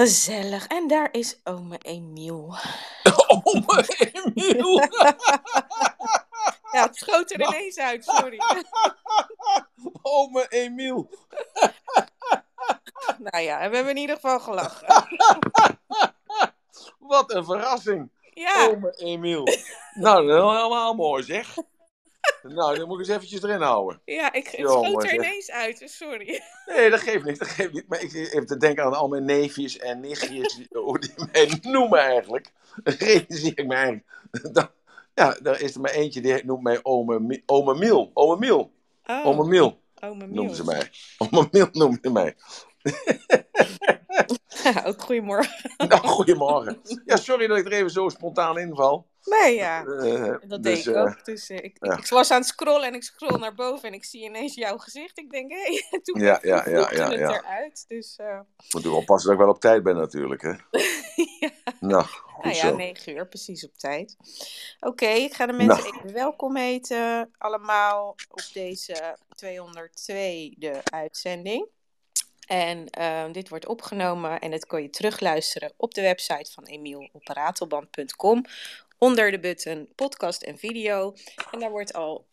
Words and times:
Gezellig. 0.00 0.66
En 0.66 0.88
daar 0.88 1.08
is 1.12 1.40
ome 1.44 1.78
Emiel. 1.78 2.54
Ome 3.44 3.84
Emiel. 3.98 4.80
Ja, 6.72 6.82
het 6.82 6.96
schoot 6.96 7.30
er 7.30 7.40
ineens 7.40 7.78
uit, 7.78 8.04
sorry. 8.04 8.38
Ome 10.02 10.46
Emiel. 10.48 11.10
Nou 13.18 13.42
ja, 13.42 13.56
we 13.68 13.74
hebben 13.74 13.88
in 13.88 13.96
ieder 13.96 14.16
geval 14.16 14.40
gelachen. 14.40 15.06
Wat 16.98 17.34
een 17.34 17.44
verrassing. 17.44 18.10
Ja, 18.34 18.66
Ome 18.66 18.94
Emiel. 18.96 19.44
Nou, 19.94 20.26
dat 20.26 20.36
is 20.36 20.56
helemaal 20.56 20.94
mooi 20.94 21.22
zeg. 21.22 21.56
Nou, 22.42 22.78
dan 22.78 22.88
moet 22.88 23.00
ik 23.00 23.06
eens 23.06 23.16
eventjes 23.16 23.42
erin 23.42 23.60
houden. 23.60 24.00
ja 24.04 24.32
ik, 24.32 24.48
het 24.48 24.68
schoot 24.68 25.04
er 25.04 25.14
ineens 25.14 25.50
uit, 25.50 25.78
dus 25.78 25.96
sorry. 25.96 26.42
Nee, 26.66 26.90
dat 26.90 27.00
geeft 27.00 27.24
niet, 27.24 27.38
dat 27.38 27.48
geeft 27.48 27.72
niet. 27.72 27.88
Maar 27.88 28.02
ik 28.02 28.14
even 28.14 28.46
te 28.46 28.56
denken 28.56 28.84
aan 28.84 28.94
al 28.94 29.08
mijn 29.08 29.24
neefjes 29.24 29.78
en 29.78 30.00
nichtjes, 30.00 30.66
hoe 30.70 30.98
die 30.98 31.12
mij 31.32 31.58
noemen 31.62 31.98
eigenlijk. 31.98 32.52
Realiseer 32.98 33.58
ik 33.58 33.66
me 33.66 33.74
eigenlijk. 33.74 34.06
Dan, 34.52 34.70
ja, 35.14 35.36
daar 35.42 35.60
is 35.60 35.74
er 35.74 35.80
maar 35.80 35.90
eentje 35.90 36.20
die 36.20 36.44
noemt 36.44 36.62
mij 36.62 36.78
ome, 36.82 37.42
ome 37.46 37.74
Miel. 37.74 38.10
Ome 38.14 38.38
Miel. 38.38 38.72
Oh, 39.04 39.26
Ome 39.26 39.44
Miel 39.44 39.80
ome 40.00 40.26
Miel. 40.26 40.54
ze 40.54 40.64
mij. 40.64 40.90
Ome 41.18 41.48
Miel 41.50 41.96
ze 42.02 42.10
mij. 42.10 42.36
Ja, 44.62 44.84
ook 44.86 45.02
goedemorgen. 45.02 45.72
Nou, 45.88 46.06
goedemorgen. 46.06 46.80
Ja, 47.04 47.16
sorry 47.16 47.46
dat 47.46 47.58
ik 47.58 47.66
er 47.66 47.72
even 47.72 47.90
zo 47.90 48.08
spontaan 48.08 48.58
inval. 48.58 49.08
Nee, 49.24 49.54
ja. 49.54 49.84
Eh, 49.84 50.34
Dat 50.48 50.62
dus, 50.62 50.74
deed 50.74 50.86
ik 50.86 50.94
eh, 50.94 51.02
ook. 51.02 51.24
Dus 51.24 51.48
eh, 51.48 51.56
ik, 51.56 51.76
ja. 51.80 51.96
ik 51.98 52.06
was 52.08 52.30
aan 52.30 52.38
het 52.38 52.46
scrollen 52.46 52.88
en 52.88 52.94
ik 52.94 53.02
scroll 53.02 53.38
naar 53.38 53.54
boven 53.54 53.88
en 53.88 53.94
ik 53.94 54.04
zie 54.04 54.24
ineens 54.24 54.54
jouw 54.54 54.78
gezicht. 54.78 55.18
Ik 55.18 55.30
denk, 55.30 55.50
hé, 55.50 55.62
hey, 55.62 56.00
toen 56.02 56.20
Ja, 56.20 56.38
ja, 56.42 56.68
ja, 56.68 56.90
ja, 56.92 57.10
het 57.10 57.18
ja. 57.18 57.38
eruit. 57.38 57.84
Dus 57.88 58.16
eh, 58.16 58.40
Moet 58.70 58.84
ik 58.84 58.92
oppassen 58.92 59.30
dat 59.30 59.38
ik 59.38 59.44
wel 59.44 59.54
op 59.54 59.60
tijd 59.60 59.82
ben 59.82 59.96
natuurlijk, 59.96 60.42
hè. 60.42 60.48
ja. 61.40 61.50
Nou, 61.80 62.04
goed 62.04 62.44
Nou 62.44 62.56
ja, 62.56 62.70
negen 62.70 63.16
uur, 63.16 63.28
precies 63.28 63.64
op 63.64 63.76
tijd. 63.76 64.16
Oké, 64.80 65.06
ik 65.06 65.34
ga 65.34 65.46
de 65.46 65.52
mensen 65.52 65.84
Nou. 65.84 65.98
even 65.98 66.12
welkom 66.12 66.56
heten. 66.56 67.30
Allemaal 67.38 68.16
op 68.28 68.42
deze 68.52 69.16
202e 69.44 70.82
uitzending. 70.84 71.68
En 72.50 72.90
eh, 72.90 73.24
dit 73.32 73.48
wordt 73.48 73.66
opgenomen 73.66 74.40
en 74.40 74.50
dat 74.50 74.66
kun 74.66 74.82
je 74.82 74.90
terugluisteren 74.90 75.72
op 75.76 75.94
de 75.94 76.00
website 76.00 76.52
van 76.52 76.64
Emiel 76.64 77.08
op 77.12 77.26
ratelband.com. 77.28 78.44
Onder 78.98 79.30
de 79.30 79.40
button 79.40 79.88
podcast 79.94 80.42
en 80.42 80.58
video. 80.58 81.14
En 81.50 81.58
daar 81.60 81.70
wordt 81.70 81.92
al 81.92 82.26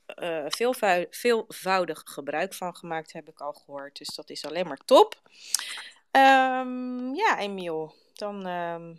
veelvou- 0.47 1.07
veelvoudig 1.09 2.01
gebruik 2.05 2.53
van 2.53 2.75
gemaakt, 2.75 3.13
heb 3.13 3.29
ik 3.29 3.39
al 3.39 3.53
gehoord. 3.53 3.97
Dus 3.97 4.15
dat 4.15 4.29
is 4.29 4.45
alleen 4.45 4.67
maar 4.67 4.79
top. 4.85 5.21
Ehm, 6.11 7.13
ja, 7.13 7.39
Emiel, 7.39 7.93
dan 8.13 8.45
ehm 8.45 8.93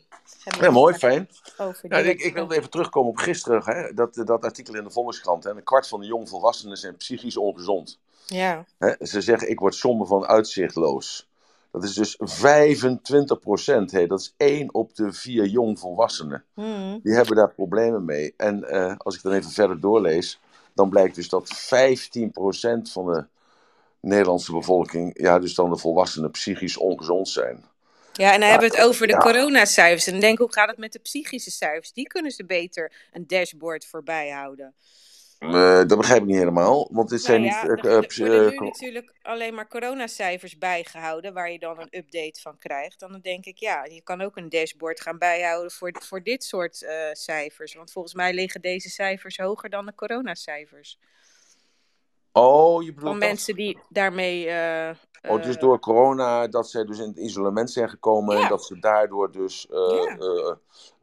we 0.44 0.62
Ja, 0.64 0.70
mooi, 0.70 0.94
fijn. 0.94 1.28
over 1.56 2.06
ik, 2.06 2.20
ik 2.20 2.34
wilde 2.34 2.56
even 2.56 2.70
terugkomen 2.70 3.10
op 3.10 3.16
gisteren, 3.18 3.62
hè, 3.64 3.94
dat, 3.94 4.14
dat 4.14 4.44
artikel 4.44 4.74
in 4.74 4.84
de 4.84 4.90
Volkskrant. 4.90 5.44
Hè, 5.44 5.50
een 5.50 5.62
kwart 5.64 5.88
van 5.88 6.00
de 6.00 6.06
jongvolwassenen 6.06 6.76
zijn 6.76 6.96
psychisch 6.96 7.36
ongezond. 7.36 7.98
Ja, 8.34 8.64
ze 9.00 9.20
zeggen, 9.20 9.50
ik 9.50 9.58
word 9.58 9.74
somber 9.74 10.06
van 10.06 10.26
uitzichtloos. 10.26 11.28
Dat 11.72 11.84
is 11.84 11.94
dus 11.94 12.14
25 12.18 13.38
procent. 13.38 13.90
Hey, 13.90 14.06
dat 14.06 14.20
is 14.20 14.34
één 14.36 14.74
op 14.74 14.94
de 14.94 15.12
vier 15.12 15.46
jongvolwassenen. 15.46 16.44
Mhm. 16.54 16.98
Die 17.02 17.14
hebben 17.14 17.36
daar 17.36 17.54
problemen 17.54 18.04
mee. 18.04 18.34
En 18.36 18.64
eh, 18.64 18.94
als 18.98 19.16
ik 19.16 19.22
dan 19.22 19.32
even 19.32 19.50
verder 19.50 19.80
doorlees, 19.80 20.40
dan 20.74 20.88
blijkt 20.88 21.14
dus 21.14 21.28
dat 21.28 21.48
15 21.48 22.30
procent 22.30 22.92
van 22.92 23.06
de 23.06 23.24
Nederlandse 24.00 24.52
bevolking, 24.52 25.20
ja, 25.20 25.38
dus 25.38 25.54
dan 25.54 25.70
de 25.70 25.76
volwassenen, 25.76 26.30
psychisch 26.30 26.76
ongezond 26.76 27.28
zijn. 27.28 27.64
ja 28.12 28.32
en 28.32 28.40
dan 28.40 28.48
hebben 28.48 28.70
we 28.70 28.76
het 28.76 28.84
over 28.84 29.06
de 29.06 29.12
ja. 29.12 29.18
coronacijfers. 29.18 30.06
En 30.06 30.20
denk 30.20 30.38
hoe 30.38 30.52
gaat 30.52 30.68
het 30.68 30.78
met 30.78 30.92
de 30.92 30.98
psychische 30.98 31.50
cijfers? 31.50 31.92
Die 31.92 32.06
kunnen 32.06 32.30
ze 32.30 32.44
beter 32.44 32.92
een 33.12 33.26
dashboard 33.26 33.86
voorbij 33.86 34.30
houden. 34.30 34.74
Eh, 35.38 35.84
dat 35.86 35.96
begrijp 35.96 36.20
ik 36.20 36.26
niet 36.26 36.36
helemaal, 36.36 36.88
want 36.92 37.08
dit 37.08 37.22
zijn 37.22 37.40
Nou 37.40 37.54
ja, 37.54 37.60
niet. 37.62 37.70
er 37.70 38.00
worden 38.18 38.50
nu 38.50 38.58
natuurlijk 38.58 39.14
alleen 39.22 39.54
maar 39.54 39.68
coronacijfers 39.68 40.58
bijgehouden, 40.58 41.34
waar 41.34 41.50
je 41.50 41.58
dan 41.58 41.80
een 41.80 41.98
update 41.98 42.40
van 42.40 42.58
krijgt. 42.58 43.00
Dan 43.00 43.20
denk 43.20 43.44
ik, 43.44 43.58
ja, 43.58 43.84
je 43.84 44.02
kan 44.02 44.20
ook 44.20 44.36
een 44.36 44.48
dashboard 44.48 45.00
gaan 45.00 45.18
bijhouden 45.18 45.70
voor, 45.70 45.92
voor 46.02 46.22
dit 46.22 46.44
soort 46.44 46.86
cijfers. 47.12 47.74
Want 47.74 47.92
volgens 47.92 48.14
mij 48.14 48.32
liggen 48.34 48.60
deze 48.60 48.88
cijfers 48.90 49.36
hoger 49.36 49.70
dan 49.70 49.86
de 49.86 49.94
coronacijfers. 49.94 50.98
oh, 52.32 52.82
je 52.82 52.92
bedoelt 52.92 53.10
Van 53.10 53.18
mensen 53.18 53.54
die 53.54 53.78
daarmee... 53.88 54.50
Oh, 55.28 55.42
dus 55.42 55.56
door 55.58 55.78
corona 55.78 56.46
dat 56.48 56.70
zij 56.70 56.84
dus 56.84 56.98
in 56.98 57.08
het 57.08 57.16
isolement 57.18 57.70
zijn 57.70 57.88
gekomen 57.88 58.36
Ja. 58.36 58.42
en 58.42 58.48
dat 58.48 58.64
ze 58.64 58.78
daardoor 58.78 59.32
dus 59.32 59.66
eh, 59.70 59.78
Ja. 59.78 60.16
eh, 60.16 60.52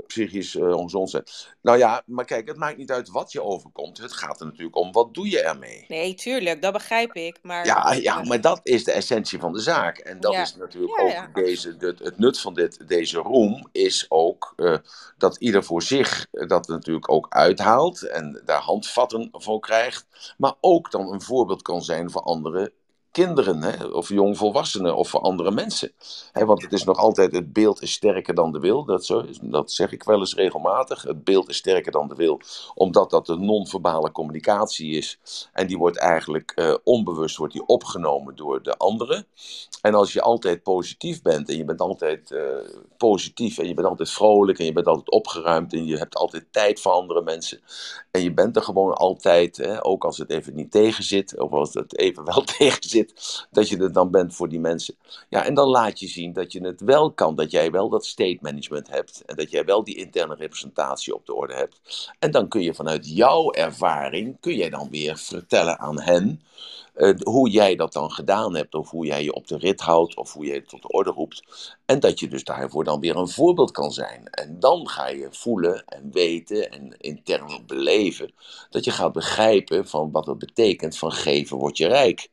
psychisch 0.08 0.56
eh, 0.56 0.76
ongezond 0.76 1.10
zijn. 1.10 1.24
Nou 1.62 1.78
ja, 1.78 2.02
maar 2.06 2.26
kijk, 2.26 2.48
het 2.48 2.58
maakt 2.58 2.78
niet 2.78 2.92
uit 2.92 3.10
wat 3.10 3.32
je 3.32 3.44
overkomt. 3.44 3.98
Het 3.98 4.14
gaat 4.14 4.40
er 4.40 4.46
natuurlijk 4.46 4.76
om, 4.76 4.92
wat 4.92 5.14
doe 5.14 5.30
je 5.30 5.42
ermee? 5.42 5.86
Nee, 5.88 6.14
tuurlijk, 6.16 6.62
dat 6.62 6.74
begrijp 6.74 7.14
ik. 7.14 7.40
Maar, 7.42 7.66
Ja, 7.66 7.94
ja, 7.94 8.24
maar 8.24 8.42
dat 8.42 8.60
is 8.64 8.84
de 8.84 8.92
essentie 8.92 9.40
van 9.40 9.54
de 9.54 9.60
zaak. 9.60 9.98
En 9.98 10.20
dat 10.20 10.34
is 10.34 10.56
natuurlijk 10.56 11.02
ook 11.02 11.36
deze, 11.36 11.76
het, 11.80 12.00
het 12.00 12.18
nut 12.18 12.40
van 12.40 12.54
dit, 12.54 12.88
deze 12.88 13.18
room 13.20 13.68
is 13.72 14.06
ook 14.10 14.56
dat 15.18 15.38
ieder 15.38 15.64
voor 15.64 15.82
zich 15.82 16.28
dat 16.32 16.68
natuurlijk 16.68 17.12
ook 17.12 17.26
uithaalt 17.30 18.02
en 18.02 18.42
daar 18.46 18.62
handvatten 18.62 19.30
voor 19.32 19.60
krijgt. 19.60 20.34
Maar 20.38 20.54
ook 20.62 20.92
dan 20.92 21.12
een 21.14 21.22
voorbeeld 21.22 21.62
kan 21.62 21.82
zijn 21.82 22.12
voor 22.12 22.22
andere 22.22 22.74
kinderen 23.16 23.64
hè, 23.64 23.86
of 23.86 24.10
jongvolwassenen 24.10 24.96
of 24.96 25.10
voor 25.10 25.20
andere 25.20 25.52
mensen. 25.52 25.92
Hè, 26.32 26.46
want 26.46 26.62
het 26.62 26.74
is 26.74 26.84
nog 26.84 26.98
altijd, 26.98 27.32
het 27.32 27.54
beeld 27.54 27.82
is 27.82 27.92
sterker 27.92 28.36
dan 28.36 28.52
de 28.52 28.60
wil. 28.60 28.86
Dat, 28.86 29.06
zo, 29.06 29.26
dat 29.42 29.72
zeg 29.72 29.92
ik 29.92 30.04
wel 30.04 30.20
eens 30.20 30.36
regelmatig. 30.36 31.02
Het 31.02 31.24
beeld 31.24 31.50
is 31.50 31.58
sterker 31.58 31.92
dan 31.92 32.08
de 32.08 32.16
wil. 32.16 32.42
Omdat 32.74 33.10
dat 33.10 33.30
een 33.30 33.46
non-verbale 33.46 34.12
communicatie 34.12 34.98
is. 34.98 35.20
En 35.54 35.68
die 35.68 35.78
wordt 35.78 35.98
eigenlijk 35.98 36.52
eh, 36.56 36.74
onbewust 36.84 37.38
wordt 37.38 37.54
die 37.54 37.66
opgenomen 37.66 38.36
door 38.36 38.64
de 38.64 38.78
anderen. 38.78 39.26
En 39.82 39.94
als 39.94 40.14
je 40.14 40.22
altijd 40.22 40.64
positief 40.64 41.22
bent 41.22 41.50
en 41.50 41.58
je 41.58 41.66
bent 41.66 41.82
altijd 41.82 42.32
eh, 42.32 42.42
positief 42.98 43.58
en 43.58 43.68
je 43.68 43.74
bent 43.74 43.88
altijd 43.88 44.10
vrolijk 44.10 44.60
en 44.60 44.66
je 44.66 44.74
bent 44.74 44.88
altijd 44.88 45.12
opgeruimd 45.12 45.74
en 45.74 45.86
je 45.86 45.98
hebt 45.98 46.16
altijd 46.16 46.46
tijd 46.52 46.80
voor 46.80 46.92
andere 46.92 47.22
mensen. 47.22 47.60
En 48.12 48.22
je 48.22 48.34
bent 48.34 48.56
er 48.56 48.62
gewoon 48.62 48.94
altijd, 48.94 49.58
hè, 49.58 49.86
ook 49.86 50.04
als 50.06 50.18
het 50.18 50.30
even 50.30 50.56
niet 50.56 50.72
tegen 50.72 51.04
zit, 51.04 51.40
of 51.40 51.52
als 51.52 51.74
het 51.74 51.98
even 51.98 52.26
wel 52.26 52.44
tegen 52.58 52.90
zit, 52.90 53.05
dat 53.52 53.70
je 53.70 53.78
er 53.78 53.94
dan 53.94 54.12
bent 54.12 54.36
voor 54.36 54.50
die 54.50 54.60
mensen. 54.60 54.96
Ja, 55.30 55.46
en 55.46 55.54
dan 55.54 55.68
laat 55.68 56.00
je 56.00 56.08
zien 56.08 56.34
dat 56.34 56.52
je 56.52 56.66
het 56.66 56.82
wel 56.82 57.12
kan, 57.12 57.36
dat 57.36 57.52
jij 57.52 57.72
wel 57.72 57.90
dat 57.90 58.06
state 58.06 58.38
management 58.42 58.90
hebt 58.90 59.24
en 59.26 59.36
dat 59.36 59.52
jij 59.52 59.66
wel 59.66 59.84
die 59.84 59.96
interne 59.96 60.36
representatie 60.36 61.16
op 61.16 61.26
de 61.26 61.34
orde 61.34 61.54
hebt. 61.54 62.12
En 62.20 62.32
dan 62.32 62.48
kun 62.48 62.62
je 62.62 62.74
vanuit 62.74 63.16
jouw 63.16 63.52
ervaring, 63.52 64.40
kun 64.40 64.56
jij 64.56 64.70
dan 64.70 64.90
weer 64.90 65.18
vertellen 65.18 65.80
aan 65.80 66.02
hen 66.02 66.42
eh, 66.96 67.14
hoe 67.24 67.50
jij 67.50 67.76
dat 67.76 67.94
dan 67.94 68.12
gedaan 68.12 68.56
hebt, 68.56 68.76
of 68.76 68.90
hoe 68.90 69.06
jij 69.06 69.24
je 69.24 69.34
op 69.34 69.48
de 69.48 69.58
rit 69.58 69.82
houdt, 69.82 70.16
of 70.16 70.34
hoe 70.34 70.46
je 70.46 70.54
het 70.54 70.70
tot 70.70 70.82
de 70.82 70.88
orde 70.88 71.10
roept. 71.10 71.44
En 71.86 72.00
dat 72.00 72.20
je 72.20 72.28
dus 72.28 72.44
daarvoor 72.44 72.84
dan 72.84 73.00
weer 73.00 73.16
een 73.16 73.30
voorbeeld 73.30 73.72
kan 73.72 73.92
zijn. 73.92 74.28
En 74.30 74.60
dan 74.60 74.90
ga 74.90 75.08
je 75.08 75.28
voelen 75.32 75.86
en 75.86 76.12
weten 76.12 76.72
en 76.72 76.98
intern 76.98 77.64
beleven 77.66 78.34
dat 78.70 78.84
je 78.84 78.92
gaat 78.92 79.14
begrijpen 79.14 79.88
van 79.88 80.12
wat 80.12 80.26
het 80.26 80.38
betekent 80.38 80.98
van 80.98 81.12
geven 81.12 81.58
word 81.58 81.78
je 81.78 81.88
rijk. 81.88 82.30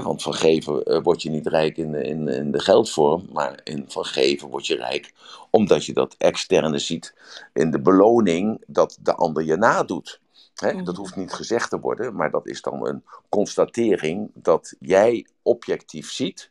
Want 0.00 0.22
van 0.22 0.34
geven 0.34 0.82
eh, 0.82 1.02
word 1.02 1.22
je 1.22 1.30
niet 1.30 1.46
rijk 1.46 1.76
in, 1.76 1.94
in, 1.94 2.28
in 2.28 2.50
de 2.50 2.60
geldvorm, 2.60 3.28
maar 3.32 3.60
in, 3.64 3.84
van 3.88 4.04
geven 4.04 4.48
word 4.48 4.66
je 4.66 4.76
rijk 4.76 5.12
omdat 5.50 5.84
je 5.84 5.92
dat 5.92 6.14
externe 6.18 6.78
ziet 6.78 7.14
in 7.52 7.70
de 7.70 7.80
beloning 7.80 8.62
dat 8.66 8.98
de 9.00 9.14
ander 9.14 9.44
je 9.44 9.56
nadoet. 9.56 10.20
Mhm. 10.62 10.84
Dat 10.84 10.96
hoeft 10.96 11.16
niet 11.16 11.32
gezegd 11.32 11.70
te 11.70 11.80
worden, 11.80 12.14
maar 12.14 12.30
dat 12.30 12.46
is 12.46 12.62
dan 12.62 12.86
een 12.86 13.04
constatering 13.28 14.30
dat 14.34 14.74
jij 14.80 15.26
objectief 15.42 16.10
ziet, 16.10 16.50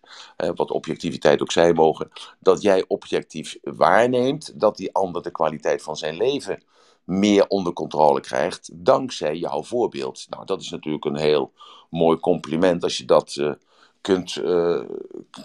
wat 0.56 0.72
objectiviteit 0.72 1.42
ook 1.42 1.52
zijn 1.52 1.76
mogen, 1.76 2.12
dat 2.40 2.62
jij 2.62 2.86
objectief 2.88 3.58
waarneemt 3.62 4.60
dat 4.60 4.78
die 4.78 4.94
ander 4.94 5.22
de 5.22 5.32
kwaliteit 5.32 5.84
van 5.84 5.98
zijn 5.98 6.18
leven 6.18 6.64
meer 7.04 7.48
onder 7.48 7.74
controle 7.74 8.20
krijgt 8.20 8.70
dankzij 8.74 9.36
jouw 9.36 9.64
voorbeeld. 9.64 10.26
Nou, 10.30 10.46
dat 10.46 10.62
is 10.62 10.70
natuurlijk 10.70 11.06
een 11.06 11.18
heel 11.18 11.52
mooi 11.90 12.20
compliment 12.20 12.84
als 12.84 12.98
je 12.98 13.06
dat 13.06 13.36
eh, 13.36 13.52
kunt, 14.02 14.36
eh, 14.36 14.80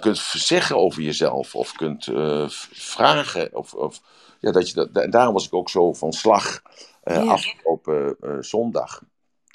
kunt 0.01 0.19
zeggen 0.33 0.77
over 0.77 1.03
jezelf 1.03 1.55
of 1.55 1.73
kunt 1.73 2.07
eh, 2.07 2.49
vragen. 2.73 3.55
Of, 3.57 3.75
of, 3.75 4.01
ja, 4.41 4.53
dat 4.53 4.69
je 4.69 4.75
dat, 4.75 4.95
da- 4.95 5.07
daarom 5.07 5.35
was 5.35 5.47
ik 5.47 5.55
ook 5.55 5.71
zo 5.71 5.93
van 5.93 6.13
slag 6.13 6.63
Ja. 7.05 7.23
afgelopen 7.23 8.17
zondag 8.41 9.03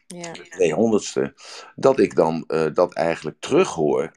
ja. 0.08 0.32
de 0.32 0.46
200ste, 0.50 1.34
dat 1.76 2.00
ik 2.00 2.16
dan 2.16 2.44
dat 2.74 2.94
eigenlijk 2.94 3.38
terughoor. 3.40 4.12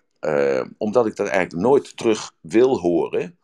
omdat 0.78 1.06
ik 1.06 1.16
dat 1.16 1.26
eigenlijk 1.26 1.62
nooit 1.66 1.96
terug 1.96 2.32
wil 2.40 2.78
horen. 2.78 3.38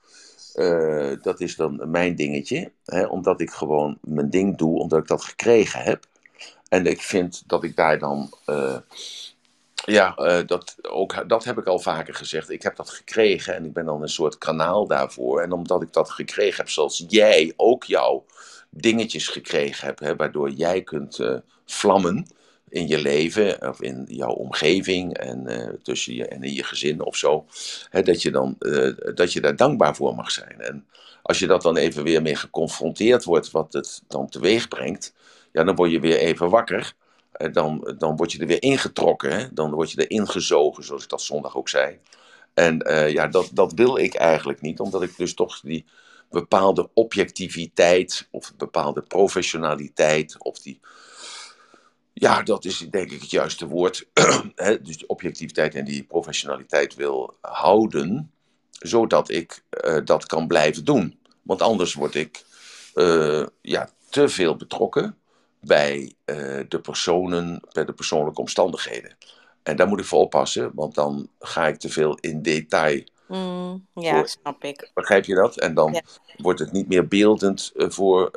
Eh, 0.61 1.13
dat 1.23 1.41
is 1.41 1.57
dan 1.57 1.91
mijn 1.91 2.15
dingetje. 2.15 2.73
Hè, 2.85 3.07
omdat 3.07 3.41
ik 3.41 3.51
gewoon 3.51 3.99
mijn 4.01 4.31
ding 4.31 4.59
doe, 4.59 4.79
omdat 4.79 4.99
ik 4.99 5.07
dat 5.07 5.25
gekregen 5.25 5.83
heb. 5.83 6.05
En 6.69 6.87
ik 6.87 7.01
vind 7.01 7.43
dat 7.47 7.65
ik 7.65 7.77
daar 7.77 7.99
dan 7.99 8.33
eh, 8.45 8.77
Ja, 9.85 10.19
uh, 10.19 10.47
dat, 10.47 10.77
ook, 10.83 11.29
dat 11.29 11.45
heb 11.45 11.59
ik 11.59 11.67
al 11.67 11.79
vaker 11.79 12.15
gezegd. 12.15 12.51
Ik 12.51 12.63
heb 12.63 12.77
dat 12.77 12.91
gekregen 12.91 13.55
en 13.55 13.65
ik 13.65 13.73
ben 13.73 13.85
dan 13.85 14.03
een 14.03 14.09
soort 14.09 14.39
kanaal 14.39 14.87
daarvoor. 14.87 15.41
En 15.41 15.53
omdat 15.53 15.83
ik 15.83 15.93
dat 15.93 16.11
gekregen 16.11 16.57
heb, 16.57 16.69
zoals 16.69 17.05
jij 17.09 17.53
ook 17.57 17.85
jouw 17.85 18.25
dingetjes 18.71 19.29
gekregen 19.29 19.87
hebt, 19.87 20.01
hè, 20.01 20.17
waardoor 20.17 20.51
jij 20.51 20.83
kunt 20.83 21.43
vlammen 21.65 22.27
in 22.71 22.89
je 22.89 22.99
leven 22.99 23.69
of 23.69 23.81
in 23.83 24.05
jouw 24.09 24.33
omgeving 24.33 25.17
en 25.17 25.45
uh, 25.51 25.69
tussen 25.83 26.15
je 26.15 26.27
en 26.27 26.43
in 26.43 26.53
je 26.53 26.65
gezin 26.65 27.05
of 27.05 27.17
zo, 27.17 27.47
hè, 27.91 28.03
dat, 28.03 28.23
je 28.23 28.31
dan, 28.31 28.57
dat 29.15 29.33
je 29.33 29.41
daar 29.41 29.57
dankbaar 29.57 29.97
voor 29.97 30.15
mag 30.15 30.31
zijn. 30.31 30.61
En 30.61 30.87
als 31.23 31.39
je 31.39 31.47
dat 31.47 31.63
dan 31.63 31.77
even 31.77 32.05
weer 32.05 32.23
mee 32.23 32.37
geconfronteerd 32.37 33.25
wordt, 33.25 33.51
wat 33.51 33.73
het 33.73 34.03
dan 34.09 34.29
teweeg 34.29 34.69
brengt, 34.69 35.15
ja, 35.53 35.65
dan 35.65 35.75
word 35.75 35.91
je 35.91 36.01
weer 36.01 36.19
even 36.19 36.51
wakker. 36.51 36.93
Eh, 37.33 37.53
dan, 37.53 37.95
dan 37.99 38.17
word 38.17 38.33
je 38.33 38.39
er 38.39 38.47
weer 38.47 38.63
ingetrokken. 38.63 39.33
Hè? 39.39 39.47
Dan 39.53 39.71
word 39.71 39.91
je 39.91 40.01
er 40.01 40.11
ingezogen, 40.11 40.85
zoals 40.85 41.03
ik 41.03 41.09
dat 41.09 41.23
zondag 41.23 41.57
ook 41.57 41.69
zei. 41.69 41.99
En 42.55 42.83
ja, 43.13 43.27
dat, 43.27 43.51
dat 43.53 43.73
wil 43.73 43.97
ik 43.97 44.15
eigenlijk 44.15 44.61
niet, 44.61 44.81
omdat 44.81 45.03
ik 45.03 45.17
dus 45.17 45.35
toch 45.35 45.61
die 45.61 45.85
bepaalde 46.31 46.89
objectiviteit 46.95 48.29
of 48.31 48.53
bepaalde 48.57 49.03
professionaliteit 49.03 50.37
of 50.39 50.59
die. 50.59 50.81
Ja, 52.13 52.43
dat 52.43 52.65
is 52.65 52.79
denk 52.79 53.11
ik 53.11 53.21
het 53.21 53.31
juiste 53.31 53.67
woord. 53.67 54.07
dus 54.83 54.97
die 54.99 55.09
objectiviteit 55.09 55.75
en 55.75 55.85
die 55.85 56.03
professionaliteit 56.03 56.95
wil 56.95 57.37
houden, 57.41 58.33
zodat 58.71 59.31
ik 59.31 59.63
uh, 59.85 59.99
dat 60.05 60.27
kan 60.27 60.47
blijven 60.47 60.85
doen. 60.85 61.19
Want 61.43 61.63
anders 61.63 61.95
word 61.95 62.15
ik 62.15 62.45
uh, 62.95 63.47
ja, 63.61 63.89
te 64.11 64.29
veel 64.29 64.57
betrokken 64.57 65.17
bij 65.61 66.13
uh, 66.27 66.61
de 66.69 66.81
personen, 66.83 67.61
bij 67.73 67.85
de 67.85 67.93
persoonlijke 67.93 68.41
omstandigheden. 68.41 69.17
En 69.63 69.77
daar 69.77 69.89
moet 69.89 70.01
ik 70.01 70.07
voor 70.07 70.21
oppassen, 70.21 70.71
want 70.75 70.95
dan 70.95 71.29
ga 71.39 71.67
ik 71.67 71.79
te 71.79 71.89
veel 71.89 72.15
in 72.15 72.43
detail. 72.43 73.05
Mm, 73.29 73.87
ja, 73.95 74.15
voor, 74.15 74.29
snap 74.29 74.65
ik. 74.65 74.91
Begrijp 74.95 75.25
je 75.25 75.35
dat? 75.35 75.59
En 75.59 75.75
dan 75.75 75.93
ja. 75.93 76.03
wordt 76.37 76.61
het 76.61 76.73
niet 76.73 76.89
meer 76.89 77.09
beeldend 77.09 77.73
voor, 77.75 78.31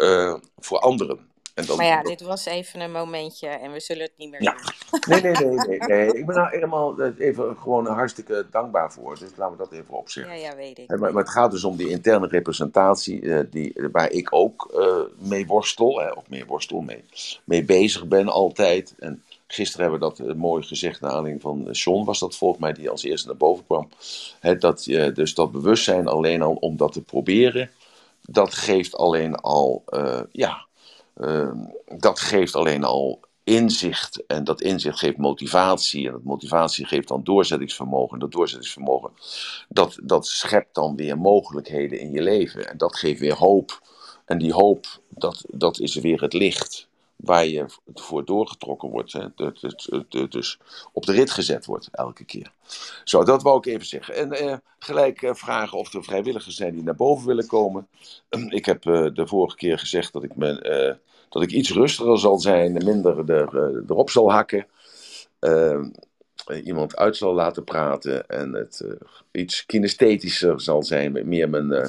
voor 0.58 0.80
anderen. 0.80 1.32
En 1.54 1.66
dan, 1.66 1.78
maar 1.78 1.86
ja, 1.86 2.02
dit 2.02 2.22
was 2.22 2.46
even 2.46 2.80
een 2.80 2.92
momentje 2.92 3.48
en 3.48 3.72
we 3.72 3.80
zullen 3.80 4.04
het 4.04 4.14
niet 4.18 4.30
meer 4.30 4.42
ja. 4.42 4.56
doen. 4.56 5.02
Nee, 5.22 5.22
nee, 5.22 5.32
nee, 5.32 5.68
nee, 5.68 5.80
nee. 5.80 6.08
Ik 6.08 6.26
ben 6.26 6.36
nou 6.36 6.50
helemaal 6.50 7.02
even 7.02 7.58
gewoon 7.58 7.88
hartstikke 7.88 8.46
dankbaar 8.52 8.92
voor. 8.92 9.20
Dus 9.20 9.30
laten 9.36 9.58
we 9.58 9.64
dat 9.64 9.72
even 9.72 9.94
opzeggen. 9.94 10.38
Ja, 10.38 10.50
ja, 10.50 10.56
weet 10.56 10.80
ik. 10.80 10.88
Maar, 10.88 11.00
maar, 11.00 11.24
het 11.24 11.32
gaat 11.32 11.52
dus 11.52 11.64
om 11.64 11.76
die 11.76 11.90
interne 11.90 12.28
representatie, 12.28 13.22
uh, 13.22 13.40
die, 13.50 13.74
waar 13.92 14.12
ik 14.12 14.28
ook 14.34 14.72
uh, 14.76 14.98
mee 15.30 15.46
worstel, 15.46 16.00
hè, 16.00 16.10
of 16.12 16.30
mee 16.30 16.46
worstel, 16.46 16.82
mee, 16.82 17.04
mee 17.44 17.64
bezig 17.64 18.08
ben 18.08 18.28
altijd. 18.28 18.96
En 19.00 19.24
gisteren 19.48 19.90
hebben 19.90 20.10
we 20.10 20.24
dat 20.26 20.36
mooi 20.38 20.64
gezegd, 20.64 21.02
naar 21.02 21.12
aanleiding 21.12 21.42
van 21.42 21.68
Sean 21.72 22.06
was 22.06 22.20
dat 22.20 22.36
volgens 22.36 22.62
mij, 22.62 22.74
die 22.74 22.90
als 22.90 23.04
eerste 23.04 23.28
naar 23.28 23.38
boven 23.38 23.66
kwam. 23.66 23.90
Hè, 24.40 24.58
dat, 24.58 24.84
dus 25.14 25.34
dat 25.34 25.52
bewustzijn 25.52 26.08
alleen 26.08 26.42
al 26.42 26.54
om 26.54 26.78
dat 26.78 26.92
te 26.92 27.02
proberen, 27.02 27.72
dat 28.22 28.54
geeft 28.54 28.96
alleen 28.96 29.36
al, 29.36 29.84
ja 30.32 30.66
uh, 31.18 31.52
dat 31.98 32.20
geeft 32.20 32.56
alleen 32.56 32.84
al 32.84 33.20
inzicht. 33.44 34.26
En 34.26 34.44
dat 34.44 34.62
inzicht 34.62 35.00
geeft 35.00 35.18
motivatie. 35.18 36.06
En 36.06 36.12
dat 36.12 36.24
motivatie 36.24 36.86
geeft 36.86 37.08
dan 37.08 37.24
doorzettingsvermogen. 37.24 38.14
En 38.14 38.20
dat 38.20 38.32
doorzettingsvermogen, 38.32 39.12
dat, 39.70 40.00
dat 40.04 40.28
schept 40.28 40.76
dan 40.76 40.96
weer 40.96 41.18
mogelijkheden 41.18 42.00
in 42.00 42.12
je 42.12 42.22
leven. 42.22 42.70
En 42.70 42.78
dat 42.78 42.96
geeft 42.96 43.20
weer 43.20 43.36
hoop. 43.36 43.82
En 44.26 44.38
die 44.38 44.54
hoop, 44.54 44.86
dat, 45.10 45.46
dat 45.48 45.80
is 45.80 45.96
weer 45.96 46.22
het 46.22 46.34
licht 46.34 46.88
waar 47.24 47.46
je 47.46 47.66
voor 47.94 48.26
doorgetrokken 48.26 48.90
wordt. 48.90 49.14
Hè? 49.14 49.28
Dus 50.30 50.60
op 50.94 51.06
de 51.06 51.12
rit 51.12 51.32
gezet 51.32 51.66
wordt 51.66 51.90
elke 51.92 52.24
keer. 52.24 52.52
Zo, 53.04 53.24
dat 53.24 53.44
wou 53.44 53.58
ik 53.58 53.66
even 53.66 53.86
zeggen. 53.86 54.16
En 54.16 54.32
eh, 54.32 54.58
gelijk 54.80 55.22
eh, 55.22 55.34
vragen 55.34 55.78
of 55.78 55.94
er 55.94 56.04
vrijwilligers 56.04 56.56
zijn 56.56 56.74
die 56.74 56.84
naar 56.84 56.96
boven 56.96 57.28
willen 57.28 57.48
komen. 57.48 57.88
ik 58.50 58.66
heb 58.66 58.86
eh, 58.86 59.08
de 59.14 59.28
vorige 59.28 59.56
keer 59.56 59.80
gezegd 59.80 60.14
dat 60.14 60.24
ik, 60.24 60.36
me, 60.36 60.98
dat 61.30 61.44
ik 61.44 61.52
iets 61.52 61.72
rustiger 61.72 62.20
zal 62.20 62.40
zijn, 62.40 62.74
minder 62.74 63.32
erop 63.88 64.10
zal 64.10 64.32
hakken. 64.32 64.68
Ehm, 66.46 66.60
iemand 66.66 66.96
uit 66.96 67.18
zal 67.18 67.34
laten 67.34 67.64
praten 67.64 68.28
en 68.28 68.54
het 68.54 68.82
uh, 68.86 68.92
iets 69.32 69.66
kinesthetischer 69.66 70.62
zal 70.62 70.84
zijn, 70.84 71.28
meer 71.28 71.50
mijn, 71.50 71.72
uh, 71.72 71.86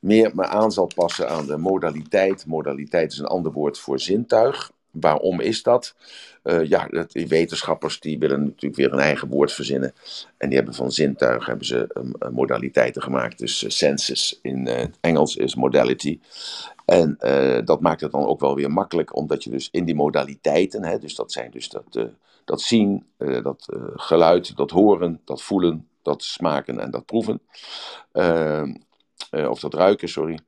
meer 0.00 0.30
me 0.34 0.46
aan 0.46 0.72
zal 0.72 0.90
passen 0.94 1.28
aan 1.28 1.46
de 1.46 1.56
modaliteit. 1.56 2.46
Modaliteit 2.46 3.12
is 3.12 3.18
een 3.18 3.26
ander 3.26 3.52
woord 3.52 3.78
voor 3.78 4.00
zintuig. 4.00 4.70
Waarom 4.90 5.40
is 5.40 5.62
dat? 5.62 5.94
Ja, 6.64 6.86
dat, 6.86 7.12
wetenschappers 7.12 8.00
die 8.00 8.18
willen 8.18 8.44
natuurlijk 8.44 8.76
weer 8.76 8.92
een 8.92 8.98
eigen 8.98 9.28
woord 9.28 9.52
verzinnen. 9.52 9.94
En 10.36 10.48
die 10.48 10.56
hebben 10.56 10.74
van 10.74 10.92
zintuig 10.92 11.46
hebben 11.46 11.66
ze 11.66 11.86
modaliteiten 12.32 13.02
gemaakt. 13.02 13.38
Dus 13.38 13.76
senses 13.78 14.38
in 14.42 14.68
Engels 15.00 15.36
is 15.36 15.54
modality. 15.54 16.20
En 16.84 17.16
dat 17.64 17.80
maakt 17.80 18.00
het 18.00 18.12
dan 18.12 18.26
ook 18.26 18.40
wel 18.40 18.54
weer 18.54 18.70
makkelijk, 18.70 19.16
omdat 19.16 19.44
je 19.44 19.50
dus 19.50 19.68
in 19.70 19.84
die 19.84 19.94
modaliteiten, 19.94 20.84
hè, 20.84 20.98
dus 20.98 21.14
dat 21.14 21.32
zijn 21.32 21.50
dus 21.50 21.68
dat 21.68 22.08
dat 22.44 22.60
zien, 22.60 23.06
uh, 23.18 23.42
dat 23.42 23.68
uh, 23.74 23.82
geluid, 23.94 24.56
dat 24.56 24.70
horen, 24.70 25.20
dat 25.24 25.42
voelen, 25.42 25.88
dat 26.02 26.22
smaken 26.22 26.80
en 26.80 26.90
dat 26.90 27.06
proeven. 27.06 27.40
Uh, 28.12 28.62
of 29.30 29.60
dat 29.60 29.74
ruiken, 29.74 30.08
sorry. 30.08 30.38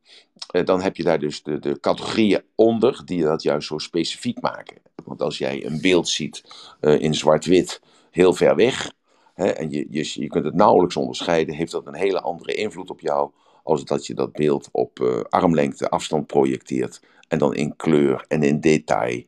dan 0.64 0.82
heb 0.82 0.96
je 0.96 1.02
daar 1.02 1.18
dus 1.18 1.42
de, 1.42 1.58
de 1.58 1.80
categorieën 1.80 2.42
onder 2.54 3.02
die 3.04 3.22
dat 3.22 3.42
juist 3.42 3.68
zo 3.68 3.78
specifiek 3.78 4.40
maken. 4.40 4.76
Want 5.04 5.22
als 5.22 5.38
jij 5.38 5.66
een 5.66 5.80
beeld 5.80 6.08
ziet 6.08 6.44
in 6.80 7.14
zwart-wit, 7.14 7.80
heel 8.10 8.34
ver 8.34 8.56
weg, 8.56 8.92
en 9.34 9.70
je, 9.70 9.86
je, 9.90 10.20
je 10.20 10.26
kunt 10.26 10.44
het 10.44 10.54
nauwelijks 10.54 10.96
onderscheiden, 10.96 11.54
heeft 11.54 11.72
dat 11.72 11.86
een 11.86 11.94
hele 11.94 12.20
andere 12.20 12.54
invloed 12.54 12.90
op 12.90 13.00
jou 13.00 13.30
als 13.62 13.84
dat 13.84 14.06
je 14.06 14.14
dat 14.14 14.32
beeld 14.32 14.68
op 14.72 15.24
armlengte 15.28 15.88
afstand 15.88 16.26
projecteert 16.26 17.00
en 17.28 17.38
dan 17.38 17.54
in 17.54 17.76
kleur 17.76 18.24
en 18.28 18.42
in 18.42 18.60
detail 18.60 19.22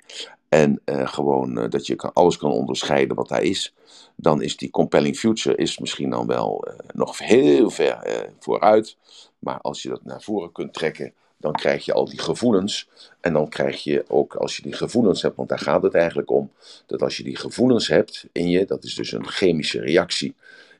en 0.48 0.80
uh, 0.84 1.08
gewoon 1.08 1.58
uh, 1.58 1.70
dat 1.70 1.86
je 1.86 1.96
alles 2.12 2.36
kan 2.36 2.50
onderscheiden 2.50 3.16
wat 3.16 3.28
daar 3.28 3.42
is. 3.42 3.74
Dan 4.16 4.42
is 4.42 4.56
die 4.56 4.70
compelling 4.70 5.16
future 5.16 5.56
is 5.56 5.78
misschien 5.78 6.10
dan 6.10 6.26
wel 6.26 6.68
uh, 6.68 6.74
nog 6.92 7.18
heel 7.18 7.70
ver 7.70 8.30
vooruit. 8.38 8.96
Maar 9.38 9.60
als 9.60 9.82
je 9.82 9.88
dat 9.88 10.04
naar 10.04 10.22
voren 10.22 10.52
kunt 10.52 10.72
trekken, 10.72 11.12
dan 11.36 11.52
krijg 11.52 11.84
je 11.84 11.92
al 11.92 12.08
die 12.08 12.20
gevoelens. 12.20 12.88
En 13.20 13.32
dan 13.32 13.48
krijg 13.48 13.84
je 13.84 14.04
ook, 14.08 14.34
als 14.34 14.56
je 14.56 14.62
die 14.62 14.72
gevoelens 14.72 15.22
hebt, 15.22 15.36
want 15.36 15.48
daar 15.48 15.58
gaat 15.58 15.82
het 15.82 15.94
eigenlijk 15.94 16.30
om, 16.30 16.50
dat 16.86 17.02
als 17.02 17.16
je 17.16 17.22
die 17.22 17.36
gevoelens 17.36 17.88
hebt 17.88 18.26
in 18.32 18.48
je, 18.48 18.64
dat 18.64 18.84
is 18.84 18.94
dus 18.94 19.12
een 19.12 19.26
chemische 19.28 19.80
reactie 19.80 20.34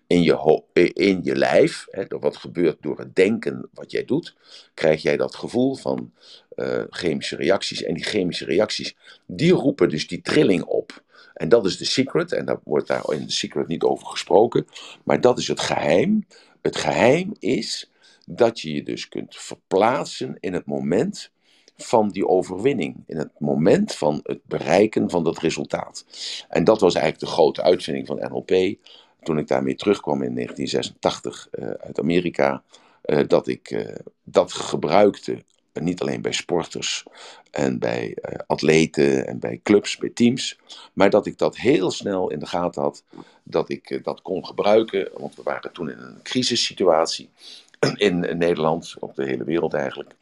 in 0.06 0.22
je, 0.22 0.62
in 0.92 1.20
je 1.22 1.36
lijf, 1.36 1.86
hè, 1.90 2.06
door 2.06 2.20
wat 2.20 2.36
gebeurt 2.36 2.76
door 2.80 2.98
het 2.98 3.14
denken 3.14 3.68
wat 3.72 3.90
jij 3.90 4.04
doet, 4.04 4.36
krijg 4.74 5.02
jij 5.02 5.16
dat 5.16 5.34
gevoel 5.34 5.74
van 5.74 6.12
uh, 6.56 6.82
chemische 6.90 7.36
reacties. 7.36 7.82
En 7.82 7.94
die 7.94 8.04
chemische 8.04 8.44
reacties, 8.44 8.96
die 9.26 9.52
roepen 9.52 9.88
dus 9.88 10.08
die 10.08 10.22
trilling 10.22 10.62
op. 10.62 11.04
En 11.34 11.48
dat 11.48 11.66
is 11.66 11.76
de 11.76 11.84
secret, 11.84 12.32
en 12.32 12.44
daar 12.44 12.60
wordt 12.64 12.88
daar 12.88 13.12
in 13.12 13.26
de 13.26 13.32
secret 13.32 13.66
niet 13.66 13.82
over 13.82 14.06
gesproken, 14.06 14.66
maar 15.04 15.20
dat 15.20 15.38
is 15.38 15.48
het 15.48 15.60
geheim. 15.60 16.26
Het 16.62 16.76
geheim 16.76 17.32
is 17.38 17.90
dat 18.26 18.60
je 18.60 18.74
je 18.74 18.82
dus 18.82 19.08
kunt 19.08 19.36
verplaatsen 19.36 20.36
in 20.40 20.52
het 20.52 20.66
moment 20.66 21.30
van 21.76 22.08
die 22.08 22.26
overwinning, 22.26 23.04
in 23.06 23.16
het 23.16 23.30
moment 23.38 23.94
van 23.94 24.20
het 24.22 24.40
bereiken 24.44 25.10
van 25.10 25.24
dat 25.24 25.38
resultaat. 25.38 26.04
En 26.48 26.64
dat 26.64 26.80
was 26.80 26.94
eigenlijk 26.94 27.24
de 27.24 27.32
grote 27.32 27.62
uitvinding 27.62 28.06
van 28.06 28.16
NLP 28.16 28.78
toen 29.26 29.38
ik 29.38 29.48
daarmee 29.48 29.74
terugkwam 29.74 30.22
in 30.22 30.34
1986 30.34 31.48
uh, 31.50 31.64
eh, 31.64 31.70
uit 31.70 32.00
Amerika, 32.00 32.62
uh, 33.04 33.20
dat 33.26 33.46
ik 33.46 33.70
uh, 33.70 33.94
dat 34.24 34.52
gebruikte. 34.52 35.44
Niet 35.72 36.00
alleen 36.00 36.22
bij 36.22 36.32
sporters 36.32 37.04
en 37.50 37.78
bij 37.78 38.16
atleten 38.46 39.26
en 39.26 39.38
bij 39.38 39.60
clubs, 39.62 39.96
bij 39.96 40.10
teams. 40.10 40.58
Maar 40.92 41.10
dat 41.10 41.26
ik 41.26 41.38
dat 41.38 41.56
heel 41.56 41.90
snel 41.90 42.30
in 42.30 42.38
de 42.38 42.46
gaten 42.46 42.82
had. 42.82 43.04
Dat 43.42 43.68
ik 43.68 44.00
dat 44.04 44.22
kon 44.22 44.46
gebruiken. 44.46 45.08
Want 45.16 45.36
we 45.36 45.42
waren 45.42 45.72
toen 45.72 45.90
in 45.90 45.98
een 45.98 46.22
crisissituatie 46.22 47.30
in 48.08 48.18
Nederland, 48.38 48.94
op 48.98 49.14
de 49.14 49.24
hele 49.24 49.44
wereld 49.44 49.74
eigenlijk. 49.74 50.14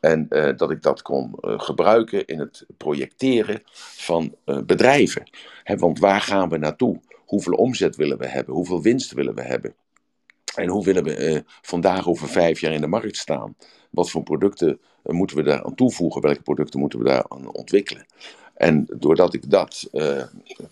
En 0.00 0.28
dat 0.56 0.70
ik 0.70 0.82
dat 0.82 1.02
kon 1.02 1.34
gebruiken 1.40 2.26
in 2.26 2.38
het 2.38 2.66
projecteren 2.76 3.62
van 3.96 4.34
bedrijven. 4.44 5.30
Want 5.64 5.98
waar 5.98 6.20
gaan 6.20 6.48
we 6.48 6.56
naartoe? 6.56 7.00
Hoeveel 7.32 7.52
omzet 7.52 7.96
willen 7.96 8.18
we 8.18 8.26
hebben? 8.26 8.54
Hoeveel 8.54 8.82
winst 8.82 9.12
willen 9.12 9.34
we 9.34 9.42
hebben? 9.42 9.74
En 10.54 10.68
hoe 10.68 10.84
willen 10.84 11.04
we 11.04 11.32
uh, 11.32 11.40
vandaag 11.62 12.08
over 12.08 12.28
vijf 12.28 12.60
jaar 12.60 12.72
in 12.72 12.80
de 12.80 12.86
markt 12.86 13.16
staan? 13.16 13.56
Wat 13.90 14.10
voor 14.10 14.22
producten 14.22 14.68
uh, 14.68 15.14
moeten 15.14 15.36
we 15.36 15.42
daar 15.42 15.64
aan 15.64 15.74
toevoegen? 15.74 16.22
Welke 16.22 16.42
producten 16.42 16.80
moeten 16.80 16.98
we 16.98 17.04
daar 17.04 17.24
aan 17.28 17.52
ontwikkelen? 17.52 18.06
En 18.54 18.86
doordat 18.98 19.34
ik 19.34 19.50
dat 19.50 19.88
uh, 19.92 20.22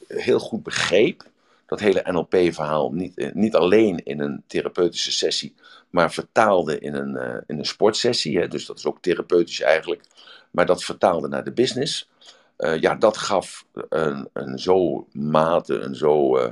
heel 0.06 0.38
goed 0.38 0.62
begreep, 0.62 1.30
dat 1.66 1.80
hele 1.80 2.04
NLP-verhaal 2.10 2.92
niet, 2.92 3.34
niet 3.34 3.54
alleen 3.54 4.04
in 4.04 4.20
een 4.20 4.42
therapeutische 4.46 5.12
sessie, 5.12 5.54
maar 5.90 6.12
vertaalde 6.12 6.78
in 6.78 6.94
een, 6.94 7.42
in 7.46 7.58
een 7.58 7.66
sportsessie, 7.66 8.38
hè, 8.38 8.48
dus 8.48 8.66
dat 8.66 8.78
is 8.78 8.86
ook 8.86 9.02
therapeutisch 9.02 9.60
eigenlijk, 9.60 10.02
maar 10.50 10.66
dat 10.66 10.84
vertaalde 10.84 11.28
naar 11.28 11.44
de 11.44 11.52
business, 11.52 12.09
uh, 12.60 12.80
ja, 12.80 12.94
dat 12.94 13.16
gaf 13.16 13.66
een, 13.88 14.28
een 14.32 14.58
zo 14.58 15.06
mate, 15.12 15.78
een 15.78 15.94
zo 15.94 16.38
uh, 16.38 16.50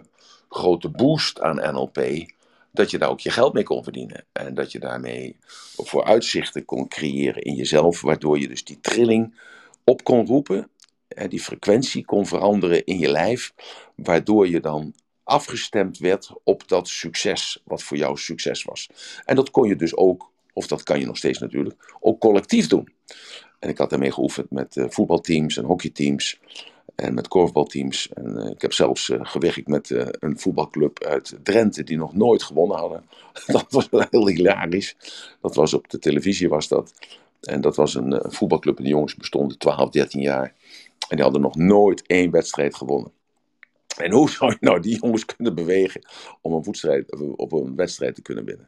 grote 0.49 0.89
boost 0.89 1.41
aan 1.41 1.75
NLP, 1.75 2.01
dat 2.73 2.91
je 2.91 2.99
daar 2.99 3.11
ook 3.11 3.21
je 3.21 3.31
geld 3.31 3.53
mee 3.53 3.63
kon 3.63 3.83
verdienen. 3.83 4.25
En 4.33 4.55
dat 4.55 4.73
je 4.73 4.79
daarmee 4.79 5.37
vooruitzichten 5.77 6.65
kon 6.65 6.89
creëren 6.89 7.43
in 7.43 7.55
jezelf, 7.55 8.01
waardoor 8.01 8.39
je 8.39 8.49
dus 8.49 8.65
die 8.65 8.81
trilling 8.81 9.41
op 9.85 10.05
kon 10.05 10.27
roepen, 10.27 10.71
die 11.29 11.41
frequentie 11.41 12.05
kon 12.05 12.27
veranderen 12.27 12.85
in 12.85 12.99
je 12.99 13.09
lijf, 13.09 13.53
waardoor 13.95 14.49
je 14.49 14.61
dan 14.61 14.95
afgestemd 15.25 15.99
werd 15.99 16.31
op 16.45 16.69
dat 16.69 16.89
succes, 16.89 17.63
wat 17.65 17.83
voor 17.83 17.97
jou 17.97 18.17
succes 18.17 18.65
was. 18.65 18.89
En 19.25 19.37
dat 19.37 19.51
kon 19.51 19.69
je 19.69 19.77
dus 19.77 19.97
ook, 19.97 20.31
of 20.53 20.67
dat 20.67 20.83
kan 20.83 21.01
je 21.01 21.07
nog 21.07 21.17
steeds 21.17 21.39
natuurlijk, 21.39 21.97
ook 22.01 22.21
collectief 22.21 22.67
doen. 22.67 22.89
En 23.59 23.69
ik 23.69 23.79
had 23.79 23.91
daarmee 23.91 24.13
geoefend 24.13 24.51
met 24.51 24.77
uh, 24.77 24.85
voetbalteams 24.89 25.57
en 25.57 25.65
hockeyteams 25.65 26.41
en 26.95 27.15
met 27.15 27.29
korfbalteams. 27.29 28.09
En 28.13 28.37
uh, 28.37 28.51
ik 28.51 28.61
heb 28.61 28.73
zelfs 28.73 29.09
uh, 29.09 29.19
gewerkt 29.23 29.69
met 29.69 29.91
een 30.21 30.39
voetbalclub 30.39 31.05
uit 31.05 31.39
Drenthe 31.43 31.85
die 31.85 31.97
nog 31.97 32.15
nooit 32.15 32.43
gewonnen 32.43 32.79
hadden. 32.79 33.05
dat 33.47 33.67
was 33.69 33.89
heel 34.11 34.29
hilarisch. 34.29 34.97
Dat 35.41 35.55
was 35.55 35.75
op 35.75 35.89
de 35.89 35.99
televisie 35.99 36.49
was 36.49 36.69
dat. 36.69 36.93
En 37.41 37.61
dat 37.61 37.77
was 37.77 37.95
een 37.95 38.21
voetbalclub 38.23 38.79
en 38.79 38.85
de 38.85 38.91
jongens 38.91 39.15
bestonden 39.15 39.59
12, 39.59 39.91
13 39.91 40.21
jaar. 40.21 40.55
En 41.09 41.17
die 41.17 41.23
hadden 41.25 41.41
nog 41.41 41.57
nooit 41.57 42.07
één 42.07 42.31
wedstrijd 42.31 42.75
gewonnen. 42.75 43.13
En 43.97 44.13
hoe 44.13 44.31
zou 44.31 44.51
je 44.51 44.57
nou 44.61 44.81
die 44.81 45.01
jongens 45.01 45.25
kunnen 45.25 45.55
bewegen 45.55 46.07
om 46.41 46.53
een, 46.53 47.35
op 47.37 47.53
een 47.53 47.77
wedstrijd 47.77 48.15
te 48.15 48.23
kunnen 48.23 48.45
winnen? 48.45 48.67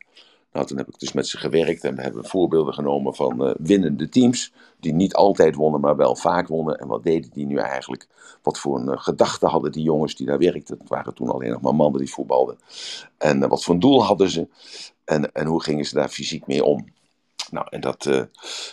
Nou, 0.53 0.67
toen 0.67 0.79
heb 0.79 0.89
ik 0.89 0.99
dus 0.99 1.13
met 1.13 1.27
ze 1.27 1.39
gewerkt 1.39 1.85
en 1.85 1.97
we 1.97 2.03
hebben 2.03 2.25
voorbeelden 2.25 2.75
genomen 2.75 3.15
van 3.15 3.47
uh, 3.47 3.55
winnende 3.59 4.09
teams. 4.09 4.53
Die 4.81 4.93
niet 4.93 5.15
altijd 5.15 5.55
wonnen, 5.55 5.81
maar 5.81 5.97
wel 5.97 6.17
vaak 6.17 6.49
wonnen. 6.49 6.79
En 6.79 6.87
wat 6.87 7.03
deden 7.03 7.31
die 7.33 7.47
nu 7.47 7.57
eigenlijk? 7.57 8.07
Wat 8.43 8.59
voor 8.59 8.79
een 8.79 8.89
uh, 8.89 8.99
gedachte 8.99 9.47
hadden 9.47 9.73
die 9.73 9.83
jongens 9.83 10.15
die 10.15 10.27
daar 10.27 10.39
werkten? 10.39 10.79
Het 10.79 10.89
waren 10.89 11.15
toen 11.15 11.31
alleen 11.31 11.51
nog 11.51 11.61
maar 11.61 11.75
mannen 11.75 12.01
die 12.01 12.13
voetbalden. 12.13 12.59
En 13.19 13.43
uh, 13.43 13.49
wat 13.49 13.65
voor 13.65 13.75
een 13.75 13.81
doel 13.81 14.05
hadden 14.05 14.31
ze? 14.31 14.49
En, 15.05 15.33
en 15.33 15.47
hoe 15.47 15.63
gingen 15.63 15.85
ze 15.85 15.95
daar 15.95 16.09
fysiek 16.09 16.47
mee 16.47 16.65
om? 16.65 16.85
Nou, 17.51 17.67
en 17.71 17.81
dat, 17.81 18.29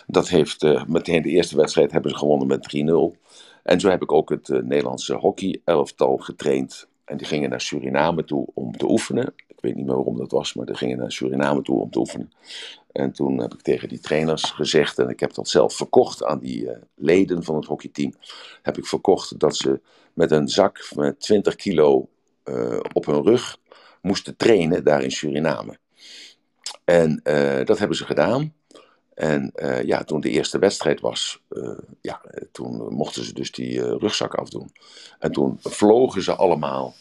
dat 0.06 0.28
heeft 0.28 0.86
meteen 0.86 1.22
de 1.22 1.28
eerste 1.28 1.56
wedstrijd 1.56 1.92
hebben 1.92 2.10
ze 2.10 2.16
gewonnen 2.16 2.46
met 2.46 2.76
3-0. 3.16 3.20
En 3.62 3.80
zo 3.80 3.88
heb 3.88 4.02
ik 4.02 4.12
ook 4.12 4.30
het 4.30 4.48
Nederlandse 4.48 5.14
hockey-elftal 5.14 6.16
getraind. 6.16 6.88
En 7.04 7.16
die 7.16 7.26
gingen 7.26 7.50
naar 7.50 7.60
Suriname 7.60 8.24
toe 8.24 8.46
om 8.54 8.76
te 8.76 8.88
oefenen. 8.88 9.34
Ik 9.58 9.64
weet 9.64 9.74
niet 9.74 9.86
meer 9.86 9.94
waarom 9.94 10.16
dat 10.16 10.30
was, 10.30 10.54
maar 10.54 10.66
die 10.66 10.74
gingen 10.74 10.98
naar 10.98 11.12
Suriname 11.12 11.62
toe 11.62 11.80
om 11.80 11.90
te 11.90 11.98
oefenen. 11.98 12.32
En 12.92 13.12
toen 13.12 13.38
heb 13.38 13.54
ik 13.54 13.62
tegen 13.62 13.88
die 13.88 14.00
trainers 14.00 14.50
gezegd, 14.50 14.98
en 14.98 15.08
ik 15.08 15.20
heb 15.20 15.34
dat 15.34 15.48
zelf 15.48 15.74
verkocht 15.74 16.24
aan 16.24 16.38
die 16.38 16.62
uh, 16.62 16.70
leden 16.94 17.44
van 17.44 17.54
het 17.54 17.64
hockeyteam, 17.64 18.12
heb 18.62 18.78
ik 18.78 18.86
verkocht 18.86 19.38
dat 19.38 19.56
ze 19.56 19.80
met 20.12 20.30
een 20.30 20.48
zak 20.48 20.90
met 20.94 21.20
20 21.20 21.54
kilo 21.54 22.08
uh, 22.44 22.80
op 22.92 23.06
hun 23.06 23.22
rug 23.22 23.58
moesten 24.02 24.36
trainen 24.36 24.84
daar 24.84 25.02
in 25.02 25.10
Suriname. 25.10 25.78
En 26.84 27.20
uh, 27.24 27.64
dat 27.64 27.78
hebben 27.78 27.96
ze 27.96 28.04
gedaan. 28.04 28.54
En 29.14 29.52
ja, 29.84 30.04
toen 30.04 30.20
de 30.20 30.30
eerste 30.30 30.58
wedstrijd 30.58 31.00
was, 31.00 31.42
ja, 32.00 32.20
toen 32.52 32.94
mochten 32.94 33.24
ze 33.24 33.32
dus 33.32 33.52
die 33.52 33.96
rugzak 33.96 34.34
afdoen. 34.34 34.72
En 35.18 35.32
toen 35.32 35.58
vlogen 35.60 36.22
ze 36.22 36.34
allemaal 36.34 36.94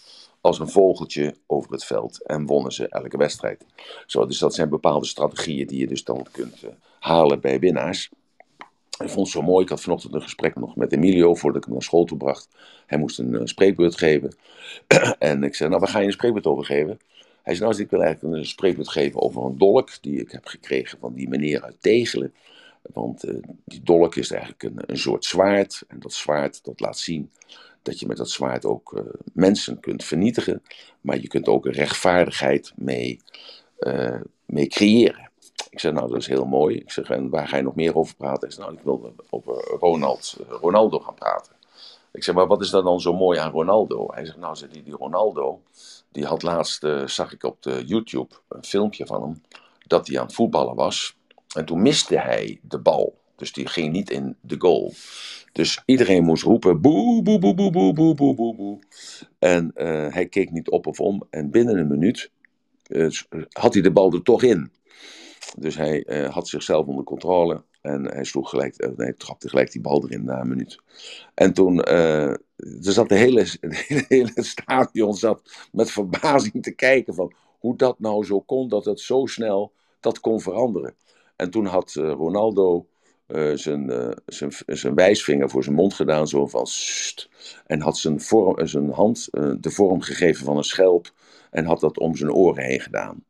als 0.47 0.59
een 0.59 0.69
vogeltje 0.69 1.35
over 1.47 1.71
het 1.71 1.85
veld 1.85 2.23
en 2.23 2.45
wonnen 2.45 2.71
ze 2.71 2.87
elke 2.87 3.17
wedstrijd. 3.17 3.65
Zo, 4.05 4.25
dus 4.25 4.39
dat 4.39 4.55
zijn 4.55 4.69
bepaalde 4.69 5.05
strategieën 5.05 5.67
die 5.67 5.79
je 5.79 5.87
dus 5.87 6.03
dan 6.03 6.27
kunt 6.31 6.63
halen 6.99 7.39
bij 7.39 7.59
winnaars. 7.59 8.09
Ik 9.03 9.09
vond 9.09 9.27
het 9.27 9.35
zo 9.35 9.41
mooi, 9.41 9.63
ik 9.63 9.69
had 9.69 9.81
vanochtend 9.81 10.13
een 10.13 10.21
gesprek 10.21 10.55
nog 10.55 10.75
met 10.75 10.91
Emilio 10.91 11.35
voordat 11.35 11.57
ik 11.57 11.63
hem 11.63 11.73
naar 11.73 11.83
school 11.83 12.05
toe 12.05 12.17
bracht. 12.17 12.47
Hij 12.85 12.97
moest 12.97 13.19
een 13.19 13.47
spreekbeurt 13.47 13.97
geven. 13.97 14.35
en 15.19 15.43
ik 15.43 15.55
zei, 15.55 15.69
nou 15.69 15.81
waar 15.81 15.91
ga 15.91 15.99
je 15.99 16.05
een 16.05 16.11
spreekbeurt 16.11 16.47
over 16.47 16.65
geven? 16.65 16.99
Hij 17.41 17.55
zei, 17.55 17.69
nou, 17.69 17.81
ik 17.81 17.89
wil 17.89 18.01
eigenlijk 18.01 18.35
een 18.35 18.45
spreekwoord 18.45 18.89
geven 18.89 19.21
over 19.21 19.45
een 19.45 19.57
dolk 19.57 19.89
die 20.01 20.19
ik 20.19 20.31
heb 20.31 20.45
gekregen 20.45 20.99
van 20.99 21.13
die 21.13 21.29
meneer 21.29 21.61
uit 21.61 21.81
Tegelen. 21.81 22.33
Want 22.93 23.25
uh, 23.25 23.43
die 23.65 23.81
dolk 23.83 24.15
is 24.15 24.31
eigenlijk 24.31 24.63
een, 24.63 24.83
een 24.85 24.97
soort 24.97 25.25
zwaard. 25.25 25.83
En 25.87 25.99
dat 25.99 26.13
zwaard, 26.13 26.63
dat 26.63 26.79
laat 26.79 26.99
zien 26.99 27.31
dat 27.81 27.99
je 27.99 28.07
met 28.07 28.17
dat 28.17 28.29
zwaard 28.29 28.65
ook 28.65 28.91
uh, 28.93 29.01
mensen 29.33 29.79
kunt 29.79 30.03
vernietigen. 30.03 30.63
Maar 31.01 31.19
je 31.19 31.27
kunt 31.27 31.47
ook 31.47 31.65
rechtvaardigheid 31.65 32.73
mee, 32.75 33.21
uh, 33.79 34.21
mee 34.45 34.67
creëren. 34.67 35.31
Ik 35.69 35.79
zei, 35.79 35.93
nou, 35.93 36.09
dat 36.09 36.17
is 36.17 36.27
heel 36.27 36.45
mooi. 36.45 36.75
Ik 36.75 36.91
zeg, 36.91 37.09
en 37.09 37.29
waar 37.29 37.47
ga 37.47 37.57
je 37.57 37.63
nog 37.63 37.75
meer 37.75 37.95
over 37.95 38.15
praten? 38.15 38.47
Ik 38.47 38.53
zei, 38.53 38.65
nou, 38.65 38.77
ik 38.77 38.83
wil 38.83 39.13
over 39.29 39.77
Ronald, 39.79 40.37
Ronaldo 40.49 40.99
gaan 40.99 41.13
praten. 41.13 41.55
Ik 42.11 42.23
zeg, 42.23 42.35
maar 42.35 42.47
wat 42.47 42.61
is 42.61 42.69
daar 42.69 42.83
dan 42.83 42.99
zo 42.99 43.13
mooi 43.13 43.39
aan 43.39 43.51
Ronaldo? 43.51 44.07
Hij 44.11 44.25
zegt, 44.25 44.37
nou, 44.37 44.67
die, 44.71 44.83
die 44.83 44.95
Ronaldo, 44.95 45.61
die 46.11 46.25
had 46.25 46.43
laatst, 46.43 46.85
zag 47.05 47.33
ik 47.33 47.43
op 47.43 47.63
de 47.63 47.83
YouTube 47.85 48.35
een 48.49 48.63
filmpje 48.63 49.05
van 49.05 49.21
hem, 49.21 49.41
dat 49.87 50.07
hij 50.07 50.19
aan 50.19 50.25
het 50.25 50.35
voetballen 50.35 50.75
was. 50.75 51.17
En 51.55 51.65
toen 51.65 51.81
miste 51.81 52.19
hij 52.19 52.59
de 52.61 52.79
bal. 52.79 53.17
Dus 53.37 53.53
die 53.53 53.67
ging 53.67 53.91
niet 53.91 54.09
in 54.09 54.35
de 54.41 54.55
goal. 54.59 54.93
Dus 55.51 55.81
iedereen 55.85 56.23
moest 56.23 56.43
roepen: 56.43 56.81
boe, 56.81 57.23
boe, 57.23 57.39
boe, 57.39 57.53
boe, 57.53 57.71
boe, 57.71 57.93
boe, 57.93 58.15
boe, 58.15 58.35
boe, 58.35 58.55
boe. 58.55 58.79
En 59.39 59.71
uh, 59.75 60.13
hij 60.13 60.27
keek 60.27 60.51
niet 60.51 60.69
op 60.69 60.87
of 60.87 60.99
om. 60.99 61.23
En 61.29 61.51
binnen 61.51 61.77
een 61.77 61.87
minuut 61.87 62.31
uh, 62.87 63.11
had 63.49 63.73
hij 63.73 63.83
de 63.83 63.91
bal 63.91 64.13
er 64.13 64.21
toch 64.21 64.43
in. 64.43 64.71
Dus 65.57 65.75
hij 65.75 66.07
uh, 66.07 66.29
had 66.29 66.47
zichzelf 66.47 66.85
onder 66.85 67.03
controle. 67.03 67.63
En 67.81 68.05
hij 68.05 68.23
sloeg 68.23 68.49
gelijk, 68.49 68.93
nee, 68.95 69.15
trapte 69.15 69.49
gelijk 69.49 69.71
die 69.71 69.81
bal 69.81 70.03
erin 70.03 70.23
na 70.23 70.41
een 70.41 70.47
minuut. 70.47 70.79
En 71.33 71.53
toen, 71.53 71.83
er 71.83 72.39
zat 72.79 73.09
de 73.09 73.15
hele, 73.15 73.43
de 73.61 74.05
hele 74.07 74.31
stadion 74.35 75.15
zat 75.15 75.67
met 75.71 75.91
verbazing 75.91 76.63
te 76.63 76.71
kijken 76.71 77.13
van 77.13 77.33
hoe 77.59 77.77
dat 77.77 77.99
nou 77.99 78.25
zo 78.25 78.39
kon, 78.39 78.69
dat 78.69 78.85
het 78.85 78.99
zo 78.99 79.25
snel 79.25 79.73
dat 79.99 80.19
kon 80.19 80.41
veranderen. 80.41 80.95
En 81.35 81.49
toen 81.49 81.65
had 81.65 81.93
Ronaldo 81.93 82.87
uh, 83.27 83.51
zijn, 83.53 83.89
uh, 83.89 84.09
zijn, 84.25 84.51
zijn 84.65 84.95
wijsvinger 84.95 85.49
voor 85.49 85.63
zijn 85.63 85.75
mond 85.75 85.93
gedaan, 85.93 86.27
zo 86.27 86.47
van 86.47 86.67
st, 86.67 87.29
en 87.65 87.81
had 87.81 87.97
zijn, 87.97 88.21
vorm, 88.21 88.67
zijn 88.67 88.91
hand 88.91 89.27
de 89.31 89.71
vorm 89.71 90.01
gegeven 90.01 90.45
van 90.45 90.57
een 90.57 90.63
schelp 90.63 91.11
en 91.51 91.65
had 91.65 91.79
dat 91.79 91.97
om 91.99 92.15
zijn 92.15 92.31
oren 92.31 92.63
heen 92.63 92.79
gedaan. 92.79 93.23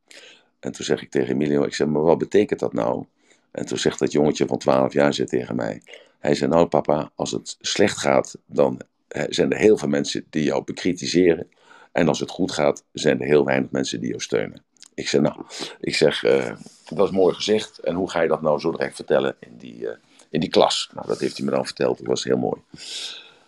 En 0.59 0.71
toen 0.71 0.85
zeg 0.85 1.01
ik 1.01 1.09
tegen 1.09 1.33
Emilio, 1.33 1.63
ik 1.63 1.73
zeg, 1.73 1.87
maar 1.87 2.01
wat 2.01 2.17
betekent 2.17 2.59
dat 2.59 2.73
nou? 2.73 3.05
En 3.51 3.65
toen 3.65 3.77
zegt 3.77 3.99
dat 3.99 4.11
jongetje 4.11 4.45
van 4.47 4.57
12 4.57 4.93
jaar 4.93 5.13
zit 5.13 5.27
tegen 5.27 5.55
mij. 5.55 5.81
Hij 6.19 6.35
zei, 6.35 6.49
nou 6.49 6.67
papa, 6.67 7.11
als 7.15 7.31
het 7.31 7.57
slecht 7.59 7.97
gaat, 7.97 8.37
dan 8.45 8.81
zijn 9.07 9.51
er 9.51 9.57
heel 9.57 9.77
veel 9.77 9.87
mensen 9.87 10.25
die 10.29 10.43
jou 10.43 10.63
bekritiseren. 10.63 11.47
En 11.91 12.07
als 12.07 12.19
het 12.19 12.29
goed 12.29 12.51
gaat, 12.51 12.85
zijn 12.91 13.21
er 13.21 13.27
heel 13.27 13.45
weinig 13.45 13.71
mensen 13.71 13.99
die 13.99 14.09
jou 14.09 14.21
steunen. 14.21 14.63
Ik 14.97 15.07
zeg, 15.07 15.21
nou, 15.21 15.45
ik 15.79 15.95
zeg, 15.95 16.23
uh, 16.23 16.55
dat 16.89 17.07
is 17.07 17.15
mooi 17.15 17.35
gezegd. 17.35 17.79
En 17.79 17.95
hoe 17.95 18.09
ga 18.09 18.21
je 18.21 18.27
dat 18.27 18.41
nou 18.41 18.59
zo 18.59 18.71
direct 18.71 18.95
vertellen 18.95 19.35
in 19.39 19.57
die, 19.57 19.79
uh, 19.79 19.91
in 20.29 20.39
die 20.39 20.49
klas? 20.49 20.89
Nou, 20.93 21.07
dat 21.07 21.19
heeft 21.19 21.37
hij 21.37 21.45
me 21.45 21.51
dan 21.51 21.65
verteld. 21.65 21.97
Dat 21.97 22.07
was 22.07 22.23
heel 22.23 22.37
mooi. 22.37 22.61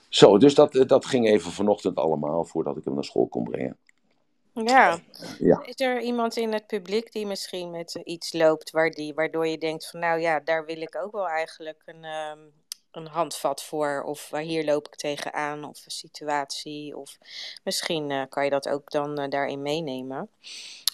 Zo, 0.09 0.37
dus 0.37 0.53
dat, 0.55 0.83
dat 0.87 1.05
ging 1.05 1.27
even 1.27 1.51
vanochtend 1.51 1.95
allemaal 1.95 2.45
voordat 2.45 2.77
ik 2.77 2.83
hem 2.85 2.93
naar 2.93 3.03
school 3.03 3.27
kon 3.27 3.43
brengen. 3.43 3.77
Ja. 4.53 4.99
ja. 5.39 5.63
Is 5.65 5.79
er 5.79 6.01
iemand 6.01 6.37
in 6.37 6.53
het 6.53 6.67
publiek 6.67 7.11
die 7.11 7.25
misschien 7.25 7.71
met 7.71 7.99
iets 8.03 8.33
loopt 8.33 8.71
waar 8.71 8.91
die, 8.91 9.13
waardoor 9.13 9.47
je 9.47 9.57
denkt 9.57 9.89
van 9.89 9.99
nou 9.99 10.19
ja, 10.19 10.39
daar 10.39 10.65
wil 10.65 10.81
ik 10.81 10.95
ook 10.95 11.11
wel 11.11 11.27
eigenlijk 11.27 11.81
een, 11.85 12.05
um, 12.05 12.51
een 12.91 13.07
handvat 13.07 13.63
voor. 13.63 14.03
Of 14.03 14.29
waar 14.29 14.41
hier 14.41 14.65
loop 14.65 14.87
ik 14.87 14.95
tegenaan 14.95 15.63
of 15.63 15.85
een 15.85 15.91
situatie. 15.91 16.97
Of 16.97 17.17
misschien 17.63 18.09
uh, 18.09 18.23
kan 18.29 18.43
je 18.43 18.49
dat 18.49 18.69
ook 18.69 18.91
dan 18.91 19.21
uh, 19.21 19.29
daarin 19.29 19.61
meenemen 19.61 20.29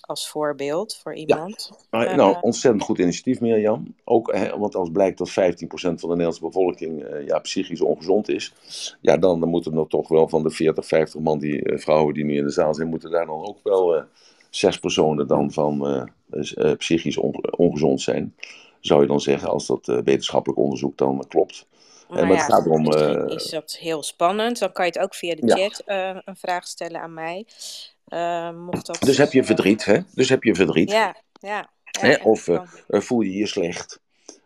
als 0.05 0.29
voorbeeld 0.29 0.95
voor 0.95 1.13
iemand. 1.13 1.71
Ja, 1.91 2.09
uh, 2.09 2.15
nou, 2.15 2.37
ontzettend 2.41 2.83
goed 2.83 2.99
initiatief, 2.99 3.39
Mirjam. 3.39 3.95
Ook, 4.03 4.33
hè, 4.33 4.57
want 4.57 4.75
als 4.75 4.89
blijkt 4.91 5.17
dat 5.17 5.29
15% 5.29 5.33
van 5.33 5.95
de 5.95 6.07
Nederlandse 6.07 6.41
bevolking 6.41 7.03
uh, 7.03 7.25
ja, 7.25 7.39
psychisch 7.39 7.81
ongezond 7.81 8.29
is, 8.29 8.53
ja, 9.01 9.17
dan, 9.17 9.39
dan 9.39 9.49
moeten 9.49 9.77
er 9.77 9.87
toch 9.87 10.07
wel 10.07 10.27
van 10.27 10.43
de 10.43 10.49
40, 10.49 10.85
50 10.85 11.21
man 11.21 11.39
die, 11.39 11.71
uh, 11.71 11.77
vrouwen 11.79 12.13
die 12.13 12.25
nu 12.25 12.37
in 12.37 12.43
de 12.43 12.51
zaal 12.51 12.73
zijn, 12.73 12.87
moeten 12.87 13.11
daar 13.11 13.25
dan 13.25 13.45
ook 13.45 13.59
wel 13.63 14.03
zes 14.49 14.79
personen 14.79 15.27
dan 15.27 15.51
van 15.51 16.09
psychisch 16.77 17.17
on 17.17 17.55
ongezond 17.57 18.01
zijn. 18.01 18.35
Zou 18.79 19.01
je 19.01 19.07
dan 19.07 19.21
zeggen, 19.21 19.49
als 19.49 19.67
dat 19.67 19.85
wetenschappelijk 19.85 20.59
onderzoek 20.59 20.97
dan 20.97 21.25
klopt. 21.27 21.67
Maar, 22.09 22.27
maar 22.27 22.35
ja, 22.35 22.43
het 22.43 22.53
gaat 22.53 22.65
erom, 22.65 22.91
is 23.27 23.49
dat 23.49 23.77
heel 23.79 24.03
spannend. 24.03 24.59
Dan 24.59 24.71
kan 24.71 24.85
je 24.85 24.91
het 24.91 25.01
ook 25.01 25.15
via 25.15 25.35
de 25.35 25.47
chat 25.47 25.83
ja. 25.85 26.21
een 26.25 26.35
vraag 26.35 26.67
stellen 26.67 27.01
aan 27.01 27.13
mij. 27.13 27.45
Uh, 28.09 28.51
mocht 28.51 28.85
dat... 28.85 28.97
Dus 28.99 29.17
heb 29.17 29.31
je 29.31 29.43
verdriet, 29.43 29.85
hè? 29.85 29.99
Dus 30.13 30.29
heb 30.29 30.43
je 30.43 30.55
verdriet. 30.55 30.91
Ja, 30.91 31.15
ja. 31.39 31.69
ja 31.83 32.07
hè? 32.07 32.15
Of 32.23 32.47
uh, 32.47 32.61
voel 32.87 33.21
je 33.21 33.31
je 33.31 33.47
slecht. 33.47 33.99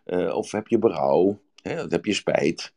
Uh, 0.06 0.36
of 0.36 0.52
heb 0.52 0.68
je 0.68 0.78
berouw. 0.78 1.38
Hè? 1.62 1.82
Of 1.82 1.90
heb 1.90 2.04
je 2.04 2.14
spijt. 2.14 2.72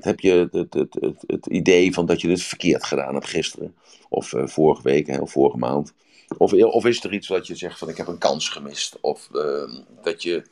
heb 0.00 0.20
je 0.20 0.48
het, 0.52 0.74
het, 0.74 0.94
het, 1.00 1.24
het, 1.26 1.46
idee 1.46 1.92
van 1.92 2.06
dat 2.06 2.20
je 2.20 2.28
het 2.28 2.42
verkeerd 2.42 2.84
gedaan 2.84 3.14
hebt 3.14 3.28
gisteren. 3.28 3.74
Of 4.08 4.32
vorige 4.36 4.82
week, 4.82 5.06
hè? 5.06 5.18
of 5.18 5.30
vorige 5.30 5.58
maand. 5.58 5.92
Of, 6.38 6.52
of 6.52 6.86
is 6.86 7.04
er 7.04 7.12
iets 7.12 7.28
wat 7.28 7.46
je 7.46 7.54
zegt 7.54 7.78
van 7.78 7.88
ik 7.88 7.96
heb 7.96 8.06
een 8.06 8.18
kans 8.18 8.48
gemist? 8.48 8.98
Of 9.00 9.28
ehm, 9.34 9.70
dat 10.02 10.22
je 10.22 10.42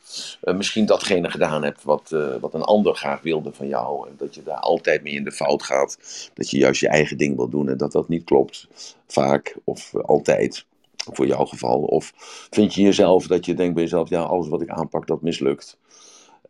eh, 0.41 0.55
misschien 0.55 0.85
datgene 0.85 1.29
gedaan 1.29 1.63
hebt 1.63 1.83
wat, 1.83 2.11
eh, 2.11 2.35
wat 2.39 2.53
een 2.53 2.61
ander 2.61 2.95
graag 2.95 3.21
wilde 3.21 3.53
van 3.53 3.67
jou. 3.67 4.07
En 4.07 4.15
dat 4.17 4.35
je 4.35 4.43
daar 4.43 4.59
altijd 4.59 5.03
mee 5.03 5.13
in 5.13 5.23
de 5.23 5.31
fout 5.31 5.63
gaat. 5.63 5.97
Dat 6.33 6.49
je 6.49 6.57
juist 6.57 6.81
je 6.81 6.87
eigen 6.87 7.17
ding 7.17 7.35
wil 7.35 7.49
doen 7.49 7.69
en 7.69 7.77
dat 7.77 7.91
dat 7.91 8.09
niet 8.09 8.23
klopt. 8.23 8.67
Vaak 9.07 9.55
of 9.63 9.95
altijd. 9.95 10.65
Voor 11.11 11.27
jouw 11.27 11.45
geval. 11.45 11.79
Of 11.79 12.13
vind 12.49 12.73
je 12.73 12.81
jezelf 12.81 13.27
dat 13.27 13.45
je 13.45 13.53
denkt 13.53 13.73
bij 13.73 13.83
jezelf, 13.83 14.09
ja, 14.09 14.21
alles 14.21 14.47
wat 14.47 14.61
ik 14.61 14.69
aanpak, 14.69 15.07
dat 15.07 15.21
mislukt. 15.21 15.77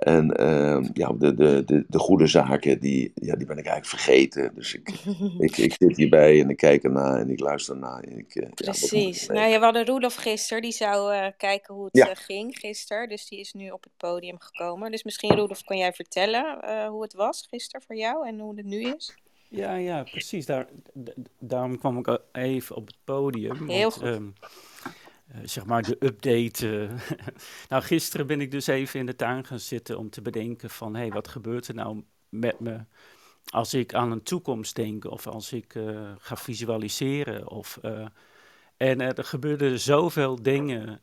En 0.01 0.41
uh, 0.41 0.89
ja, 0.93 1.13
de, 1.13 1.33
de, 1.33 1.63
de, 1.65 1.85
de, 1.87 1.99
goede 1.99 2.27
zaken, 2.27 2.79
die, 2.79 3.11
ja, 3.15 3.35
die 3.35 3.47
ben 3.47 3.57
ik 3.57 3.65
eigenlijk 3.65 3.85
vergeten. 3.85 4.51
Dus 4.55 4.73
ik, 4.73 4.89
ik, 5.47 5.57
ik 5.57 5.75
zit 5.77 5.97
hierbij 5.97 6.41
en 6.41 6.49
ik 6.49 6.57
kijk 6.57 6.83
ernaar 6.83 7.19
en 7.19 7.29
ik 7.29 7.39
luister 7.39 7.77
naar. 7.77 8.03
En 8.03 8.17
ik, 8.17 8.35
uh, 8.35 8.49
Precies. 8.49 9.25
Ja, 9.25 9.33
nou, 9.33 9.49
ja, 9.49 9.57
we 9.59 9.63
hadden 9.63 9.85
Roelof 9.85 10.15
gisteren, 10.15 10.61
die 10.61 10.71
zou 10.71 11.13
uh, 11.13 11.27
kijken 11.37 11.73
hoe 11.73 11.85
het 11.91 11.97
ja. 11.97 12.13
ging 12.13 12.57
gisteren. 12.57 13.09
Dus 13.09 13.27
die 13.27 13.39
is 13.39 13.53
nu 13.53 13.69
op 13.69 13.83
het 13.83 13.93
podium 13.97 14.39
gekomen. 14.39 14.91
Dus 14.91 15.03
misschien, 15.03 15.35
Roelof, 15.35 15.63
kan 15.63 15.77
jij 15.77 15.93
vertellen 15.93 16.59
hoe 16.87 17.01
het 17.01 17.13
was 17.13 17.47
gisteren 17.49 17.81
voor 17.85 17.95
jou 17.95 18.27
en 18.27 18.39
hoe 18.39 18.55
het 18.55 18.65
nu 18.65 18.93
is? 18.95 19.15
Ja, 19.49 19.75
ja, 19.75 20.03
precies. 20.03 20.45
Daar, 20.45 20.67
daarom 21.39 21.77
kwam 21.77 21.97
ik 21.97 22.19
even 22.31 22.75
op 22.75 22.87
het 22.87 22.97
podium. 23.03 23.69
Heel 23.69 23.81
want, 23.81 23.93
goed. 23.93 24.05
Um, 24.05 24.33
uh, 24.41 24.49
zeg 25.43 25.65
maar 25.65 25.81
de 25.81 25.97
update. 25.99 26.67
Uh, 26.67 26.91
nou, 27.69 27.83
gisteren 27.83 28.27
ben 28.27 28.41
ik 28.41 28.51
dus 28.51 28.67
even 28.67 28.99
in 28.99 29.05
de 29.05 29.15
tuin 29.15 29.45
gaan 29.45 29.59
zitten 29.59 29.97
om 29.97 30.09
te 30.09 30.21
bedenken 30.21 30.69
van... 30.69 30.93
hé, 30.93 31.01
hey, 31.01 31.11
wat 31.11 31.27
gebeurt 31.27 31.67
er 31.67 31.75
nou 31.75 32.03
met 32.29 32.59
me 32.59 32.79
als 33.49 33.73
ik 33.73 33.93
aan 33.93 34.11
een 34.11 34.23
toekomst 34.23 34.75
denk... 34.75 35.05
of 35.05 35.27
als 35.27 35.53
ik 35.53 35.75
uh, 35.75 36.11
ga 36.17 36.35
visualiseren 36.35 37.49
of... 37.49 37.79
en 38.77 39.01
er 39.01 39.23
gebeurden 39.23 39.79
zoveel 39.79 40.41
dingen 40.41 41.01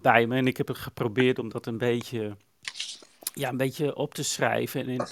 bij 0.00 0.26
me. 0.26 0.36
En 0.36 0.46
ik 0.46 0.56
heb 0.56 0.68
het 0.68 0.78
geprobeerd 0.78 1.38
om 1.38 1.48
dat 1.48 1.66
een 1.66 1.78
beetje, 1.78 2.36
ja, 3.34 3.48
een 3.48 3.56
beetje 3.56 3.96
op 3.96 4.14
te 4.14 4.22
schrijven. 4.22 4.80
En, 4.80 4.88
in, 4.88 5.06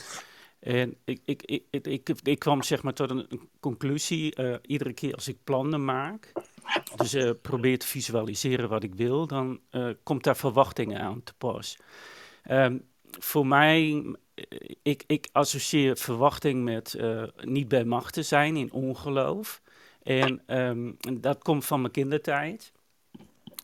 en 0.62 0.96
ik, 1.04 1.20
ik, 1.24 1.42
ik, 1.42 1.86
ik, 1.86 2.08
ik, 2.22 2.38
kwam 2.38 2.62
zeg 2.62 2.82
maar 2.82 2.92
tot 2.92 3.10
een, 3.10 3.48
conclusie. 3.60 4.60
iedere 4.62 4.92
keer 4.92 5.14
als 5.14 5.28
ik 5.28 5.36
plannen 5.44 5.84
maak, 5.84 6.32
dus 6.96 7.14
uh, 7.14 7.30
probeer 7.42 7.78
te 7.78 7.86
visualiseren 7.86 8.68
wat 8.68 8.82
ik 8.82 8.94
wil, 8.94 9.26
dan 9.26 9.60
uh, 9.70 9.88
komt 10.02 10.24
daar 10.24 10.36
verwachtingen 10.36 11.00
aan 11.00 11.22
te 11.22 11.34
pas. 11.38 11.76
Um, 12.50 12.84
voor 13.18 13.46
mij, 13.46 14.04
ik, 14.82 15.04
ik 15.06 15.28
associeer 15.32 15.96
verwachting 15.96 16.64
met 16.64 16.98
niet 17.40 17.68
bij 17.68 17.84
macht 17.84 18.14
te 18.14 18.22
zijn 18.22 18.56
in 18.56 18.72
ongeloof. 18.72 19.62
En 20.02 20.42
um, 20.46 20.96
dat 21.20 21.42
komt 21.42 21.64
van 21.64 21.80
mijn 21.80 21.92
kindertijd. 21.92 22.72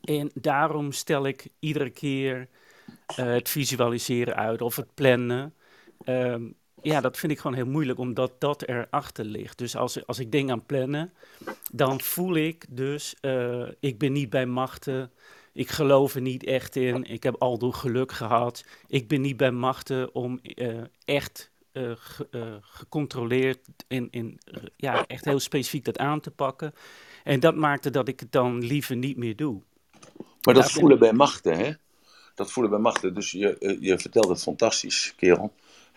En 0.05 0.31
daarom 0.35 0.93
stel 0.93 1.26
ik 1.26 1.49
iedere 1.59 1.90
keer 1.90 2.49
het 3.14 3.49
visualiseren 3.49 4.37
uit 4.37 4.62
of 4.62 4.76
het 4.76 4.95
plannen. 4.95 5.55
Um, 6.05 6.55
ja, 6.83 7.01
dat 7.01 7.17
vind 7.19 7.33
ik 7.33 7.39
gewoon 7.39 7.57
heel 7.57 7.67
moeilijk, 7.67 7.99
omdat 7.99 8.33
dat 8.39 8.63
erachter 8.63 9.25
ligt. 9.25 9.59
Dus 9.59 9.77
als, 9.77 10.07
als 10.07 10.19
ik 10.19 10.33
dingen 10.33 10.53
aan 10.53 10.67
plannen, 10.67 11.13
dan 11.73 12.01
voel 12.01 12.37
ik 12.37 12.67
dus, 12.69 13.15
uh, 13.21 13.69
ik 13.81 13.99
ben 13.99 14.13
niet 14.13 14.31
bij 14.31 14.47
machten, 14.47 15.11
ik 15.53 15.69
geloof 15.69 16.15
er 16.15 16.21
niet 16.21 16.45
echt 16.45 16.77
in, 16.77 17.05
ik 17.05 17.23
heb 17.23 17.35
al 17.39 17.59
door 17.59 17.75
geluk 17.75 18.13
gehad. 18.13 18.65
Ik 18.87 19.09
ben 19.09 19.21
niet 19.21 19.37
bij 19.37 19.51
machten 19.51 20.15
om 20.15 20.41
uh, 20.43 20.81
echt 21.05 21.51
uh, 21.73 21.93
ge, 21.95 22.59
gecontroleerd 22.61 23.59
en 23.89 24.09
in, 24.11 24.41
ja, 24.77 25.07
echt 25.07 25.25
heel 25.25 25.39
specifiek 25.39 25.85
dat 25.85 25.99
aan 25.99 26.21
te 26.21 26.31
pakken. 26.31 26.75
En 27.25 27.41
dat 27.41 27.55
maakte 27.55 27.91
dat 27.91 28.09
ik 28.09 28.21
het 28.21 28.33
dan 28.33 28.65
liever 28.65 28.97
niet 28.97 29.17
meer 29.17 29.37
doe. 29.37 29.63
Maar 30.43 30.55
dat 30.55 30.71
voelen 30.71 30.99
bij 30.99 31.13
machten, 31.13 31.57
hè? 31.57 31.73
Dat 32.35 32.53
voelen 32.53 32.73
bij 32.73 32.81
machten. 32.81 33.15
Dus 33.15 33.31
je, 33.31 33.77
je 33.81 33.99
vertelt 33.99 34.29
het 34.29 34.43
fantastisch, 34.43 35.15
kerel 35.17 35.53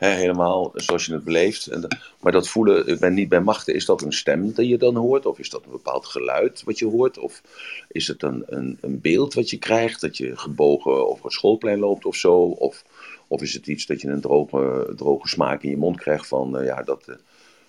helemaal 0.09 0.71
zoals 0.73 1.05
je 1.05 1.13
het 1.13 1.23
beleeft. 1.23 1.67
En, 1.67 1.87
maar 2.19 2.31
dat 2.31 2.47
voelen, 2.47 2.87
ik 2.87 2.99
ben 2.99 3.13
niet 3.13 3.29
bij 3.29 3.41
machten, 3.41 3.73
is 3.73 3.85
dat 3.85 4.01
een 4.01 4.13
stem 4.13 4.51
die 4.51 4.67
je 4.67 4.77
dan 4.77 4.95
hoort? 4.95 5.25
Of 5.25 5.39
is 5.39 5.49
dat 5.49 5.63
een 5.65 5.71
bepaald 5.71 6.05
geluid 6.05 6.63
wat 6.63 6.79
je 6.79 6.85
hoort? 6.85 7.17
Of 7.17 7.41
is 7.87 8.07
het 8.07 8.23
een, 8.23 8.43
een, 8.45 8.77
een 8.81 9.01
beeld 9.01 9.33
wat 9.33 9.49
je 9.49 9.57
krijgt, 9.57 10.01
dat 10.01 10.17
je 10.17 10.37
gebogen 10.37 11.07
over 11.07 11.23
het 11.23 11.33
schoolplein 11.33 11.79
loopt 11.79 12.05
of 12.05 12.15
zo? 12.15 12.35
Of, 12.41 12.83
of 13.27 13.41
is 13.41 13.53
het 13.53 13.67
iets 13.67 13.85
dat 13.85 14.01
je 14.01 14.07
een 14.07 14.21
droge, 14.21 14.93
droge 14.95 15.27
smaak 15.27 15.63
in 15.63 15.69
je 15.69 15.77
mond 15.77 15.97
krijgt 15.97 16.27
van, 16.27 16.59
uh, 16.59 16.65
ja, 16.65 16.83
dat... 16.83 17.05
Uh, 17.09 17.15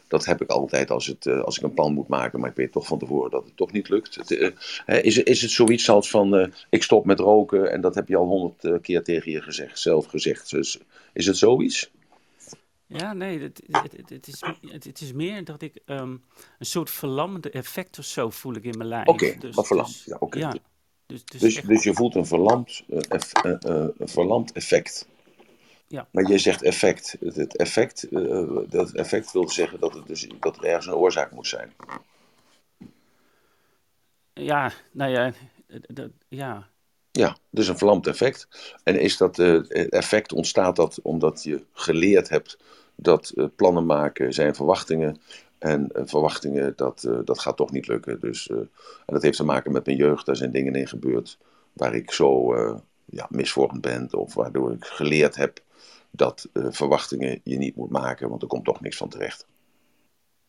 dat 0.08 0.24
heb 0.24 0.42
ik 0.42 0.50
altijd 0.50 0.90
als, 0.90 1.06
het, 1.06 1.26
als 1.26 1.56
ik 1.56 1.62
een 1.62 1.74
plan 1.74 1.92
moet 1.92 2.08
maken, 2.08 2.40
maar 2.40 2.50
ik 2.50 2.56
weet 2.56 2.72
toch 2.72 2.86
van 2.86 2.98
tevoren 2.98 3.30
dat 3.30 3.44
het 3.44 3.56
toch 3.56 3.72
niet 3.72 3.88
lukt. 3.88 4.32
Is, 4.86 5.18
is 5.18 5.42
het 5.42 5.50
zoiets 5.50 5.90
als 5.90 6.10
van 6.10 6.52
ik 6.70 6.82
stop 6.82 7.04
met 7.04 7.20
roken 7.20 7.70
en 7.70 7.80
dat 7.80 7.94
heb 7.94 8.08
je 8.08 8.16
al 8.16 8.26
honderd 8.26 8.80
keer 8.82 9.02
tegen 9.02 9.32
je 9.32 9.42
gezegd, 9.42 9.78
zelf 9.78 10.06
gezegd. 10.06 10.50
Dus, 10.50 10.78
is 11.12 11.26
het 11.26 11.36
zoiets? 11.36 11.90
Ja, 12.92 13.12
nee, 13.12 13.40
het, 13.40 13.62
het, 13.66 14.10
het, 14.10 14.26
is, 14.26 14.42
het, 14.66 15.00
is 15.00 15.12
meer 15.12 15.44
dat 15.44 15.62
ik 15.62 15.80
um, 15.86 16.24
een 16.58 16.66
soort 16.66 16.90
verlammende 16.90 17.50
effect 17.50 17.98
of 17.98 18.04
zo 18.04 18.30
voel 18.30 18.54
ik 18.54 18.64
in 18.64 18.76
mijn 18.76 18.88
lijf. 18.88 19.06
Oké, 19.06 19.24
okay, 19.24 19.38
dus, 19.38 19.54
wat 19.54 19.66
verlamd. 19.66 19.88
Dus, 19.88 20.04
ja, 20.04 20.16
okay. 20.20 20.40
ja, 20.40 20.50
dus, 21.06 21.24
dus, 21.24 21.40
dus, 21.40 21.56
echt... 21.56 21.66
dus, 21.66 21.82
je 21.82 21.94
voelt 21.94 22.14
een 22.14 22.26
verlamd, 22.26 22.82
uh, 22.88 22.98
eff, 23.08 23.44
uh, 23.44 23.54
uh, 23.66 23.86
verlamd 23.98 24.52
effect. 24.52 25.08
Ja. 25.86 26.08
Maar 26.12 26.30
je 26.30 26.38
zegt 26.38 26.62
effect. 26.62 27.16
Het 27.20 27.56
effect, 27.56 28.06
dat 28.70 28.92
effect 28.92 29.32
wil 29.32 29.48
zeggen 29.48 29.80
dat, 29.80 29.94
het 29.94 30.06
dus, 30.06 30.28
dat 30.40 30.56
er 30.56 30.64
ergens 30.64 30.86
een 30.86 30.94
oorzaak 30.94 31.32
moet 31.32 31.46
zijn. 31.46 31.72
Ja, 34.32 34.72
nou 34.92 35.10
ja, 35.10 35.32
dat, 35.86 36.10
ja, 36.28 36.70
ja, 37.10 37.36
dus 37.50 37.68
een 37.68 37.78
verlamd 37.78 38.06
effect. 38.06 38.48
En 38.84 39.00
is 39.00 39.16
dat 39.16 39.38
effect 39.88 40.32
ontstaat 40.32 40.76
dat 40.76 41.00
omdat 41.02 41.42
je 41.42 41.64
geleerd 41.72 42.28
hebt 42.28 42.58
dat 42.94 43.32
uh, 43.34 43.46
plannen 43.56 43.86
maken 43.86 44.32
zijn 44.32 44.54
verwachtingen. 44.54 45.20
En 45.58 45.90
uh, 45.96 46.02
verwachtingen, 46.04 46.72
dat, 46.76 47.08
dat 47.24 47.38
gaat 47.38 47.56
toch 47.56 47.70
niet 47.70 47.86
lukken. 47.86 48.20
Dus, 48.20 48.48
en 48.48 48.68
dat 49.06 49.22
heeft 49.22 49.36
te 49.36 49.44
maken 49.44 49.72
met 49.72 49.86
mijn 49.86 49.96
jeugd. 49.96 50.26
Daar 50.26 50.36
zijn 50.36 50.52
dingen 50.52 50.74
in 50.74 50.88
gebeurd 50.88 51.38
waar 51.72 51.94
ik 51.94 52.10
zo 52.10 52.54
ja, 53.04 53.26
misvormd 53.30 53.80
ben. 53.80 54.14
Of 54.14 54.34
waardoor 54.34 54.72
ik 54.72 54.84
geleerd 54.84 55.36
heb 55.36 55.60
dat 56.10 56.48
verwachtingen 56.52 57.40
je 57.44 57.58
niet 57.58 57.76
moet 57.76 57.90
maken. 57.90 58.28
Want 58.28 58.42
er 58.42 58.48
komt 58.48 58.64
toch 58.64 58.80
niks 58.80 58.96
van 58.96 59.08
terecht. 59.08 59.46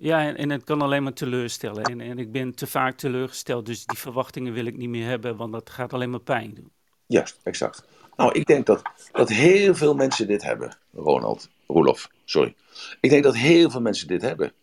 Ja, 0.04 0.22
en, 0.22 0.38
en, 0.38 0.50
het 0.50 0.64
kan 0.64 0.82
alleen 0.82 1.04
maar 1.04 1.14
teleurstellen. 1.14 1.84
En, 1.84 2.02
en 2.02 2.20
ik 2.20 2.32
ben 2.32 2.56
te 2.56 2.68
vaak 2.68 2.98
teleurgesteld, 2.98 3.66
dus 3.66 3.86
die 3.86 3.98
verwachtingen 3.98 4.54
wil 4.54 4.66
ik 4.66 4.78
niet 4.78 4.90
meer 4.90 5.08
hebben, 5.08 5.36
want 5.36 5.52
dat 5.52 5.70
gaat 5.70 5.94
alleen 5.94 6.10
maar 6.10 6.20
pijn 6.20 6.54
doen. 6.54 6.72
Juist, 7.06 7.40
exact. 7.44 7.86
Nou, 8.16 8.32
ik 8.32 8.46
denk 8.46 8.66
dat, 8.66 8.82
dat 9.12 9.30
heel 9.30 9.76
veel 9.76 9.96
mensen 9.96 10.28
dit 10.28 10.44
hebben, 10.44 10.78
Ronald, 10.94 11.50
Roelof, 11.74 12.10
sorry. 12.26 12.56
Ik 13.02 13.10
denk 13.10 13.24
dat 13.24 13.36
heel 13.36 13.70
veel 13.70 13.82
mensen 13.82 14.08
dit 14.08 14.22
hebben. 14.22 14.54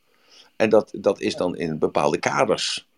En 0.56 0.68
dat, 0.68 0.90
dat 0.92 1.20
is 1.20 1.36
dan 1.36 1.56
in 1.56 1.78
bepaalde 1.78 2.18
kaders. 2.18 2.88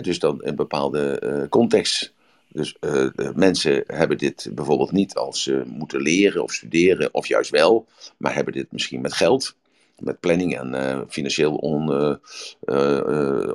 Dus 0.00 0.18
dan 0.18 0.42
in 0.42 0.56
bepaalde 0.56 1.22
uh, 1.24 1.48
context. 1.48 2.12
Dus 2.48 2.76
uh, 2.80 3.08
mensen 3.34 3.84
hebben 3.86 4.18
dit 4.18 4.48
bijvoorbeeld 4.52 4.92
niet 4.92 5.14
als 5.14 5.42
ze 5.42 5.62
moeten 5.66 6.00
leren 6.00 6.42
of 6.42 6.52
studeren, 6.52 7.14
of 7.14 7.26
juist 7.26 7.50
wel, 7.50 7.86
maar 8.16 8.34
hebben 8.34 8.52
dit 8.52 8.72
misschien 8.72 9.00
met 9.00 9.12
geld 9.12 9.56
met 9.98 10.20
planning 10.20 10.58
en 10.58 10.74
uh, 10.74 11.00
financieel 11.08 11.54
on, 11.54 11.88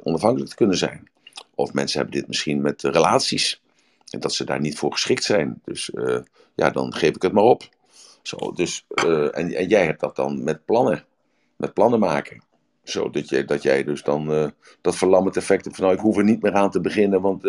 onafhankelijk 0.04 0.50
te 0.50 0.56
kunnen 0.56 0.78
zijn. 0.78 1.10
Of 1.56 1.74
mensen 1.74 2.00
hebben 2.00 2.20
dit 2.20 2.28
misschien 2.28 2.62
met 2.62 2.82
relaties. 2.82 3.62
En 4.10 4.20
dat 4.20 4.34
ze 4.34 4.44
daar 4.44 4.60
niet 4.60 4.78
voor 4.78 4.92
geschikt 4.92 5.24
zijn. 5.24 5.62
Dus 5.66 5.92
ja, 6.56 6.70
dan 6.70 6.94
geef 6.94 7.16
ik 7.16 7.22
het 7.22 7.32
maar 7.32 7.44
op. 7.44 7.70
Zo, 8.22 8.52
dus, 8.52 8.86
en, 9.32 9.32
en, 9.54 9.68
jij 9.68 9.86
hebt 9.86 10.00
dat 10.00 10.16
dan 10.16 10.44
met 10.44 10.66
plannen. 10.66 11.06
Met 11.56 11.74
plannen 11.74 12.00
maken. 12.00 12.44
Zo, 12.84 13.10
dat, 13.10 13.30
jij, 13.30 13.46
dat 13.46 13.64
jij 13.64 13.84
dus 13.84 14.04
dan 14.04 14.54
dat 14.82 14.96
verlammend 14.96 15.38
effect 15.38 15.64
hebt 15.64 15.76
van 15.76 15.86
nou, 15.86 15.98
ik 15.98 16.04
hoef 16.04 16.18
er 16.18 16.24
niet 16.24 16.42
meer 16.42 16.54
aan 16.54 16.72
te 16.72 16.82
beginnen, 16.82 17.22
want 17.22 17.44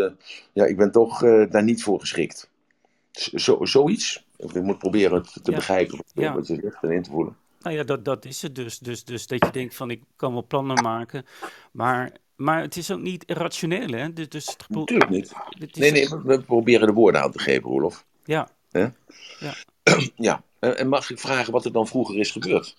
ja, 0.53 0.65
ik 0.65 0.77
ben 0.77 0.91
toch 0.91 1.19
daar 1.49 1.63
niet 1.63 1.83
voor 1.83 2.01
geschikt. 2.01 2.51
Zo, 3.35 3.65
zoiets. 3.65 4.27
Ik 4.37 4.63
moet 4.63 4.79
proberen 4.79 5.23
te 5.23 5.41
ja. 5.43 5.55
begrijpen 5.55 6.05
ja. 6.15 6.35
wat 6.35 6.47
je 6.47 6.59
zegt 6.63 6.83
en 6.83 6.91
in 6.91 7.03
te 7.03 7.11
voelen. 7.11 7.37
Nou 7.61 7.77
ja, 7.77 7.85
dat, 7.85 8.05
dat 8.05 8.25
is 8.25 8.43
het 8.43 8.55
dus. 8.55 8.79
dus. 8.79 9.05
Dus 9.05 9.27
dat 9.27 9.45
je 9.45 9.51
denkt 9.53 9.75
van 9.75 9.91
ik 9.91 10.03
kan 10.17 10.33
wel 10.33 10.47
plannen 10.47 10.83
maken, 10.83 11.25
maar, 11.73 12.13
maar 12.37 12.61
het 12.63 12.77
is 12.77 12.91
ook 12.91 13.01
niet 13.01 13.25
rationeel, 13.27 13.89
hè? 13.89 14.13
Dus, 14.13 14.29
dus 14.29 14.47
het 14.47 14.69
Natuurlijk 14.69 15.11
niet. 15.11 15.33
Het 15.59 15.77
nee, 15.77 15.93
nee, 15.93 16.09
we 16.25 16.43
proberen 16.43 16.87
de 16.87 16.93
woorden 16.93 17.23
aan 17.23 17.33
te 17.33 17.39
geven, 17.39 17.71
Rolof. 17.71 18.05
Ja. 18.25 18.49
Ja. 18.71 18.93
ja. 20.17 20.43
En 20.59 20.89
mag 20.89 21.11
ik 21.11 21.19
vragen 21.19 21.53
wat 21.53 21.65
er 21.65 21.73
dan 21.73 21.87
vroeger 21.87 22.19
is 22.19 22.31
gebeurd? 22.31 22.77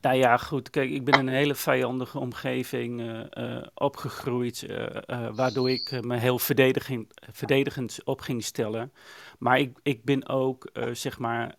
Nou 0.00 0.16
ja, 0.16 0.36
goed. 0.36 0.70
Kijk, 0.70 0.90
ik 0.90 1.04
ben 1.04 1.14
in 1.14 1.26
een 1.26 1.34
hele 1.34 1.54
vijandige 1.54 2.18
omgeving 2.18 3.00
uh, 3.00 3.20
uh, 3.32 3.66
opgegroeid, 3.74 4.66
uh, 4.68 4.86
waardoor 5.34 5.70
ik 5.70 6.04
me 6.04 6.16
heel 6.16 6.38
verdedigend 6.38 8.04
op 8.04 8.20
ging 8.20 8.44
stellen. 8.44 8.92
Maar 9.38 9.58
ik, 9.58 9.78
ik 9.82 10.04
ben 10.04 10.28
ook, 10.28 10.70
zeg 10.92 11.18
maar, 11.18 11.54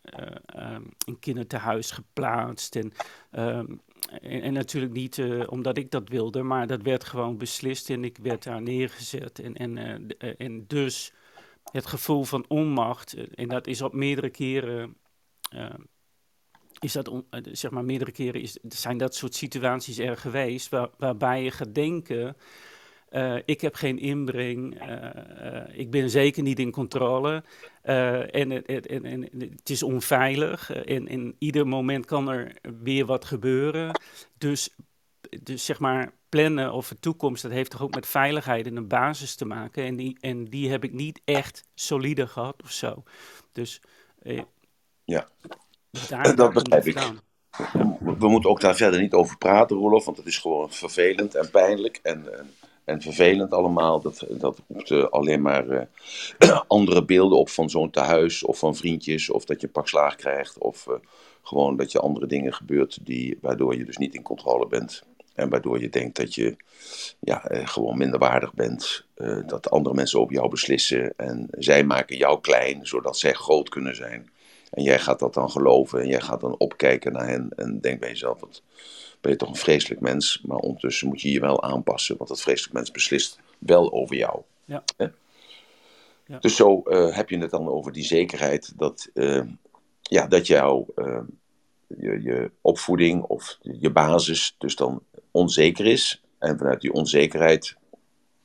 in 1.05 1.19
kinderthuis 1.19 1.91
geplaatst. 1.91 2.75
En, 2.75 2.93
um, 3.31 3.81
en, 4.21 4.41
en, 4.41 4.53
natuurlijk 4.53 4.93
niet 4.93 5.21
omdat 5.45 5.77
ik 5.77 5.91
dat 5.91 6.09
wilde, 6.09 6.43
maar 6.43 6.67
dat 6.67 6.81
werd 6.81 7.03
gewoon 7.03 7.37
beslist 7.37 7.89
en 7.89 8.03
ik 8.03 8.17
werd 8.21 8.43
daar 8.43 8.61
neergezet. 8.61 9.39
En, 9.39 9.55
en, 9.55 10.07
en 10.37 10.67
dus 10.67 11.13
het 11.71 11.85
gevoel 11.85 12.23
van 12.23 12.45
onmacht, 12.47 13.15
en 13.35 13.47
dat 13.47 13.67
is 13.67 13.81
op 13.81 13.93
meerdere 13.93 14.29
keren 14.29 14.97
is 16.79 16.93
dat, 16.93 17.07
eh, 17.29 17.39
zeg 17.51 17.71
maar, 17.71 17.85
meerdere 17.85 18.11
keren 18.11 18.41
is, 18.41 18.57
zijn 18.67 18.97
dat 18.97 19.15
soort 19.15 19.35
situaties 19.35 19.97
er 19.97 20.17
geweest 20.17 20.69
waar, 20.69 20.89
waarbij 20.97 21.43
je 21.43 21.51
gaat 21.51 21.75
denken. 21.75 22.37
Ik 23.45 23.61
heb 23.61 23.75
geen 23.75 23.99
inbreng, 23.99 24.81
ik 25.71 25.91
ben 25.91 26.09
zeker 26.09 26.43
niet 26.43 26.59
in 26.59 26.71
controle 26.71 27.43
en, 27.81 28.65
en, 28.65 29.03
en, 29.03 29.21
het 29.39 29.69
is 29.69 29.83
onveilig 29.83 30.71
en 30.71 31.07
in 31.07 31.35
ieder 31.39 31.67
moment 31.67 32.05
kan 32.05 32.29
er 32.29 32.55
weer 32.81 33.05
wat 33.05 33.25
gebeuren. 33.25 34.01
Dus, 34.37 34.75
dus 35.43 35.65
zeg 35.65 35.79
maar 35.79 36.13
plannen 36.29 36.73
of 36.73 36.87
de 36.87 36.99
toekomst, 36.99 37.41
dat 37.41 37.51
heeft 37.51 37.71
toch 37.71 37.81
ook 37.81 37.95
met 37.95 38.07
veiligheid 38.07 38.65
en 38.65 38.75
een 38.75 38.87
basis 38.87 39.35
te 39.35 39.45
maken 39.45 39.83
en 39.83 39.95
die, 39.95 40.17
en 40.19 40.45
die 40.45 40.69
heb 40.69 40.83
ik 40.83 40.93
niet 40.93 41.21
echt 41.25 41.63
solide 41.75 42.27
gehad 42.27 42.55
of 42.63 42.71
zo. 42.71 43.03
Dus 43.53 43.81
ja. 45.03 45.27
dat 46.35 46.53
begrijp 46.53 46.85
ik. 46.85 47.11
We 48.19 48.27
moeten 48.27 48.49
ook 48.49 48.61
daar 48.61 48.75
verder 48.75 48.99
niet 48.99 49.13
over 49.13 49.37
praten, 49.37 49.77
Rolof, 49.77 50.05
want 50.05 50.17
het 50.17 50.25
is 50.25 50.37
gewoon 50.37 50.71
vervelend 50.71 51.35
en 51.35 51.49
pijnlijk 51.49 51.99
en, 52.03 52.37
en, 52.39 52.53
en 52.85 53.01
vervelend 53.01 53.53
allemaal. 53.53 54.01
Dat, 54.01 54.25
dat 54.29 54.61
roept 54.67 54.89
uh, 54.89 55.03
alleen 55.03 55.41
maar 55.41 55.67
uh, 55.67 55.81
andere 56.67 57.05
beelden 57.05 57.37
op 57.37 57.49
van 57.49 57.69
zo'n 57.69 57.89
tehuis 57.89 58.43
of 58.43 58.59
van 58.59 58.75
vriendjes, 58.75 59.29
of 59.29 59.45
dat 59.45 59.61
je 59.61 59.67
een 59.67 59.73
pak 59.73 59.87
slaag 59.87 60.15
krijgt, 60.15 60.57
of 60.57 60.87
uh, 60.87 60.95
gewoon 61.41 61.77
dat 61.77 61.91
je 61.91 61.99
andere 61.99 62.25
dingen 62.25 62.53
gebeurt 62.53 63.05
die, 63.05 63.37
waardoor 63.41 63.75
je 63.75 63.85
dus 63.85 63.97
niet 63.97 64.15
in 64.15 64.21
controle 64.21 64.67
bent. 64.67 65.03
En 65.39 65.49
waardoor 65.49 65.81
je 65.81 65.89
denkt 65.89 66.15
dat 66.15 66.35
je 66.35 66.55
ja, 67.19 67.41
gewoon 67.47 67.97
minder 67.97 68.19
waardig 68.19 68.53
bent. 68.53 69.05
dat 69.45 69.69
andere 69.69 69.95
mensen 69.95 70.19
over 70.19 70.33
jou 70.33 70.49
beslissen. 70.49 71.13
En 71.17 71.47
zij 71.51 71.83
maken 71.83 72.17
jou 72.17 72.41
klein, 72.41 72.87
zodat 72.87 73.17
zij 73.17 73.33
groot 73.33 73.69
kunnen 73.69 73.95
zijn. 73.95 74.29
En 74.69 74.83
jij 74.83 74.99
gaat 74.99 75.19
dat 75.19 75.33
dan 75.33 75.49
geloven 75.49 76.01
en 76.01 76.07
jij 76.07 76.21
gaat 76.21 76.41
dan 76.41 76.57
opkijken 76.57 77.11
naar 77.11 77.27
hen 77.27 77.49
en 77.55 77.79
denk 77.79 77.99
bij 77.99 78.09
jezelf, 78.09 78.39
wat 78.39 78.61
ben 79.21 79.31
je 79.31 79.37
toch 79.37 79.49
een 79.49 79.55
vreselijk 79.55 80.01
mens, 80.01 80.41
maar 80.45 80.57
ondertussen 80.57 81.07
moet 81.07 81.21
je 81.21 81.31
je 81.31 81.39
wel 81.39 81.63
aanpassen, 81.63 82.17
want 82.17 82.29
dat 82.29 82.41
vreselijk 82.41 82.73
mens 82.73 82.91
beslist 82.91 83.39
wel 83.59 83.91
over 83.91 84.15
jou. 84.15 84.41
Ja. 84.65 84.83
ja. 84.97 86.39
Dus 86.39 86.55
zo 86.55 86.83
uh, 86.85 87.15
heb 87.15 87.29
je 87.29 87.37
het 87.37 87.51
dan 87.51 87.67
over 87.67 87.91
die 87.91 88.03
zekerheid 88.03 88.73
dat, 88.77 89.09
uh, 89.13 89.41
ja, 90.01 90.27
dat 90.27 90.47
jouw 90.47 90.85
je, 91.97 92.21
je 92.21 92.51
opvoeding 92.61 93.23
of 93.23 93.57
je 93.61 93.89
basis 93.89 94.55
dus 94.57 94.75
dan 94.75 95.01
onzeker 95.31 95.85
is. 95.85 96.23
En 96.39 96.57
vanuit 96.57 96.81
die 96.81 96.93
onzekerheid 96.93 97.75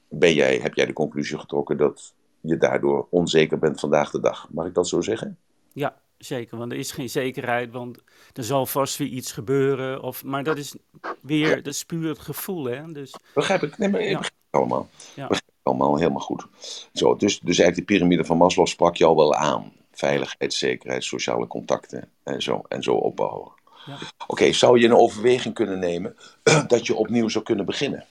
ben 0.08 0.34
jij, 0.34 0.58
heb 0.58 0.74
jij 0.74 0.86
de 0.86 0.92
conclusie 0.92 1.38
getrokken 1.38 1.76
dat 1.76 2.14
je 2.40 2.56
daardoor 2.56 3.06
onzeker 3.10 3.58
bent 3.58 3.80
vandaag 3.80 4.10
de 4.10 4.20
dag. 4.20 4.48
Mag 4.50 4.66
ik 4.66 4.74
dat 4.74 4.88
zo 4.88 5.00
zeggen? 5.00 5.38
Ja, 5.72 6.00
zeker. 6.18 6.58
Want 6.58 6.72
er 6.72 6.78
is 6.78 6.92
geen 6.92 7.10
zekerheid, 7.10 7.72
want 7.72 7.98
er 8.32 8.44
zal 8.44 8.66
vast 8.66 8.96
weer 8.96 9.08
iets 9.08 9.32
gebeuren. 9.32 10.02
Of, 10.02 10.24
maar 10.24 10.44
dat 10.44 10.58
is 10.58 10.74
weer, 11.20 11.56
dat 11.56 11.72
is 11.72 11.84
puur 11.84 12.08
het 12.08 12.18
gevoel, 12.18 12.64
hè. 12.64 12.92
Dus, 12.92 13.14
begrijp 13.34 13.62
ik. 13.62 13.78
Nee, 13.78 13.88
maar 13.88 14.00
ik 14.00 14.06
begrijp 14.06 14.34
het 14.50 14.60
allemaal. 14.60 14.88
Ja. 15.14 15.26
Begrijp 15.26 15.48
ik 15.48 15.54
allemaal 15.62 15.96
helemaal 15.96 16.20
goed. 16.20 16.46
Zo, 16.92 17.16
dus, 17.16 17.40
dus 17.40 17.58
eigenlijk 17.58 17.88
de 17.88 17.94
piramide 17.94 18.24
van 18.24 18.36
Maslow 18.36 18.66
sprak 18.66 18.96
je 18.96 19.04
al 19.04 19.16
wel 19.16 19.34
aan. 19.34 19.72
Veiligheid, 19.92 20.54
zekerheid, 20.54 21.04
sociale 21.04 21.46
contacten 21.46 22.08
en 22.22 22.42
zo, 22.42 22.62
en 22.68 22.82
zo 22.82 22.94
opbouwen. 22.94 23.52
Ja. 23.86 23.98
Oké, 24.26 24.52
zou 24.52 24.78
je 24.78 24.86
een 24.86 24.94
overweging 24.94 25.54
kunnen 25.54 25.78
nemen 25.78 26.16
dat 26.66 26.86
je 26.86 26.94
opnieuw 26.94 27.28
zou 27.28 27.44
kunnen 27.44 27.64
beginnen? 27.64 28.06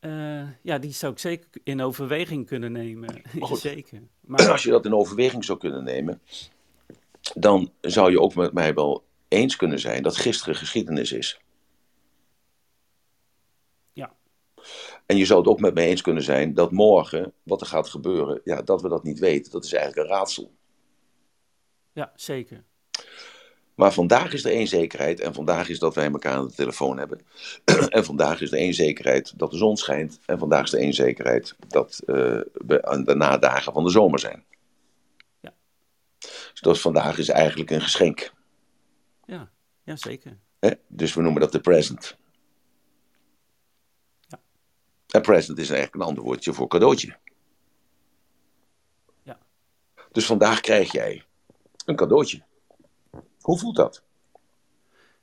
Uh, 0.00 0.48
ja, 0.62 0.78
die 0.78 0.92
zou 0.92 1.12
ik 1.12 1.18
zeker 1.18 1.48
in 1.62 1.80
overweging 1.80 2.46
kunnen 2.46 2.72
nemen. 2.72 3.22
zeker. 3.52 4.02
Maar 4.20 4.50
als 4.50 4.62
je 4.62 4.70
dat 4.70 4.84
in 4.84 4.94
overweging 4.94 5.44
zou 5.44 5.58
kunnen 5.58 5.84
nemen, 5.84 6.20
dan 7.34 7.72
zou 7.80 8.10
je 8.10 8.20
ook 8.20 8.34
met 8.34 8.52
mij 8.52 8.74
wel 8.74 9.04
eens 9.28 9.56
kunnen 9.56 9.78
zijn 9.78 10.02
dat 10.02 10.16
gisteren 10.16 10.54
geschiedenis 10.54 11.12
is. 11.12 11.40
Ja. 13.92 14.14
En 15.06 15.16
je 15.16 15.24
zou 15.24 15.38
het 15.38 15.48
ook 15.48 15.60
met 15.60 15.74
mij 15.74 15.86
eens 15.86 16.02
kunnen 16.02 16.22
zijn 16.22 16.54
dat 16.54 16.70
morgen, 16.70 17.32
wat 17.42 17.60
er 17.60 17.66
gaat 17.66 17.88
gebeuren, 17.88 18.40
ja, 18.44 18.62
dat 18.62 18.82
we 18.82 18.88
dat 18.88 19.04
niet 19.04 19.18
weten. 19.18 19.52
Dat 19.52 19.64
is 19.64 19.72
eigenlijk 19.72 20.08
een 20.08 20.16
raadsel. 20.16 20.52
Ja, 21.92 22.12
zeker. 22.16 22.64
Maar 23.78 23.92
vandaag 23.92 24.32
is 24.32 24.44
er 24.44 24.50
één 24.50 24.66
zekerheid 24.66 25.20
en 25.20 25.34
vandaag 25.34 25.68
is 25.68 25.78
dat 25.78 25.94
wij 25.94 26.10
elkaar 26.10 26.32
aan 26.32 26.46
de 26.46 26.54
telefoon 26.54 26.98
hebben. 26.98 27.20
en 27.88 28.04
vandaag 28.04 28.40
is 28.40 28.52
er 28.52 28.58
één 28.58 28.74
zekerheid 28.74 29.38
dat 29.38 29.50
de 29.50 29.56
zon 29.56 29.76
schijnt. 29.76 30.18
En 30.26 30.38
vandaag 30.38 30.62
is 30.62 30.72
er 30.72 30.78
één 30.78 30.92
zekerheid 30.92 31.56
dat 31.68 32.02
uh, 32.06 32.14
we 32.52 32.84
aan 32.84 33.04
de 33.04 33.14
nadagen 33.14 33.72
van 33.72 33.84
de 33.84 33.90
zomer 33.90 34.18
zijn. 34.18 34.44
Ja. 35.40 35.54
Dus 36.62 36.80
vandaag 36.80 37.18
is 37.18 37.28
eigenlijk 37.28 37.70
een 37.70 37.80
geschenk. 37.80 38.32
Ja, 39.26 39.50
ja 39.84 39.96
zeker. 39.96 40.38
Dus 40.86 41.14
we 41.14 41.22
noemen 41.22 41.40
dat 41.40 41.52
de 41.52 41.60
present. 41.60 42.16
Ja. 44.20 44.40
En 45.08 45.22
present 45.22 45.58
is 45.58 45.70
eigenlijk 45.70 46.02
een 46.02 46.08
ander 46.08 46.24
woordje 46.24 46.52
voor 46.52 46.68
cadeautje. 46.68 47.16
Ja. 49.22 49.38
Dus 50.12 50.26
vandaag 50.26 50.60
krijg 50.60 50.92
jij 50.92 51.24
een 51.84 51.96
cadeautje. 51.96 52.46
Hoe 53.48 53.58
voelt 53.58 53.76
dat? 53.76 54.02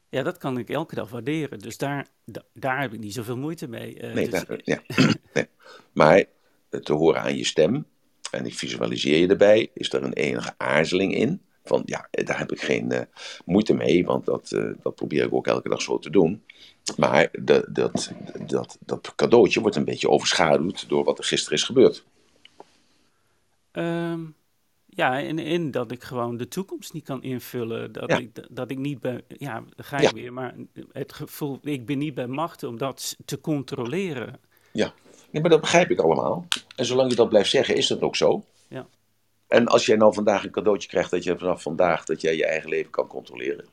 Ja, 0.09 0.23
dat 0.23 0.38
kan 0.38 0.57
ik 0.57 0.69
elke 0.69 0.95
dag 0.95 1.09
waarderen. 1.09 1.59
Dus 1.59 1.77
daar, 1.77 2.07
daar 2.53 2.81
heb 2.81 2.93
ik 2.93 2.99
niet 2.99 3.13
zoveel 3.13 3.38
moeite 3.38 3.67
mee. 3.67 4.01
Uh, 4.01 4.13
nee, 4.13 4.29
dus... 4.29 4.43
ja. 4.63 4.81
nee, 5.33 5.47
Maar 5.91 6.23
eh, 6.69 6.79
te 6.79 6.93
horen 6.93 7.21
aan 7.21 7.38
je 7.38 7.45
stem, 7.45 7.85
en 8.31 8.45
ik 8.45 8.53
visualiseer 8.53 9.17
je 9.17 9.27
erbij, 9.27 9.71
is 9.73 9.93
er 9.93 10.03
een 10.03 10.13
enige 10.13 10.53
aarzeling 10.57 11.15
in. 11.15 11.41
Van 11.63 11.81
ja, 11.85 12.07
daar 12.11 12.38
heb 12.38 12.51
ik 12.51 12.61
geen 12.61 12.93
uh, 12.93 12.99
moeite 13.45 13.73
mee, 13.73 14.05
want 14.05 14.25
dat, 14.25 14.51
uh, 14.51 14.73
dat 14.81 14.95
probeer 14.95 15.25
ik 15.25 15.33
ook 15.33 15.47
elke 15.47 15.69
dag 15.69 15.81
zo 15.81 15.99
te 15.99 16.09
doen. 16.09 16.43
Maar 16.97 17.29
de, 17.31 17.67
dat, 17.69 18.11
dat, 18.45 18.77
dat 18.79 19.13
cadeautje 19.15 19.61
wordt 19.61 19.75
een 19.75 19.85
beetje 19.85 20.09
overschaduwd 20.09 20.89
door 20.89 21.03
wat 21.03 21.17
er 21.17 21.23
gisteren 21.23 21.57
is 21.57 21.63
gebeurd. 21.63 22.05
Um, 23.71 24.35
ja, 24.95 25.21
en, 25.21 25.39
en 25.39 25.71
dat 25.71 25.91
ik 25.91 26.03
gewoon 26.03 26.38
de 26.38 26.47
toekomst 26.47 26.93
niet 26.93 27.03
kan 27.03 27.23
invullen. 27.23 27.91
Dat, 27.91 28.12
ik, 28.12 28.55
dat 28.55 28.71
ik 28.71 28.77
niet 28.77 28.99
bij, 28.99 29.21
ja, 29.27 29.63
ga 29.77 29.97
ik 29.97 30.10
weer, 30.10 30.34
maar 30.34 30.55
het 30.91 31.13
gevoel, 31.13 31.60
ik 31.62 31.86
ben 31.86 31.97
niet 31.97 32.13
bij 32.13 32.27
macht 32.27 32.63
om 32.63 32.77
dat 32.77 33.15
te 33.25 33.41
controleren. 33.41 34.39
Ja, 34.71 34.93
nee, 35.29 35.41
maar 35.41 35.51
dat 35.51 35.62
begrijp 35.62 35.89
ik 35.89 35.99
allemaal. 35.99 36.47
En 36.75 36.86
zolang 36.86 37.10
je 37.10 37.15
dat 37.15 37.29
blijft 37.29 37.49
zeggen, 37.49 37.75
is 37.75 37.88
dat 37.88 38.01
ook 38.01 38.15
zo. 38.15 38.45
Ja. 38.67 38.88
En 39.47 39.67
als 39.67 39.86
jij 39.86 39.95
nou 39.95 40.13
vandaag 40.13 40.43
een 40.43 40.51
cadeautje 40.51 40.89
krijgt 40.89 41.12
dat 41.12 41.23
je 41.23 41.38
vanaf 41.38 41.62
vandaag 41.62 42.05
dat 42.05 42.21
jij 42.21 42.36
je 42.36 42.45
eigen 42.45 42.69
leven 42.69 42.91
kan 42.91 43.08
controleren. 43.08 43.65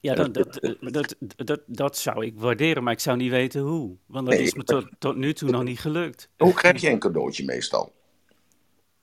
Ja, 0.00 0.14
dat, 0.14 0.34
dat, 0.34 0.76
dat, 0.80 1.16
dat, 1.36 1.60
dat 1.66 1.98
zou 1.98 2.26
ik 2.26 2.38
waarderen, 2.38 2.82
maar 2.82 2.92
ik 2.92 3.00
zou 3.00 3.16
niet 3.16 3.30
weten 3.30 3.60
hoe. 3.60 3.96
Want 4.06 4.26
dat 4.26 4.38
is 4.38 4.54
me 4.54 4.64
tot, 4.64 4.88
tot 4.98 5.16
nu 5.16 5.32
toe 5.32 5.50
nog 5.50 5.62
niet 5.62 5.80
gelukt. 5.80 6.28
Hoe 6.36 6.52
krijg 6.54 6.80
je 6.80 6.90
een 6.90 6.98
cadeautje 6.98 7.44
meestal? 7.44 7.92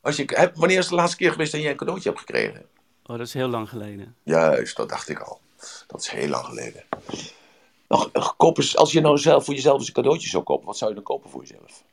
Als 0.02 0.16
je, 0.16 0.52
wanneer 0.56 0.78
is 0.78 0.88
de 0.88 0.96
laatste 0.96 1.18
keer 1.18 1.32
geweest 1.32 1.52
dat 1.52 1.62
jij 1.62 1.72
een 1.72 1.78
cadeautje 1.78 2.10
hebt 2.10 2.22
gekregen? 2.22 2.66
Oh, 3.06 3.18
dat 3.18 3.28
is 3.28 3.34
heel 3.34 3.48
lang 3.48 3.70
geleden. 3.70 4.16
Juist, 4.24 4.76
dat 4.78 4.90
dacht 4.90 5.10
ik 5.10 5.20
al. 5.20 5.40
Dat 5.88 6.02
is 6.02 6.10
heel 6.10 6.28
lang 6.28 6.46
geleden. 6.46 6.84
Als 8.76 8.92
je 8.92 9.02
nou 9.02 9.18
zelf 9.18 9.46
voor 9.46 9.54
jezelf 9.54 9.78
eens 9.78 9.88
een 9.88 9.94
cadeautje 9.94 10.30
zou 10.30 10.44
kopen, 10.44 10.66
wat 10.66 10.78
zou 10.78 10.90
je 10.90 10.96
dan 10.96 11.06
kopen 11.06 11.30
voor 11.30 11.42
jezelf? 11.42 11.84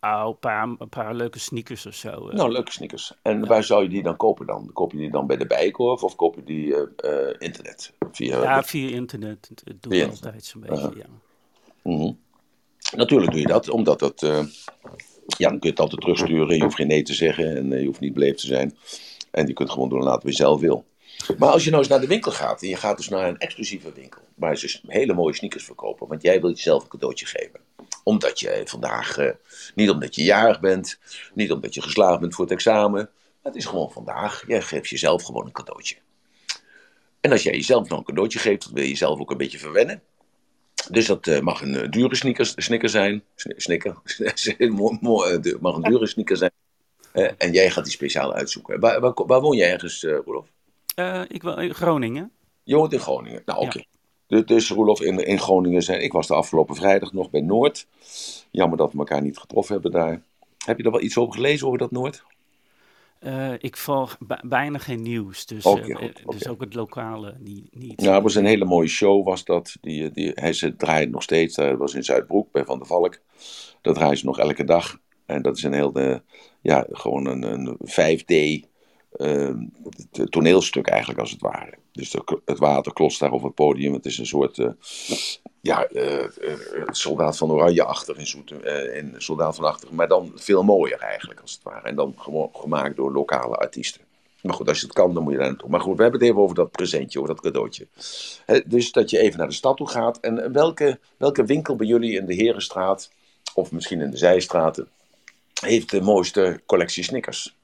Oh, 0.00 0.26
een 0.26 0.38
paar, 0.38 0.62
een 0.78 0.88
paar 0.88 1.14
leuke 1.14 1.38
sneakers 1.38 1.86
of 1.86 1.94
zo. 1.94 2.28
Eh. 2.28 2.34
Nou, 2.34 2.52
leuke 2.52 2.72
sneakers. 2.72 3.12
En 3.22 3.46
waar 3.46 3.64
zou 3.64 3.82
je 3.82 3.88
die 3.88 4.02
dan 4.02 4.16
kopen 4.16 4.46
dan? 4.46 4.70
Koop 4.72 4.92
je 4.92 4.98
die 4.98 5.10
dan 5.10 5.26
bij 5.26 5.36
de 5.36 5.46
Bijenkorf 5.46 6.02
of 6.02 6.16
koop 6.16 6.34
je 6.34 6.42
die 6.42 6.66
uh, 6.66 6.86
internet? 7.38 7.92
Via, 8.12 8.42
ja, 8.42 8.62
via 8.62 8.88
internet. 8.88 9.50
Dat 9.64 9.82
doe 9.82 9.96
ik 9.96 10.10
altijd 10.10 10.44
zo'n 10.44 10.60
beetje, 10.60 10.92
ja. 10.96 11.06
Mm 11.82 12.18
Natuurlijk 12.96 13.30
doe 13.32 13.40
je 13.40 13.46
dat, 13.46 13.68
omdat 13.68 13.98
dat 13.98 14.22
ja, 15.26 15.48
dan 15.48 15.58
kun 15.58 15.68
je 15.68 15.68
het 15.68 15.80
altijd 15.80 16.00
terugsturen. 16.00 16.56
Je 16.56 16.62
hoeft 16.62 16.76
geen 16.76 16.86
nee 16.86 17.02
te 17.02 17.14
zeggen 17.14 17.56
en 17.56 17.72
eh, 17.72 17.80
je 17.80 17.86
hoeft 17.86 18.00
niet 18.00 18.14
beleefd 18.14 18.40
te 18.40 18.46
zijn. 18.46 18.76
En 19.30 19.46
je 19.46 19.52
kunt 19.52 19.70
gewoon 19.70 19.88
doen 19.88 20.02
laten 20.02 20.22
wat 20.22 20.36
je 20.36 20.42
zelf 20.42 20.60
wil. 20.60 20.84
Maar 21.38 21.48
als 21.48 21.64
je 21.64 21.70
nou 21.70 21.82
eens 21.82 21.90
naar 21.90 22.00
de 22.00 22.06
winkel 22.06 22.32
gaat 22.32 22.62
en 22.62 22.68
je 22.68 22.76
gaat 22.76 22.96
dus 22.96 23.08
naar 23.08 23.28
een 23.28 23.38
exclusieve 23.38 23.92
winkel, 23.92 24.20
waar 24.34 24.56
ze 24.56 24.80
hele 24.86 25.14
mooie 25.14 25.34
sneakers 25.34 25.64
verkopen, 25.64 26.08
want 26.08 26.22
jij 26.22 26.40
wilt 26.40 26.56
jezelf 26.56 26.82
een 26.82 26.88
cadeautje 26.88 27.26
geven. 27.26 27.60
Omdat 28.02 28.40
je 28.40 28.62
vandaag, 28.64 29.18
uh, 29.18 29.30
niet 29.74 29.90
omdat 29.90 30.14
je 30.14 30.24
jarig 30.24 30.60
bent, 30.60 30.98
niet 31.34 31.52
omdat 31.52 31.74
je 31.74 31.82
geslaagd 31.82 32.20
bent 32.20 32.34
voor 32.34 32.44
het 32.44 32.54
examen, 32.54 33.10
Het 33.42 33.56
is 33.56 33.64
gewoon 33.64 33.90
vandaag. 33.90 34.44
Jij 34.46 34.62
geeft 34.62 34.88
jezelf 34.88 35.22
gewoon 35.22 35.46
een 35.46 35.52
cadeautje. 35.52 35.96
En 37.20 37.32
als 37.32 37.42
jij 37.42 37.52
jezelf 37.52 37.88
nog 37.88 37.98
een 37.98 38.04
cadeautje 38.04 38.38
geeft, 38.38 38.64
dan 38.64 38.74
wil 38.74 38.82
je 38.82 38.88
jezelf 38.88 39.20
ook 39.20 39.30
een 39.30 39.36
beetje 39.36 39.58
verwennen. 39.58 40.02
Dus 40.90 41.06
dat 41.06 41.26
uh, 41.26 41.40
mag 41.40 41.62
een 41.62 41.74
uh, 41.74 41.90
dure 41.90 42.14
sneaker, 42.14 42.46
sneaker 42.46 42.88
zijn. 42.88 43.22
Sneaker. 43.36 43.96
Het 44.04 44.70
mag 45.60 45.74
een 45.76 45.82
dure 45.82 46.06
sneaker 46.06 46.36
zijn. 46.36 46.50
En 47.38 47.52
jij 47.52 47.70
gaat 47.70 47.84
die 47.84 47.92
speciaal 47.92 48.34
uitzoeken. 48.34 48.80
Waar, 48.80 49.00
waar, 49.00 49.12
waar 49.26 49.40
woon 49.40 49.56
jij 49.56 49.72
ergens, 49.72 50.02
Rolof? 50.02 50.46
ik 51.28 51.42
woon 51.42 51.60
in 51.60 51.74
Groningen. 51.74 52.30
Je 52.62 52.76
woont 52.76 52.92
in 52.92 53.00
Groningen. 53.00 53.42
Nou, 53.44 53.58
oké. 53.58 53.68
Okay. 53.68 53.86
Ja. 54.26 54.40
Dus 54.40 54.70
Roelof, 54.70 55.00
in, 55.00 55.26
in 55.26 55.38
Groningen 55.38 55.82
zijn. 55.82 56.02
Ik 56.02 56.12
was 56.12 56.26
de 56.26 56.34
afgelopen 56.34 56.74
vrijdag 56.74 57.12
nog 57.12 57.30
bij 57.30 57.40
Noord. 57.40 57.86
Jammer 58.50 58.78
dat 58.78 58.92
we 58.92 58.98
elkaar 58.98 59.22
niet 59.22 59.38
getroffen 59.38 59.74
hebben 59.74 59.92
daar. 59.92 60.22
Heb 60.64 60.78
je 60.78 60.84
er 60.84 60.90
wel 60.90 61.00
iets 61.00 61.16
over 61.16 61.34
gelezen 61.34 61.66
over 61.66 61.78
dat 61.78 61.90
Noord? 61.90 62.24
Uh, 63.26 63.52
ik 63.58 63.76
volg 63.76 64.18
bijna 64.42 64.78
geen 64.78 65.02
nieuws, 65.02 65.46
dus, 65.46 65.64
okay, 65.64 65.88
uh, 65.88 65.96
okay. 65.96 66.12
dus 66.26 66.48
ook 66.48 66.60
het 66.60 66.74
lokale 66.74 67.34
niet. 67.38 67.76
niet. 67.76 68.02
Ja, 68.02 68.14
het 68.14 68.22
was 68.22 68.34
een 68.34 68.46
hele 68.46 68.64
mooie 68.64 68.88
show, 68.88 69.24
was 69.24 69.44
dat. 69.44 69.76
Die, 69.80 70.10
die, 70.10 70.30
hij 70.34 70.52
ze 70.52 70.76
draait 70.76 71.10
nog 71.10 71.22
steeds, 71.22 71.54
dat 71.54 71.78
was 71.78 71.94
in 71.94 72.04
Zuidbroek 72.04 72.52
bij 72.52 72.64
Van 72.64 72.78
der 72.78 72.86
Valk. 72.86 73.20
Dat 73.80 73.94
draaien 73.94 74.18
ze 74.18 74.24
nog 74.24 74.38
elke 74.38 74.64
dag. 74.64 75.00
En 75.26 75.42
dat 75.42 75.56
is 75.56 75.62
een 75.62 75.72
heel, 75.72 76.20
ja, 76.60 76.86
gewoon 76.90 77.26
een, 77.26 77.42
een 77.42 77.76
5D 77.80 78.66
uh, 79.16 79.54
toneelstuk 80.28 80.86
eigenlijk 80.86 81.20
als 81.20 81.30
het 81.30 81.40
ware. 81.40 81.74
Dus 81.92 82.10
de, 82.10 82.40
het 82.44 82.58
water 82.58 82.92
klotst 82.92 83.20
daar 83.20 83.32
op 83.32 83.42
het 83.42 83.54
podium. 83.54 83.92
Het 83.92 84.06
is 84.06 84.18
een 84.18 84.26
soort 84.26 84.58
ja, 85.66 85.88
uh, 85.92 86.24
soldaat 86.90 87.36
van 87.36 87.50
Oranje-achtig 87.50 88.16
in, 88.16 88.94
in 88.94 89.14
soldaat 89.16 89.56
van 89.56 89.64
achter, 89.64 89.94
maar 89.94 90.08
dan 90.08 90.32
veel 90.34 90.62
mooier 90.62 91.00
eigenlijk 91.00 91.40
als 91.40 91.52
het 91.52 91.62
ware. 91.62 91.88
En 91.88 91.94
dan 91.94 92.14
gewoon 92.18 92.50
gemaakt 92.52 92.96
door 92.96 93.12
lokale 93.12 93.56
artiesten. 93.56 94.00
Maar 94.42 94.54
goed, 94.54 94.68
als 94.68 94.80
je 94.80 94.86
het 94.86 94.94
kan, 94.94 95.14
dan 95.14 95.22
moet 95.22 95.32
je 95.32 95.38
daar 95.38 95.48
naartoe. 95.48 95.70
Maar 95.70 95.80
goed, 95.80 95.96
we 95.96 96.02
hebben 96.02 96.20
het 96.20 96.28
even 96.28 96.42
over 96.42 96.56
dat 96.56 96.70
presentje, 96.70 97.20
over 97.20 97.34
dat 97.34 97.42
cadeautje. 97.42 97.86
He, 98.46 98.60
dus 98.66 98.92
dat 98.92 99.10
je 99.10 99.18
even 99.18 99.38
naar 99.38 99.48
de 99.48 99.54
stad 99.54 99.76
toe 99.76 99.88
gaat. 99.88 100.20
En 100.20 100.52
welke, 100.52 100.98
welke 101.16 101.44
winkel 101.44 101.76
bij 101.76 101.86
jullie 101.86 102.16
in 102.16 102.26
de 102.26 102.34
Herenstraat, 102.34 103.10
of 103.54 103.72
misschien 103.72 104.00
in 104.00 104.10
de 104.10 104.16
Zijstraten, 104.16 104.88
heeft 105.60 105.90
de 105.90 106.00
mooiste 106.00 106.60
collectie 106.66 107.04
snickers? 107.04 107.56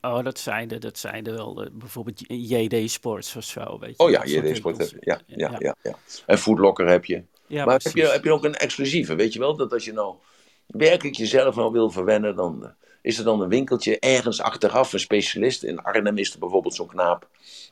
Oh, 0.00 0.24
dat 0.24 0.38
zeiden, 0.38 0.80
dat 0.80 0.98
zeiden 0.98 1.34
wel. 1.34 1.68
Bijvoorbeeld 1.72 2.20
JD 2.26 2.90
Sports 2.90 3.36
of 3.36 3.44
zo. 3.44 3.78
Weet 3.78 3.94
je, 3.96 4.02
oh 4.02 4.10
ja, 4.10 4.24
JD 4.24 4.56
Sports. 4.56 4.94
Ja, 5.00 5.20
ja, 5.26 5.36
ja, 5.36 5.56
ja, 5.58 5.76
ja. 5.82 5.94
En 6.26 6.38
Foodlocker 6.38 6.88
heb 6.88 7.04
je. 7.04 7.22
Ja, 7.46 7.64
maar 7.64 7.80
heb 7.82 7.94
je, 7.94 8.06
heb 8.06 8.24
je 8.24 8.32
ook 8.32 8.44
een 8.44 8.54
exclusieve? 8.54 9.14
Weet 9.14 9.32
je 9.32 9.38
wel, 9.38 9.56
dat 9.56 9.72
als 9.72 9.84
je 9.84 9.92
nou 9.92 10.14
werkelijk 10.66 11.16
jezelf 11.16 11.54
nou 11.54 11.72
wil 11.72 11.90
verwennen, 11.90 12.36
dan 12.36 12.74
is 13.04 13.18
er 13.18 13.24
dan 13.24 13.40
een 13.40 13.48
winkeltje 13.48 13.98
ergens 13.98 14.40
achteraf, 14.40 14.92
een 14.92 15.00
specialist. 15.00 15.62
In 15.62 15.82
Arnhem 15.82 16.18
is 16.18 16.32
er 16.32 16.38
bijvoorbeeld 16.38 16.74
zo'n 16.74 16.86
knaap. 16.86 17.28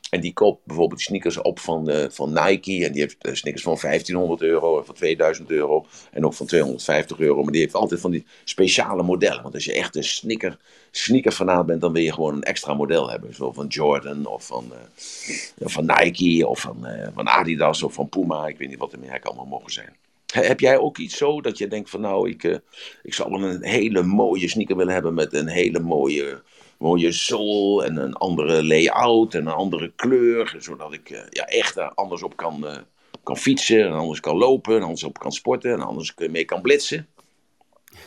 En 0.09 0.21
die 0.21 0.33
koopt 0.33 0.65
bijvoorbeeld 0.65 1.01
sneakers 1.01 1.41
op 1.41 1.59
van, 1.59 1.89
uh, 1.89 2.05
van 2.09 2.29
Nike. 2.29 2.85
En 2.85 2.91
die 2.91 3.01
heeft 3.01 3.25
uh, 3.25 3.33
sneakers 3.33 3.63
van 3.63 3.77
1500 3.81 4.41
euro 4.41 4.79
en 4.79 4.85
van 4.85 4.95
2000 4.95 5.51
euro. 5.51 5.85
En 6.11 6.25
ook 6.25 6.33
van 6.33 6.45
250 6.45 7.19
euro. 7.19 7.43
Maar 7.43 7.51
die 7.51 7.61
heeft 7.61 7.75
altijd 7.75 8.01
van 8.01 8.11
die 8.11 8.25
speciale 8.43 9.03
modellen. 9.03 9.41
Want 9.41 9.53
als 9.53 9.65
je 9.65 9.73
echt 9.73 9.95
een 9.95 10.03
sneaker, 10.03 10.57
sneaker 10.91 11.65
bent, 11.65 11.81
dan 11.81 11.93
wil 11.93 12.03
je 12.03 12.13
gewoon 12.13 12.35
een 12.35 12.43
extra 12.43 12.73
model 12.73 13.09
hebben. 13.09 13.33
Zo 13.33 13.51
van 13.51 13.67
Jordan 13.67 14.25
of 14.25 14.45
van, 14.45 14.71
uh, 14.71 15.67
van 15.67 15.85
Nike 15.85 16.47
of 16.47 16.59
van, 16.59 16.87
van 17.13 17.27
Adidas 17.27 17.83
of 17.83 17.93
van 17.93 18.09
Puma. 18.09 18.47
Ik 18.47 18.57
weet 18.57 18.69
niet 18.69 18.79
wat 18.79 18.91
de 18.91 18.97
merken 18.97 19.29
allemaal 19.29 19.45
mogen 19.45 19.71
zijn. 19.71 20.02
Heb 20.41 20.59
jij 20.59 20.77
ook 20.77 20.97
iets 20.97 21.17
zo 21.17 21.41
dat 21.41 21.57
je 21.57 21.67
denkt 21.67 21.89
van 21.89 22.01
nou, 22.01 22.29
ik, 22.29 22.43
uh, 22.43 22.57
ik 23.03 23.13
zou 23.13 23.43
een 23.43 23.63
hele 23.63 24.03
mooie 24.03 24.47
sneaker 24.47 24.75
willen 24.75 24.93
hebben 24.93 25.13
met 25.13 25.33
een 25.33 25.47
hele 25.47 25.79
mooie, 25.79 26.41
mooie 26.77 27.11
zool 27.11 27.85
en 27.85 27.97
een 27.97 28.13
andere 28.13 28.63
layout 28.63 29.33
en 29.33 29.45
een 29.45 29.53
andere 29.53 29.91
kleur. 29.95 30.55
Zodat 30.59 30.93
ik 30.93 31.09
uh, 31.09 31.19
ja, 31.29 31.45
echt 31.45 31.77
anders 31.95 32.23
op 32.23 32.35
kan, 32.35 32.59
uh, 32.63 32.77
kan 33.23 33.37
fietsen 33.37 33.85
en 33.85 33.93
anders 33.93 34.19
kan 34.19 34.37
lopen 34.37 34.75
en 34.75 34.81
anders 34.81 35.03
op 35.03 35.19
kan 35.19 35.31
sporten 35.31 35.71
en 35.71 35.81
anders 35.81 36.13
mee 36.15 36.45
kan 36.45 36.61
blitsen. 36.61 37.07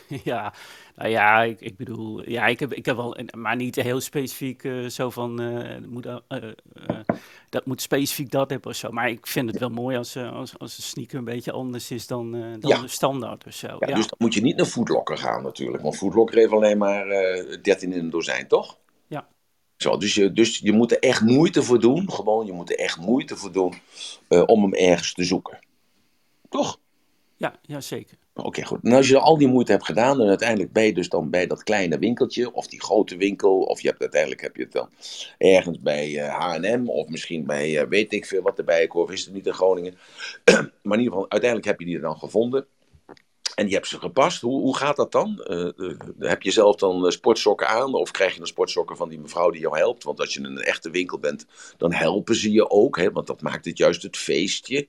Ja, 0.23 0.53
nou 0.97 1.09
ja, 1.09 1.43
ik, 1.43 1.61
ik 1.61 1.77
bedoel, 1.77 2.29
ja, 2.29 2.45
ik 2.45 2.59
heb, 2.59 2.73
ik 2.73 2.85
heb 2.85 2.95
wel, 2.95 3.17
maar 3.35 3.55
niet 3.55 3.75
heel 3.75 3.99
specifiek 3.99 4.63
uh, 4.63 4.89
zo 4.89 5.09
van, 5.09 5.41
uh, 5.41 5.77
moet, 5.87 6.05
uh, 6.05 6.19
dat 7.49 7.65
moet 7.65 7.81
specifiek 7.81 8.31
dat 8.31 8.49
hebben 8.49 8.71
of 8.71 8.77
zo. 8.77 8.91
Maar 8.91 9.09
ik 9.09 9.27
vind 9.27 9.49
het 9.49 9.59
wel 9.59 9.69
mooi 9.69 9.97
als, 9.97 10.17
als, 10.17 10.59
als 10.59 10.77
een 10.77 10.83
sneaker 10.83 11.17
een 11.17 11.23
beetje 11.23 11.51
anders 11.51 11.91
is 11.91 12.07
dan, 12.07 12.31
dan 12.31 12.59
ja. 12.59 12.81
de 12.81 12.87
standaard 12.87 13.45
of 13.45 13.53
zo. 13.53 13.67
Ja, 13.67 13.87
ja, 13.87 13.95
Dus 13.95 14.07
dan 14.07 14.17
moet 14.17 14.33
je 14.33 14.41
niet 14.41 14.55
naar 14.55 14.65
Foodlocker 14.65 15.17
gaan 15.17 15.43
natuurlijk, 15.43 15.83
want 15.83 15.97
Foodlocker 15.97 16.37
heeft 16.37 16.51
alleen 16.51 16.77
maar 16.77 17.07
13 17.61 17.93
in 17.93 17.99
een 17.99 18.09
dozijn, 18.09 18.47
toch? 18.47 18.77
Ja. 19.07 19.27
Zo, 19.75 19.97
dus, 19.97 20.15
je, 20.15 20.31
dus 20.31 20.57
je 20.57 20.71
moet 20.71 20.91
er 20.91 20.99
echt 20.99 21.21
moeite 21.21 21.63
voor 21.63 21.79
doen, 21.79 22.11
gewoon, 22.11 22.45
je 22.45 22.53
moet 22.53 22.69
er 22.69 22.77
echt 22.77 22.97
moeite 22.97 23.35
voor 23.35 23.51
doen 23.51 23.73
om 24.45 24.61
hem 24.61 24.73
ergens 24.73 25.13
te 25.13 25.23
zoeken. 25.23 25.59
Toch? 26.49 26.79
Ja, 27.35 27.59
ja 27.61 27.81
zeker. 27.81 28.17
Oké, 28.43 28.65
goed. 28.65 28.79
En 28.83 28.93
als 28.93 29.07
je 29.07 29.19
al 29.19 29.37
die 29.37 29.47
moeite 29.47 29.71
hebt 29.71 29.85
gedaan 29.85 30.21
en 30.21 30.27
uiteindelijk 30.27 30.71
ben 30.71 30.83
je 30.83 30.93
dus 30.93 31.09
dan 31.09 31.29
bij 31.29 31.47
dat 31.47 31.63
kleine 31.63 31.99
winkeltje 31.99 32.53
of 32.53 32.67
die 32.67 32.81
grote 32.81 33.17
winkel, 33.17 33.61
of 33.61 33.81
je 33.81 33.87
hebt 33.87 34.01
uiteindelijk 34.01 34.41
heb 34.41 34.55
je 34.55 34.63
het 34.63 34.71
dan 34.71 34.89
ergens 35.37 35.79
bij 35.79 36.13
H&M 36.13 36.89
of 36.89 37.07
misschien 37.07 37.45
bij 37.45 37.81
uh, 37.81 37.89
weet 37.89 38.13
ik 38.13 38.25
veel 38.25 38.41
wat 38.41 38.57
erbij 38.57 38.89
of 38.89 39.11
is 39.11 39.25
het 39.25 39.33
niet 39.33 39.45
in 39.45 39.53
Groningen. 39.53 39.97
maar 40.83 40.97
in 40.97 41.03
ieder 41.03 41.13
geval, 41.13 41.29
uiteindelijk 41.29 41.65
heb 41.65 41.79
je 41.79 41.85
die 41.85 41.99
dan 41.99 42.17
gevonden. 42.17 42.67
En 43.55 43.67
je 43.67 43.73
hebt 43.73 43.87
ze 43.87 43.99
gepast. 43.99 44.41
Hoe, 44.41 44.61
hoe 44.61 44.77
gaat 44.77 44.95
dat 44.95 45.11
dan? 45.11 45.45
Uh, 45.47 45.93
heb 46.19 46.41
je 46.41 46.51
zelf 46.51 46.75
dan 46.75 47.11
sportsokken 47.11 47.67
aan? 47.67 47.93
Of 47.93 48.11
krijg 48.11 48.31
je 48.31 48.37
dan 48.37 48.47
sportsokken 48.47 48.97
van 48.97 49.09
die 49.09 49.19
mevrouw 49.19 49.49
die 49.49 49.61
jou 49.61 49.77
helpt? 49.77 50.03
Want 50.03 50.19
als 50.19 50.33
je 50.33 50.43
een 50.43 50.57
echte 50.57 50.89
winkel 50.89 51.19
bent, 51.19 51.45
dan 51.77 51.93
helpen 51.93 52.35
ze 52.35 52.51
je 52.51 52.69
ook. 52.69 52.97
Hè? 52.97 53.11
Want 53.11 53.27
dat 53.27 53.41
maakt 53.41 53.65
het 53.65 53.77
juist 53.77 54.03
het 54.03 54.17
feestje. 54.17 54.87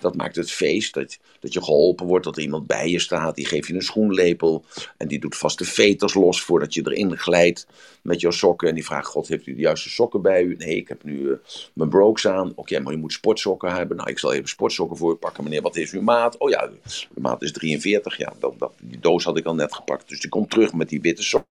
Dat 0.00 0.16
maakt 0.16 0.36
het 0.36 0.50
feest, 0.50 0.94
dat, 0.94 1.18
dat 1.40 1.52
je 1.52 1.62
geholpen 1.62 2.06
wordt, 2.06 2.24
dat 2.24 2.36
er 2.36 2.42
iemand 2.42 2.66
bij 2.66 2.88
je 2.88 2.98
staat. 2.98 3.34
Die 3.34 3.46
geeft 3.46 3.66
je 3.66 3.74
een 3.74 3.82
schoenlepel 3.82 4.64
en 4.96 5.08
die 5.08 5.18
doet 5.18 5.36
vast 5.36 5.58
de 5.58 5.64
veters 5.64 6.14
los 6.14 6.42
voordat 6.42 6.74
je 6.74 6.82
erin 6.84 7.18
glijdt 7.18 7.66
met 8.02 8.20
jouw 8.20 8.30
sokken. 8.30 8.68
En 8.68 8.74
die 8.74 8.84
vraagt, 8.84 9.06
god, 9.06 9.28
heeft 9.28 9.46
u 9.46 9.54
de 9.54 9.60
juiste 9.60 9.88
sokken 9.90 10.22
bij 10.22 10.42
u? 10.42 10.56
Nee, 10.56 10.76
ik 10.76 10.88
heb 10.88 11.04
nu 11.04 11.18
uh, 11.18 11.36
mijn 11.72 11.88
brokes 11.88 12.26
aan. 12.26 12.52
Oké, 12.54 12.80
maar 12.80 12.92
je 12.92 12.98
moet 12.98 13.12
sportsokken 13.12 13.72
hebben. 13.72 13.96
Nou, 13.96 14.10
ik 14.10 14.18
zal 14.18 14.32
even 14.32 14.48
sportsokken 14.48 14.96
voor 14.96 15.12
u 15.12 15.16
pakken. 15.16 15.44
Meneer, 15.44 15.62
wat 15.62 15.76
is 15.76 15.92
uw 15.92 16.02
maat? 16.02 16.38
Oh 16.38 16.50
ja, 16.50 16.66
de 17.14 17.20
maat 17.20 17.42
is 17.42 17.52
43. 17.52 18.16
Ja, 18.16 18.32
dat, 18.38 18.58
dat, 18.58 18.72
die 18.80 18.98
doos 18.98 19.24
had 19.24 19.36
ik 19.36 19.46
al 19.46 19.54
net 19.54 19.74
gepakt. 19.74 20.08
Dus 20.08 20.20
die 20.20 20.30
komt 20.30 20.50
terug 20.50 20.72
met 20.72 20.88
die 20.88 21.00
witte 21.00 21.22
sokken. 21.22 21.48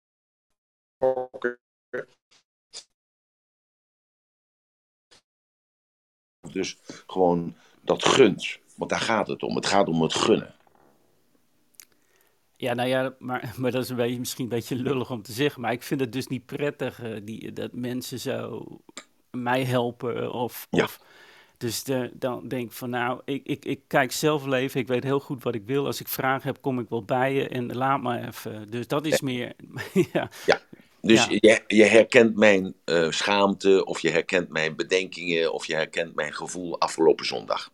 Dus 6.51 6.77
gewoon 7.07 7.55
dat 7.89 8.05
gunt. 8.05 8.59
Want 8.75 8.89
daar 8.89 8.99
gaat 8.99 9.27
het 9.27 9.43
om. 9.43 9.55
Het 9.55 9.65
gaat 9.65 9.87
om 9.87 10.01
het 10.01 10.13
gunnen. 10.13 10.55
Ja, 12.55 12.73
nou 12.73 12.89
ja, 12.89 13.15
maar, 13.19 13.53
maar 13.57 13.71
dat 13.71 13.83
is 13.83 13.89
een 13.89 13.95
beetje, 13.95 14.19
misschien 14.19 14.43
een 14.43 14.49
beetje 14.49 14.75
lullig 14.75 15.11
om 15.11 15.21
te 15.21 15.31
zeggen. 15.31 15.61
Maar 15.61 15.71
ik 15.71 15.83
vind 15.83 15.99
het 15.99 16.11
dus 16.11 16.27
niet 16.27 16.45
prettig 16.45 17.03
uh, 17.03 17.17
die, 17.23 17.53
dat 17.53 17.73
mensen 17.73 18.19
zo 18.19 18.67
mij 19.31 19.63
helpen. 19.63 20.31
Of, 20.33 20.67
ja. 20.69 20.83
of 20.83 20.99
dus 21.57 21.83
de, 21.83 22.11
dan 22.13 22.47
denk 22.47 22.65
ik 22.65 22.71
van 22.71 22.89
nou, 22.89 23.21
ik, 23.25 23.45
ik, 23.45 23.65
ik 23.65 23.81
kijk 23.87 24.11
zelf 24.11 24.45
leven. 24.45 24.79
Ik 24.79 24.87
weet 24.87 25.03
heel 25.03 25.19
goed 25.19 25.43
wat 25.43 25.55
ik 25.55 25.65
wil. 25.65 25.85
Als 25.85 25.99
ik 25.99 26.07
vragen 26.07 26.47
heb, 26.47 26.61
kom 26.61 26.79
ik 26.79 26.89
wel 26.89 27.03
bij 27.03 27.33
je 27.33 27.47
en 27.47 27.75
laat 27.75 28.01
maar 28.01 28.27
even. 28.27 28.69
Dus 28.69 28.87
dat 28.87 29.05
is 29.05 29.19
ja. 29.19 29.25
meer. 29.25 29.53
ja. 30.13 30.29
ja. 30.45 30.61
Dus 31.01 31.25
ja. 31.25 31.37
je, 31.39 31.63
je 31.67 31.85
herkent 31.85 32.35
mijn 32.35 32.75
uh, 32.85 33.11
schaamte, 33.11 33.85
of 33.85 33.99
je 33.99 34.09
herkent 34.09 34.49
mijn 34.49 34.75
bedenkingen, 34.75 35.53
of 35.53 35.65
je 35.65 35.75
herkent 35.75 36.15
mijn 36.15 36.33
gevoel 36.33 36.79
afgelopen 36.79 37.25
zondag. 37.25 37.71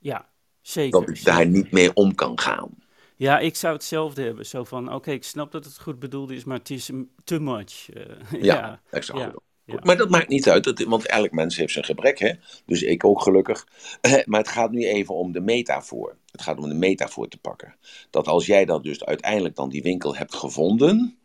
Ja, 0.00 0.28
zeker. 0.60 1.00
Dat 1.00 1.08
ik 1.08 1.24
daar 1.24 1.46
niet 1.46 1.70
mee 1.70 1.94
om 1.94 2.14
kan 2.14 2.38
gaan. 2.40 2.68
Ja, 3.16 3.38
ik 3.38 3.56
zou 3.56 3.74
hetzelfde 3.74 4.22
hebben. 4.22 4.46
Zo 4.46 4.64
van, 4.64 4.84
oké, 4.86 4.94
okay, 4.94 5.14
ik 5.14 5.24
snap 5.24 5.52
dat 5.52 5.64
het 5.64 5.80
goed 5.80 5.98
bedoeld 5.98 6.30
is, 6.30 6.44
maar 6.44 6.58
het 6.58 6.70
is 6.70 6.90
too 7.24 7.40
much. 7.40 7.94
Uh, 7.94 8.04
ja, 8.42 8.54
ja, 8.54 8.80
exact. 8.90 9.18
Ja. 9.18 9.32
Ja. 9.70 9.78
Maar 9.82 9.96
dat 9.96 10.10
maakt 10.10 10.28
niet 10.28 10.48
uit, 10.48 10.84
want 10.84 11.06
elk 11.06 11.30
mens 11.30 11.56
heeft 11.56 11.72
zijn 11.72 11.84
gebrek, 11.84 12.18
hè? 12.18 12.32
dus 12.66 12.82
ik 12.82 13.04
ook 13.04 13.22
gelukkig. 13.22 13.66
Maar 14.26 14.40
het 14.40 14.48
gaat 14.48 14.70
nu 14.70 14.86
even 14.86 15.14
om 15.14 15.32
de 15.32 15.40
metafoor. 15.40 16.16
Het 16.30 16.42
gaat 16.42 16.58
om 16.58 16.68
de 16.68 16.74
metafoor 16.74 17.28
te 17.28 17.38
pakken. 17.38 17.74
Dat 18.10 18.26
als 18.26 18.46
jij 18.46 18.64
dan 18.64 18.82
dus 18.82 19.04
uiteindelijk 19.04 19.56
dan 19.56 19.68
die 19.68 19.82
winkel 19.82 20.16
hebt 20.16 20.34
gevonden, 20.34 21.18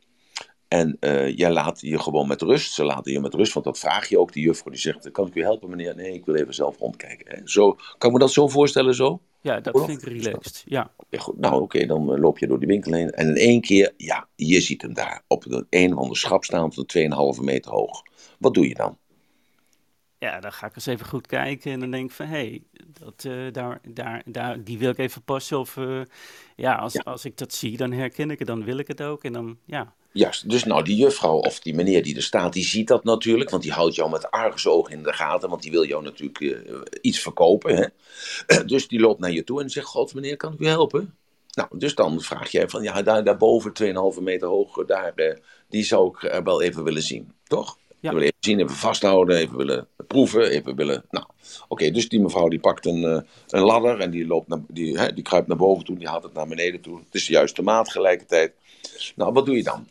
en 0.75 0.97
uh, 0.99 1.38
jij 1.38 1.51
laat 1.51 1.81
je 1.81 1.99
gewoon 1.99 2.27
met 2.27 2.41
rust. 2.41 2.73
Ze 2.73 2.83
laten 2.83 3.11
je 3.11 3.19
met 3.19 3.33
rust, 3.33 3.53
want 3.53 3.65
dat 3.65 3.79
vraag 3.79 4.09
je 4.09 4.19
ook. 4.19 4.33
Die 4.33 4.43
juffrouw 4.43 4.71
die 4.71 4.81
zegt, 4.81 5.11
kan 5.11 5.27
ik 5.27 5.35
u 5.35 5.41
helpen 5.41 5.69
meneer? 5.69 5.95
Nee, 5.95 6.13
ik 6.13 6.25
wil 6.25 6.35
even 6.35 6.53
zelf 6.53 6.77
rondkijken. 6.77 7.25
Hè? 7.29 7.41
Zo, 7.43 7.71
kan 7.97 8.09
ik 8.09 8.15
me 8.15 8.19
dat 8.19 8.31
zo 8.31 8.47
voorstellen 8.47 8.95
zo? 8.95 9.21
Ja, 9.41 9.59
dat 9.59 9.85
vind 9.85 10.01
ik 10.01 10.07
relaxed, 10.07 10.63
ja. 10.65 10.91
Okay, 10.97 11.19
goed. 11.19 11.39
Nou, 11.39 11.53
oké, 11.53 11.63
okay, 11.63 11.85
dan 11.85 12.13
uh, 12.13 12.19
loop 12.19 12.39
je 12.39 12.47
door 12.47 12.59
die 12.59 12.67
winkel 12.67 12.93
heen. 12.93 13.09
En 13.09 13.27
in 13.27 13.35
één 13.35 13.61
keer, 13.61 13.93
ja, 13.97 14.27
je 14.35 14.61
ziet 14.61 14.81
hem 14.81 14.93
daar. 14.93 15.23
Op 15.27 15.45
een, 15.45 15.67
een 15.69 15.93
of 15.93 15.99
ander 15.99 16.17
schap 16.17 16.43
staan 16.43 16.73
van 16.73 16.88
2,5 17.38 17.43
meter 17.43 17.71
hoog. 17.71 18.01
Wat 18.39 18.53
doe 18.53 18.67
je 18.67 18.73
dan? 18.73 18.97
Ja, 20.19 20.39
dan 20.39 20.54
ga 20.54 20.67
ik 20.67 20.75
eens 20.75 20.86
even 20.86 21.06
goed 21.06 21.28
kijken 21.28 21.71
en 21.71 21.80
dan 21.80 21.91
denk 21.91 22.10
ik 22.10 22.15
van, 22.15 22.25
hé, 22.25 22.38
hey, 22.38 22.63
dat, 22.99 23.25
eh, 23.25 23.51
daar, 23.51 23.80
daar, 23.88 24.21
daar, 24.25 24.63
die 24.63 24.78
wil 24.78 24.89
ik 24.89 24.97
even 24.97 25.21
passen. 25.21 25.60
Of 25.60 25.78
eh, 25.78 26.01
ja, 26.56 26.75
als, 26.75 27.04
als 27.04 27.25
ik 27.25 27.38
dat 27.38 27.54
zie, 27.54 27.78
dan 27.78 27.91
herken 27.91 28.32
ik 28.32 28.39
het, 28.39 28.47
dan 28.47 28.63
wil 28.63 28.78
ik 28.78 28.88
het 28.88 29.01
ook. 29.01 29.23
En 29.23 29.34
dan, 29.34 29.58
ja. 29.65 29.93
Juist, 30.12 30.49
dus 30.49 30.63
nou 30.63 30.84
die 30.84 30.95
juffrouw 30.95 31.38
of 31.38 31.60
die 31.60 31.73
meneer 31.73 32.04
die 32.04 32.15
er 32.15 32.23
staat, 32.23 32.54
die 32.54 32.65
ziet 32.65 32.88
dat 32.88 33.04
natuurlijk, 33.04 33.49
want 33.49 33.63
die 33.63 33.71
houdt 33.71 33.95
jou 33.95 34.10
met 34.10 34.32
argusogen 34.32 34.93
in 34.93 35.04
de 35.04 35.13
gaten, 35.13 35.49
want 35.49 35.62
die 35.62 35.71
wil 35.71 35.86
jou 35.86 36.04
natuurlijk 36.04 36.39
eh, 36.39 36.82
iets 37.01 37.19
verkopen. 37.19 37.75
Hè? 37.75 37.86
dus 38.65 38.88
die 38.88 38.99
loopt 38.99 39.19
naar 39.19 39.32
je 39.32 39.43
toe 39.43 39.62
en 39.62 39.69
zegt, 39.69 39.88
god 39.88 40.13
meneer, 40.13 40.38
kan 40.38 40.54
ik 40.54 40.60
u 40.60 40.67
helpen? 40.67 41.15
Nou, 41.51 41.69
dus 41.78 41.95
dan 41.95 42.21
vraag 42.21 42.51
jij 42.51 42.69
van, 42.69 42.84
ja, 42.84 43.01
daar, 43.01 43.23
daarboven, 43.23 43.71
2,5 44.17 44.21
meter 44.21 44.47
hoog, 44.47 44.86
daar, 44.86 45.39
die 45.69 45.84
zou 45.84 46.17
ik 46.17 46.41
wel 46.43 46.62
even 46.62 46.84
willen 46.84 47.04
zien, 47.04 47.34
toch? 47.47 47.78
Ja. 48.05 48.11
willen 48.11 48.27
even 48.27 48.37
zien, 48.39 48.59
even 48.59 48.75
vasthouden, 48.75 49.37
even 49.37 49.57
willen 49.57 49.87
proeven, 50.07 50.49
even 50.49 50.75
willen. 50.75 51.05
Nou, 51.09 51.25
oké, 51.67 51.91
dus 51.91 52.09
die 52.09 52.19
mevrouw 52.19 52.47
die 52.47 52.59
pakt 52.59 52.85
een, 52.85 53.01
uh, 53.01 53.19
een 53.47 53.61
ladder 53.61 53.99
en 53.99 54.11
die, 54.11 54.27
loopt 54.27 54.47
naar, 54.47 54.59
die, 54.67 54.99
hè, 54.99 55.13
die 55.13 55.23
kruipt 55.23 55.47
naar 55.47 55.57
boven 55.57 55.85
toe, 55.85 55.97
die 55.97 56.07
haalt 56.07 56.23
het 56.23 56.33
naar 56.33 56.47
beneden 56.47 56.81
toe. 56.81 56.97
Het 56.97 57.13
is 57.13 57.25
de 57.25 57.33
juiste 57.33 57.61
maat 57.61 57.91
gelijkertijd. 57.91 58.53
Nou, 59.15 59.33
wat 59.33 59.45
doe 59.45 59.55
je 59.55 59.63
dan? 59.63 59.87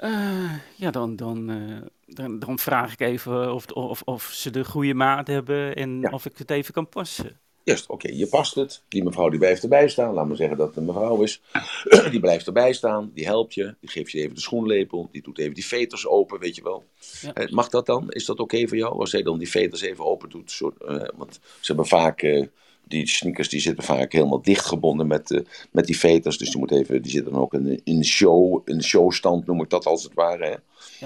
Uh, 0.00 0.52
ja, 0.76 0.90
dan, 0.90 1.16
dan, 1.16 1.50
uh, 1.50 1.76
dan, 2.06 2.38
dan, 2.38 2.58
vraag 2.58 2.92
ik 2.92 3.00
even 3.00 3.54
of, 3.54 3.66
of, 3.66 4.02
of 4.02 4.22
ze 4.22 4.50
de 4.50 4.64
goede 4.64 4.94
maat 4.94 5.26
hebben 5.26 5.76
en 5.76 6.00
ja. 6.00 6.10
of 6.10 6.26
ik 6.26 6.38
het 6.38 6.50
even 6.50 6.74
kan 6.74 6.88
passen. 6.88 7.40
Juist, 7.64 7.86
oké, 7.86 8.08
je 8.12 8.26
past 8.26 8.54
het. 8.54 8.82
Die 8.88 9.04
mevrouw 9.04 9.28
die 9.28 9.38
blijft 9.38 9.62
erbij 9.62 9.88
staan. 9.88 10.14
Laat 10.14 10.26
maar 10.26 10.36
zeggen 10.36 10.56
dat 10.56 10.66
het 10.66 10.76
een 10.76 10.84
mevrouw 10.84 11.22
is. 11.22 11.40
die 12.10 12.20
blijft 12.20 12.46
erbij 12.46 12.72
staan. 12.72 13.10
Die 13.14 13.24
helpt 13.24 13.54
je. 13.54 13.74
Die 13.80 13.90
geeft 13.90 14.10
je 14.10 14.18
even 14.18 14.34
de 14.34 14.40
schoenlepel. 14.40 15.08
Die 15.12 15.22
doet 15.22 15.38
even 15.38 15.54
die 15.54 15.66
veters 15.66 16.06
open, 16.06 16.38
weet 16.38 16.56
je 16.56 16.62
wel. 16.62 16.84
Ja. 17.20 17.32
Eh, 17.32 17.52
mag 17.52 17.68
dat 17.68 17.86
dan? 17.86 18.10
Is 18.10 18.24
dat 18.24 18.40
oké 18.40 18.68
voor 18.68 18.76
jou? 18.76 18.98
Als 18.98 19.10
zij 19.10 19.22
dan 19.22 19.38
die 19.38 19.50
veters 19.50 19.80
even 19.80 20.04
open 20.04 20.28
doet. 20.28 20.60
Uh, 20.60 21.08
want 21.16 21.34
ze 21.42 21.66
hebben 21.66 21.86
vaak... 21.86 22.22
Uh, 22.22 22.46
die 22.84 23.08
sneakers 23.08 23.48
die 23.48 23.60
zitten 23.60 23.84
vaak 23.84 24.12
helemaal 24.12 24.42
dichtgebonden 24.42 25.06
met, 25.06 25.42
met 25.70 25.86
die 25.86 25.98
veters. 25.98 26.38
Dus 26.38 26.50
die, 26.50 26.58
moet 26.58 26.70
even, 26.70 27.02
die 27.02 27.10
zitten 27.10 27.32
dan 27.32 27.42
ook 27.42 27.54
in, 27.54 27.80
in, 27.84 28.04
show, 28.04 28.62
in 28.64 28.82
showstand, 28.82 29.46
noem 29.46 29.60
ik 29.60 29.70
dat 29.70 29.86
als 29.86 30.02
het 30.02 30.14
ware. 30.14 30.44
Hè? 30.44 30.54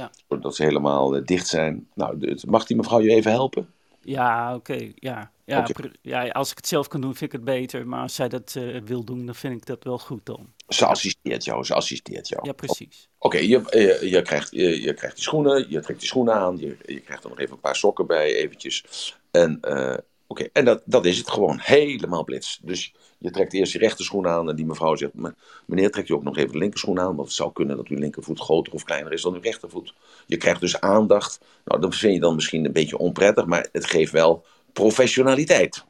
Ja. 0.00 0.10
Zodat 0.28 0.56
ze 0.56 0.62
helemaal 0.62 1.24
dicht 1.24 1.48
zijn. 1.48 1.88
Nou, 1.94 2.36
mag 2.46 2.66
die 2.66 2.76
mevrouw 2.76 3.00
je 3.00 3.10
even 3.10 3.30
helpen? 3.30 3.68
Ja, 4.00 4.54
oké. 4.54 4.92
Ja. 4.94 5.32
Ja, 5.44 5.66
ja, 6.02 6.28
als 6.28 6.50
ik 6.50 6.56
het 6.56 6.68
zelf 6.68 6.88
kan 6.88 7.00
doen, 7.00 7.14
vind 7.14 7.32
ik 7.32 7.40
het 7.40 7.44
beter. 7.44 7.86
Maar 7.86 8.00
als 8.00 8.14
zij 8.14 8.28
dat 8.28 8.54
uh, 8.58 8.80
wil 8.84 9.04
doen, 9.04 9.26
dan 9.26 9.34
vind 9.34 9.54
ik 9.54 9.66
dat 9.66 9.84
wel 9.84 9.98
goed 9.98 10.26
dan. 10.26 10.52
Ze 10.68 10.86
assisteert 10.86 11.44
jou, 11.44 11.64
ze 11.64 11.74
assisteert 11.74 12.28
jou. 12.28 12.46
Ja, 12.46 12.52
precies. 12.52 13.08
Oké, 13.18 13.36
okay, 13.36 13.48
je, 13.48 13.62
je, 13.70 14.10
je, 14.10 14.22
krijgt, 14.22 14.50
je, 14.50 14.82
je, 14.82 14.94
krijgt 14.94 15.16
die 15.16 15.24
schoenen, 15.24 15.70
je 15.70 15.80
trekt 15.80 15.98
die 15.98 16.08
schoenen 16.08 16.34
aan, 16.34 16.56
je, 16.58 16.76
je 16.86 17.00
krijgt 17.00 17.24
er 17.24 17.30
nog 17.30 17.38
even 17.38 17.54
een 17.54 17.60
paar 17.60 17.76
sokken 17.76 18.06
bij, 18.06 18.34
eventjes. 18.34 18.84
En, 19.30 19.58
uh, 19.62 19.96
oké, 20.26 20.48
en 20.52 20.64
dat, 20.64 20.82
dat 20.84 21.04
is 21.04 21.18
het 21.18 21.30
gewoon, 21.30 21.58
helemaal 21.60 22.24
blitz. 22.24 22.58
Dus 22.62 22.94
je 23.18 23.30
trekt 23.30 23.52
eerst 23.52 23.72
je 23.72 23.78
rechterschoen 23.78 24.26
aan 24.26 24.48
en 24.48 24.56
die 24.56 24.66
mevrouw 24.66 24.96
zegt, 24.96 25.12
meneer 25.66 25.90
trekt 25.90 26.08
u 26.08 26.14
ook 26.14 26.22
nog 26.22 26.36
even 26.36 26.52
de 26.52 26.58
linkerschoen 26.58 27.00
aan, 27.00 27.16
want 27.16 27.28
het 27.28 27.36
zou 27.36 27.52
kunnen 27.52 27.76
dat 27.76 27.88
uw 27.88 27.98
linkervoet 27.98 28.40
groter 28.40 28.72
of 28.72 28.84
kleiner 28.84 29.12
is 29.12 29.22
dan 29.22 29.34
uw 29.34 29.40
rechtervoet. 29.40 29.94
Je 30.26 30.36
krijgt 30.36 30.60
dus 30.60 30.80
aandacht. 30.80 31.40
Nou, 31.64 31.80
dat 31.80 31.94
vind 31.94 32.14
je 32.14 32.20
dan 32.20 32.34
misschien 32.34 32.64
een 32.64 32.72
beetje 32.72 32.98
onprettig, 32.98 33.46
maar 33.46 33.68
het 33.72 33.86
geeft 33.86 34.12
wel 34.12 34.44
professionaliteit. 34.74 35.84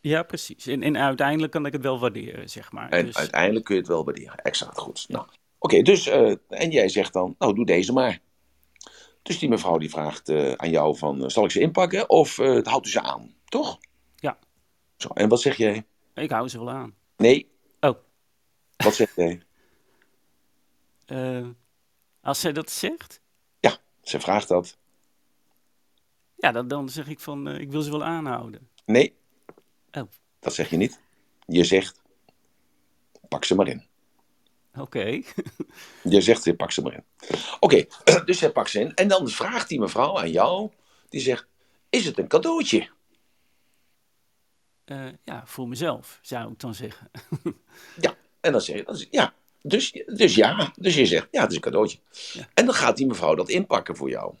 Ja, 0.00 0.22
precies. 0.22 0.66
En, 0.66 0.82
en 0.82 0.96
uiteindelijk 0.96 1.52
kan 1.52 1.66
ik 1.66 1.72
het 1.72 1.82
wel 1.82 1.98
waarderen, 1.98 2.50
zeg 2.50 2.72
maar. 2.72 2.90
En 2.90 3.06
dus... 3.06 3.16
uiteindelijk 3.16 3.64
kun 3.64 3.74
je 3.74 3.80
het 3.80 3.90
wel 3.90 4.04
waarderen. 4.04 4.36
Exact, 4.36 4.78
goed. 4.78 5.04
Nou, 5.08 5.26
Oké, 5.58 5.82
dus, 5.82 6.06
uh, 6.06 6.34
en 6.48 6.70
jij 6.70 6.88
zegt 6.88 7.12
dan, 7.12 7.34
nou, 7.38 7.54
doe 7.54 7.66
deze 7.66 7.92
maar. 7.92 8.18
Dus 9.22 9.38
die 9.38 9.48
mevrouw 9.48 9.78
die 9.78 9.90
vraagt 9.90 10.28
uh, 10.28 10.52
aan 10.52 10.70
jou 10.70 10.96
van, 10.96 11.22
uh, 11.22 11.28
zal 11.28 11.44
ik 11.44 11.50
ze 11.50 11.60
inpakken 11.60 12.10
of 12.10 12.36
houdt 12.62 12.86
u 12.86 12.90
ze 12.90 13.00
aan, 13.00 13.34
toch? 13.44 13.78
Ja. 14.16 14.38
Zo, 14.96 15.08
en 15.08 15.28
wat 15.28 15.40
zeg 15.40 15.56
jij? 15.56 15.84
Ik 16.14 16.30
hou 16.30 16.48
ze 16.48 16.58
wel 16.58 16.70
aan. 16.70 16.94
Nee. 17.16 17.50
Oh. 17.80 17.96
Wat 18.76 18.94
zeg 18.94 19.14
jij? 19.14 19.42
als 22.22 22.40
zij 22.40 22.52
dat 22.52 22.70
zegt? 22.70 23.20
Ja, 23.60 23.76
ze 24.02 24.20
vraagt 24.20 24.48
dat. 24.48 24.77
Ja, 26.38 26.52
dan, 26.52 26.68
dan 26.68 26.88
zeg 26.88 27.08
ik 27.08 27.20
van, 27.20 27.48
uh, 27.48 27.58
ik 27.58 27.70
wil 27.70 27.82
ze 27.82 27.90
wel 27.90 28.04
aanhouden. 28.04 28.68
Nee, 28.84 29.14
oh. 29.92 30.02
dat 30.40 30.54
zeg 30.54 30.70
je 30.70 30.76
niet. 30.76 31.00
Je 31.46 31.64
zegt, 31.64 32.02
pak 33.28 33.44
ze 33.44 33.54
maar 33.54 33.68
in. 33.68 33.86
Oké. 34.72 34.82
Okay. 34.82 35.24
je 36.14 36.20
zegt, 36.20 36.56
pak 36.56 36.72
ze 36.72 36.82
maar 36.82 36.94
in. 36.94 37.04
Oké, 37.60 37.86
okay, 38.04 38.24
dus 38.24 38.40
hij 38.40 38.52
pakt 38.52 38.70
ze 38.70 38.80
in. 38.80 38.94
En 38.94 39.08
dan 39.08 39.28
vraagt 39.28 39.68
die 39.68 39.80
mevrouw 39.80 40.18
aan 40.18 40.30
jou, 40.30 40.70
die 41.08 41.20
zegt, 41.20 41.46
is 41.88 42.04
het 42.04 42.18
een 42.18 42.28
cadeautje? 42.28 42.88
Uh, 44.86 45.08
ja, 45.24 45.46
voor 45.46 45.68
mezelf, 45.68 46.18
zou 46.22 46.52
ik 46.52 46.58
dan 46.58 46.74
zeggen. 46.74 47.10
ja, 48.00 48.14
en 48.40 48.52
dan 48.52 48.60
zeg 48.60 48.76
je, 48.76 48.84
dan 48.84 48.96
zeg, 48.96 49.08
ja, 49.10 49.34
dus, 49.62 50.02
dus 50.06 50.34
ja, 50.34 50.72
dus 50.76 50.94
je 50.94 51.06
zegt, 51.06 51.28
ja, 51.30 51.40
het 51.40 51.50
is 51.50 51.56
een 51.56 51.62
cadeautje. 51.62 51.98
Ja. 52.32 52.48
En 52.54 52.64
dan 52.64 52.74
gaat 52.74 52.96
die 52.96 53.06
mevrouw 53.06 53.34
dat 53.34 53.48
inpakken 53.48 53.96
voor 53.96 54.10
jou. 54.10 54.34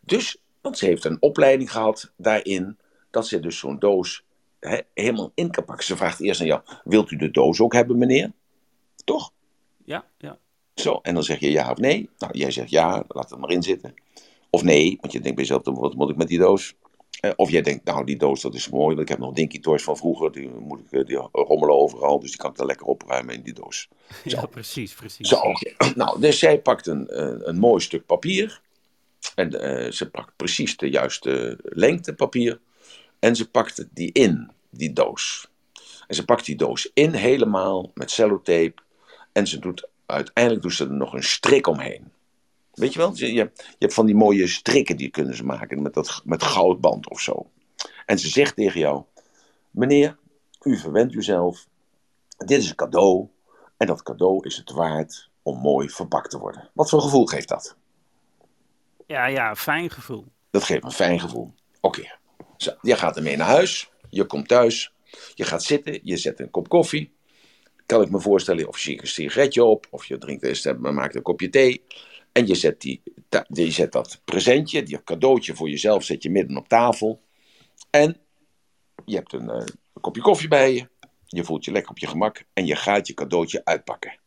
Dus 0.00 0.36
want 0.66 0.78
ze 0.78 0.86
heeft 0.86 1.04
een 1.04 1.16
opleiding 1.20 1.72
gehad 1.72 2.12
daarin, 2.16 2.78
dat 3.10 3.26
ze 3.26 3.40
dus 3.40 3.58
zo'n 3.58 3.78
doos 3.78 4.24
helemaal 4.94 5.32
in 5.34 5.50
kan 5.50 5.64
pakken. 5.64 5.84
Ze 5.84 5.96
vraagt 5.96 6.20
eerst 6.20 6.40
aan 6.40 6.46
jou, 6.46 6.60
wilt 6.84 7.10
u 7.10 7.16
de 7.16 7.30
doos 7.30 7.60
ook 7.60 7.72
hebben 7.72 7.98
meneer? 7.98 8.32
Toch? 9.04 9.32
Ja, 9.84 10.04
ja. 10.18 10.38
Zo, 10.74 10.98
en 11.02 11.14
dan 11.14 11.22
zeg 11.22 11.40
je 11.40 11.50
ja 11.50 11.70
of 11.70 11.76
nee. 11.76 12.10
Nou, 12.18 12.38
jij 12.38 12.50
zegt 12.50 12.70
ja, 12.70 13.04
laat 13.08 13.30
het 13.30 13.38
maar 13.38 13.50
in 13.50 13.62
zitten. 13.62 13.94
Of 14.50 14.62
nee, 14.62 14.98
want 15.00 15.12
je 15.12 15.20
denkt 15.20 15.36
bij 15.36 15.46
jezelf, 15.46 15.78
wat 15.78 15.94
moet 15.94 16.10
ik 16.10 16.16
met 16.16 16.28
die 16.28 16.38
doos? 16.38 16.74
Eh, 17.20 17.30
of 17.36 17.50
jij 17.50 17.62
denkt, 17.62 17.84
nou 17.84 18.04
die 18.04 18.16
doos 18.16 18.40
dat 18.40 18.54
is 18.54 18.68
mooi, 18.68 18.86
want 18.86 19.00
ik 19.00 19.08
heb 19.08 19.18
nog 19.18 19.32
Dinky 19.32 19.60
Toys 19.60 19.82
van 19.82 19.96
vroeger, 19.96 20.32
die, 20.32 20.48
moet 20.48 20.80
ik, 20.80 20.90
eh, 20.90 21.04
die 21.04 21.16
rommelen 21.32 21.76
overal, 21.76 22.20
dus 22.20 22.30
die 22.30 22.38
kan 22.38 22.50
ik 22.50 22.56
dan 22.56 22.66
lekker 22.66 22.86
opruimen 22.86 23.34
in 23.34 23.42
die 23.42 23.52
doos. 23.52 23.88
Zo. 24.26 24.36
Ja, 24.36 24.46
precies, 24.46 24.94
precies. 24.94 25.28
Zo, 25.28 25.40
nou, 25.94 26.20
dus 26.20 26.38
zij 26.38 26.60
pakt 26.60 26.86
een, 26.86 27.20
een, 27.22 27.48
een 27.48 27.58
mooi 27.58 27.82
stuk 27.82 28.06
papier, 28.06 28.64
en 29.34 29.54
uh, 29.54 29.90
ze 29.90 30.10
pakt 30.10 30.36
precies 30.36 30.76
de 30.76 30.90
juiste 30.90 31.58
lengte 31.62 32.14
papier. 32.14 32.60
En 33.18 33.36
ze 33.36 33.50
pakt 33.50 33.86
die 33.92 34.12
in, 34.12 34.50
die 34.70 34.92
doos. 34.92 35.48
En 36.06 36.14
ze 36.14 36.24
pakt 36.24 36.44
die 36.44 36.56
doos 36.56 36.90
in 36.94 37.12
helemaal 37.12 37.90
met 37.94 38.10
cellotape. 38.10 38.74
En 39.32 39.46
ze 39.46 39.58
doet, 39.58 39.88
uiteindelijk 40.06 40.62
doet 40.62 40.74
ze 40.74 40.84
er 40.84 40.92
nog 40.92 41.12
een 41.12 41.22
strik 41.22 41.66
omheen. 41.66 42.12
Weet 42.72 42.92
je 42.92 42.98
wel? 42.98 43.10
Je, 43.14 43.32
je 43.32 43.50
hebt 43.78 43.94
van 43.94 44.06
die 44.06 44.14
mooie 44.14 44.46
strikken 44.46 44.96
die 44.96 45.10
kunnen 45.10 45.36
ze 45.36 45.44
maken 45.44 45.82
met, 45.82 45.94
dat, 45.94 46.22
met 46.24 46.42
goudband 46.42 47.10
of 47.10 47.20
zo. 47.20 47.50
En 48.06 48.18
ze 48.18 48.28
zegt 48.28 48.56
tegen 48.56 48.80
jou: 48.80 49.02
Meneer, 49.70 50.16
u 50.62 50.78
verwendt 50.78 51.14
uzelf. 51.14 51.66
Dit 52.36 52.58
is 52.58 52.68
een 52.68 52.74
cadeau. 52.74 53.28
En 53.76 53.86
dat 53.86 54.02
cadeau 54.02 54.46
is 54.46 54.56
het 54.56 54.70
waard 54.70 55.30
om 55.42 55.58
mooi 55.58 55.88
verpakt 55.88 56.30
te 56.30 56.38
worden. 56.38 56.70
Wat 56.72 56.88
voor 56.88 57.00
gevoel 57.00 57.26
geeft 57.26 57.48
dat? 57.48 57.76
Ja, 59.06 59.26
ja, 59.26 59.54
fijn 59.54 59.90
gevoel. 59.90 60.26
Dat 60.50 60.64
geeft 60.64 60.84
een 60.84 60.90
fijn 60.90 61.20
gevoel. 61.20 61.54
Oké. 61.80 62.00
Okay. 62.00 62.18
Je 62.82 62.96
gaat 62.96 63.16
ermee 63.16 63.36
naar 63.36 63.46
huis. 63.46 63.90
Je 64.10 64.24
komt 64.24 64.48
thuis. 64.48 64.92
Je 65.34 65.44
gaat 65.44 65.62
zitten. 65.62 66.00
Je 66.02 66.16
zet 66.16 66.40
een 66.40 66.50
kop 66.50 66.68
koffie. 66.68 67.14
Kan 67.86 68.02
ik 68.02 68.10
me 68.10 68.20
voorstellen. 68.20 68.68
Of 68.68 68.78
je 68.78 68.90
ziet 68.90 69.00
een 69.00 69.08
sigaretje 69.08 69.64
op. 69.64 69.86
Of 69.90 70.04
je 70.04 70.18
drinkt 70.18 70.42
eens, 70.42 70.72
maakt 70.78 71.14
een 71.14 71.22
kopje 71.22 71.48
thee. 71.48 71.84
En 72.32 72.46
je 72.46 72.54
zet, 72.54 72.80
die, 72.80 73.02
je 73.46 73.70
zet 73.70 73.92
dat 73.92 74.20
presentje, 74.24 74.82
die 74.82 75.02
cadeautje 75.04 75.54
voor 75.54 75.68
jezelf, 75.68 76.04
zet 76.04 76.22
je 76.22 76.30
midden 76.30 76.56
op 76.56 76.68
tafel. 76.68 77.22
En 77.90 78.16
je 79.04 79.16
hebt 79.16 79.32
een, 79.32 79.48
uh, 79.48 79.54
een 79.92 80.00
kopje 80.00 80.22
koffie 80.22 80.48
bij 80.48 80.72
je. 80.74 80.88
Je 81.26 81.44
voelt 81.44 81.64
je 81.64 81.72
lekker 81.72 81.90
op 81.90 81.98
je 81.98 82.06
gemak. 82.06 82.44
En 82.52 82.66
je 82.66 82.76
gaat 82.76 83.06
je 83.06 83.14
cadeautje 83.14 83.64
uitpakken. 83.64 84.18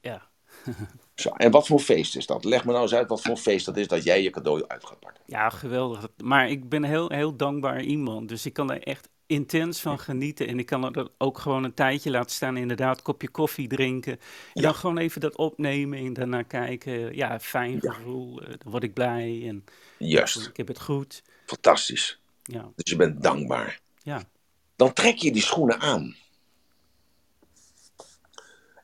Ja. 0.00 0.30
Zo, 1.14 1.28
en 1.28 1.50
wat 1.50 1.66
voor 1.66 1.80
feest 1.80 2.16
is 2.16 2.26
dat? 2.26 2.44
Leg 2.44 2.64
me 2.64 2.70
nou 2.70 2.82
eens 2.82 2.94
uit 2.94 3.08
wat 3.08 3.22
voor 3.22 3.36
feest 3.36 3.66
dat 3.66 3.76
is 3.76 3.88
dat 3.88 4.04
jij 4.04 4.22
je 4.22 4.30
cadeau 4.30 4.64
uit 4.66 4.86
gaat 4.86 5.00
pakken. 5.00 5.22
Ja, 5.26 5.50
geweldig. 5.50 6.08
Maar 6.24 6.50
ik 6.50 6.68
ben 6.68 6.84
heel, 6.84 7.08
heel 7.08 7.36
dankbaar 7.36 7.82
iemand. 7.82 8.28
Dus 8.28 8.46
ik 8.46 8.52
kan 8.52 8.70
er 8.70 8.82
echt 8.82 9.08
intens 9.26 9.80
van 9.80 9.98
genieten. 9.98 10.46
En 10.46 10.58
ik 10.58 10.66
kan 10.66 10.94
er 10.94 11.08
ook 11.18 11.38
gewoon 11.38 11.64
een 11.64 11.74
tijdje 11.74 12.10
laten 12.10 12.30
staan. 12.30 12.56
Inderdaad, 12.56 13.02
kopje 13.02 13.28
koffie 13.28 13.68
drinken. 13.68 14.12
En 14.12 14.18
ja. 14.52 14.62
dan 14.62 14.74
gewoon 14.74 14.98
even 14.98 15.20
dat 15.20 15.36
opnemen 15.36 15.98
en 15.98 16.12
daarna 16.12 16.42
kijken. 16.42 17.16
Ja, 17.16 17.40
fijn 17.40 17.80
gevoel. 17.80 18.42
Ja. 18.42 18.48
Dan 18.48 18.70
word 18.70 18.82
ik 18.82 18.94
blij. 18.94 19.44
En 19.48 19.64
Juist. 19.98 20.46
Ik 20.46 20.56
heb 20.56 20.68
het 20.68 20.80
goed. 20.80 21.22
Fantastisch. 21.46 22.20
Ja. 22.42 22.70
Dus 22.74 22.90
je 22.90 22.96
bent 22.96 23.22
dankbaar. 23.22 23.80
Ja. 24.02 24.22
Dan 24.76 24.92
trek 24.92 25.16
je 25.16 25.32
die 25.32 25.42
schoenen 25.42 25.80
aan. 25.80 26.16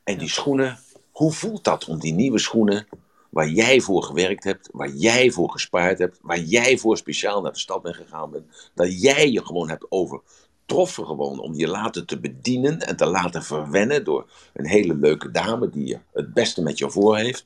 En 0.03 0.17
die 0.17 0.29
schoenen 0.29 0.79
hoe 1.19 1.31
voelt 1.31 1.63
dat 1.63 1.85
om 1.85 1.99
die 1.99 2.13
nieuwe 2.13 2.39
schoenen, 2.39 2.87
waar 3.29 3.49
jij 3.49 3.81
voor 3.81 4.03
gewerkt 4.03 4.43
hebt, 4.43 4.69
waar 4.71 4.89
jij 4.89 5.31
voor 5.31 5.51
gespaard 5.51 5.99
hebt, 5.99 6.19
waar 6.21 6.39
jij 6.39 6.77
voor 6.77 6.97
speciaal 6.97 7.41
naar 7.41 7.51
de 7.51 7.59
stad 7.59 7.81
bent 7.81 7.95
gegaan 7.95 8.31
bent, 8.31 8.71
dat 8.73 9.01
jij 9.01 9.31
je 9.31 9.45
gewoon 9.45 9.69
hebt 9.69 9.85
overtroffen 9.89 11.05
gewoon 11.05 11.39
om 11.39 11.53
je 11.53 11.67
laten 11.67 12.05
te 12.05 12.19
bedienen 12.19 12.79
en 12.79 12.95
te 12.95 13.05
laten 13.05 13.43
verwennen 13.43 14.03
door 14.03 14.29
een 14.53 14.65
hele 14.65 14.95
leuke 14.95 15.31
dame 15.31 15.69
die 15.69 15.87
je 15.87 15.99
het 16.13 16.33
beste 16.33 16.61
met 16.61 16.77
je 16.77 16.91
voor 16.91 17.17
heeft. 17.17 17.45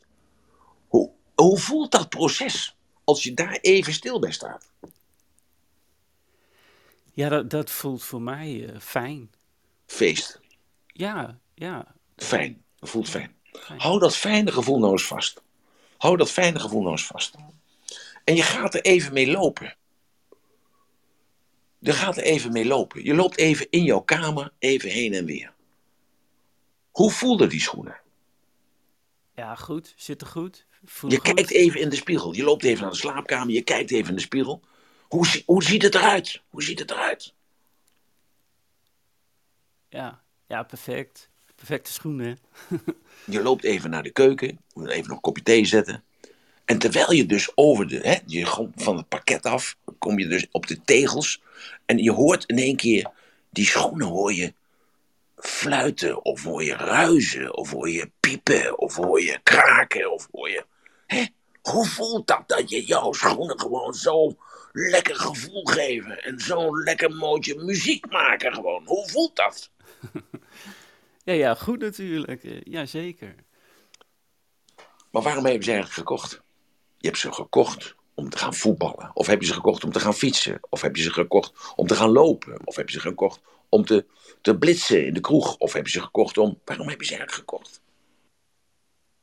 Hoe, 0.88 1.10
hoe 1.36 1.60
voelt 1.60 1.92
dat 1.92 2.10
proces? 2.10 2.78
als 3.04 3.24
je 3.24 3.34
daar 3.34 3.58
even 3.62 3.94
stil 3.94 4.20
bij 4.20 4.32
staat? 4.32 4.72
Ja, 7.14 7.30
dat, 7.30 7.50
dat 7.50 7.70
voelt 7.70 8.04
voor 8.04 8.22
mij 8.22 8.54
uh, 8.54 8.80
fijn. 8.80 9.32
Feest. 9.86 10.40
Ja, 10.88 11.40
ja. 11.54 11.96
Fijn. 12.16 12.64
Dat 12.80 12.90
voelt 12.90 13.10
fijn. 13.10 13.42
Fijn. 13.60 13.80
Hou 13.80 14.00
dat 14.00 14.16
fijne 14.16 14.52
gevoel 14.52 14.80
nou 14.80 14.92
eens 14.92 15.08
vast. 15.08 15.42
Hou 15.98 16.18
dat 16.18 16.32
fijne 16.32 16.60
gevoel 16.60 16.82
nou 16.82 16.92
eens 16.92 17.06
vast. 17.06 17.36
En 18.24 18.36
je 18.36 18.44
gaat 18.44 18.74
er 18.74 18.82
even 18.82 19.14
mee 19.14 19.32
lopen. 19.32 19.76
Je 21.80 21.94
gaat 21.94 22.18
er 22.18 22.24
even 22.24 22.52
mee 22.52 22.66
lopen. 22.66 23.04
Je 23.04 23.14
loopt 23.14 23.38
even 23.38 23.68
in 23.70 23.84
jouw 23.84 24.00
kamer, 24.00 24.52
even 24.60 24.90
heen 24.90 25.14
en 25.14 25.26
weer. 25.26 25.54
Hoe 26.92 27.12
voelden 27.12 27.50
die 27.50 27.62
schoenen? 27.62 28.02
Ja, 29.36 29.56
goed. 29.56 29.94
Zitten 29.96 30.28
goed. 30.28 30.66
Voel 30.86 31.12
je 31.12 31.22
kijkt 31.22 31.52
even 31.52 31.80
in 31.80 31.90
de 31.90 31.96
spiegel. 31.96 32.34
Je 32.34 32.44
loopt 32.44 32.64
even 32.64 32.82
naar 32.82 32.92
de 32.92 32.98
slaapkamer. 32.98 33.54
Je 33.54 33.62
kijkt 33.62 33.92
even 33.92 34.10
in 34.10 34.16
de 34.16 34.22
spiegel. 34.22 34.62
Hoe, 35.08 35.44
hoe 35.46 35.64
ziet 35.64 35.82
het 35.82 35.96
eruit? 35.96 36.42
Hoe 36.50 36.64
ziet 36.64 36.80
het 36.80 36.92
eruit? 36.92 37.34
Ja, 39.90 40.24
ja 40.48 40.64
perfect. 40.64 41.30
Perfecte 41.64 41.92
schoenen. 41.94 42.40
je 43.26 43.42
loopt 43.42 43.64
even 43.64 43.90
naar 43.90 44.04
de 44.04 44.12
keuken. 44.12 44.60
Even 44.76 45.08
nog 45.08 45.10
een 45.10 45.20
kopje 45.20 45.44
thee 45.44 45.66
zetten. 45.66 46.04
En 46.66 46.78
terwijl 46.78 47.12
je 47.12 47.26
dus 47.26 47.52
over 47.56 47.88
de, 47.88 47.98
hè, 47.98 48.18
je 48.26 48.70
van 48.76 48.98
het 48.98 49.08
pakket 49.08 49.46
af, 49.46 49.78
kom 49.98 50.20
je 50.20 50.28
dus 50.28 50.48
op 50.52 50.68
de 50.68 50.82
tegels. 50.82 51.42
En 51.86 51.98
je 51.98 52.12
hoort 52.12 52.44
in 52.46 52.58
één 52.58 52.76
keer, 52.76 53.12
die 53.50 53.66
schoenen 53.66 54.08
hoor 54.08 54.34
je 54.34 54.54
fluiten, 55.36 56.26
of 56.26 56.44
hoor 56.44 56.64
je 56.64 56.76
ruizen, 56.76 57.56
of 57.56 57.72
hoor 57.72 57.90
je 57.90 58.12
piepen, 58.20 58.80
of 58.80 58.96
hoor 58.96 59.22
je 59.22 59.40
kraken, 59.44 60.12
of 60.12 60.28
hoor 60.32 60.50
je... 60.50 60.66
Hè? 61.06 61.26
Hoe 61.62 61.86
voelt 61.86 62.28
dat, 62.28 62.44
dat 62.48 62.70
je 62.70 62.86
jouw 62.86 63.14
schoenen 63.14 63.60
gewoon 63.60 63.94
zo 63.94 64.36
lekker 64.72 65.16
gevoel 65.16 65.64
geven 65.66 66.24
en 66.24 66.40
zo'n 66.40 66.78
lekker 66.78 67.12
mootje 67.12 67.56
muziek 67.56 68.12
maken 68.12 68.54
gewoon? 68.54 68.84
Hoe 68.86 69.10
voelt 69.10 69.36
dat? 69.36 69.72
Ja, 71.24 71.34
ja, 71.34 71.56
goed 71.56 71.80
natuurlijk. 71.80 72.44
Eh, 72.44 72.62
ja, 72.62 72.86
zeker. 72.86 73.36
Maar 75.12 75.22
waarom 75.22 75.46
heb 75.46 75.56
je 75.56 75.64
ze 75.64 75.72
eigenlijk 75.72 76.00
gekocht? 76.00 76.42
Je 76.98 77.08
hebt 77.08 77.20
ze 77.20 77.32
gekocht 77.32 77.96
om 78.14 78.30
te 78.30 78.38
gaan 78.38 78.54
voetballen. 78.54 79.12
Of 79.14 79.28
heb 79.28 79.42
je 79.42 79.48
ze 79.48 79.54
gekocht 79.54 79.84
om 79.84 79.92
te 79.92 80.00
gaan 80.00 80.14
fietsen. 80.14 80.60
Of 80.70 80.82
heb 80.82 80.96
je 80.96 81.02
ze 81.02 81.12
gekocht 81.12 81.74
om 81.76 81.88
te 81.88 81.96
gaan 81.96 82.12
lopen. 82.12 82.68
Of 82.68 82.76
heb 82.76 82.90
je 82.90 82.94
ze 82.94 83.00
gekocht 83.00 83.42
om 83.70 83.86
te, 83.86 84.06
te 84.42 84.58
blitsen 84.58 85.06
in 85.06 85.14
de 85.14 85.20
kroeg. 85.20 85.58
Of 85.58 85.74
heb 85.74 85.86
je 85.86 85.92
ze 85.92 86.02
gekocht 86.02 86.38
om... 86.38 86.60
Waarom 86.66 86.88
heb 86.88 87.00
je 87.00 87.06
ze 87.06 87.16
eigenlijk 87.16 87.40
gekocht? 87.40 87.82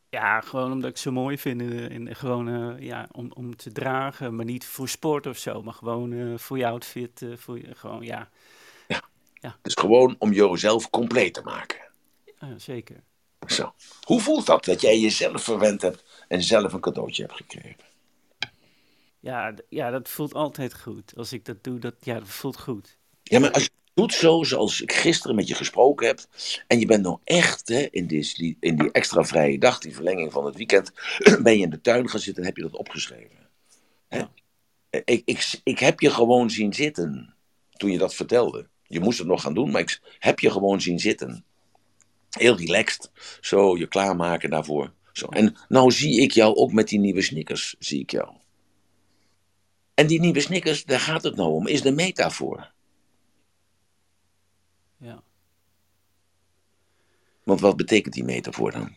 Ja, 0.09 0.41
gewoon 0.41 0.73
omdat 0.73 0.91
ik 0.91 0.97
ze 0.97 1.11
mooi 1.11 1.39
vind. 1.39 1.61
En 1.61 2.17
gewoon 2.17 2.49
uh, 2.49 2.81
ja, 2.81 3.09
om, 3.13 3.31
om 3.35 3.57
te 3.57 3.73
dragen. 3.73 4.37
Maar 4.37 4.45
niet 4.45 4.67
voor 4.67 4.89
sport 4.89 5.27
of 5.27 5.37
zo. 5.37 5.63
Maar 5.63 5.75
gewoon 5.75 6.13
uh, 6.13 6.39
voor 6.39 6.59
je 6.59 6.67
outfit. 6.67 7.21
Uh, 7.21 7.37
voor 7.37 7.59
je, 7.59 7.75
gewoon, 7.75 8.03
ja. 8.03 8.29
ja. 8.89 9.03
ja. 9.35 9.57
Dus 9.63 9.75
gewoon 9.75 10.17
om 10.19 10.33
jezelf 10.33 10.91
compleet 10.91 11.35
te 11.35 11.43
maken. 11.43 11.90
Ja, 12.41 12.59
zeker. 12.59 13.03
Zo. 13.47 13.75
Hoe 14.03 14.21
voelt 14.21 14.47
dat, 14.47 14.65
dat 14.65 14.81
jij 14.81 14.99
jezelf 14.99 15.43
verwend 15.43 15.83
hebt 15.83 16.05
en 16.29 16.43
zelf 16.43 16.73
een 16.73 16.81
cadeautje 16.81 17.23
hebt 17.23 17.37
gekregen? 17.37 17.89
Ja, 19.21 19.55
ja, 19.69 19.91
dat 19.91 20.09
voelt 20.09 20.35
altijd 20.35 20.75
goed. 20.75 21.17
Als 21.17 21.33
ik 21.33 21.45
dat 21.45 21.65
doe, 21.65 21.79
dat, 21.79 21.95
ja, 22.01 22.19
dat 22.19 22.29
voelt 22.29 22.61
goed. 22.61 22.99
Ja, 23.23 23.39
maar 23.39 23.51
als 23.51 23.63
je 23.63 23.71
doet 23.95 24.15
zo 24.15 24.43
zoals 24.43 24.81
ik 24.81 24.93
gisteren 24.93 25.37
met 25.37 25.49
je 25.49 25.55
gesproken 25.55 26.07
heb, 26.07 26.21
en 26.67 26.79
je 26.79 26.87
bent 26.87 27.03
nou 27.03 27.19
echt 27.25 27.69
hè, 27.69 27.89
in, 27.91 28.07
die, 28.07 28.57
in 28.61 28.77
die 28.77 28.93
extra 28.93 29.25
vrije 29.25 29.59
dag, 29.59 29.79
die 29.79 29.95
verlenging 29.95 30.33
van 30.33 30.45
het 30.45 30.57
weekend, 30.57 30.93
ben 31.43 31.57
je 31.57 31.63
in 31.63 31.71
de 31.71 31.81
tuin 31.81 32.09
gaan 32.09 32.21
zitten 32.21 32.43
en 32.43 32.49
heb 32.49 32.57
je 32.57 32.63
dat 32.63 32.77
opgeschreven. 32.77 33.49
Hè? 34.09 34.23
Ik, 34.91 35.23
ik, 35.25 35.61
ik 35.63 35.79
heb 35.79 36.01
je 36.01 36.11
gewoon 36.11 36.51
zien 36.51 36.75
zitten 36.75 37.35
toen 37.71 37.91
je 37.91 37.99
dat 37.99 38.15
vertelde. 38.15 38.69
Je 38.83 39.01
moest 39.01 39.19
het 39.19 39.27
nog 39.27 39.43
gaan 39.43 39.55
doen, 39.55 39.71
maar 39.71 39.81
ik 39.81 40.01
heb 40.19 40.39
je 40.39 40.51
gewoon 40.51 40.81
zien 40.81 40.99
zitten. 40.99 41.45
Heel 42.31 42.57
relaxed. 42.57 43.11
Zo 43.41 43.77
je 43.77 43.87
klaarmaken 43.87 44.51
daarvoor. 44.51 44.93
Zo. 45.13 45.27
En 45.27 45.57
nou 45.69 45.91
zie 45.91 46.21
ik 46.21 46.31
jou 46.31 46.55
ook 46.55 46.73
met 46.73 46.89
die 46.89 46.99
nieuwe 46.99 47.23
sneakers, 47.23 47.75
zie 47.79 48.01
ik 48.01 48.11
jou. 48.11 48.35
En 49.95 50.07
die 50.07 50.21
nieuwe 50.21 50.41
sneakers, 50.41 50.85
daar 50.85 51.01
gaat 51.01 51.23
het 51.23 51.37
nou 51.37 51.51
om, 51.53 51.67
is 51.67 51.83
de 51.83 51.93
metafoor. 51.93 52.73
Ja. 54.97 55.23
Want 57.43 57.61
wat 57.61 57.77
betekent 57.77 58.15
die 58.15 58.25
metafoor 58.25 58.73
dan? 58.73 58.97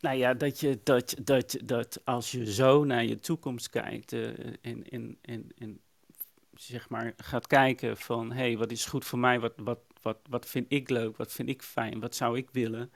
Nou 0.00 0.16
ja, 0.16 0.34
dat, 0.34 0.60
je, 0.60 0.80
dat, 0.82 1.14
dat, 1.22 1.56
dat 1.64 2.00
als 2.04 2.30
je 2.30 2.52
zo 2.52 2.84
naar 2.84 3.04
je 3.04 3.18
toekomst 3.18 3.70
kijkt 3.70 4.12
uh, 4.12 4.26
en, 4.60 4.88
en, 4.90 5.18
en, 5.22 5.52
en 5.58 5.80
zeg 6.54 6.88
maar 6.88 7.12
gaat 7.16 7.46
kijken 7.46 7.96
van 7.96 8.32
hé, 8.32 8.38
hey, 8.38 8.56
wat 8.56 8.70
is 8.70 8.84
goed 8.84 9.04
voor 9.04 9.18
mij, 9.18 9.40
wat, 9.40 9.52
wat, 9.56 9.78
wat, 10.02 10.18
wat 10.28 10.46
vind 10.46 10.66
ik 10.68 10.88
leuk, 10.88 11.16
wat 11.16 11.32
vind 11.32 11.48
ik 11.48 11.62
fijn, 11.62 12.00
wat 12.00 12.14
zou 12.14 12.36
ik 12.36 12.50
willen. 12.50 12.92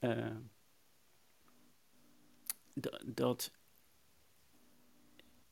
Uh, 0.00 0.36
dat, 3.04 3.52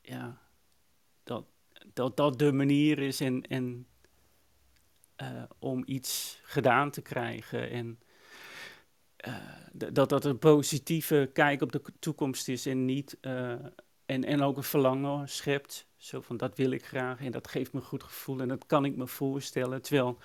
ja, 0.01 0.41
dat, 1.23 1.45
dat 1.93 2.17
dat 2.17 2.39
de 2.39 2.51
manier 2.51 2.99
is 2.99 3.19
en, 3.19 3.41
en 3.41 3.87
uh, 5.21 5.43
om 5.59 5.83
iets 5.85 6.39
gedaan 6.43 6.91
te 6.91 7.01
krijgen 7.01 7.69
en 7.69 7.99
uh, 9.27 9.35
dat 9.73 10.09
dat 10.09 10.25
een 10.25 10.39
positieve 10.39 11.29
kijk 11.33 11.61
op 11.61 11.71
de 11.71 11.81
toekomst 11.99 12.47
is 12.47 12.65
en 12.65 12.85
niet 12.85 13.17
en, 14.11 14.23
en 14.23 14.41
ook 14.41 14.57
een 14.57 14.63
verlangen 14.63 15.29
schept. 15.29 15.87
Zo 15.97 16.21
van 16.21 16.37
dat 16.37 16.57
wil 16.57 16.71
ik 16.71 16.85
graag 16.85 17.19
en 17.19 17.31
dat 17.31 17.47
geeft 17.47 17.73
me 17.73 17.79
een 17.79 17.85
goed 17.85 18.03
gevoel 18.03 18.39
en 18.39 18.47
dat 18.47 18.65
kan 18.65 18.85
ik 18.85 18.95
me 18.95 19.07
voorstellen. 19.07 19.81
Terwijl 19.81 20.17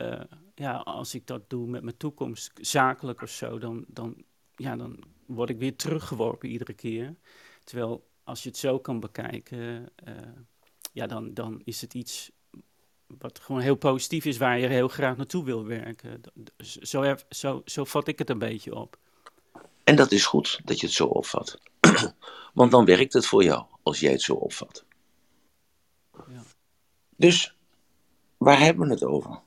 uh, 0.00 0.20
ja, 0.54 0.76
als 0.76 1.14
ik 1.14 1.26
dat 1.26 1.50
doe 1.50 1.66
met 1.66 1.82
mijn 1.82 1.96
toekomst, 1.96 2.50
zakelijk 2.54 3.22
of 3.22 3.30
zo, 3.30 3.58
dan, 3.58 3.84
dan, 3.88 4.24
ja, 4.56 4.76
dan 4.76 4.98
word 5.26 5.50
ik 5.50 5.58
weer 5.58 5.76
teruggeworpen 5.76 6.48
iedere 6.48 6.72
keer. 6.72 7.16
Terwijl 7.64 8.08
als 8.24 8.42
je 8.42 8.48
het 8.48 8.58
zo 8.58 8.78
kan 8.78 9.00
bekijken, 9.00 9.92
uh, 10.08 10.14
ja, 10.92 11.06
dan, 11.06 11.34
dan 11.34 11.60
is 11.64 11.80
het 11.80 11.94
iets 11.94 12.30
wat 13.18 13.38
gewoon 13.38 13.60
heel 13.60 13.74
positief 13.74 14.24
is, 14.24 14.38
waar 14.38 14.58
je 14.58 14.66
heel 14.66 14.88
graag 14.88 15.16
naartoe 15.16 15.44
wil 15.44 15.66
werken. 15.66 16.20
Zo, 16.58 17.16
zo, 17.28 17.62
zo 17.64 17.84
vat 17.84 18.08
ik 18.08 18.18
het 18.18 18.30
een 18.30 18.38
beetje 18.38 18.74
op. 18.74 18.98
En 19.84 19.96
dat 19.96 20.12
is 20.12 20.26
goed 20.26 20.60
dat 20.64 20.80
je 20.80 20.86
het 20.86 20.94
zo 20.94 21.06
opvat. 21.06 21.58
Want 22.54 22.70
dan 22.70 22.84
werkt 22.84 23.12
het 23.12 23.26
voor 23.26 23.44
jou 23.44 23.64
als 23.82 24.00
jij 24.00 24.12
het 24.12 24.22
zo 24.22 24.34
opvat. 24.34 24.84
Ja. 26.12 26.42
Dus 27.16 27.56
waar 28.36 28.58
hebben 28.58 28.86
we 28.86 28.92
het 28.92 29.04
over? 29.04 29.40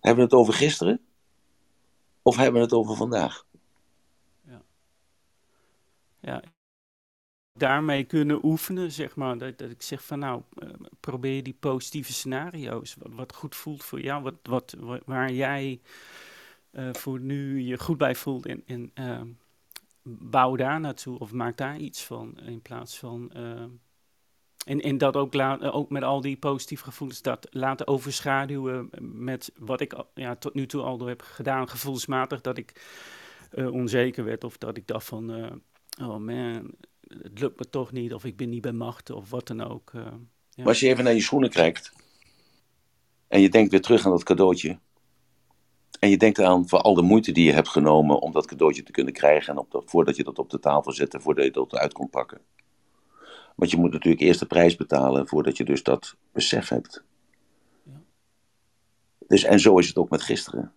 Hebben 0.00 0.24
we 0.24 0.30
het 0.30 0.40
over 0.40 0.54
gisteren? 0.54 1.00
Of 2.22 2.36
hebben 2.36 2.54
we 2.54 2.60
het 2.60 2.72
over 2.72 2.96
vandaag? 2.96 3.46
Ja. 4.42 4.62
ja. 6.20 6.42
Daarmee 7.52 8.04
kunnen 8.04 8.44
oefenen, 8.44 8.92
zeg 8.92 9.16
maar. 9.16 9.38
Dat, 9.38 9.58
dat 9.58 9.70
ik 9.70 9.82
zeg 9.82 10.04
van 10.04 10.18
nou, 10.18 10.42
uh, 10.54 10.70
probeer 11.00 11.42
die 11.42 11.56
positieve 11.60 12.12
scenario's. 12.12 12.94
Wat, 12.98 13.12
wat, 13.12 13.34
goed 13.34 13.56
voelt 13.56 13.84
voor 13.84 14.00
jou. 14.00 14.22
Wat, 14.22 14.34
wat, 14.78 15.02
waar 15.04 15.32
jij 15.32 15.80
uh, 16.72 16.92
voor 16.92 17.20
nu 17.20 17.60
je 17.60 17.78
goed 17.78 17.98
bij 17.98 18.14
voelt. 18.14 18.46
En, 18.46 18.90
uh, 18.94 19.20
bouw 20.02 20.56
daar 20.56 20.80
naartoe. 20.80 21.18
Of 21.18 21.32
maak 21.32 21.56
daar 21.56 21.78
iets 21.78 22.04
van. 22.04 22.38
In 22.38 22.62
plaats 22.62 22.98
van 22.98 23.32
en, 24.66 24.80
en 24.80 24.98
dat 24.98 25.16
ook, 25.16 25.34
laat, 25.34 25.62
ook 25.62 25.90
met 25.90 26.02
al 26.02 26.20
die 26.20 26.36
positieve 26.36 26.84
gevoelens, 26.84 27.22
dat 27.22 27.46
laten 27.50 27.86
overschaduwen 27.86 28.90
met 29.00 29.52
wat 29.58 29.80
ik 29.80 30.04
ja, 30.14 30.36
tot 30.36 30.54
nu 30.54 30.66
toe 30.66 30.82
al 30.82 31.06
heb 31.06 31.22
gedaan, 31.22 31.68
gevoelsmatig, 31.68 32.40
dat 32.40 32.58
ik 32.58 32.82
uh, 33.54 33.72
onzeker 33.72 34.24
werd 34.24 34.44
of 34.44 34.58
dat 34.58 34.76
ik 34.76 34.86
dacht 34.86 35.06
van, 35.06 35.38
uh, 35.38 35.50
oh 36.08 36.16
man, 36.16 36.70
het 37.00 37.40
lukt 37.40 37.58
me 37.58 37.68
toch 37.70 37.92
niet 37.92 38.14
of 38.14 38.24
ik 38.24 38.36
ben 38.36 38.48
niet 38.48 38.60
bij 38.60 38.72
macht 38.72 39.10
of 39.10 39.30
wat 39.30 39.46
dan 39.46 39.60
ook. 39.60 39.92
Uh, 39.94 40.02
ja. 40.02 40.10
Maar 40.56 40.66
als 40.66 40.80
je 40.80 40.88
even 40.88 41.04
naar 41.04 41.14
je 41.14 41.20
schoenen 41.20 41.50
kijkt 41.50 41.92
en 43.28 43.40
je 43.40 43.48
denkt 43.48 43.70
weer 43.70 43.80
terug 43.80 44.04
aan 44.04 44.10
dat 44.10 44.22
cadeautje 44.22 44.78
en 45.98 46.10
je 46.10 46.16
denkt 46.16 46.40
aan 46.40 46.68
voor 46.68 46.80
al 46.80 46.94
de 46.94 47.02
moeite 47.02 47.32
die 47.32 47.44
je 47.44 47.52
hebt 47.52 47.68
genomen 47.68 48.20
om 48.20 48.32
dat 48.32 48.46
cadeautje 48.46 48.82
te 48.82 48.92
kunnen 48.92 49.12
krijgen 49.12 49.52
en 49.52 49.58
op 49.58 49.82
voordat 49.84 50.16
je 50.16 50.24
dat 50.24 50.38
op 50.38 50.50
de 50.50 50.58
tafel 50.58 50.92
zette, 50.92 51.20
voordat 51.20 51.44
je 51.44 51.50
dat 51.50 51.74
uit 51.74 51.92
kon 51.92 52.10
pakken. 52.10 52.40
Want 53.60 53.72
je 53.72 53.78
moet 53.78 53.92
natuurlijk 53.92 54.22
eerst 54.22 54.40
de 54.40 54.46
prijs 54.46 54.76
betalen 54.76 55.28
voordat 55.28 55.56
je 55.56 55.64
dus 55.64 55.82
dat 55.82 56.16
besef 56.32 56.68
hebt. 56.68 57.04
Ja. 57.82 58.00
Dus, 59.26 59.44
en 59.44 59.60
zo 59.60 59.78
is 59.78 59.88
het 59.88 59.96
ook 59.96 60.10
met 60.10 60.22
gisteren. 60.22 60.72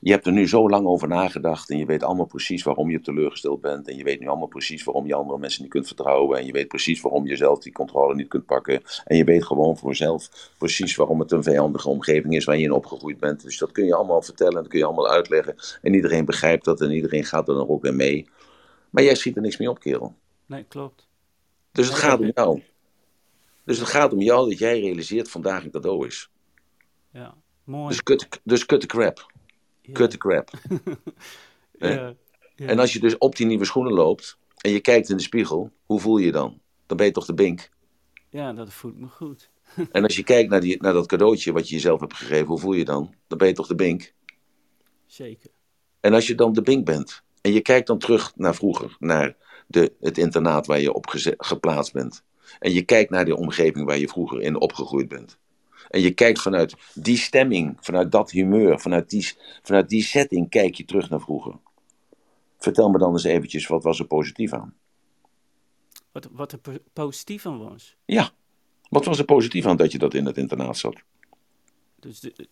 Je 0.00 0.10
hebt 0.10 0.26
er 0.26 0.32
nu 0.32 0.48
zo 0.48 0.68
lang 0.68 0.86
over 0.86 1.08
nagedacht 1.08 1.70
en 1.70 1.78
je 1.78 1.86
weet 1.86 2.02
allemaal 2.02 2.26
precies 2.26 2.62
waarom 2.62 2.90
je 2.90 3.00
teleurgesteld 3.00 3.60
bent. 3.60 3.88
En 3.88 3.96
je 3.96 4.04
weet 4.04 4.20
nu 4.20 4.28
allemaal 4.28 4.46
precies 4.46 4.84
waarom 4.84 5.06
je 5.06 5.14
andere 5.14 5.38
mensen 5.38 5.62
niet 5.62 5.70
kunt 5.70 5.86
vertrouwen. 5.86 6.38
En 6.38 6.46
je 6.46 6.52
weet 6.52 6.68
precies 6.68 7.00
waarom 7.00 7.26
je 7.26 7.36
zelf 7.36 7.58
die 7.58 7.72
controle 7.72 8.14
niet 8.14 8.28
kunt 8.28 8.46
pakken. 8.46 8.82
En 9.04 9.16
je 9.16 9.24
weet 9.24 9.44
gewoon 9.44 9.76
voor 9.76 9.88
jezelf 9.88 10.52
precies 10.58 10.96
waarom 10.96 11.20
het 11.20 11.32
een 11.32 11.42
vijandige 11.42 11.88
omgeving 11.88 12.34
is 12.34 12.44
waar 12.44 12.56
je 12.56 12.64
in 12.64 12.72
opgegroeid 12.72 13.18
bent. 13.18 13.42
Dus 13.42 13.58
dat 13.58 13.72
kun 13.72 13.84
je 13.84 13.94
allemaal 13.94 14.22
vertellen, 14.22 14.54
dat 14.54 14.68
kun 14.68 14.78
je 14.78 14.84
allemaal 14.84 15.10
uitleggen. 15.10 15.54
En 15.82 15.94
iedereen 15.94 16.24
begrijpt 16.24 16.64
dat 16.64 16.80
en 16.80 16.90
iedereen 16.90 17.24
gaat 17.24 17.48
er 17.48 17.54
dan 17.54 17.68
ook 17.68 17.82
weer 17.82 17.94
mee. 17.94 18.28
Maar 18.90 19.02
jij 19.02 19.14
schiet 19.14 19.36
er 19.36 19.42
niks 19.42 19.56
mee 19.56 19.70
op, 19.70 19.78
kerel. 19.78 20.14
Nee, 20.46 20.64
klopt. 20.64 21.12
Dus 21.74 21.88
het 21.88 21.96
gaat 21.96 22.20
om 22.20 22.30
jou. 22.34 22.62
Dus 23.64 23.78
het 23.78 23.88
gaat 23.88 24.12
om 24.12 24.20
jou 24.20 24.48
dat 24.48 24.58
jij 24.58 24.80
realiseert 24.80 25.30
vandaag 25.30 25.64
een 25.64 25.70
cadeau 25.70 26.06
is. 26.06 26.30
Ja, 27.12 27.34
mooi. 27.64 27.88
Dus 27.88 28.02
kut, 28.02 28.40
dus 28.44 28.66
kut 28.66 28.80
de 28.80 28.86
crap. 28.86 29.32
Kut 29.92 30.10
de 30.10 30.18
crap. 30.18 30.50
Ja. 31.78 32.14
En 32.56 32.78
als 32.78 32.92
je 32.92 33.00
dus 33.00 33.18
op 33.18 33.36
die 33.36 33.46
nieuwe 33.46 33.64
schoenen 33.64 33.92
loopt 33.92 34.38
en 34.56 34.70
je 34.70 34.80
kijkt 34.80 35.08
in 35.08 35.16
de 35.16 35.22
spiegel, 35.22 35.70
hoe 35.84 36.00
voel 36.00 36.16
je 36.16 36.26
je 36.26 36.32
dan? 36.32 36.60
Dan 36.86 36.96
ben 36.96 37.06
je 37.06 37.12
toch 37.12 37.26
de 37.26 37.34
bink. 37.34 37.68
ja, 38.28 38.52
dat 38.52 38.72
voelt 38.72 38.98
me 38.98 39.06
goed. 39.06 39.50
En 39.92 40.02
als 40.02 40.16
je 40.16 40.22
kijkt 40.22 40.50
naar, 40.50 40.60
die, 40.60 40.82
naar 40.82 40.92
dat 40.92 41.06
cadeautje 41.06 41.52
wat 41.52 41.68
je 41.68 41.74
jezelf 41.74 42.00
hebt 42.00 42.14
gegeven, 42.14 42.46
hoe 42.46 42.58
voel 42.58 42.72
je 42.72 42.78
je 42.78 42.84
dan? 42.84 43.14
Dan 43.26 43.38
ben 43.38 43.48
je 43.48 43.54
toch 43.54 43.66
de 43.66 43.74
bink. 43.74 44.14
Zeker. 45.06 45.50
En 46.00 46.14
als 46.14 46.26
je 46.26 46.34
dan 46.34 46.52
de 46.52 46.62
bink 46.62 46.84
bent 46.84 47.22
en 47.40 47.52
je 47.52 47.60
kijkt 47.60 47.86
dan 47.86 47.98
terug 47.98 48.36
naar 48.36 48.54
vroeger, 48.54 48.96
naar 48.98 49.36
de, 49.66 49.92
het 50.00 50.18
internaat 50.18 50.66
waar 50.66 50.80
je 50.80 50.92
op 50.92 51.06
geze- 51.06 51.34
geplaatst 51.38 51.92
bent. 51.92 52.24
En 52.58 52.72
je 52.72 52.82
kijkt 52.82 53.10
naar 53.10 53.24
de 53.24 53.36
omgeving 53.36 53.86
waar 53.86 53.98
je 53.98 54.08
vroeger 54.08 54.40
in 54.40 54.60
opgegroeid 54.60 55.08
bent. 55.08 55.38
En 55.88 56.00
je 56.00 56.10
kijkt 56.10 56.40
vanuit 56.40 56.74
die 56.94 57.16
stemming, 57.16 57.76
vanuit 57.80 58.12
dat 58.12 58.30
humeur, 58.30 58.80
vanuit 58.80 59.10
die, 59.10 59.32
vanuit 59.62 59.88
die 59.88 60.02
setting, 60.02 60.50
kijk 60.50 60.74
je 60.74 60.84
terug 60.84 61.10
naar 61.10 61.20
vroeger. 61.20 61.54
Vertel 62.58 62.90
me 62.90 62.98
dan 62.98 63.12
eens 63.12 63.24
eventjes, 63.24 63.66
wat 63.66 63.82
was 63.82 63.98
er 63.98 64.06
positief 64.06 64.52
aan? 64.52 64.74
Wat, 66.12 66.28
wat 66.32 66.52
er 66.52 66.58
po- 66.58 66.78
positief 66.92 67.46
aan 67.46 67.58
was. 67.58 67.96
Ja, 68.04 68.30
wat 68.88 69.04
was 69.04 69.18
er 69.18 69.24
positief 69.24 69.66
aan 69.66 69.76
dat 69.76 69.92
je 69.92 69.98
dat 69.98 70.14
in 70.14 70.26
het 70.26 70.36
internaat 70.36 70.76
zat? 70.76 71.02
Dus, 72.00 72.20
de- 72.20 72.48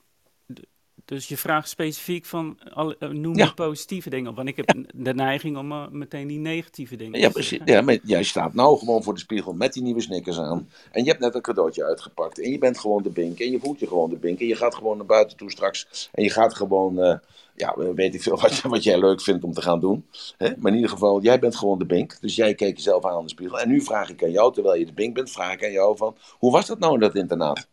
dus 1.13 1.29
je 1.29 1.37
vraagt 1.37 1.69
specifiek 1.69 2.25
van, 2.25 2.59
eh, 2.75 3.09
noem 3.09 3.37
Ja. 3.37 3.53
positieve 3.53 4.11
dingen 4.11 4.31
op. 4.31 4.37
Want 4.37 4.49
ik 4.49 4.57
heb 4.57 4.75
de 4.95 5.15
neiging 5.15 5.57
om 5.57 5.73
eh, 5.73 5.89
meteen 5.91 6.27
die 6.27 6.39
negatieve 6.39 6.97
dingen 6.97 7.21
Ja, 7.21 7.31
te. 7.31 7.61
Ja, 7.65 7.81
maar 7.81 7.99
jij 8.03 8.23
staat 8.23 8.55
nou 8.55 8.79
gewoon 8.79 9.03
voor 9.03 9.15
de 9.15 9.21
spiegel 9.21 9.53
met 9.53 9.73
die 9.73 9.83
nieuwe 9.83 10.01
snickers 10.01 10.39
aan. 10.39 10.69
En 10.93 11.05
je 11.05 11.11
hebt 11.11 11.21
net 11.23 11.35
een 11.35 11.41
cadeautje 11.41 11.85
uitgepakt. 11.85 12.41
En 12.41 12.51
je 12.51 12.59
bent 12.59 12.79
gewoon 12.79 13.03
de 13.03 13.11
bink. 13.11 13.39
En 13.39 13.51
je 13.51 13.59
voelt 13.59 13.79
je 13.81 13.87
gewoon 13.87 14.11
de 14.11 14.17
bink. 14.17 14.41
En 14.41 14.47
je 14.47 14.57
gaat 14.57 14.75
gewoon 14.75 14.97
naar 14.97 15.07
buiten 15.07 15.37
toe 15.37 15.51
straks. 15.51 16.09
En 16.13 16.23
je 16.23 16.31
gaat 16.31 16.55
gewoon, 16.55 17.01
eh, 17.01 17.17
ja, 17.57 17.75
weet 17.95 18.15
ik 18.15 18.23
veel 18.23 18.41
wat, 18.41 18.57
je- 18.57 18.69
wat 18.77 18.83
jij 18.85 18.99
leuk 18.99 19.21
vindt 19.21 19.45
om 19.45 19.53
te 19.53 19.63
gaan 19.63 19.81
doen. 19.81 20.07
Hè? 20.39 20.49
Maar 20.59 20.71
in 20.71 20.77
ieder 20.77 20.91
geval, 20.91 21.23
jij 21.23 21.39
bent 21.39 21.57
gewoon 21.57 21.79
de 21.79 21.87
bink. 21.87 22.17
Dus 22.21 22.37
jij 22.37 22.55
keek 22.55 22.77
jezelf 22.77 23.05
aan 23.05 23.19
in 23.19 23.23
de 23.25 23.31
spiegel. 23.31 23.61
En 23.61 23.69
nu 23.69 23.81
vraag 23.81 24.11
ik 24.11 24.23
aan 24.23 24.31
jou, 24.31 24.53
terwijl 24.53 24.79
je 24.79 24.87
de 24.87 24.93
bink 24.93 25.15
bent, 25.15 25.31
vraag 25.31 25.53
ik 25.53 25.65
aan 25.65 25.73
jou 25.73 25.97
van... 25.97 26.17
Hoe 26.39 26.53
was 26.53 26.67
dat 26.67 26.79
nou 26.79 26.95
in 26.95 27.01
dat 27.01 27.15
internaat? 27.15 27.69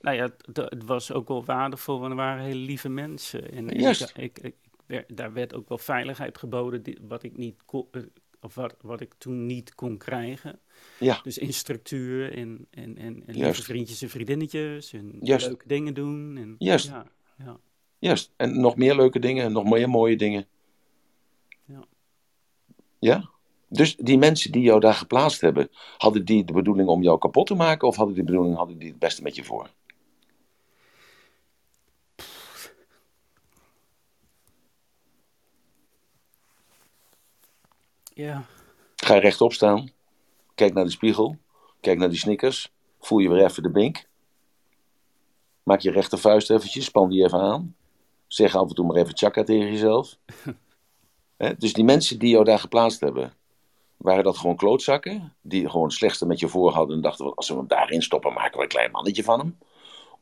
Nou 0.00 0.16
ja, 0.16 0.22
het, 0.22 0.56
het 0.56 0.84
was 0.84 1.12
ook 1.12 1.28
wel 1.28 1.44
waardevol, 1.44 1.98
want 1.98 2.10
er 2.10 2.16
waren 2.16 2.44
hele 2.44 2.60
lieve 2.60 2.88
mensen. 2.88 3.52
En, 3.52 3.70
en 3.70 3.80
Juist. 3.80 4.12
ik, 4.16 4.38
ik, 4.38 4.54
daar 5.16 5.32
werd 5.32 5.54
ook 5.54 5.68
wel 5.68 5.78
veiligheid 5.78 6.38
geboden, 6.38 6.82
die- 6.82 6.98
wat 7.08 7.22
ik 7.22 7.36
niet 7.36 7.62
kon, 7.64 7.86
eh, 7.90 8.02
of 8.40 8.54
wat, 8.54 8.74
wat 8.80 9.00
ik 9.00 9.14
toen 9.18 9.46
niet 9.46 9.74
kon 9.74 9.96
krijgen. 9.98 10.58
Ja, 10.98 11.20
Dus 11.22 11.38
in 11.38 11.52
structuur 11.52 12.32
en, 12.36 12.66
en, 12.70 12.98
en, 12.98 13.22
en 13.26 13.34
lieve 13.34 13.62
vriendjes 13.62 14.02
en 14.02 14.08
vriendinnetjes 14.10 14.92
en 14.92 15.16
Juist. 15.20 15.46
leuke 15.46 15.66
dingen 15.68 15.94
doen. 15.94 16.36
En, 16.36 16.54
Juist. 16.58 16.86
Ja, 16.86 17.06
ja, 17.38 17.56
juist. 17.98 18.32
En 18.36 18.60
nog 18.60 18.76
meer 18.76 18.94
leuke 18.96 19.18
dingen. 19.18 19.52
Nog 19.52 19.64
meer 19.64 19.88
mooie 19.88 20.16
dingen. 20.16 20.46
ja. 21.64 21.84
Ja? 22.98 23.30
Dus 23.68 23.96
die 23.96 24.18
mensen 24.18 24.52
die 24.52 24.62
jou 24.62 24.80
daar 24.80 24.94
geplaatst 24.94 25.40
hebben, 25.40 25.68
hadden 25.98 26.24
die 26.24 26.44
de 26.44 26.52
bedoeling 26.52 26.88
om 26.88 27.02
jou 27.02 27.18
kapot 27.18 27.46
te 27.46 27.54
maken? 27.54 27.88
Of 27.88 27.96
hadden 27.96 28.14
die 28.14 28.24
de 28.24 28.30
bedoeling, 28.30 28.56
hadden 28.56 28.78
die 28.78 28.88
het 28.88 28.98
beste 28.98 29.22
met 29.22 29.36
je 29.36 29.44
voor? 29.44 29.70
Ja. 38.14 38.44
Ga 38.96 39.18
rechtop 39.18 39.52
staan. 39.52 39.90
Kijk 40.54 40.74
naar 40.74 40.84
de 40.84 40.90
spiegel. 40.90 41.36
Kijk 41.80 41.98
naar 41.98 42.08
die 42.08 42.18
snickers. 42.18 42.72
Voel 43.00 43.18
je 43.18 43.28
weer 43.28 43.44
even 43.44 43.62
de 43.62 43.70
bink. 43.70 44.08
Maak 45.62 45.80
je 45.80 45.90
rechtervuist 45.90 46.50
eventjes. 46.50 46.84
Span 46.84 47.10
die 47.10 47.24
even 47.24 47.40
aan. 47.40 47.74
Zeg 48.26 48.56
af 48.56 48.68
en 48.68 48.74
toe 48.74 48.86
maar 48.86 48.96
even 48.96 49.14
tjaka 49.14 49.44
tegen 49.44 49.72
jezelf. 49.72 50.16
Dus 51.58 51.72
die 51.72 51.84
mensen 51.84 52.18
die 52.18 52.30
jou 52.30 52.44
daar 52.44 52.58
geplaatst 52.58 53.00
hebben, 53.00 53.32
waren 53.96 54.24
dat 54.24 54.38
gewoon 54.38 54.56
klootzakken? 54.56 55.34
Die 55.40 55.70
gewoon 55.70 55.86
het 55.86 55.94
slechtste 55.94 56.26
met 56.26 56.40
je 56.40 56.48
voor 56.48 56.72
hadden 56.72 56.96
en 56.96 57.02
dachten, 57.02 57.34
als 57.34 57.48
we 57.48 57.54
hem 57.54 57.66
daarin 57.66 58.02
stoppen, 58.02 58.32
maken 58.32 58.56
we 58.56 58.62
een 58.62 58.68
klein 58.68 58.90
mannetje 58.90 59.22
van 59.22 59.38
hem? 59.38 59.58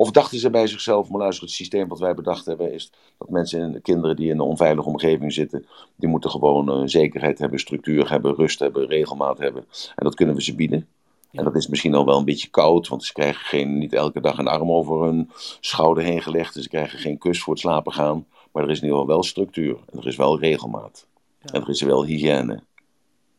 Of 0.01 0.11
dachten 0.11 0.39
ze 0.39 0.51
bij 0.51 0.67
zichzelf, 0.67 1.09
maar 1.09 1.21
luister, 1.21 1.45
het 1.45 1.55
systeem 1.55 1.89
wat 1.89 1.99
wij 1.99 2.15
bedacht 2.15 2.47
hebben 2.47 2.73
is 2.73 2.93
dat 3.19 3.29
mensen 3.29 3.61
en 3.61 3.83
kinderen 3.83 4.17
die 4.17 4.27
in 4.27 4.35
een 4.35 4.41
onveilige 4.41 4.89
omgeving 4.89 5.33
zitten, 5.33 5.67
die 5.97 6.09
moeten 6.09 6.31
gewoon 6.31 6.71
eh, 6.71 6.83
zekerheid 6.85 7.39
hebben, 7.39 7.59
structuur 7.59 8.11
hebben, 8.11 8.35
rust 8.35 8.59
hebben, 8.59 8.87
regelmaat 8.87 9.39
hebben. 9.39 9.65
En 9.97 10.05
dat 10.05 10.15
kunnen 10.15 10.35
we 10.35 10.43
ze 10.43 10.55
bieden. 10.55 10.89
En 11.33 11.45
dat 11.45 11.57
is 11.57 11.67
misschien 11.67 11.95
al 11.95 12.05
wel 12.05 12.19
een 12.19 12.25
beetje 12.25 12.49
koud, 12.49 12.89
want 12.89 13.05
ze 13.05 13.13
krijgen 13.13 13.45
geen, 13.45 13.79
niet 13.79 13.93
elke 13.93 14.21
dag 14.21 14.39
een 14.39 14.49
arm 14.49 14.71
over 14.71 15.03
hun 15.03 15.31
schouder 15.61 16.05
heen 16.05 16.23
gelegd. 16.23 16.57
En 16.57 16.63
ze 16.63 16.69
krijgen 16.69 16.99
geen 16.99 17.19
kus 17.19 17.43
voor 17.43 17.53
het 17.53 17.63
slapen 17.63 17.93
gaan. 17.93 18.27
Maar 18.53 18.63
er 18.63 18.71
is 18.71 18.79
in 18.79 18.85
ieder 18.85 18.99
geval 18.99 19.15
wel 19.15 19.25
structuur. 19.25 19.77
En 19.93 19.99
er 19.99 20.07
is 20.07 20.17
wel 20.17 20.39
regelmaat. 20.39 21.07
Ja. 21.41 21.53
En 21.53 21.63
er 21.63 21.69
is 21.69 21.83
wel 21.83 22.05
hygiëne. 22.05 22.63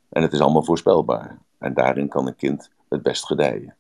En 0.10 0.22
het 0.22 0.34
is 0.34 0.40
allemaal 0.40 0.64
voorspelbaar. 0.64 1.40
En 1.58 1.74
daarin 1.74 2.08
kan 2.08 2.28
een 2.28 2.36
kind 2.36 2.70
het 2.90 3.02
best 3.02 3.26
gedijen. 3.26 3.76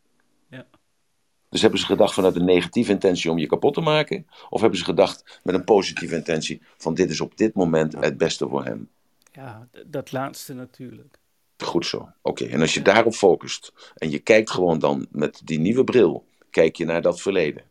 Dus 1.49 1.61
hebben 1.61 1.79
ze 1.79 1.85
gedacht 1.85 2.13
vanuit 2.13 2.35
een 2.35 2.45
negatieve 2.45 2.91
intentie 2.91 3.31
om 3.31 3.37
je 3.37 3.47
kapot 3.47 3.73
te 3.73 3.81
maken? 3.81 4.27
Of 4.49 4.61
hebben 4.61 4.79
ze 4.79 4.85
gedacht 4.85 5.39
met 5.43 5.55
een 5.55 5.63
positieve 5.63 6.15
intentie 6.15 6.61
van 6.77 6.93
dit 6.93 7.09
is 7.09 7.21
op 7.21 7.37
dit 7.37 7.53
moment 7.53 7.93
het 7.93 8.17
beste 8.17 8.47
voor 8.47 8.65
hem? 8.65 8.89
Ja, 9.31 9.67
dat 9.85 10.11
laatste 10.11 10.53
natuurlijk. 10.53 11.19
Goed 11.57 11.85
zo. 11.85 12.09
Oké, 12.21 12.45
en 12.45 12.61
als 12.61 12.73
je 12.73 12.81
daarop 12.81 13.13
focust 13.13 13.73
en 13.95 14.09
je 14.09 14.19
kijkt 14.19 14.49
gewoon 14.49 14.79
dan 14.79 15.07
met 15.11 15.41
die 15.43 15.59
nieuwe 15.59 15.83
bril, 15.83 16.25
kijk 16.49 16.75
je 16.75 16.85
naar 16.85 17.01
dat 17.01 17.21
verleden, 17.21 17.63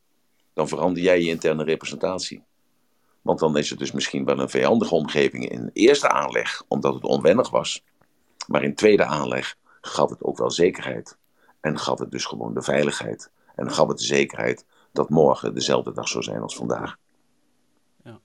dan 0.53 0.69
verander 0.69 1.03
jij 1.03 1.21
je 1.21 1.31
interne 1.31 1.65
representatie. 1.65 2.43
Want 3.23 3.39
dan 3.39 3.57
is 3.57 3.71
het 3.71 3.79
dus 3.79 3.93
misschien 3.93 4.25
wel 4.25 4.39
een 4.39 4.49
vijandige 4.49 4.95
omgeving 4.95 5.49
in 5.49 5.71
eerste 5.73 6.09
aanleg, 6.09 6.63
omdat 6.69 6.95
het 6.95 7.05
onwennig 7.05 7.51
was. 7.51 7.85
Maar 8.47 8.63
in 8.63 8.75
tweede 8.75 9.05
aanleg 9.05 9.57
gaf 9.81 10.11
het 10.11 10.23
ook 10.23 10.39
wel 10.39 10.51
zekerheid. 10.51 11.17
En 11.61 11.79
gaf 11.79 11.99
het 11.99 12.11
dus 12.11 12.25
gewoon 12.25 12.55
de 12.55 12.63
veiligheid. 12.63 13.31
En 13.59 13.71
gaf 13.71 13.89
het 13.89 13.99
de 13.99 14.05
zekerheid 14.05 14.65
dat 14.93 15.09
morgen 15.09 15.55
dezelfde 15.55 15.93
dag 15.93 16.09
zou 16.09 16.25
zijn 16.25 16.41
als 16.41 16.57
vandaag. 16.57 16.97
Ja. 18.05 18.21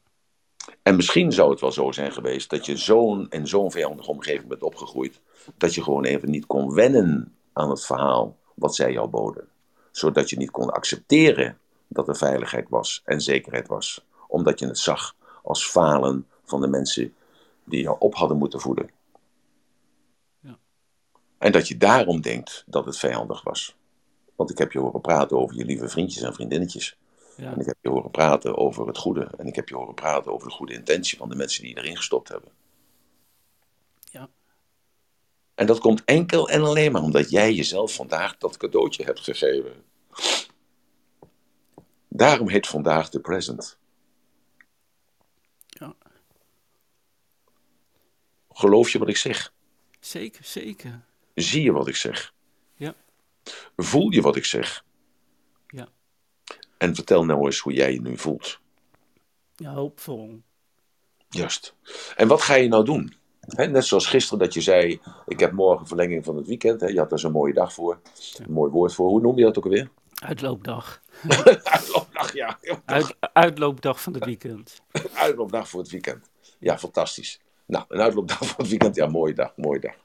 En 0.82 0.96
misschien 0.96 1.32
zou 1.32 1.52
het 1.52 1.60
wel 1.60 1.72
zo 1.72 1.92
zijn 1.92 2.12
geweest 2.12 2.50
dat 2.50 2.66
je 2.66 2.78
zo'n 2.78 3.28
in 3.30 3.48
zo'n 3.48 3.72
vijandige 3.72 4.10
omgeving 4.10 4.48
bent 4.48 4.64
opgegroeid, 4.64 5.22
dat 5.58 5.74
je 5.74 5.84
gewoon 5.84 6.04
even 6.04 6.30
niet 6.30 6.46
kon 6.46 6.74
wennen 6.74 7.36
aan 7.54 7.70
het 7.70 7.86
verhaal 7.86 8.38
wat 8.56 8.76
zij 8.76 8.92
jou 8.92 9.08
boden. 9.08 9.48
Zodat 9.92 10.30
je 10.30 10.38
niet 10.38 10.52
kon 10.52 10.70
accepteren 10.70 11.58
dat 11.88 12.08
er 12.08 12.16
veiligheid 12.16 12.70
was 12.70 13.02
en 13.06 13.22
zekerheid 13.22 13.68
was. 13.68 14.06
Omdat 14.28 14.60
je 14.60 14.68
het 14.68 14.80
zag 14.80 15.16
als 15.44 15.66
falen 15.66 16.28
van 16.44 16.62
de 16.62 16.68
mensen 16.68 17.14
die 17.64 17.82
jou 17.82 17.96
op 18.00 18.16
hadden 18.16 18.38
moeten 18.38 18.60
voeden. 18.60 18.90
Ja. 20.40 20.58
En 21.38 21.52
dat 21.52 21.68
je 21.68 21.78
daarom 21.78 22.22
denkt 22.22 22.64
dat 22.68 22.86
het 22.86 22.98
vijandig 22.98 23.44
was. 23.44 23.76
Want 24.36 24.50
ik 24.50 24.58
heb 24.58 24.72
je 24.72 24.80
horen 24.80 25.02
praten 25.02 25.38
over 25.38 25.56
je 25.56 25.66
lieve 25.66 25.90
vriendjes 25.90 26.24
en 26.24 26.34
vriendinnetjes. 26.34 26.98
Ja, 27.38 27.52
En 27.54 27.60
ik 27.60 27.66
heb 27.66 27.78
je 27.82 27.90
horen 27.90 28.12
praten 28.12 28.58
over 28.58 28.88
het 28.88 28.98
goede. 28.98 29.30
En 29.38 29.48
ik 29.48 29.56
heb 29.56 29.70
je 29.70 29.76
horen 29.76 29.94
praten 29.94 30.32
over 30.32 30.48
de 30.48 30.54
goede 30.54 30.74
intentie 30.74 31.18
van 31.18 31.30
de 31.30 31.36
mensen 31.36 31.64
die 31.64 31.78
erin 31.78 31.98
gestopt 31.98 32.30
hebben. 32.30 32.50
ja, 34.12 34.30
En 35.56 35.66
dat 35.66 35.80
komt 35.80 36.02
enkel 36.06 36.50
en 36.50 36.62
alleen 36.62 36.92
maar 36.92 37.02
omdat 37.02 37.30
jij 37.30 37.54
jezelf 37.54 37.94
vandaag 37.94 38.38
dat 38.38 38.58
cadeautje 38.58 39.04
hebt 39.04 39.20
gegeven. 39.20 39.84
Daarom 42.08 42.50
heet 42.50 42.68
vandaag 42.68 43.10
de 43.10 43.20
present. 43.20 43.78
ja. 45.68 45.96
Geloof 48.52 48.90
je 48.90 49.00
wat 49.00 49.10
ik 49.10 49.18
zeg? 49.18 49.54
Zeker, 50.00 50.44
zeker. 50.46 51.06
Zie 51.34 51.64
je 51.64 51.72
wat 51.72 51.88
ik 51.88 51.96
zeg? 51.96 52.33
Voel 53.76 54.12
je 54.12 54.22
wat 54.22 54.36
ik 54.36 54.46
zeg? 54.46 54.84
ja. 55.68 55.88
En 56.78 56.96
vertel 56.96 57.26
nou 57.26 57.46
eens 57.46 57.60
hoe 57.60 57.74
jij 57.74 57.94
je 57.94 58.02
nu 58.02 58.18
voelt. 58.18 58.60
Ja, 59.56 59.74
hoopvol. 59.74 60.42
Juist. 61.30 61.76
En 62.16 62.28
wat 62.28 62.42
ga 62.42 62.54
je 62.56 62.68
nou 62.68 62.86
doen? 62.86 63.14
Net 63.46 63.86
zoals 63.86 64.08
gisteren 64.08 64.40
dat 64.40 64.54
je 64.54 64.62
zei, 64.62 65.02
ik 65.26 65.40
heb 65.40 65.52
morgen 65.52 65.88
verlenging 65.88 66.26
van 66.26 66.36
het 66.36 66.48
weekend. 66.48 66.82
Je 66.82 67.00
had 67.00 67.10
daar 67.10 67.20
zo'n 67.20 67.32
mooie 67.32 67.54
dag 67.54 67.74
voor. 67.74 68.00
Een 68.38 68.52
mooi 68.52 68.72
woord 68.72 68.94
voor. 68.94 69.10
Hoe 69.10 69.22
noem 69.22 69.38
je 69.38 69.44
dat 69.44 69.58
ook 69.58 69.64
alweer? 69.64 69.90
Uitloopdag. 70.14 71.02
Uitloopdag, 71.64 72.34
ja. 72.34 72.60
Uit, 72.86 73.16
uitloopdag 73.20 74.02
van 74.02 74.14
het 74.14 74.26
weekend. 74.26 74.82
Uitloopdag 75.14 75.70
voor 75.70 75.80
het 75.80 75.90
weekend. 75.90 76.30
Ja, 76.60 76.78
fantastisch. 76.78 77.40
Nou, 77.66 77.86
een 77.88 78.02
uitloopdag 78.02 78.38
voor 78.38 78.58
het 78.58 78.70
weekend. 78.70 78.96
Ja, 78.96 79.08
mooie 79.08 79.34
dag, 79.34 79.58
mooie 79.58 79.80
dag. 79.80 79.96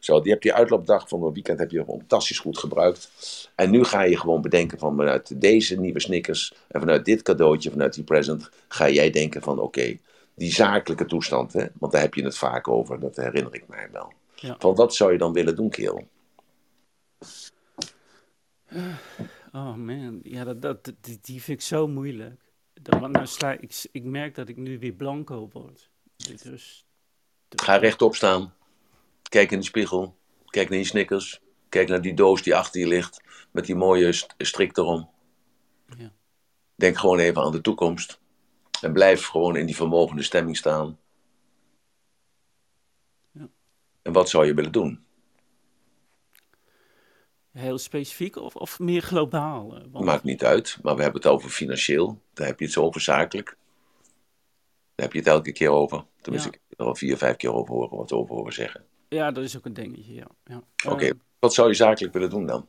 Zo, 0.00 0.20
die 0.20 0.32
heb 0.32 0.42
je 0.42 0.54
uitloopdag 0.54 1.08
van 1.08 1.22
het 1.22 1.34
weekend 1.34 1.58
heb 1.58 1.70
je 1.70 1.84
fantastisch 1.84 2.38
goed 2.38 2.58
gebruikt. 2.58 3.10
En 3.54 3.70
nu 3.70 3.84
ga 3.84 4.02
je 4.02 4.18
gewoon 4.18 4.42
bedenken 4.42 4.78
van 4.78 4.96
vanuit 4.96 5.40
deze 5.40 5.80
nieuwe 5.80 6.00
snickers 6.00 6.54
en 6.68 6.80
vanuit 6.80 7.04
dit 7.04 7.22
cadeautje, 7.22 7.70
vanuit 7.70 7.94
die 7.94 8.04
present, 8.04 8.50
ga 8.68 8.88
jij 8.88 9.10
denken 9.10 9.42
van 9.42 9.58
oké, 9.58 9.98
die 10.34 10.52
zakelijke 10.52 11.04
toestand, 11.04 11.52
hè, 11.52 11.66
want 11.78 11.92
daar 11.92 12.00
heb 12.00 12.14
je 12.14 12.24
het 12.24 12.38
vaak 12.38 12.68
over, 12.68 13.00
dat 13.00 13.16
herinner 13.16 13.54
ik 13.54 13.68
mij 13.68 13.88
wel. 13.92 14.12
Ja. 14.34 14.56
Van 14.58 14.74
wat 14.74 14.94
zou 14.94 15.12
je 15.12 15.18
dan 15.18 15.32
willen 15.32 15.56
doen, 15.56 15.70
kerel? 15.70 16.08
oh 19.52 19.74
man, 19.74 20.20
ja, 20.22 20.44
dat, 20.44 20.62
dat, 20.62 20.84
die, 21.00 21.18
die 21.22 21.42
vind 21.42 21.58
ik 21.58 21.66
zo 21.66 21.88
moeilijk. 21.88 22.40
Dat, 22.82 23.00
want 23.00 23.12
nou 23.12 23.26
sla, 23.26 23.52
ik, 23.52 23.86
ik 23.92 24.04
merk 24.04 24.34
dat 24.34 24.48
ik 24.48 24.56
nu 24.56 24.78
weer 24.78 24.92
blanco 24.92 25.48
word. 25.52 25.90
Dus, 26.16 26.42
dus, 26.42 26.86
Ga 27.48 27.76
rechtop 27.76 28.14
staan. 28.14 28.54
Kijk 29.28 29.50
in 29.50 29.58
de 29.58 29.64
spiegel. 29.64 30.16
Kijk 30.46 30.68
naar 30.68 30.78
je 30.78 30.84
snickers. 30.84 31.40
Kijk 31.68 31.88
naar 31.88 32.00
die 32.02 32.14
doos 32.14 32.42
die 32.42 32.56
achter 32.56 32.80
je 32.80 32.86
ligt. 32.86 33.22
Met 33.50 33.66
die 33.66 33.74
mooie 33.74 34.12
st- 34.12 34.34
strik 34.38 34.76
erom. 34.76 35.10
Ja. 35.96 36.12
Denk 36.74 36.98
gewoon 36.98 37.18
even 37.18 37.42
aan 37.42 37.52
de 37.52 37.60
toekomst. 37.60 38.20
En 38.80 38.92
blijf 38.92 39.26
gewoon 39.26 39.56
in 39.56 39.66
die 39.66 39.76
vermogende 39.76 40.22
stemming 40.22 40.56
staan. 40.56 40.98
Ja. 43.30 43.48
En 44.02 44.12
wat 44.12 44.28
zou 44.28 44.46
je 44.46 44.54
willen 44.54 44.72
doen? 44.72 45.06
heel 47.52 47.78
specifiek 47.78 48.36
of, 48.36 48.56
of 48.56 48.78
meer 48.78 49.02
globaal? 49.02 49.76
eh, 49.76 49.84
want- 49.90 50.04
Maakt 50.04 50.22
niet 50.24 50.44
uit, 50.44 50.78
maar 50.82 50.96
we 50.96 51.02
hebben 51.02 51.20
het 51.20 51.30
over 51.30 51.50
financieel. 51.50 52.22
Daar 52.34 52.46
heb 52.46 52.58
je 52.58 52.64
het 52.64 52.74
zo 52.74 52.82
over 52.82 53.00
zakelijk. 53.00 53.56
Daar 54.94 55.06
heb 55.06 55.12
je 55.12 55.18
het 55.18 55.28
elke 55.28 55.52
keer 55.52 55.70
over. 55.70 56.04
Tenminste, 56.20 56.50
Ja. 56.50 56.54
ik 56.56 56.60
heb 56.68 56.80
er 56.80 56.86
al 56.86 56.94
vier, 56.94 57.16
vijf 57.16 57.36
keer 57.36 57.52
over 57.52 57.74
horen 57.74 57.96
wat 57.96 58.12
over 58.12 58.34
horen 58.34 58.52
zeggen. 58.52 58.86
Ja, 59.08 59.30
dat 59.30 59.44
is 59.44 59.56
ook 59.56 59.64
een 59.64 59.72
dingetje, 59.72 60.14
ja. 60.14 60.26
ja. 60.44 60.62
Oké, 60.90 61.04
Eh, 61.04 61.12
wat 61.38 61.54
zou 61.54 61.68
je 61.68 61.74
zakelijk 61.74 62.12
willen 62.12 62.30
doen 62.30 62.46
dan? 62.46 62.68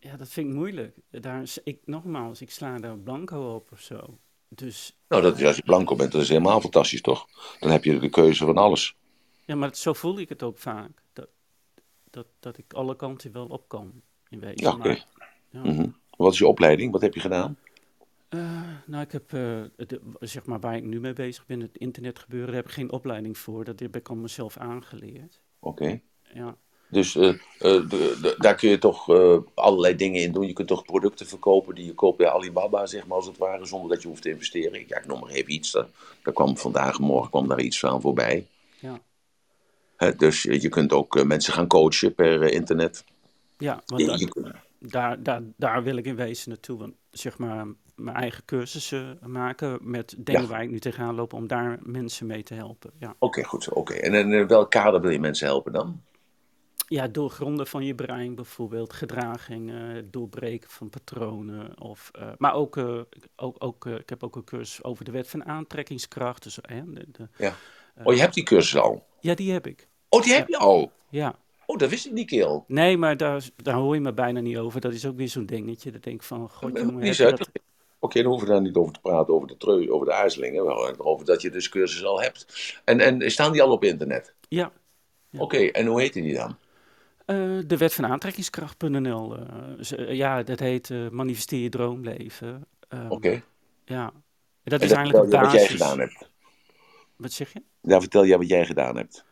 ja, 0.00 0.16
dat 0.16 0.28
vind 0.28 0.48
ik 0.48 0.54
moeilijk. 0.54 0.96
Daar 1.10 1.42
is, 1.42 1.58
ik, 1.64 1.78
nogmaals, 1.84 2.40
ik 2.40 2.50
sla 2.50 2.78
daar 2.78 2.98
blanco 2.98 3.54
op 3.54 3.72
of 3.72 3.80
zo. 3.80 4.18
Dus, 4.48 4.96
Nou, 5.08 5.22
dat 5.22 5.42
als 5.42 5.56
je 5.56 5.62
blanco 5.62 5.96
bent, 5.96 6.12
dat 6.12 6.22
is 6.22 6.28
helemaal 6.28 6.60
fantastisch, 6.60 7.00
toch? 7.00 7.26
Dan 7.60 7.70
heb 7.70 7.84
je 7.84 7.98
de 7.98 8.08
keuze 8.08 8.44
van 8.44 8.56
alles. 8.56 8.96
ja, 9.44 9.54
maar 9.54 9.74
zo 9.76 9.92
voel 9.92 10.18
ik 10.18 10.28
het 10.28 10.42
ook 10.42 10.58
vaak. 10.58 11.02
Dat, 11.12 11.28
dat, 12.10 12.26
dat 12.40 12.58
ik 12.58 12.72
alle 12.72 12.96
kanten 12.96 13.32
wel 13.32 13.46
op 13.46 13.68
kan, 13.68 14.02
in 14.28 14.40
wezen. 14.40 14.56
Ja, 14.56 14.72
oké. 14.72 15.04
Ja. 15.50 15.60
Mhm. 15.62 15.88
Wat 16.16 16.32
is 16.32 16.38
je 16.38 16.46
opleiding? 16.46 16.92
Wat 16.92 17.00
heb 17.00 17.14
je 17.14 17.20
gedaan? 17.20 17.58
Eh, 18.28 18.62
nou, 18.86 19.02
ik 19.04 19.12
heb, 19.12 19.32
eh, 19.32 19.62
de, 19.76 20.00
zeg 20.20 20.44
maar, 20.46 20.60
waar 20.60 20.76
ik 20.76 20.84
nu 20.84 21.00
mee 21.00 21.12
bezig 21.12 21.46
ben, 21.46 21.60
het 21.60 21.76
internetgebeuren, 21.76 22.46
daar 22.46 22.56
heb 22.56 22.66
ik 22.66 22.72
geen 22.72 22.92
opleiding 22.92 23.38
voor. 23.38 23.64
Dat 23.64 23.80
heb 23.80 23.96
ik 23.96 24.08
al 24.08 24.16
mezelf 24.16 24.56
aangeleerd. 24.56 25.40
Oké. 25.58 26.00
Ja, 26.34 26.56
Dus 26.90 27.16
eh, 27.16 27.32
de- 27.58 28.18
de- 28.22 28.34
daar 28.38 28.54
kun 28.54 28.68
je 28.68 28.78
toch 28.78 29.08
allerlei 29.54 29.94
dingen 29.96 30.22
in 30.22 30.32
doen. 30.32 30.46
Je 30.46 30.52
kunt 30.52 30.68
toch 30.68 30.84
producten 30.84 31.26
verkopen 31.26 31.74
die 31.74 31.84
je 31.86 31.94
koopt 31.94 32.16
bij 32.18 32.28
Alibaba, 32.28 32.86
zeg 32.86 33.06
maar, 33.06 33.16
als 33.16 33.26
het 33.26 33.38
ware, 33.38 33.64
zonder 33.66 33.90
dat 33.90 34.02
je 34.02 34.08
hoeft 34.08 34.22
te 34.22 34.30
investeren. 34.30 34.84
Ja, 34.86 34.98
ik 34.98 35.06
noem 35.06 35.20
maar 35.20 35.30
even 35.30 35.52
iets. 35.52 35.70
Daar, 36.22 36.32
kwam 36.34 36.56
vandaag, 36.56 36.98
morgen 36.98 37.30
kwam 37.30 37.48
daar 37.48 37.60
iets 37.60 37.78
van 37.78 38.00
voorbij. 38.00 38.46
ja. 38.80 39.00
Hè, 39.96 40.14
dus 40.16 40.42
je 40.42 40.68
kunt 40.68 40.92
ook 40.92 41.24
mensen 41.24 41.52
gaan 41.52 41.66
coachen 41.66 42.14
per 42.14 42.42
internet. 42.42 43.04
ja 43.58 43.82
want 43.86 44.06
daar, 44.06 44.18
kunt- 44.18 44.54
daar, 44.78 45.22
daar, 45.22 45.42
daar 45.56 45.82
wil 45.82 45.96
ik 45.96 46.04
in 46.06 46.16
wezen 46.16 46.48
naartoe. 46.48 46.78
Want 46.78 46.94
zeg 47.10 47.38
maar, 47.38 47.66
mijn 47.98 48.16
eigen 48.16 48.44
cursussen 48.44 49.18
maken 49.26 49.78
met 49.80 50.14
dingen 50.18 50.42
Ja. 50.42 50.46
waar 50.48 50.62
ik 50.62 50.70
nu 50.70 50.78
tegenaan 50.78 51.14
loop, 51.14 51.32
om 51.32 51.46
daar 51.46 51.78
mensen 51.82 52.26
mee 52.26 52.42
te 52.42 52.54
helpen. 52.54 52.90
Ja, 52.98 53.14
Oké, 53.18 53.44
goed. 53.44 53.68
Oké. 53.72 53.94
En 53.94 54.14
in 54.14 54.32
eh, 54.32 54.46
welk 54.46 54.70
kader 54.70 55.00
wil 55.00 55.10
je 55.10 55.20
mensen 55.20 55.46
helpen 55.46 55.72
dan? 55.72 56.02
ja 56.88 57.08
doorgronden 57.08 57.66
van 57.66 57.84
je 57.84 57.94
brein 57.94 58.34
bijvoorbeeld, 58.34 58.92
gedragingen, 58.92 59.94
het 59.94 60.12
doorbreken 60.12 60.70
van 60.70 60.88
patronen. 60.90 61.80
Of, 61.80 62.10
eh, 62.12 62.28
maar 62.38 62.54
ook, 62.54 62.76
eh, 62.76 63.00
ook, 63.36 63.56
ook 63.58 63.86
eh, 63.86 63.94
ik 63.94 64.08
heb 64.08 64.22
ook 64.22 64.36
een 64.36 64.44
cursus 64.44 64.82
over 64.84 65.04
de 65.04 65.10
wet 65.10 65.28
van 65.28 65.44
aantrekkingskracht. 65.44 66.42
Dus, 66.42 66.60
eh, 66.60 66.80
de, 66.86 67.04
de, 67.12 67.28
Ja. 67.36 67.54
Oh, 68.04 68.14
je 68.14 68.20
hebt 68.20 68.34
die 68.34 68.42
cursus 68.44 68.80
al. 68.80 69.06
ja, 69.20 69.34
die 69.34 69.52
heb 69.52 69.66
ik. 69.66 69.88
Oh, 70.08 70.22
die 70.22 70.32
heb 70.32 70.48
je 70.48 70.58
al. 70.58 70.92
Ja. 71.10 71.34
Oh, 71.66 71.76
dat 71.78 71.90
wist 71.90 72.06
ik 72.06 72.12
niet, 72.12 72.26
Keel. 72.26 72.64
Nee, 72.68 72.96
maar 72.96 73.16
daar, 73.16 73.48
daar 73.56 73.74
hoor 73.74 73.94
je 73.94 74.00
me 74.00 74.12
bijna 74.12 74.40
niet 74.40 74.56
over. 74.58 74.80
Dat 74.80 74.92
is 74.92 75.06
ook 75.06 75.16
weer 75.16 75.28
zo'n 75.28 75.46
dingetje. 75.46 75.90
Dat 75.90 76.02
denk 76.02 76.16
ik 76.16 76.22
van, 76.22 76.48
god 76.48 76.78
jongen, 76.78 77.02
heb 77.04 77.14
je 77.14 77.24
dat... 77.24 77.48
Oké, 77.98 78.22
dan 78.22 78.30
hoeven 78.30 78.48
we 78.48 78.52
daar 78.54 78.62
niet 78.62 78.76
over 78.76 78.92
te 78.92 79.00
praten, 79.00 79.34
over 79.34 79.48
de, 79.48 79.56
treu, 79.56 79.90
over 79.90 80.06
de 80.06 80.12
aarzelingen. 80.12 80.64
Wel, 80.64 80.98
over 80.98 81.26
dat 81.26 81.42
je 81.42 81.50
dus 81.50 81.68
cursus 81.68 82.04
al 82.04 82.20
hebt. 82.20 82.46
En, 82.84 83.00
en 83.00 83.30
staan 83.30 83.52
die 83.52 83.62
al 83.62 83.72
op 83.72 83.84
internet? 83.84 84.34
Ja, 84.48 84.72
Ja. 85.30 85.40
Oké, 85.40 85.56
en 85.56 85.86
hoe 85.86 86.00
heet 86.00 86.12
die 86.12 86.34
dan? 86.34 86.56
eh, 87.26 87.58
de 87.66 87.76
wet 87.76 87.94
van 87.94 88.06
aantrekkingskracht.nl. 88.06 89.36
eh, 89.36 89.44
ze- 89.80 89.96
eh, 89.96 90.14
ja, 90.16 90.42
dat 90.42 90.58
heet 90.58 90.90
eh, 90.90 91.08
manifesteer 91.08 91.60
je 91.62 91.68
droomleven. 91.68 92.66
Ehm, 92.88 93.10
Oké. 93.10 93.42
Ja. 93.84 94.12
Dat 94.64 94.80
En 94.80 94.86
is 94.86 94.92
eigenlijk 94.92 95.24
een 95.24 95.30
je 95.30 95.38
wat 95.38 95.52
jij 95.52 95.60
basis. 95.60 95.70
gedaan 95.82 95.98
hebt. 95.98 96.30
Wat 97.16 97.32
zeg 97.32 97.52
je? 97.52 97.62
Daar 97.82 98.00
vertel 98.00 98.26
jij 98.26 98.38
wat 98.38 98.48
jij 98.48 98.66
gedaan 98.66 98.96
hebt. 98.96 99.24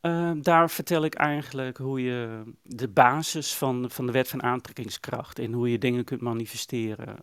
Ehm, 0.00 0.40
daar 0.40 0.70
vertel 0.70 1.04
ik 1.04 1.14
eigenlijk 1.14 1.76
hoe 1.76 2.02
je 2.02 2.42
de 2.62 2.88
basis 2.88 3.54
van, 3.54 3.90
van 3.90 4.06
de 4.06 4.12
wet 4.12 4.28
van 4.28 4.42
aantrekkingskracht 4.42 5.38
en 5.38 5.52
hoe 5.52 5.70
je 5.70 5.78
dingen 5.78 6.04
kunt 6.04 6.20
manifesteren. 6.20 7.16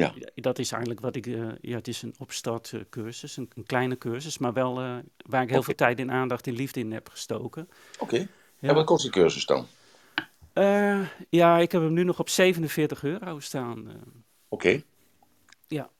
Ja. 0.00 0.14
Dat 0.34 0.58
is 0.58 0.70
eigenlijk 0.72 1.00
wat 1.02 1.16
ik. 1.16 1.26
eh, 1.26 1.48
ja, 1.60 1.76
het 1.76 1.88
is 1.88 2.02
een 2.02 2.14
opstartcursus, 2.18 3.36
een, 3.36 3.50
een 3.54 3.64
kleine 3.66 3.98
cursus, 3.98 4.38
maar 4.38 4.52
wel 4.52 4.80
eh, 4.80 4.96
waar 5.16 5.42
ik 5.42 5.50
heel 5.50 5.62
veel 5.62 5.74
tijd 5.74 5.98
en 5.98 6.10
aandacht 6.10 6.46
en 6.46 6.52
liefde 6.52 6.80
in 6.80 6.92
heb 6.92 7.08
gestoken. 7.08 7.68
Oké. 7.98 8.16
Ja. 8.58 8.68
En 8.68 8.74
wat 8.74 8.86
kost 8.86 9.02
die 9.02 9.10
cursus 9.10 9.46
dan? 9.46 9.66
Eh, 10.52 11.08
ja, 11.28 11.58
ik 11.58 11.72
heb 11.72 11.82
hem 11.82 11.92
nu 11.92 12.04
nog 12.04 12.18
op 12.18 12.28
47 12.28 13.02
euro 13.02 13.40
staan. 13.40 14.02
Oké. 14.48 14.82
Ja. 15.66 15.90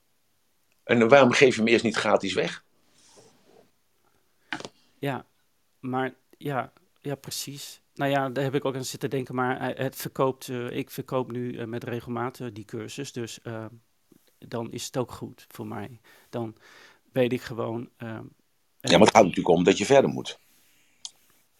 En 0.84 1.08
waarom 1.08 1.32
geef 1.32 1.54
je 1.54 1.60
hem 1.60 1.70
eerst 1.70 1.84
niet 1.84 1.96
gratis 1.96 2.34
weg? 2.34 2.64
Ja, 4.98 5.26
maar 5.80 6.14
ja, 6.38 6.72
ja, 7.00 7.14
precies. 7.14 7.80
Nou 7.94 8.10
ja, 8.10 8.28
daar 8.28 8.44
heb 8.44 8.54
ik 8.54 8.64
ook 8.64 8.74
aan 8.74 8.84
zitten 8.84 9.10
denken, 9.10 9.34
maar 9.34 9.76
het 9.76 9.96
verkoopt, 9.96 10.48
ik 10.48 10.90
verkoop 10.90 11.32
nu 11.32 11.66
met 11.66 11.84
regelmaat 11.84 12.40
die 12.52 12.64
cursus, 12.64 13.12
dus 13.12 13.38
dan 14.48 14.72
is 14.72 14.86
het 14.86 14.96
ook 14.96 15.12
goed 15.12 15.44
voor 15.48 15.66
mij. 15.66 16.00
Dan 16.30 16.54
weet 17.12 17.32
ik 17.32 17.40
gewoon. 17.42 17.88
eh, 17.96 18.08
Ja, 18.80 18.98
maar 18.98 19.06
het 19.06 19.16
gaat 19.16 19.24
natuurlijk 19.24 19.56
om 19.56 19.64
dat 19.64 19.78
je 19.78 19.84
verder 19.86 20.10
moet. 20.10 20.38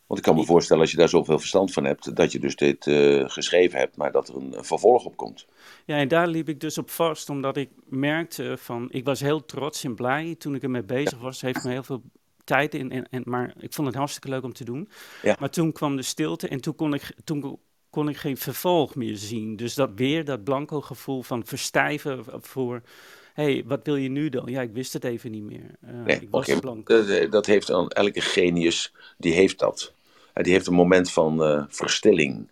Want 0.06 0.22
ik 0.22 0.28
kan 0.28 0.36
me 0.36 0.44
voorstellen, 0.44 0.82
als 0.82 0.90
je 0.90 0.96
daar 0.96 1.08
zoveel 1.08 1.38
verstand 1.38 1.72
van 1.72 1.84
hebt, 1.84 2.16
dat 2.16 2.32
je 2.32 2.38
dus 2.38 2.56
dit 2.56 2.86
eh, 2.86 3.24
geschreven 3.28 3.78
hebt, 3.78 3.96
maar 3.96 4.12
dat 4.12 4.28
er 4.28 4.36
een, 4.36 4.58
een 4.58 4.64
vervolg 4.64 5.04
op 5.04 5.16
komt. 5.16 5.46
Ja, 5.84 5.96
en 5.96 6.08
daar 6.08 6.28
liep 6.28 6.48
ik 6.48 6.60
dus 6.60 6.78
op 6.78 6.90
vast, 6.90 7.28
omdat 7.30 7.56
ik 7.56 7.70
merkte 7.84 8.56
van, 8.58 8.88
ik 8.90 9.04
was 9.04 9.20
heel 9.20 9.44
trots 9.44 9.84
en 9.84 9.94
blij 9.94 10.34
toen 10.38 10.54
ik 10.54 10.62
ermee 10.62 10.82
bezig 10.82 11.18
was. 11.18 11.40
Heeft 11.40 11.64
me 11.64 11.70
heel 11.70 11.82
veel 11.82 12.02
tijd 12.44 12.74
in, 12.74 12.90
en, 12.90 13.08
en, 13.10 13.22
maar 13.24 13.54
ik 13.58 13.72
vond 13.72 13.86
het 13.86 13.96
hartstikke 13.96 14.28
leuk 14.28 14.42
om 14.44 14.52
te 14.52 14.64
doen. 14.64 14.88
Ja. 15.22 15.36
Maar 15.40 15.50
toen 15.50 15.72
kwam 15.72 15.96
de 15.96 16.02
stilte 16.02 16.48
en 16.48 16.60
toen 16.60 16.74
kon 16.74 16.94
ik, 16.94 17.12
toen 17.24 17.58
kon 17.90 18.08
ik 18.08 18.16
geen 18.16 18.36
vervolg 18.36 18.94
meer 18.94 19.16
zien. 19.16 19.56
Dus 19.56 19.74
dat 19.74 19.90
weer, 19.94 20.24
dat 20.24 20.44
blanco 20.44 20.80
gevoel 20.80 21.22
van 21.22 21.44
verstijven 21.46 22.24
voor, 22.40 22.82
hé, 23.34 23.42
hey, 23.42 23.64
wat 23.66 23.80
wil 23.84 23.96
je 23.96 24.08
nu 24.08 24.28
dan? 24.28 24.46
Ja, 24.46 24.60
ik 24.60 24.72
wist 24.72 24.92
het 24.92 25.04
even 25.04 25.30
niet 25.30 25.42
meer. 25.42 25.70
Eh, 25.80 25.94
Nee, 26.04 26.20
ik 26.20 26.30
was 26.30 26.48
oké. 26.48 26.60
blanco. 26.60 27.04
Dat, 27.04 27.30
dat 27.30 27.46
heeft 27.46 27.66
dan 27.66 27.88
elke 27.90 28.20
genius, 28.20 28.92
die 29.18 29.32
heeft 29.32 29.58
dat. 29.58 29.92
En 30.32 30.42
die 30.42 30.52
heeft 30.52 30.66
een 30.66 30.74
moment 30.74 31.10
van 31.10 31.42
eh, 31.42 31.64
verstilling. 31.68 32.48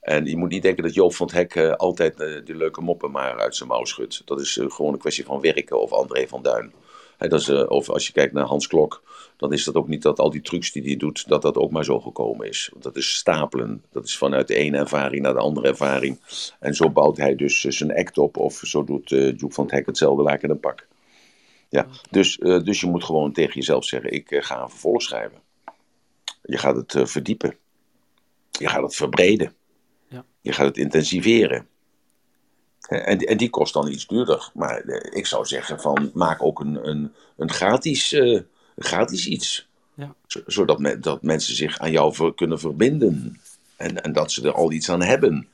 En 0.00 0.24
je 0.26 0.36
moet 0.36 0.48
niet 0.50 0.62
denken 0.62 0.82
dat 0.82 0.94
Joop 0.94 1.14
van 1.14 1.26
het 1.26 1.34
Hek 1.34 1.54
eh, 1.54 1.72
altijd 1.72 2.20
eh, 2.20 2.44
die 2.44 2.56
leuke 2.56 2.80
moppen 2.80 3.10
maar 3.10 3.38
uit 3.38 3.56
zijn 3.56 3.68
mouw 3.68 3.84
schudt. 3.84 4.22
Dat 4.24 4.40
is 4.40 4.56
eh, 4.58 4.70
gewoon 4.70 4.92
een 4.92 4.98
kwestie 4.98 5.24
van 5.24 5.40
werken 5.40 5.80
of 5.80 5.92
André 5.92 6.28
van 6.28 6.42
Duin. 6.42 6.72
Hè, 7.18 7.28
dat 7.28 7.40
is, 7.40 7.48
eh, 7.48 7.64
of 7.68 7.90
als 7.90 8.06
je 8.06 8.12
kijkt 8.12 8.32
naar 8.32 8.44
Hans 8.44 8.66
Klok, 8.66 9.02
dan 9.36 9.52
is 9.52 9.64
dat 9.64 9.74
ook 9.74 9.88
niet 9.88 10.02
dat 10.02 10.18
al 10.18 10.30
die 10.30 10.40
trucs 10.40 10.72
die 10.72 10.82
hij 10.82 10.96
doet, 10.96 11.28
dat 11.28 11.42
dat 11.42 11.56
ook 11.56 11.70
maar 11.70 11.84
zo 11.84 12.00
gekomen 12.00 12.48
is. 12.48 12.68
Want 12.72 12.84
dat 12.84 12.96
is 12.96 13.14
stapelen. 13.14 13.84
Dat 13.92 14.04
is 14.04 14.18
vanuit 14.18 14.48
de 14.48 14.54
ene 14.54 14.78
ervaring 14.78 15.22
naar 15.22 15.32
de 15.32 15.40
andere 15.40 15.68
ervaring. 15.68 16.18
En 16.60 16.74
zo 16.74 16.90
bouwt 16.90 17.16
hij 17.16 17.34
dus 17.34 17.64
eh, 17.64 17.72
zijn 17.72 17.94
act 17.94 18.18
op. 18.18 18.36
Of 18.36 18.60
zo 18.64 18.84
doet 18.84 19.12
eh 19.12 19.36
Joep 19.36 19.52
van 19.52 19.64
het 19.64 19.72
Hek 19.72 19.86
hetzelfde 19.86 20.22
laken 20.22 20.42
in 20.42 20.50
een 20.50 20.60
pak. 20.60 20.86
Ja, 21.70 21.86
dus, 22.10 22.36
dus 22.36 22.80
je 22.80 22.86
moet 22.86 23.04
gewoon 23.04 23.32
tegen 23.32 23.54
jezelf 23.54 23.84
zeggen: 23.84 24.12
ik 24.12 24.26
ga 24.30 24.62
een 24.62 24.70
vervolg 24.70 25.02
schrijven. 25.02 25.38
Je 26.42 26.58
gaat 26.58 26.76
het 26.76 27.10
verdiepen. 27.10 27.54
Je 28.50 28.68
gaat 28.68 28.82
het 28.82 28.94
verbreden. 28.94 29.52
Ja. 30.08 30.24
Je 30.40 30.52
gaat 30.52 30.66
het 30.66 30.76
intensiveren. 30.76 31.66
Eh, 32.88 33.08
En, 33.08 33.18
en 33.18 33.36
die 33.36 33.50
kost 33.50 33.72
dan 33.72 33.88
iets 33.88 34.06
duurder. 34.06 34.50
Maar 34.54 34.80
eh, 34.80 35.18
ik 35.18 35.26
zou 35.26 35.46
zeggen: 35.46 35.80
van, 35.80 36.10
maak 36.14 36.42
ook 36.42 36.60
een, 36.60 36.88
een, 36.88 37.12
een 37.36 37.50
gratis, 37.50 38.12
eh, 38.12 38.40
gratis 38.78 39.26
iets. 39.26 39.68
Ja. 39.94 40.14
Zo- 40.26 40.40
Zodat 40.46 40.78
me- 40.78 40.98
dat 40.98 41.22
mensen 41.22 41.56
zich 41.56 41.78
aan 41.78 41.90
jou 41.90 42.14
ver- 42.14 42.34
kunnen 42.34 42.58
verbinden. 42.58 43.40
En, 43.76 44.02
en 44.02 44.12
dat 44.12 44.32
ze 44.32 44.46
er 44.46 44.52
al 44.54 44.72
iets 44.72 44.90
aan 44.90 45.02
hebben. 45.02 45.46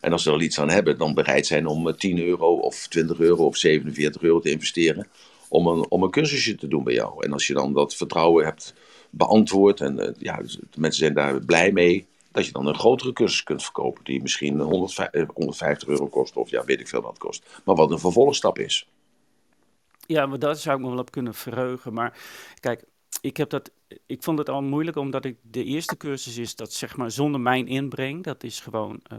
En 0.00 0.12
als 0.12 0.22
ze 0.22 0.28
er 0.28 0.34
al 0.34 0.40
iets 0.40 0.60
aan 0.60 0.70
hebben, 0.70 0.98
dan 0.98 1.14
bereid 1.14 1.46
zijn 1.46 1.66
om 1.66 1.88
eh, 1.88 1.94
10 1.94 2.18
euro 2.18 2.54
of 2.54 2.86
20 2.88 3.18
euro 3.18 3.44
of 3.46 3.56
47 3.56 4.22
euro 4.22 4.40
te 4.40 4.50
investeren. 4.50 5.06
Om 5.48 5.66
een, 5.66 5.90
om 5.90 6.02
een 6.02 6.10
cursusje 6.10 6.54
te 6.54 6.68
doen 6.68 6.84
bij 6.84 6.94
jou. 6.94 7.24
En 7.24 7.32
als 7.32 7.46
je 7.46 7.54
dan 7.54 7.72
dat 7.72 7.94
vertrouwen 7.94 8.44
hebt 8.44 8.74
beantwoord. 9.10 9.80
En 9.80 9.98
eh, 9.98 10.10
ja, 10.18 10.36
dus 10.36 10.52
de 10.70 10.80
mensen 10.80 11.00
zijn 11.00 11.14
daar 11.14 11.40
blij 11.44 11.72
mee. 11.72 12.06
Dat 12.32 12.46
je 12.46 12.52
dan 12.52 12.66
een 12.66 12.74
grotere 12.78 13.12
cursus 13.12 13.42
kunt 13.42 13.62
verkopen. 13.62 14.04
Die 14.04 14.22
misschien 14.22 14.60
150, 14.60 15.20
eh, 15.20 15.28
150 15.34 15.88
euro 15.88 16.06
kost. 16.06 16.36
Of 16.36 16.50
ja, 16.50 16.64
weet 16.64 16.80
ik 16.80 16.88
veel 16.88 17.02
wat 17.02 17.18
kost. 17.18 17.60
Maar 17.64 17.74
wat 17.76 17.90
een 17.90 17.98
vervolgstap 17.98 18.58
is. 18.58 18.88
Ja, 20.06 20.26
maar 20.26 20.38
daar 20.38 20.56
zou 20.56 20.76
ik 20.76 20.82
me 20.84 20.90
wel 20.90 20.98
op 20.98 21.10
kunnen 21.10 21.34
verheugen. 21.34 21.92
Maar 21.92 22.18
kijk, 22.60 22.84
ik 23.20 23.36
heb 23.36 23.50
dat 23.50 23.70
ik 24.06 24.22
vond 24.22 24.38
het 24.38 24.48
al 24.48 24.62
moeilijk 24.62 24.96
omdat 24.96 25.24
ik 25.24 25.36
de 25.42 25.64
eerste 25.64 25.96
cursus 25.96 26.36
is 26.36 26.56
dat 26.56 26.72
zeg 26.72 26.96
maar 26.96 27.10
zonder 27.10 27.40
mijn 27.40 27.66
inbreng. 27.66 28.24
Dat 28.24 28.42
is 28.42 28.60
gewoon 28.60 29.00
uh, 29.12 29.18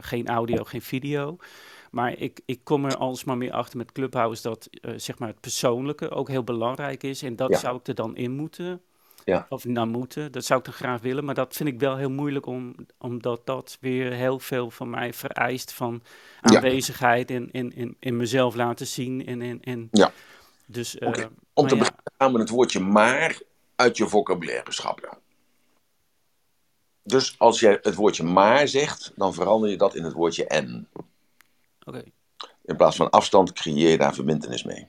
geen 0.00 0.26
audio, 0.28 0.64
geen 0.64 0.82
video. 0.82 1.36
Maar 1.90 2.18
ik, 2.18 2.40
ik 2.44 2.60
kom 2.64 2.84
er 2.84 2.96
alsmaar 2.96 3.36
meer 3.36 3.52
achter 3.52 3.76
met 3.78 3.92
Clubhouse 3.92 4.42
dat 4.42 4.68
uh, 4.70 4.92
zeg 4.96 5.18
maar 5.18 5.28
het 5.28 5.40
persoonlijke 5.40 6.10
ook 6.10 6.28
heel 6.28 6.44
belangrijk 6.44 7.02
is. 7.02 7.22
En 7.22 7.36
dat 7.36 7.50
Ja. 7.50 7.58
zou 7.58 7.76
ik 7.76 7.86
er 7.88 7.94
dan 7.94 8.16
in 8.16 8.30
moeten. 8.32 8.82
Ja. 9.24 9.46
Of 9.48 9.64
nou 9.64 9.86
moeten, 9.86 10.32
dat 10.32 10.44
zou 10.44 10.58
ik 10.58 10.64
dan 10.64 10.74
graag 10.74 11.00
willen. 11.00 11.24
Maar 11.24 11.34
dat 11.34 11.56
vind 11.56 11.68
ik 11.68 11.78
wel 11.78 11.96
heel 11.96 12.10
moeilijk 12.10 12.46
om, 12.46 12.74
omdat 12.98 13.46
dat 13.46 13.78
weer 13.80 14.12
heel 14.12 14.38
veel 14.38 14.70
van 14.70 14.90
mij 14.90 15.12
vereist 15.12 15.72
van 15.72 16.02
aanwezigheid 16.40 17.30
en 17.30 17.50
in, 17.52 17.74
in, 17.74 17.96
in 17.98 18.16
mezelf 18.16 18.54
laten 18.54 18.86
zien. 18.86 19.26
En, 19.26 19.42
en, 19.42 19.62
en, 19.62 19.88
Ja. 19.90 20.12
Dus, 20.66 20.98
eh, 20.98 21.24
Om 21.52 21.68
te 21.68 21.76
beginnen 21.76 22.02
gaan 22.18 22.32
we 22.32 22.38
het 22.38 22.48
woordje 22.48 22.80
maar 22.80 23.40
uit 23.76 23.96
je 23.96 24.08
vocabulaire 24.08 24.72
schrappen. 24.72 25.18
Dus 27.02 27.34
als 27.38 27.60
jij 27.60 27.78
het 27.82 27.94
woordje 27.94 28.22
maar 28.22 28.68
zegt, 28.68 29.12
dan 29.16 29.34
verander 29.34 29.70
je 29.70 29.76
dat 29.76 29.94
in 29.94 30.04
het 30.04 30.12
woordje 30.12 30.46
en. 30.46 30.88
Oké. 31.84 32.02
In 32.64 32.76
plaats 32.76 32.96
van 32.96 33.10
afstand 33.10 33.52
creëer 33.52 33.90
je 33.90 33.98
daar 33.98 34.14
verbindenis 34.14 34.64
mee. 34.64 34.88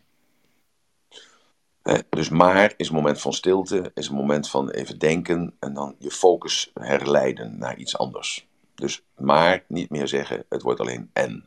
Dus 2.10 2.30
maar 2.30 2.74
is 2.78 2.88
een 2.88 2.96
moment 2.96 3.22
van 3.22 3.34
stilte, 3.34 3.92
is 3.94 4.08
een 4.08 4.16
moment 4.16 4.50
van 4.50 4.70
even 4.70 5.00
denken 5.00 5.56
en 5.60 5.74
dan 5.74 5.96
je 6.00 6.12
focus 6.12 6.72
herleiden 6.74 7.58
naar 7.58 7.78
iets 7.78 7.98
anders. 7.98 8.48
Dus 8.76 9.04
maar 9.18 9.64
niet 9.68 9.90
meer 9.90 10.08
zeggen, 10.08 10.46
het 10.50 10.62
wordt 10.62 10.80
alleen 10.80 11.10
en. 11.14 11.46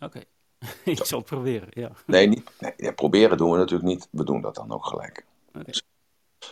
Oké, 0.00 0.20
ik 0.84 1.04
zal 1.04 1.18
het 1.18 1.26
proberen, 1.26 1.68
ja. 1.70 1.90
Nee, 2.06 2.26
niet, 2.26 2.50
nee 2.58 2.72
ja, 2.76 2.92
proberen 2.92 3.36
doen 3.36 3.50
we 3.50 3.56
natuurlijk 3.56 3.88
niet, 3.88 4.08
we 4.10 4.24
doen 4.24 4.40
dat 4.40 4.54
dan 4.54 4.72
ook 4.72 4.86
gelijk. 4.86 5.24
Oké. 5.54 5.70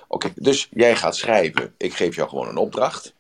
Oké, 0.09 0.33
dus 0.35 0.69
jij 0.71 0.97
gaat 0.97 1.17
schrijven, 1.17 1.75
ik 1.77 1.95
geef 1.95 2.17
jou 2.17 2.29
gewoon 2.29 2.49
een 2.49 2.57
opdracht 2.57 3.15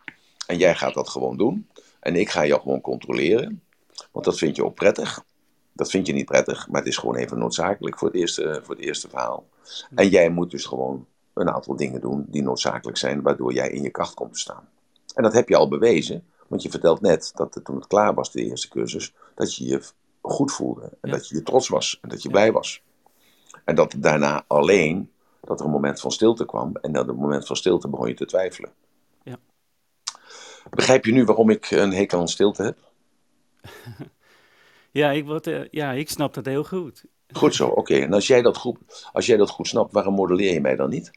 en 0.46 0.58
jij 0.58 0.74
gaat 0.74 0.94
dat 0.94 1.08
gewoon 1.08 1.36
doen 1.36 1.68
en 2.00 2.16
ik 2.16 2.30
ga 2.30 2.46
jou 2.46 2.60
gewoon 2.60 2.80
controleren, 2.80 3.62
want 4.12 4.24
dat 4.24 4.38
vind 4.38 4.56
je 4.56 4.64
ook 4.64 4.74
prettig. 4.74 5.24
Dat 5.72 5.90
vind 5.90 6.06
je 6.06 6.12
niet 6.12 6.24
prettig, 6.24 6.68
maar 6.68 6.80
het 6.80 6.88
is 6.88 6.96
gewoon 6.96 7.16
even 7.16 7.38
noodzakelijk 7.38 7.98
voor 7.98 8.08
het 8.08 8.16
eerste, 8.16 8.60
voor 8.64 8.74
het 8.74 8.84
eerste 8.84 9.08
verhaal. 9.08 9.46
En 9.94 10.08
jij 10.08 10.30
moet 10.30 10.50
dus 10.50 10.64
gewoon 10.66 11.06
een 11.34 11.50
aantal 11.50 11.76
dingen 11.76 12.00
doen 12.00 12.24
die 12.28 12.42
noodzakelijk 12.42 12.98
zijn, 12.98 13.22
waardoor 13.22 13.52
jij 13.52 13.70
in 13.70 13.82
je 13.82 13.90
kracht 13.90 14.14
komt 14.14 14.32
te 14.32 14.38
staan. 14.38 14.68
En 15.14 15.22
dat 15.22 15.32
heb 15.32 15.48
je 15.48 15.56
al 15.56 15.68
bewezen, 15.68 16.24
want 16.48 16.62
je 16.62 16.70
vertelt 16.70 17.00
net 17.00 17.32
dat 17.34 17.54
het, 17.54 17.64
toen 17.64 17.76
het 17.76 17.86
klaar 17.86 18.14
was, 18.14 18.32
de 18.32 18.42
eerste 18.44 18.68
cursus, 18.68 19.14
dat 19.34 19.54
je 19.56 19.64
je 19.66 19.82
goed 20.20 20.52
voelde 20.52 20.82
en 20.82 21.10
Ja. 21.10 21.10
dat 21.10 21.28
je 21.28 21.34
je 21.34 21.42
trots 21.42 21.68
was 21.68 21.98
en 22.02 22.08
dat 22.08 22.22
je 22.22 22.28
Ja. 22.28 22.34
blij 22.34 22.52
was. 22.52 22.82
En 23.64 23.74
dat 23.74 23.94
daarna 23.98 24.44
alleen 24.46 25.10
dat 25.40 25.60
er 25.60 25.66
een 25.66 25.72
moment 25.72 26.00
van 26.00 26.10
stilte 26.12 26.44
kwam 26.44 26.76
en 26.76 26.92
dat 26.92 27.02
op 27.02 27.08
het 27.08 27.18
moment 27.18 27.46
van 27.46 27.56
stilte 27.56 27.88
begon 27.88 28.08
je 28.08 28.14
te 28.14 28.26
twijfelen. 28.26 28.72
Ja. 29.22 29.36
Begrijp 30.70 31.04
je 31.04 31.12
nu 31.12 31.24
waarom 31.24 31.50
ik 31.50 31.70
een 31.70 31.92
hekel 31.92 32.20
aan 32.20 32.28
stilte 32.28 32.62
heb? 32.62 32.78
Ja, 34.90 35.10
ik, 35.10 35.24
word, 35.24 35.46
eh, 35.46 35.68
ja, 35.70 35.92
ik 35.92 36.10
snap 36.10 36.34
dat 36.34 36.44
heel 36.46 36.64
goed. 36.64 37.04
Goed 37.36 37.54
zo, 37.54 37.68
oké. 37.68 37.94
En 37.94 38.12
als 38.12 38.26
jij, 38.26 38.42
dat 38.42 38.56
goed, 38.56 38.78
als 39.12 39.26
jij 39.26 39.36
dat 39.36 39.50
goed 39.50 39.68
snapt, 39.68 39.92
waarom 39.92 40.14
modelleer 40.14 40.52
je 40.52 40.60
mij 40.60 40.76
dan 40.76 40.90
niet? 40.90 41.10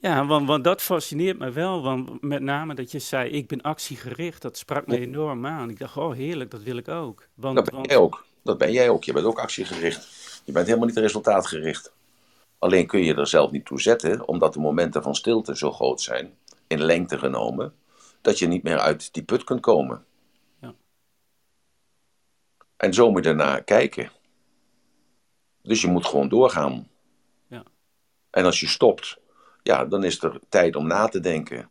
Ja, 0.00 0.26
want, 0.26 0.46
want 0.46 0.64
dat 0.64 0.82
fascineert 0.82 1.38
me 1.38 1.50
wel. 1.50 1.82
Want 1.82 2.22
met 2.22 2.42
name 2.42 2.74
dat 2.74 2.90
je 2.90 2.98
zei, 2.98 3.30
ik 3.30 3.46
ben 3.46 3.60
actiegericht. 3.60 4.42
Dat 4.42 4.58
sprak 4.58 4.86
me 4.86 4.98
enorm 4.98 5.46
aan. 5.46 5.70
Ik 5.70 5.78
dacht, 5.78 5.96
oh 5.96 6.14
heerlijk, 6.14 6.50
dat 6.50 6.62
wil 6.62 6.76
ik 6.76 6.88
ook. 6.88 7.28
Want, 7.34 7.56
Dat 7.56 7.64
ben 7.64 7.74
want, 7.74 7.86
jij 7.86 7.96
ook. 7.96 8.24
Dat 8.42 8.58
ben 8.58 8.72
jij 8.72 8.88
ook. 8.88 9.04
Je 9.04 9.12
bent 9.12 9.26
ook 9.26 9.38
actiegericht. 9.38 10.08
Je 10.44 10.52
bent 10.52 10.66
helemaal 10.66 10.86
niet 10.88 10.96
resultaatgericht. 10.96 11.92
Alleen 12.58 12.86
kun 12.86 13.04
je 13.04 13.14
er 13.14 13.26
zelf 13.26 13.50
niet 13.50 13.66
toe 13.66 13.80
zetten, 13.80 14.28
omdat 14.28 14.52
de 14.52 14.60
momenten 14.60 15.02
van 15.02 15.14
stilte 15.14 15.56
zo 15.56 15.72
groot 15.72 16.00
zijn, 16.00 16.34
in 16.66 16.82
lengte 16.82 17.18
genomen, 17.18 17.74
dat 18.20 18.38
je 18.38 18.46
niet 18.46 18.62
meer 18.62 18.78
uit 18.78 19.14
die 19.14 19.22
put 19.22 19.44
kunt 19.44 19.60
komen. 19.60 20.04
En 22.78 22.94
zo 22.94 23.10
moet 23.10 23.24
je 23.24 23.30
ernaar 23.30 23.64
kijken. 23.64 24.10
Dus 25.62 25.80
je 25.80 25.88
moet 25.88 26.06
gewoon 26.06 26.28
doorgaan. 26.28 26.88
Ja. 27.46 27.62
En 28.30 28.44
als 28.44 28.60
je 28.60 28.66
stopt, 28.66 29.18
ja, 29.62 29.84
dan 29.84 30.04
is 30.04 30.22
er 30.22 30.40
tijd 30.48 30.76
om 30.76 30.86
na 30.86 31.08
te 31.08 31.20
denken. 31.20 31.70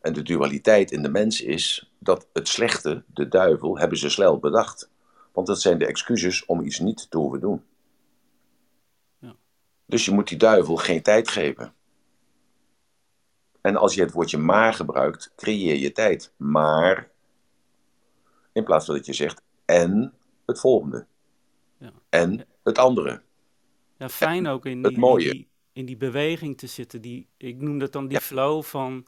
En 0.00 0.12
de 0.12 0.22
dualiteit 0.22 0.90
in 0.90 1.02
de 1.02 1.08
mens 1.08 1.40
is 1.40 1.92
dat 1.98 2.26
het 2.32 2.48
slechte, 2.48 3.04
de 3.06 3.28
duivel, 3.28 3.78
hebben 3.78 3.98
ze 3.98 4.10
snel 4.10 4.38
bedacht. 4.38 4.90
Want 5.32 5.46
dat 5.46 5.60
zijn 5.60 5.78
de 5.78 5.86
excuses 5.86 6.44
om 6.44 6.60
iets 6.60 6.78
niet 6.78 7.10
te 7.10 7.18
hoeven 7.18 7.40
doen. 7.40 7.64
Ja. 9.18 9.36
Dus 9.86 10.04
je 10.04 10.10
moet 10.10 10.28
die 10.28 10.38
duivel 10.38 10.76
geen 10.76 11.02
tijd 11.02 11.28
geven. 11.28 11.74
En 13.60 13.76
als 13.76 13.94
je 13.94 14.00
het 14.00 14.12
woordje 14.12 14.38
maar 14.38 14.74
gebruikt, 14.74 15.32
creëer 15.36 15.76
je 15.76 15.92
tijd. 15.92 16.32
Maar, 16.36 17.10
in 18.52 18.64
plaats 18.64 18.86
van 18.86 18.94
dat 18.94 19.06
je 19.06 19.12
zegt 19.12 19.42
en 19.64 20.15
het 20.46 20.60
volgende. 20.60 21.06
Ja. 21.78 21.92
En 22.08 22.46
het 22.62 22.78
andere. 22.78 23.22
ja, 23.98 24.08
fijn 24.08 24.46
ook 24.46 24.66
in 24.66 24.76
het 24.76 24.84
die, 24.84 24.92
in, 24.94 25.00
mooie. 25.00 25.30
die, 25.30 25.48
in 25.72 25.86
die 25.86 25.96
beweging 25.96 26.58
te 26.58 26.66
zitten. 26.66 27.00
Die, 27.00 27.28
ik 27.36 27.60
noem 27.60 27.78
dat 27.78 27.92
dan 27.92 28.08
die 28.08 28.16
Ja. 28.18 28.22
flow 28.24 28.62
van, 28.62 29.06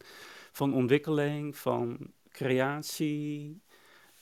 van 0.52 0.74
ontwikkeling, 0.74 1.56
van 1.56 2.12
creatie. 2.30 3.60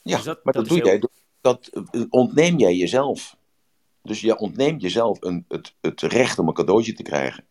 Ja, 0.02 0.16
Dus 0.16 0.24
dat- 0.24 0.44
maar 0.44 0.52
dat 0.52 0.68
doe 0.68 0.76
heel- 0.76 0.86
jij. 0.86 1.02
Dat 1.40 1.66
eh, 1.90 2.02
ontneem 2.08 2.58
jij 2.58 2.74
jezelf. 2.76 3.36
Dus 4.02 4.20
je 4.20 4.38
ontneemt 4.38 4.82
jezelf 4.82 5.22
een, 5.22 5.44
het, 5.48 5.74
het 5.80 6.00
recht 6.02 6.38
om 6.38 6.48
een 6.48 6.54
cadeautje 6.54 6.92
te 6.92 7.02
krijgen. 7.02 7.44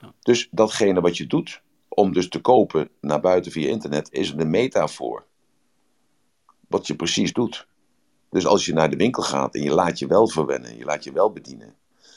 Ja. 0.00 0.14
Dus 0.20 0.48
datgene 0.50 1.00
wat 1.00 1.16
je 1.16 1.26
doet, 1.26 1.62
om 1.88 2.12
dus 2.12 2.28
te 2.28 2.40
kopen 2.40 2.88
naar 3.00 3.20
buiten 3.20 3.52
via 3.52 3.68
internet, 3.68 4.12
is 4.12 4.30
een 4.30 4.50
metafoor. 4.50 5.26
Wat 6.68 6.86
je 6.86 6.96
precies 6.96 7.32
doet. 7.32 7.66
Dus 8.34 8.46
als 8.46 8.66
je 8.66 8.72
naar 8.72 8.90
de 8.90 8.96
winkel 8.96 9.22
gaat 9.22 9.54
en 9.54 9.62
je 9.62 9.70
laat 9.70 9.98
je 9.98 10.06
wel 10.06 10.28
verwennen, 10.28 10.76
je 10.76 10.84
laat 10.84 11.04
je 11.04 11.12
wel 11.12 11.32
bedienen. 11.32 11.74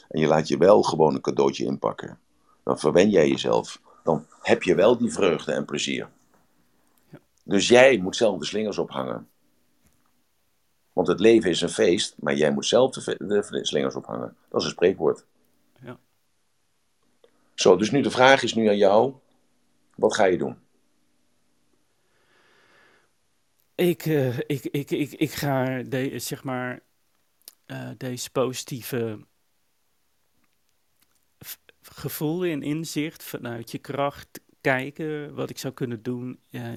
En 0.08 0.20
je 0.20 0.26
laat 0.26 0.48
je 0.48 0.56
wel 0.56 0.82
gewoon 0.82 1.14
een 1.14 1.20
cadeautje 1.20 1.64
inpakken. 1.64 2.18
Dan 2.62 2.78
verwen 2.78 3.10
jij 3.10 3.28
jezelf. 3.28 3.80
Dan 4.04 4.26
heb 4.42 4.62
je 4.62 4.74
wel 4.74 4.98
die 4.98 5.12
vreugde 5.12 5.52
en 5.52 5.64
plezier. 5.64 6.08
Dus 7.42 7.68
jij 7.68 7.98
moet 7.98 8.16
zelf 8.16 8.38
de 8.38 8.44
slingers 8.44 8.78
ophangen. 8.78 9.28
Want 10.92 11.08
het 11.08 11.20
leven 11.20 11.50
is 11.50 11.60
een 11.60 11.68
feest, 11.68 12.14
maar 12.20 12.34
jij 12.34 12.52
moet 12.52 12.66
zelf 12.66 12.90
de, 12.92 13.16
de 13.50 13.66
slingers 13.66 13.94
ophangen. 13.94 14.36
Dat 14.48 14.60
is 14.60 14.66
een 14.66 14.72
spreekwoord. 14.72 15.24
Ja. 15.82 15.98
Zo, 17.54 17.76
dus 17.76 17.90
nu 17.90 18.00
de 18.00 18.10
vraag 18.10 18.42
is 18.42 18.54
nu 18.54 18.68
aan 18.68 18.76
jou. 18.76 19.12
Wat 19.94 20.14
ga 20.14 20.24
je 20.24 20.38
doen? 20.38 20.56
Ik, 23.78 24.06
eh, 24.06 24.38
ik, 24.38 24.64
ik, 24.64 24.90
ik, 24.90 25.10
ik 25.12 25.30
ga 25.30 25.82
de, 25.82 26.18
zeg 26.18 26.44
maar, 26.44 26.80
eh, 27.66 27.90
deze 27.96 28.30
positieve 28.30 29.26
gevoel 31.82 32.44
en 32.44 32.62
inzicht 32.62 33.22
vanuit 33.22 33.70
je 33.70 33.78
kracht 33.78 34.40
kijken 34.60 35.34
wat 35.34 35.50
ik 35.50 35.58
zou 35.58 35.74
kunnen 35.74 36.02
doen. 36.02 36.40
eh, 36.50 36.72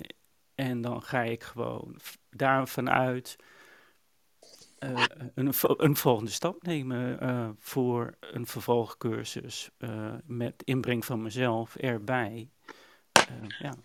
en 0.55 0.81
dan 0.81 1.01
ga 1.03 1.21
ik 1.21 1.43
gewoon 1.43 1.93
v- 1.97 2.15
daar 2.29 2.67
vanuit 2.67 3.35
eh, 4.79 5.03
een, 5.35 5.53
een 5.77 5.95
volgende 5.95 6.31
stap 6.31 6.63
nemen 6.63 7.55
voor 7.59 8.15
een 8.19 8.45
vervolgcursus 8.45 9.69
met 10.25 10.63
inbreng 10.63 11.05
van 11.05 11.21
mezelf 11.21 11.75
erbij. 11.75 12.49
Ja. 13.59 13.75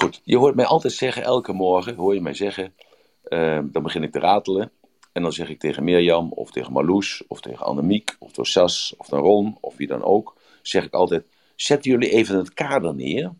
Goed, 0.00 0.20
je 0.24 0.36
hoort 0.36 0.54
mij 0.54 0.64
altijd 0.64 0.92
zeggen, 0.92 1.22
elke 1.22 1.52
morgen 1.52 1.94
hoor 1.94 2.14
je 2.14 2.20
mij 2.20 2.34
zeggen, 2.34 2.74
eh, 3.22 3.60
dan 3.64 3.82
begin 3.82 4.02
ik 4.02 4.12
te 4.12 4.18
ratelen. 4.18 4.72
En 5.12 5.22
dan 5.22 5.32
zeg 5.32 5.48
ik 5.48 5.60
tegen 5.60 5.84
Mirjam, 5.84 6.32
of 6.32 6.50
tegen 6.50 6.72
Marloes, 6.72 7.24
of 7.26 7.40
tegen 7.40 7.66
Annemiek, 7.66 8.16
of 8.18 8.32
door 8.32 8.46
Sas, 8.46 8.94
of 8.96 9.06
dan 9.06 9.20
Ron, 9.20 9.58
of 9.60 9.76
wie 9.76 9.86
dan 9.86 10.02
ook, 10.02 10.36
zeg 10.62 10.84
ik 10.84 10.92
altijd, 10.92 11.24
zetten 11.56 11.90
jullie 11.90 12.10
even 12.10 12.36
het 12.36 12.54
kader 12.54 12.94
neer. 12.94 13.32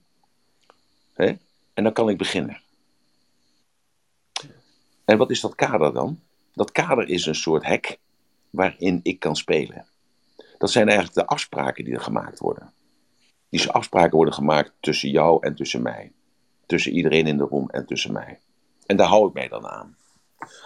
Hè? 1.13 1.33
En 1.75 1.85
dan 1.85 1.93
kan 1.93 2.09
ik 2.09 2.19
beginnen. 2.19 2.61
En 5.05 5.19
wat 5.19 5.31
is 5.31 5.41
dat 5.41 5.55
kader 5.55 5.93
dan? 5.93 6.21
Dat 6.55 6.73
kader 6.73 7.09
is 7.09 7.27
een 7.27 7.35
soort 7.35 7.65
hek 7.65 7.99
waarin 8.51 9.01
ik 9.03 9.19
kan 9.19 9.37
spelen. 9.37 9.87
Dat 10.59 10.71
zijn 10.71 10.89
eigenlijk 10.89 11.19
de 11.19 11.27
afspraken 11.27 11.85
die 11.85 11.95
er 11.95 12.01
gemaakt 12.01 12.39
worden. 12.39 12.73
Die 13.49 13.71
afspraken 13.71 14.17
worden 14.17 14.35
gemaakt 14.35 14.73
tussen 14.81 15.11
jou 15.11 15.47
en 15.47 15.55
tussen 15.55 15.83
mij. 15.83 16.13
Tussen 16.69 16.93
iedereen 16.93 17.27
in 17.27 17.37
de 17.37 17.45
room 17.45 17.71
en 17.71 17.87
tussen 17.87 18.13
mij. 18.13 18.41
En 18.87 18.97
daar 18.97 19.07
hou 19.07 19.29
ik 19.29 19.35
mij 19.35 19.49
dan 19.49 19.67
aan. 19.67 19.97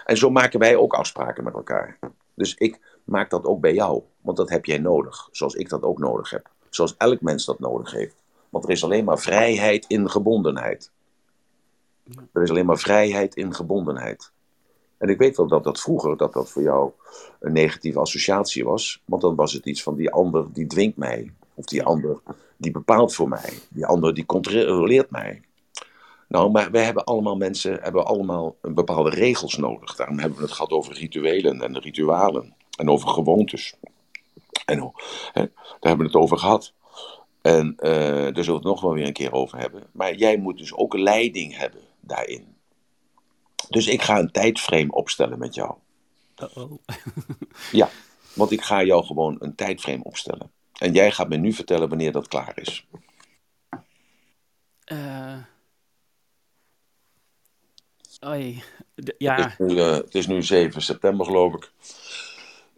En 0.05 0.17
zo 0.17 0.29
maken 0.29 0.59
wij 0.59 0.75
ook 0.75 0.93
afspraken 0.93 1.43
met 1.43 1.53
elkaar. 1.53 1.99
Dus 2.33 2.55
ik 2.55 2.79
maak 3.03 3.29
dat 3.29 3.45
ook 3.45 3.61
bij 3.61 3.73
jou, 3.73 4.03
want 4.21 4.37
dat 4.37 4.49
heb 4.49 4.65
jij 4.65 4.77
nodig. 4.77 5.29
Zoals 5.31 5.55
ik 5.55 5.69
dat 5.69 5.83
ook 5.83 5.99
nodig 5.99 6.29
heb. 6.29 6.49
Zoals 6.69 6.97
elk 6.97 7.21
mens 7.21 7.45
dat 7.45 7.59
nodig 7.59 7.91
heeft. 7.91 8.15
Want 8.49 8.63
er 8.63 8.71
is 8.71 8.83
alleen 8.83 9.05
maar 9.05 9.19
vrijheid 9.19 9.85
in 9.87 10.09
gebondenheid. 10.09 10.91
Er 12.31 12.43
is 12.43 12.49
alleen 12.49 12.65
maar 12.65 12.77
vrijheid 12.77 13.35
in 13.35 13.53
gebondenheid. 13.53 14.31
En 14.97 15.09
ik 15.09 15.17
weet 15.17 15.37
wel 15.37 15.47
dat 15.47 15.63
dat 15.63 15.81
vroeger 15.81 16.17
dat 16.17 16.33
dat 16.33 16.49
voor 16.49 16.61
jou 16.61 16.91
een 17.39 17.53
negatieve 17.53 17.99
associatie 17.99 18.65
was. 18.65 19.01
Want 19.05 19.21
dan 19.21 19.35
was 19.35 19.53
het 19.53 19.65
iets 19.65 19.83
van 19.83 19.95
die 19.95 20.11
ander 20.11 20.53
die 20.53 20.67
dwingt 20.67 20.97
mij. 20.97 21.33
Of 21.53 21.65
die 21.65 21.83
ander, 21.83 22.21
die 22.57 22.71
bepaalt 22.71 23.15
voor 23.15 23.29
mij. 23.29 23.53
Die 23.69 23.85
ander, 23.85 24.13
die 24.13 24.25
controleert 24.25 25.11
mij. 25.11 25.41
Nou, 26.27 26.51
maar 26.51 26.71
wij 26.71 26.83
hebben 26.83 27.03
allemaal 27.03 27.35
mensen, 27.35 27.79
hebben 27.81 28.05
allemaal 28.05 28.55
bepaalde 28.61 29.09
regels 29.09 29.57
nodig. 29.57 29.95
Daarom 29.95 30.19
hebben 30.19 30.37
we 30.37 30.43
het 30.43 30.53
gehad 30.53 30.71
over 30.71 30.93
rituelen 30.93 31.61
en 31.61 31.79
ritualen. 31.79 32.53
En 32.77 32.89
over 32.89 33.07
gewoontes. 33.07 33.75
En 34.65 34.93
hè, 35.31 35.41
daar 35.41 35.79
hebben 35.79 36.05
we 36.05 36.11
het 36.11 36.21
over 36.21 36.37
gehad. 36.37 36.73
En 37.41 37.75
uh, 37.79 37.89
daar 37.89 38.43
zullen 38.43 38.45
we 38.45 38.53
het 38.53 38.63
nog 38.63 38.81
wel 38.81 38.93
weer 38.93 39.07
een 39.07 39.13
keer 39.13 39.31
over 39.31 39.57
hebben. 39.59 39.83
Maar 39.91 40.15
jij 40.15 40.37
moet 40.37 40.57
dus 40.57 40.73
ook 40.73 40.97
leiding 40.97 41.57
hebben 41.57 41.81
daarin. 41.99 42.55
Dus 43.69 43.87
ik 43.87 44.01
ga 44.01 44.19
een 44.19 44.31
tijdframe 44.31 44.91
opstellen 44.91 45.39
met 45.39 45.55
jou. 45.55 45.73
Uh 46.41 46.57
oh. 46.57 46.71
ja, 47.71 47.89
want 48.33 48.51
ik 48.51 48.61
ga 48.61 48.83
jou 48.83 49.05
gewoon 49.05 49.35
een 49.39 49.55
tijdframe 49.55 50.03
opstellen. 50.03 50.51
En 50.79 50.93
jij 50.93 51.11
gaat 51.11 51.29
me 51.29 51.37
nu 51.37 51.53
vertellen 51.53 51.89
wanneer 51.89 52.11
dat 52.11 52.27
klaar 52.27 52.53
is. 52.55 52.87
Oei, 58.27 58.63
ja. 59.17 59.35
Het 59.35 59.51
is, 59.51 59.57
nu, 59.57 59.75
uh, 59.75 59.91
het 59.91 60.15
is 60.15 60.27
nu 60.27 60.43
7 60.43 60.81
september, 60.81 61.25
geloof 61.25 61.53
ik. 61.53 61.71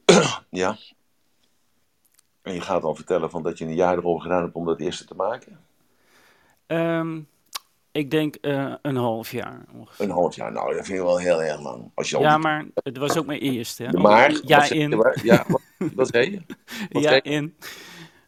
ja. 0.49 0.77
En 2.41 2.53
je 2.53 2.61
gaat 2.61 2.83
al 2.83 2.95
vertellen 2.95 3.29
van 3.29 3.43
dat 3.43 3.57
je 3.57 3.65
een 3.65 3.75
jaar 3.75 3.97
erover 3.97 4.21
gedaan 4.21 4.41
hebt 4.41 4.55
om 4.55 4.65
dat 4.65 4.79
eerste 4.79 5.05
te 5.05 5.15
maken? 5.15 5.59
Um, 6.67 7.27
ik 7.91 8.11
denk 8.11 8.37
uh, 8.41 8.73
een 8.81 8.95
half 8.95 9.31
jaar 9.31 9.65
ongeveer. 9.73 10.05
Een 10.05 10.11
half 10.11 10.35
jaar, 10.35 10.51
nou 10.51 10.75
dat 10.75 10.85
vind 10.85 10.97
je 10.97 11.03
wel 11.03 11.17
heel 11.17 11.43
erg 11.43 11.61
lang. 11.61 11.91
Als 11.93 12.09
je 12.09 12.19
ja, 12.19 12.37
maar 12.37 12.65
het 12.73 12.97
was 12.97 13.17
ook 13.17 13.25
mijn 13.25 13.39
eerste. 13.39 13.83
Hè? 13.83 13.91
Maar, 13.91 14.39
ja, 14.43 14.69
in. 14.69 14.89
Je, 14.89 15.19
ja, 15.23 15.45
wat, 15.47 15.61
wat 15.93 16.07
zei 16.07 16.31
je? 16.31 16.41
Wat 16.91 17.03
ja, 17.03 17.09
zei 17.09 17.21
je? 17.23 17.29
in. 17.29 17.55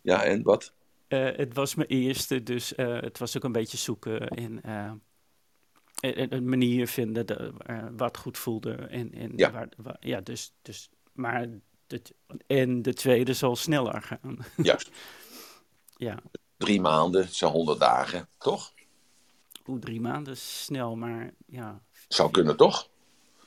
Ja, 0.02 0.24
en 0.24 0.44
wat? 0.44 0.74
Uh, 1.10 1.30
het 1.36 1.54
was 1.54 1.76
mijn 1.76 1.90
eerste, 1.90 2.44
dus 2.44 2.74
uh, 2.78 3.02
het 3.02 3.18
was 3.18 3.38
ook 3.38 3.44
een 3.44 3.52
beetje 3.52 3.78
zoeken 3.78 4.28
in 4.28 4.62
een 6.16 6.50
manier 6.50 6.88
vinden 6.88 7.26
de, 7.26 7.54
wat 7.98 8.18
goed 8.18 8.38
voelde. 8.38 8.72
En, 8.72 9.14
en 9.14 9.32
Ja. 9.36 9.52
Waar, 9.52 9.70
waar, 9.78 9.98
ja, 10.00 10.22
dus, 10.22 10.54
dus, 10.62 10.90
maar 11.14 11.48
de, 11.88 12.02
en 12.48 12.82
de 12.82 12.94
tweede 12.94 13.34
zal 13.34 13.56
sneller 13.56 14.02
gaan. 14.02 14.38
Juist. 14.58 14.90
ja. 16.08 16.20
Drie 16.58 16.82
maanden, 16.82 17.28
zo'n 17.30 17.52
honderd 17.52 17.80
dagen, 17.80 18.28
toch? 18.38 18.74
Oeh, 19.68 19.80
drie 19.82 20.02
maanden 20.02 20.38
snel, 20.38 20.96
maar 20.96 21.34
ja. 21.46 21.82
Zou 22.08 22.32
kunnen, 22.32 22.58
toch? 22.58 22.90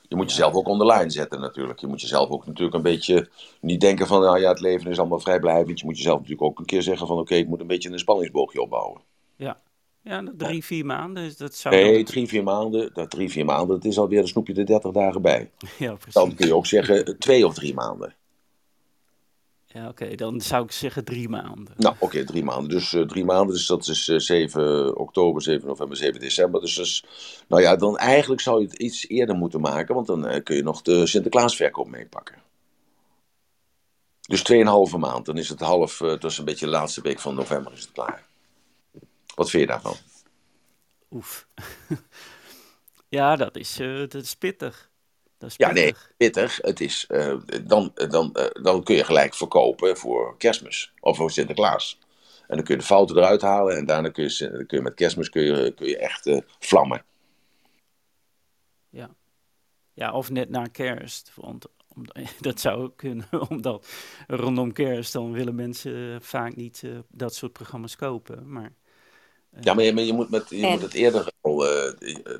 Je 0.07 0.15
moet 0.15 0.29
jezelf 0.29 0.53
ook 0.53 0.67
onder 0.67 0.87
lijn 0.87 1.11
zetten 1.11 1.39
natuurlijk. 1.39 1.79
Je 1.79 1.87
moet 1.87 2.01
jezelf 2.01 2.29
ook 2.29 2.45
natuurlijk 2.45 2.75
een 2.75 2.81
beetje 2.81 3.29
niet 3.61 3.81
denken 3.81 4.07
van, 4.07 4.21
nou 4.21 4.39
ja, 4.39 4.49
het 4.49 4.59
leven 4.59 4.91
is 4.91 4.99
allemaal 4.99 5.19
vrijblijvend. 5.19 5.79
Je 5.79 5.85
moet 5.85 5.97
jezelf 5.97 6.15
natuurlijk 6.15 6.41
ook 6.41 6.59
een 6.59 6.65
keer 6.65 6.81
zeggen 6.81 7.07
van, 7.07 7.17
oké, 7.17 7.35
ik 7.35 7.47
moet 7.47 7.59
een 7.59 7.67
beetje 7.67 7.89
een 7.89 7.99
spanningsboogje 7.99 8.61
opbouwen. 8.61 9.01
Ja, 9.35 9.61
ja 10.03 10.23
drie, 10.37 10.65
vier 10.65 10.85
maanden, 10.85 11.33
dat 11.37 11.55
zou... 11.55 11.75
Nee, 11.75 12.03
drie, 12.03 12.27
vier 12.27 12.43
maanden, 12.43 12.89
dat 12.93 13.09
drie, 13.09 13.29
vier 13.29 13.45
maanden, 13.45 13.75
dat 13.75 13.85
is 13.85 13.97
alweer, 13.97 14.19
dan 14.19 14.27
snoep 14.27 14.47
je 14.47 14.53
er 14.53 14.65
dertig 14.65 14.91
dagen 14.91 15.21
bij. 15.21 15.51
Ja, 15.77 15.93
precies. 15.93 16.13
Dan 16.13 16.35
kun 16.35 16.47
je 16.47 16.55
ook 16.55 16.65
zeggen 16.65 17.19
twee 17.19 17.45
of 17.45 17.53
drie 17.53 17.73
maanden. 17.73 18.15
Ja, 19.73 19.87
oké, 19.87 20.03
okay, 20.03 20.15
dan 20.15 20.41
zou 20.41 20.63
ik 20.63 20.71
zeggen 20.71 21.03
drie 21.03 21.29
maanden. 21.29 21.73
Nou, 21.77 21.95
oké, 21.95 22.03
okay, 22.03 22.23
drie 22.23 22.43
maanden. 22.43 22.69
Dus 22.69 22.93
uh, 22.93 23.05
drie 23.05 23.25
maanden, 23.25 23.55
dus 23.55 23.65
dat 23.65 23.87
is 23.87 24.07
uh, 24.07 24.19
7 24.19 24.97
oktober, 24.97 25.41
7 25.41 25.67
november, 25.67 25.97
7 25.97 26.19
december. 26.19 26.61
Dus, 26.61 26.75
dus 26.75 27.05
nou 27.47 27.61
ja, 27.61 27.75
dan 27.75 27.97
eigenlijk 27.97 28.41
zou 28.41 28.59
je 28.59 28.65
het 28.65 28.77
iets 28.77 29.07
eerder 29.07 29.35
moeten 29.35 29.61
maken, 29.61 29.95
want 29.95 30.07
dan 30.07 30.31
uh, 30.31 30.43
kun 30.43 30.55
je 30.55 30.63
nog 30.63 30.81
de 30.81 31.07
Sinterklaasverkoop 31.07 31.87
meepakken. 31.87 32.35
Dus 34.21 34.43
2,5 34.51 34.97
maand, 34.97 35.25
dan 35.25 35.37
is 35.37 35.49
het 35.49 35.59
half, 35.59 35.97
dat 35.97 36.23
is 36.23 36.37
een 36.37 36.45
beetje 36.45 36.65
de 36.65 36.71
laatste 36.71 37.01
week 37.01 37.19
van 37.19 37.35
november 37.35 37.73
is 37.73 37.81
het 37.81 37.91
klaar. 37.91 38.29
Wat 39.35 39.49
vind 39.49 39.61
je 39.61 39.67
daarvan? 39.67 39.95
Oef. 41.11 41.47
ja, 43.09 43.35
dat 43.35 43.57
is, 43.57 43.79
uh, 43.79 43.99
dat 43.99 44.23
is 44.23 44.35
pittig. 44.35 44.89
Dat 45.37 45.49
is 45.49 45.55
ja, 45.57 45.71
nee, 45.71 45.95
pittig. 46.17 46.57
Het 46.61 46.81
is, 46.81 47.05
uh, 47.09 47.35
dan, 47.63 47.91
dan, 47.93 48.35
uh, 48.37 48.63
dan 48.63 48.83
kun 48.83 48.95
je 48.95 49.03
gelijk 49.03 49.33
verkopen 49.33 49.97
voor 49.97 50.37
kerstmis 50.37 50.93
of 50.99 51.17
voor 51.17 51.31
Sinterklaas. 51.31 51.99
En 52.47 52.55
dan 52.55 52.65
kun 52.65 52.75
je 52.75 52.81
de 52.81 52.87
fouten 52.87 53.17
eruit 53.17 53.41
halen 53.41 53.77
en 53.77 53.85
daarna 53.85 54.09
kun 54.09 54.23
je, 54.23 54.65
kun 54.67 54.77
je 54.77 54.81
met 54.81 54.93
kerstmis 54.93 55.29
kun 55.29 55.41
je, 55.41 55.73
kun 55.73 55.87
je 55.87 55.97
echt 55.97 56.41
vlammen. 56.59 57.05
Ja. 58.89 59.15
ja, 59.93 60.11
of 60.11 60.29
net 60.29 60.49
na 60.49 60.65
kerst. 60.65 61.31
Want 61.35 61.65
om, 61.87 62.03
dat 62.39 62.59
zou 62.59 62.91
kunnen, 62.95 63.27
omdat 63.49 63.87
rondom 64.27 64.73
kerst 64.73 65.13
dan 65.13 65.31
willen 65.31 65.55
mensen 65.55 66.21
vaak 66.21 66.55
niet 66.55 66.83
dat 67.09 67.35
soort 67.35 67.53
programma's 67.53 67.95
kopen. 67.95 68.51
Maar 68.51 68.73
ja, 69.59 69.73
maar 69.73 69.83
je, 69.83 69.93
maar 69.93 70.03
je, 70.03 70.13
moet, 70.13 70.29
met, 70.29 70.49
je 70.49 70.65
en... 70.65 70.71
moet 70.71 70.81
het 70.81 70.93
eerder 70.93 71.31
al. 71.41 71.65
Uh, 71.65 71.91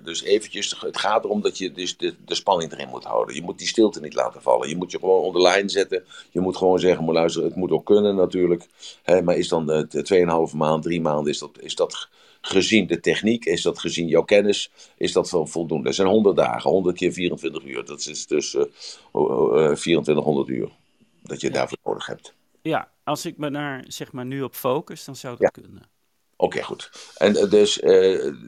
dus 0.03 0.23
eventjes. 0.23 0.75
Het 0.79 0.97
gaat 0.97 1.23
erom 1.23 1.41
dat 1.41 1.57
je 1.57 1.71
dus 1.71 1.97
de, 1.97 2.15
de 2.25 2.35
spanning 2.35 2.71
erin 2.71 2.89
moet 2.89 3.03
houden. 3.03 3.35
Je 3.35 3.41
moet 3.41 3.57
die 3.57 3.67
stilte 3.67 3.99
niet 3.99 4.13
laten 4.13 4.41
vallen. 4.41 4.69
Je 4.69 4.75
moet 4.75 4.91
je 4.91 4.99
gewoon 4.99 5.23
onder 5.23 5.41
lijn 5.41 5.69
zetten. 5.69 6.03
Je 6.31 6.39
moet 6.39 6.57
gewoon 6.57 6.79
zeggen: 6.79 7.05
maar 7.05 7.13
luister, 7.13 7.43
het 7.43 7.55
moet 7.55 7.71
ook 7.71 7.85
kunnen 7.85 8.15
natuurlijk. 8.15 8.67
Hè, 9.03 9.21
maar 9.21 9.37
is 9.37 9.47
dan 9.47 9.65
de, 9.65 9.87
de 9.89 10.47
2,5 10.51 10.57
maand, 10.57 10.83
drie 10.83 11.01
maanden. 11.01 11.31
Is 11.31 11.39
dat, 11.39 11.59
is 11.59 11.75
dat 11.75 12.09
gezien 12.41 12.87
de 12.87 12.99
techniek? 12.99 13.45
Is 13.45 13.61
dat 13.61 13.79
gezien 13.79 14.07
jouw 14.07 14.23
kennis? 14.23 14.71
Is 14.97 15.11
dat 15.11 15.29
wel 15.29 15.45
voldoende? 15.45 15.83
Dat 15.83 15.95
zijn 15.95 16.07
100 16.07 16.35
dagen, 16.35 16.69
100 16.69 16.97
keer 16.97 17.13
24 17.13 17.63
uur. 17.63 17.85
Dat 17.85 17.99
is 17.99 18.27
dus 18.27 18.53
uh, 18.53 18.61
uh, 19.13 19.71
2400 19.71 20.47
uur. 20.47 20.69
Dat 21.23 21.41
je 21.41 21.47
ja. 21.47 21.53
daarvoor 21.53 21.77
nodig 21.83 22.05
hebt. 22.05 22.33
Ja, 22.61 22.91
als 23.03 23.25
ik 23.25 23.37
me 23.37 23.51
daar 23.51 23.83
zeg 23.87 24.11
maar 24.11 24.25
nu 24.25 24.41
op 24.41 24.55
focus, 24.55 25.05
dan 25.05 25.15
zou 25.15 25.37
dat 25.37 25.55
ja. 25.55 25.61
kunnen. 25.61 25.83
Oké, 26.41 26.55
okay, 26.55 26.61
goed. 26.61 26.91
En 27.17 27.49
dus 27.49 27.77
uh, 27.77 27.89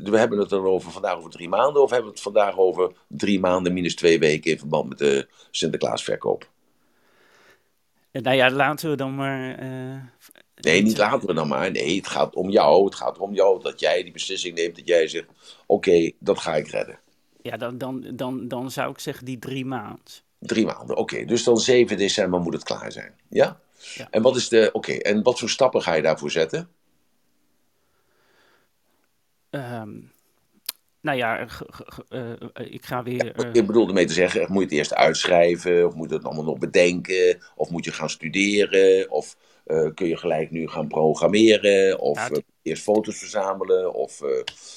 we 0.03 0.17
hebben 0.17 0.39
het 0.39 0.49
dan 0.49 0.65
over 0.65 0.91
vandaag 0.91 1.17
over 1.17 1.29
drie 1.29 1.49
maanden, 1.49 1.81
of 1.81 1.89
hebben 1.89 2.07
we 2.07 2.13
het 2.13 2.23
vandaag 2.23 2.57
over 2.57 2.91
drie 3.07 3.39
maanden 3.39 3.73
minus 3.73 3.95
twee 3.95 4.19
weken 4.19 4.51
in 4.51 4.57
verband 4.57 4.89
met 4.89 4.97
de 4.97 5.27
Sinterklaasverkoop? 5.51 6.49
Nou 8.11 8.35
ja, 8.35 8.51
laten 8.51 8.89
we 8.89 8.95
dan 8.95 9.15
maar. 9.15 9.63
Uh, 9.63 10.01
nee, 10.55 10.81
niet 10.81 10.97
laten 10.97 11.27
we 11.27 11.33
dan 11.33 11.47
maar. 11.47 11.71
Nee, 11.71 11.95
het 11.95 12.07
gaat 12.07 12.35
om 12.35 12.49
jou. 12.49 12.85
Het 12.85 12.95
gaat 12.95 13.17
om 13.17 13.33
jou 13.33 13.61
dat 13.61 13.79
jij 13.79 14.03
die 14.03 14.11
beslissing 14.11 14.55
neemt. 14.55 14.75
Dat 14.75 14.87
jij 14.87 15.07
zegt: 15.07 15.27
Oké, 15.27 15.89
okay, 15.89 16.15
dat 16.19 16.39
ga 16.39 16.55
ik 16.55 16.67
redden. 16.67 16.99
Ja, 17.41 17.57
dan, 17.57 17.77
dan, 17.77 18.05
dan, 18.13 18.47
dan 18.47 18.71
zou 18.71 18.91
ik 18.91 18.99
zeggen 18.99 19.25
die 19.25 19.39
drie 19.39 19.65
maanden. 19.65 20.03
Drie 20.39 20.65
maanden, 20.65 20.97
oké. 20.97 21.13
Okay. 21.13 21.25
Dus 21.25 21.43
dan 21.43 21.57
7 21.57 21.97
december 21.97 22.39
moet 22.39 22.53
het 22.53 22.63
klaar 22.63 22.91
zijn. 22.91 23.13
Ja? 23.29 23.59
ja. 23.95 24.07
En 24.09 24.21
wat 24.21 24.35
is 24.35 24.49
de. 24.49 24.69
Oké, 24.71 24.93
en 24.93 25.23
wat 25.23 25.39
voor 25.39 25.49
stappen 25.49 25.81
ga 25.81 25.93
je 25.93 26.01
daarvoor 26.01 26.31
zetten? 26.31 26.69
Um, 29.55 30.11
nou 31.01 31.17
ja, 31.17 31.47
uh, 32.09 32.31
ik 32.53 32.85
ga 32.85 33.03
weer. 33.03 33.55
Ik 33.55 33.65
bedoelde 33.67 33.93
mee 33.93 34.05
te 34.05 34.13
zeggen, 34.13 34.41
moet 34.41 34.57
je 34.57 34.67
het 34.67 34.77
eerst 34.77 34.93
uitschrijven? 34.93 35.87
Of 35.87 35.93
moet 35.93 36.09
je 36.09 36.15
het 36.15 36.25
allemaal 36.25 36.43
nog 36.43 36.57
bedenken? 36.57 37.41
Of 37.55 37.69
moet 37.69 37.85
je 37.85 37.91
gaan 37.91 38.09
studeren? 38.09 39.11
Of 39.11 39.35
uh, 39.67 39.89
kun 39.93 40.07
je 40.07 40.17
gelijk 40.17 40.51
nu 40.51 40.67
gaan 40.67 40.87
programmeren? 40.87 41.99
Of 41.99 42.17
ja, 42.17 42.27
het... 42.27 42.43
eerst 42.61 42.83
foto's 42.83 43.17
verzamelen? 43.17 43.93
Of 43.93 44.21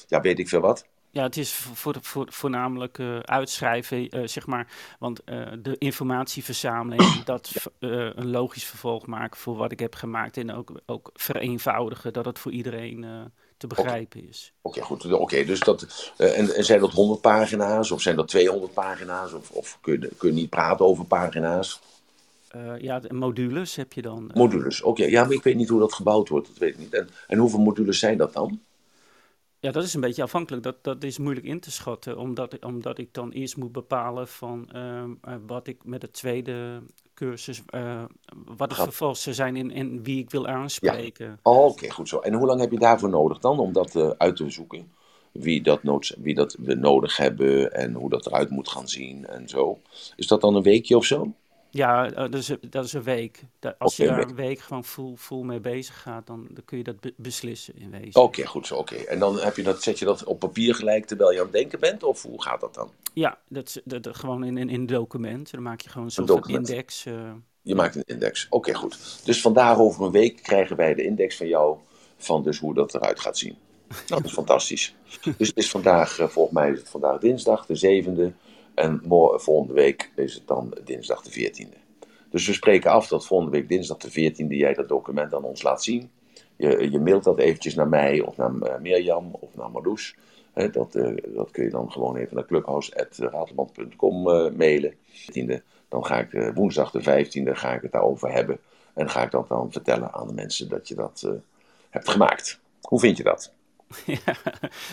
ja, 0.07 0.21
weet 0.21 0.39
ik 0.39 0.49
veel 0.49 0.61
wat? 0.61 0.85
Ja, 1.17 1.23
het 1.23 1.37
is 1.37 1.53
voor, 1.53 1.95
voor, 2.01 2.25
voornamelijk 2.29 2.97
uh, 2.97 3.19
uitschrijven, 3.19 4.17
uh, 4.17 4.27
zeg 4.27 4.45
maar. 4.45 4.67
Want 4.99 5.21
uh, 5.25 5.47
de 5.59 5.77
informatie 5.77 6.43
verzamelen 6.43 6.97
en 6.97 7.21
dat 7.25 7.69
een 7.79 8.29
logisch 8.29 8.65
vervolg 8.65 9.05
maken 9.05 9.39
voor 9.39 9.55
wat 9.55 9.71
ik 9.71 9.79
heb 9.79 9.95
gemaakt. 9.95 10.37
En 10.37 10.53
ook, 10.53 10.81
ook 10.85 11.09
vereenvoudigen, 11.13 12.13
dat 12.13 12.25
het 12.25 12.39
voor 12.39 12.51
iedereen 12.51 13.31
te 13.57 13.67
begrijpen 13.67 14.19
okay. 14.19 14.29
is. 14.29 14.53
Oké, 14.61 14.77
okay, 14.77 14.89
goed. 14.89 15.05
Oké, 15.05 15.15
okay, 15.15 15.45
dus 15.45 15.59
dat. 15.59 16.11
En, 16.17 16.55
en, 16.55 16.65
zijn 16.65 16.79
dat 16.79 16.91
100 16.91 17.21
pagina's 17.21 17.91
of 17.91 18.01
zijn 18.01 18.15
dat 18.15 18.27
200 18.27 18.73
pagina's? 18.73 19.33
Of, 19.33 19.51
of 19.51 19.77
kun, 19.81 20.01
je, 20.01 20.11
kun 20.17 20.29
je 20.29 20.35
niet 20.35 20.49
praten 20.49 20.85
over 20.85 21.05
pagina's? 21.05 21.79
ja, 22.77 23.01
modules 23.09 23.75
heb 23.75 23.93
je 23.93 24.01
dan. 24.01 24.31
Modules, 24.33 24.81
oké. 24.81 25.05
Ja, 25.05 25.23
maar 25.23 25.33
ik 25.33 25.43
weet 25.43 25.55
niet 25.55 25.69
hoe 25.69 25.79
dat 25.79 25.93
gebouwd 25.93 26.29
wordt, 26.29 26.47
dat 26.47 26.57
weet 26.57 26.73
ik 26.73 26.77
niet. 26.77 26.93
En, 26.93 27.09
en 27.27 27.37
hoeveel 27.37 27.59
modules 27.59 27.99
zijn 27.99 28.17
dat 28.17 28.33
dan? 28.33 28.59
Ja, 29.59 29.71
dat 29.71 29.83
is 29.83 29.93
een 29.93 30.01
beetje 30.01 30.23
afhankelijk. 30.23 30.63
Dat, 30.63 30.83
dat 30.83 31.03
is 31.03 31.17
moeilijk 31.17 31.45
in 31.45 31.59
te 31.59 31.71
schatten, 31.71 32.17
omdat, 32.17 32.59
omdat 32.59 32.97
ik 32.97 33.13
dan 33.13 33.31
eerst 33.31 33.57
moet 33.57 33.71
bepalen 33.71 34.27
van 34.27 34.69
uh, 34.75 35.03
wat 35.47 35.67
ik 35.67 35.85
met 35.85 36.01
de 36.01 36.11
tweede 36.11 36.81
cursus, 37.17 37.61
uh, 37.75 38.03
wat 38.45 38.69
de 38.69 38.75
vervolgens 38.75 39.23
zijn 39.23 39.55
en, 39.55 39.71
en 39.71 40.03
wie 40.03 40.19
ik 40.19 40.29
wil 40.29 40.47
aanspreken. 40.47 41.25
Ja. 41.25 41.39
Oh, 41.41 41.57
Oké, 41.57 41.71
okay, 41.71 41.89
goed 41.89 42.09
zo. 42.09 42.19
En 42.19 42.33
hoe 42.33 42.47
lang 42.47 42.59
heb 42.59 42.71
je 42.71 42.79
daarvoor 42.79 43.09
nodig 43.09 43.39
dan 43.39 43.59
om 43.59 43.73
dat 43.73 43.95
uh, 43.95 44.09
uit 44.17 44.35
te 44.35 44.49
zoeken? 44.49 44.91
Wie 45.31 45.61
dat, 45.61 45.83
nood, 45.83 46.15
wie 46.17 46.35
dat 46.35 46.55
we 46.59 46.73
nodig 46.73 47.17
hebben 47.17 47.73
en 47.73 47.93
hoe 47.93 48.09
dat 48.09 48.25
eruit 48.25 48.49
moet 48.49 48.69
gaan 48.69 48.87
zien 48.87 49.25
en 49.25 49.49
zo. 49.49 49.79
Is 50.15 50.27
dat 50.27 50.41
dan 50.41 50.55
een 50.55 50.63
weekje 50.63 50.97
of 50.97 51.05
zo? 51.05 51.33
Ja, 51.77 52.09
dat 52.09 52.33
is, 52.33 52.51
dat 52.69 52.85
is 52.85 52.93
een 52.93 53.03
week. 53.03 53.43
Als 53.77 53.99
okay, 53.99 54.05
je 54.05 54.21
daar 54.21 54.29
een 54.29 54.35
week 54.35 54.59
gewoon 54.59 54.85
full, 54.85 55.13
full 55.17 55.43
mee 55.43 55.59
bezig 55.59 56.01
gaat, 56.01 56.27
dan, 56.27 56.47
dan 56.49 56.65
kun 56.65 56.77
je 56.77 56.83
dat 56.83 56.99
be 56.99 57.13
beslissen 57.17 57.73
in 57.77 57.91
wezen. 57.91 58.07
Oké, 58.07 58.19
okay, 58.19 58.45
goed 58.45 58.67
zo. 58.67 58.75
Oké. 58.75 58.93
Okay. 58.93 59.05
En 59.05 59.19
dan 59.19 59.39
heb 59.39 59.55
je 59.55 59.63
dat, 59.63 59.83
zet 59.83 59.99
je 59.99 60.05
dat 60.05 60.23
op 60.23 60.39
papier 60.39 60.75
gelijk 60.75 61.05
terwijl 61.05 61.31
je 61.31 61.37
aan 61.37 61.43
het 61.43 61.53
denken 61.53 61.79
bent? 61.79 62.03
Of 62.03 62.21
hoe 62.21 62.41
gaat 62.41 62.61
dat 62.61 62.73
dan? 62.73 62.91
Ja, 63.13 63.37
dat, 63.47 63.81
dat, 63.83 64.03
dat 64.03 64.15
gewoon 64.15 64.43
in, 64.43 64.57
in, 64.57 64.69
in 64.69 64.79
een 64.79 64.85
document. 64.85 65.51
Dan 65.51 65.61
maak 65.61 65.81
je 65.81 65.89
gewoon 65.89 66.05
een 66.05 66.11
soort 66.11 66.29
van 66.29 66.43
index. 66.43 67.05
Uh, 67.05 67.31
Je 67.61 67.75
maakt 67.75 67.95
een 67.95 68.03
index. 68.05 68.47
Oké, 68.49 68.73
goed. 68.73 69.21
Dus 69.23 69.41
vandaag 69.41 69.77
over 69.77 70.05
een 70.05 70.11
week 70.11 70.43
krijgen 70.43 70.75
wij 70.75 70.93
de 70.93 71.03
index 71.03 71.37
van 71.37 71.47
jou 71.47 71.77
van 72.17 72.43
dus 72.43 72.59
hoe 72.59 72.73
dat 72.73 72.95
eruit 72.95 73.19
gaat 73.19 73.37
zien. 73.37 73.57
Nou, 73.87 74.21
dat 74.21 74.25
is 74.25 74.33
fantastisch. 74.43 74.95
Dus 75.37 75.47
het 75.47 75.57
is 75.57 75.69
vandaag, 75.69 76.19
eh, 76.19 76.27
volgens 76.27 76.55
mij 76.55 76.71
is 76.71 76.79
het 76.79 76.89
vandaag 76.89 77.19
dinsdag, 77.19 77.65
de 77.65 77.75
zevende. 77.75 78.33
En 78.77 79.01
volgende 79.35 79.73
week 79.73 80.11
is 80.15 80.33
het 80.33 80.47
dan 80.47 80.77
dinsdag 80.83 81.21
de 81.21 81.31
veertiende. 81.31 81.75
Dus 82.29 82.47
we 82.47 82.53
spreken 82.53 82.91
af 82.91 83.07
dat 83.07 83.25
volgende 83.25 83.51
week 83.51 83.69
dinsdag 83.69 83.97
de 83.97 84.11
veertiende 84.11 84.55
jij 84.55 84.73
dat 84.73 84.87
document 84.87 85.33
aan 85.33 85.43
ons 85.43 85.61
laat 85.61 85.83
zien. 85.83 86.09
Je, 86.55 86.91
je 86.91 86.99
mailt 86.99 87.23
dat 87.23 87.39
eventjes 87.39 87.75
naar 87.75 87.87
mij 87.87 88.21
of 88.21 88.37
naar 88.37 88.51
uh, 88.51 88.77
Mirjam 88.81 89.35
of 89.39 89.55
naar 89.55 89.71
Marloes. 89.71 90.15
dat, 90.53 90.95
uh, 90.95 91.17
dat 91.25 91.51
kun 91.51 91.63
je 91.63 91.69
dan 91.69 91.91
gewoon 91.91 92.15
even 92.15 92.35
naar 92.35 92.45
clubhouse.ratelband.com 92.45 94.27
uh, 94.27 94.51
mailen. 94.51 94.93
Dan 95.87 96.05
ga 96.05 96.19
ik 96.19 96.51
woensdag 96.53 96.91
de 96.91 97.25
15e 97.25 97.51
ga 97.51 97.73
ik 97.73 97.81
het 97.81 97.91
daarover 97.91 98.31
hebben. 98.31 98.59
En 98.93 99.09
ga 99.09 99.23
ik 99.23 99.31
dat 99.31 99.47
dan 99.47 99.71
vertellen 99.71 100.13
aan 100.13 100.27
de 100.27 100.33
mensen 100.33 100.69
dat 100.69 100.87
je 100.87 100.95
dat 100.95 101.29
hebt 101.89 102.09
gemaakt. 102.09 102.59
Hoe 102.81 102.99
vind 102.99 103.17
je 103.17 103.23
dat? 103.23 103.53
Ja, 104.05 104.35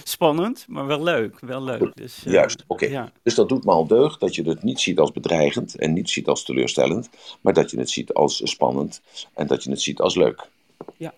spannend, 0.04 0.64
maar 0.68 0.86
wel 0.86 1.02
leuk. 1.02 1.40
Wel 1.40 1.62
leuk. 1.62 1.96
Dus, 1.96 2.26
uh, 2.26 2.32
Juist, 2.32 2.64
oké. 2.66 2.86
Ja. 2.86 3.12
Dus 3.22 3.34
dat 3.34 3.48
doet 3.48 3.64
me 3.64 3.70
al 3.70 3.86
deugd 3.86 4.20
dat 4.20 4.34
je 4.34 4.42
het 4.42 4.62
niet 4.62 4.80
ziet 4.80 4.98
als 4.98 5.12
bedreigend 5.12 5.74
en 5.74 5.92
niet 5.92 6.10
ziet 6.10 6.28
als 6.28 6.44
teleurstellend, 6.44 7.10
maar 7.40 7.52
dat 7.52 7.70
je 7.70 7.78
het 7.78 7.90
ziet 7.90 8.12
als 8.12 8.40
spannend 8.44 9.02
en 9.34 9.46
dat 9.46 9.64
je 9.64 9.70
het 9.70 9.82
ziet 9.82 10.00
als 10.00 10.14
leuk. 10.14 10.48
Ja. 10.96 11.14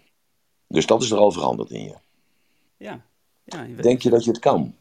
Dus 0.69 0.87
dat 0.87 1.03
is 1.03 1.11
er 1.11 1.19
al 1.19 1.33
veranderd 1.33 1.71
in 1.71 1.83
je. 1.83 1.95
Ja. 2.77 3.05
ja 3.45 3.63
je 3.63 3.75
Denk 3.75 4.03
je 4.03 4.11
dat 4.11 4.25
je 4.25 4.31
het 4.31 4.41
kan? 4.41 4.75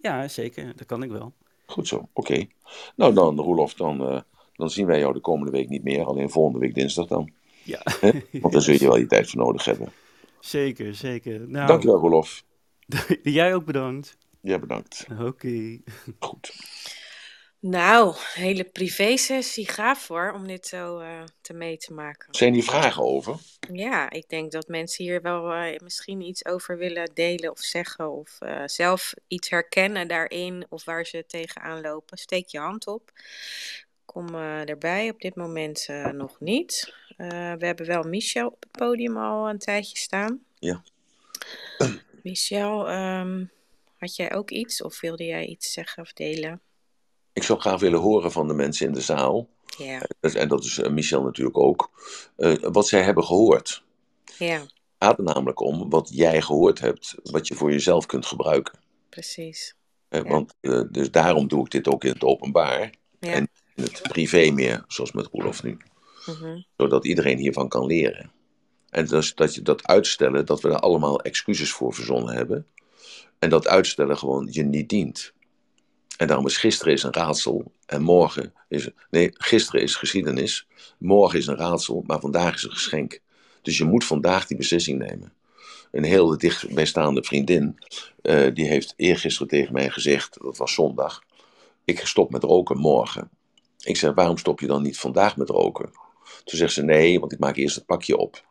Ja, 0.00 0.28
zeker. 0.28 0.72
Dat 0.76 0.86
kan 0.86 1.02
ik 1.02 1.10
wel. 1.10 1.32
Goed 1.66 1.88
zo, 1.88 2.08
oké. 2.12 2.46
Nou 2.96 3.14
dan, 3.14 3.40
Roelof, 3.40 3.74
dan, 3.74 4.12
uh, 4.12 4.20
dan 4.54 4.70
zien 4.70 4.86
wij 4.86 4.98
jou 4.98 5.12
de 5.12 5.20
komende 5.20 5.52
week 5.52 5.68
niet 5.68 5.84
meer, 5.84 6.04
alleen 6.04 6.30
volgende 6.30 6.58
week 6.58 6.74
dinsdag 6.74 7.06
dan. 7.06 7.30
Ja. 7.64 7.82
Want 8.42 8.52
daar 8.52 8.62
zul 8.62 8.74
je 8.74 8.86
wel 8.86 8.96
je 8.96 9.06
tijd 9.06 9.30
voor 9.30 9.40
nodig 9.40 9.64
hebben. 9.64 9.92
Zeker, 10.44 10.94
zeker. 10.94 11.48
Nou, 11.48 11.66
Dankjewel, 11.66 11.98
Rolof. 11.98 12.44
Jij 13.22 13.54
ook 13.54 13.64
bedankt. 13.64 14.16
Jij 14.40 14.60
bedankt. 14.60 15.06
Oké. 15.20 15.78
Goed. 16.18 16.52
Nou, 17.58 18.14
hele 18.34 18.64
privé-sessie. 18.64 19.68
Gaaf 19.68 20.08
hoor, 20.08 20.32
om 20.32 20.46
dit 20.46 20.66
zo 20.66 21.00
uh, 21.00 21.22
te 21.40 21.52
mee 21.52 21.76
te 21.76 21.92
maken. 21.92 22.34
Zijn 22.34 22.52
hier 22.52 22.62
vragen 22.62 23.02
over? 23.02 23.36
Ja, 23.72 24.10
ik 24.10 24.28
denk 24.28 24.52
dat 24.52 24.68
mensen 24.68 25.04
hier 25.04 25.22
wel 25.22 25.56
uh, 25.56 25.78
misschien 25.82 26.20
iets 26.20 26.44
over 26.44 26.78
willen 26.78 27.10
delen 27.14 27.50
of 27.50 27.58
zeggen. 27.60 28.10
Of 28.10 28.38
uh, 28.40 28.62
zelf 28.66 29.14
iets 29.28 29.50
herkennen 29.50 30.08
daarin 30.08 30.66
of 30.68 30.84
waar 30.84 31.06
ze 31.06 31.24
tegenaan 31.26 31.80
lopen. 31.80 32.18
Steek 32.18 32.48
je 32.48 32.58
hand 32.58 32.86
op. 32.86 33.10
Kom 34.04 34.34
erbij, 34.34 35.10
op 35.10 35.20
dit 35.20 35.34
moment 35.34 35.88
nog 36.12 36.40
niet. 36.40 36.94
We 37.28 37.66
hebben 37.66 37.86
wel 37.86 38.02
Michel 38.02 38.46
op 38.46 38.62
het 38.62 38.70
podium 38.70 39.16
al 39.16 39.48
een 39.48 39.58
tijdje 39.58 39.96
staan. 39.96 40.40
Ja. 40.58 40.82
Michel, 42.22 42.90
um, 42.90 43.50
had 43.96 44.16
jij 44.16 44.34
ook 44.34 44.50
iets 44.50 44.82
of 44.82 45.00
wilde 45.00 45.24
jij 45.24 45.46
iets 45.46 45.72
zeggen 45.72 46.02
of 46.02 46.12
delen? 46.12 46.60
Ik 47.32 47.42
zou 47.42 47.60
graag 47.60 47.80
willen 47.80 48.00
horen 48.00 48.32
van 48.32 48.48
de 48.48 48.54
mensen 48.54 48.86
in 48.86 48.92
de 48.92 49.00
zaal. 49.00 49.48
Ja. 49.78 50.02
En 50.20 50.48
dat 50.48 50.64
is 50.64 50.78
Michel 50.88 51.22
natuurlijk 51.22 51.58
ook. 51.58 51.90
Uh, 52.36 52.56
wat 52.60 52.88
zij 52.88 53.02
hebben 53.02 53.24
gehoord. 53.24 53.84
Ja. 54.38 54.60
Het 54.60 54.70
gaat 54.98 55.18
er 55.18 55.24
namelijk 55.24 55.60
om 55.60 55.90
wat 55.90 56.08
jij 56.12 56.40
gehoord 56.42 56.80
hebt, 56.80 57.14
wat 57.22 57.48
je 57.48 57.54
voor 57.54 57.70
jezelf 57.70 58.06
kunt 58.06 58.26
gebruiken. 58.26 58.78
Precies. 59.08 59.74
Uh, 60.10 60.22
ja. 60.22 60.28
Want 60.30 60.54
uh, 60.60 60.82
dus 60.90 61.10
daarom 61.10 61.48
doe 61.48 61.64
ik 61.64 61.70
dit 61.70 61.88
ook 61.88 62.04
in 62.04 62.12
het 62.12 62.24
openbaar. 62.24 62.90
Ja. 63.20 63.32
En 63.32 63.48
in 63.74 63.82
het 63.82 64.02
privé 64.02 64.50
meer, 64.50 64.84
zoals 64.88 65.12
met 65.12 65.28
Roelof 65.32 65.62
nu. 65.62 65.76
-hmm. 66.24 66.64
Zodat 66.76 67.06
iedereen 67.06 67.38
hiervan 67.38 67.68
kan 67.68 67.86
leren. 67.86 68.30
En 68.90 69.06
dat 69.34 69.54
je 69.54 69.62
dat 69.62 69.86
uitstellen, 69.86 70.46
dat 70.46 70.60
we 70.60 70.68
er 70.68 70.78
allemaal 70.78 71.20
excuses 71.20 71.72
voor 71.72 71.94
verzonnen 71.94 72.34
hebben. 72.34 72.66
En 73.38 73.50
dat 73.50 73.68
uitstellen 73.68 74.18
gewoon 74.18 74.48
je 74.50 74.62
niet 74.62 74.88
dient. 74.88 75.32
En 76.16 76.26
daarom 76.26 76.46
is 76.46 76.56
gisteren 76.56 76.92
is 76.92 77.02
een 77.02 77.12
raadsel 77.12 77.72
en 77.86 78.02
morgen 78.02 78.52
is. 78.68 78.88
Nee, 79.10 79.30
gisteren 79.32 79.82
is 79.82 79.96
geschiedenis, 79.96 80.66
morgen 80.98 81.38
is 81.38 81.46
een 81.46 81.56
raadsel, 81.56 82.02
maar 82.06 82.20
vandaag 82.20 82.54
is 82.54 82.62
een 82.62 82.70
geschenk. 82.70 83.20
Dus 83.62 83.78
je 83.78 83.84
moet 83.84 84.04
vandaag 84.04 84.46
die 84.46 84.56
beslissing 84.56 84.98
nemen. 84.98 85.32
Een 85.90 86.04
heel 86.04 86.38
dichtbijstaande 86.38 87.24
vriendin, 87.24 87.78
uh, 88.22 88.54
die 88.54 88.66
heeft 88.68 88.94
eergisteren 88.96 89.48
tegen 89.48 89.72
mij 89.72 89.90
gezegd, 89.90 90.38
dat 90.42 90.56
was 90.56 90.74
zondag, 90.74 91.22
ik 91.84 92.06
stop 92.06 92.30
met 92.30 92.42
roken 92.42 92.78
morgen. 92.78 93.30
Ik 93.78 93.96
zeg, 93.96 94.14
waarom 94.14 94.38
stop 94.38 94.60
je 94.60 94.66
dan 94.66 94.82
niet 94.82 94.98
vandaag 94.98 95.36
met 95.36 95.48
roken? 95.48 95.90
Toen 96.44 96.58
zegt 96.58 96.72
ze, 96.72 96.82
nee, 96.82 97.20
want 97.20 97.32
ik 97.32 97.38
maak 97.38 97.56
eerst 97.56 97.74
het 97.74 97.86
pakje 97.86 98.16
op. 98.16 98.44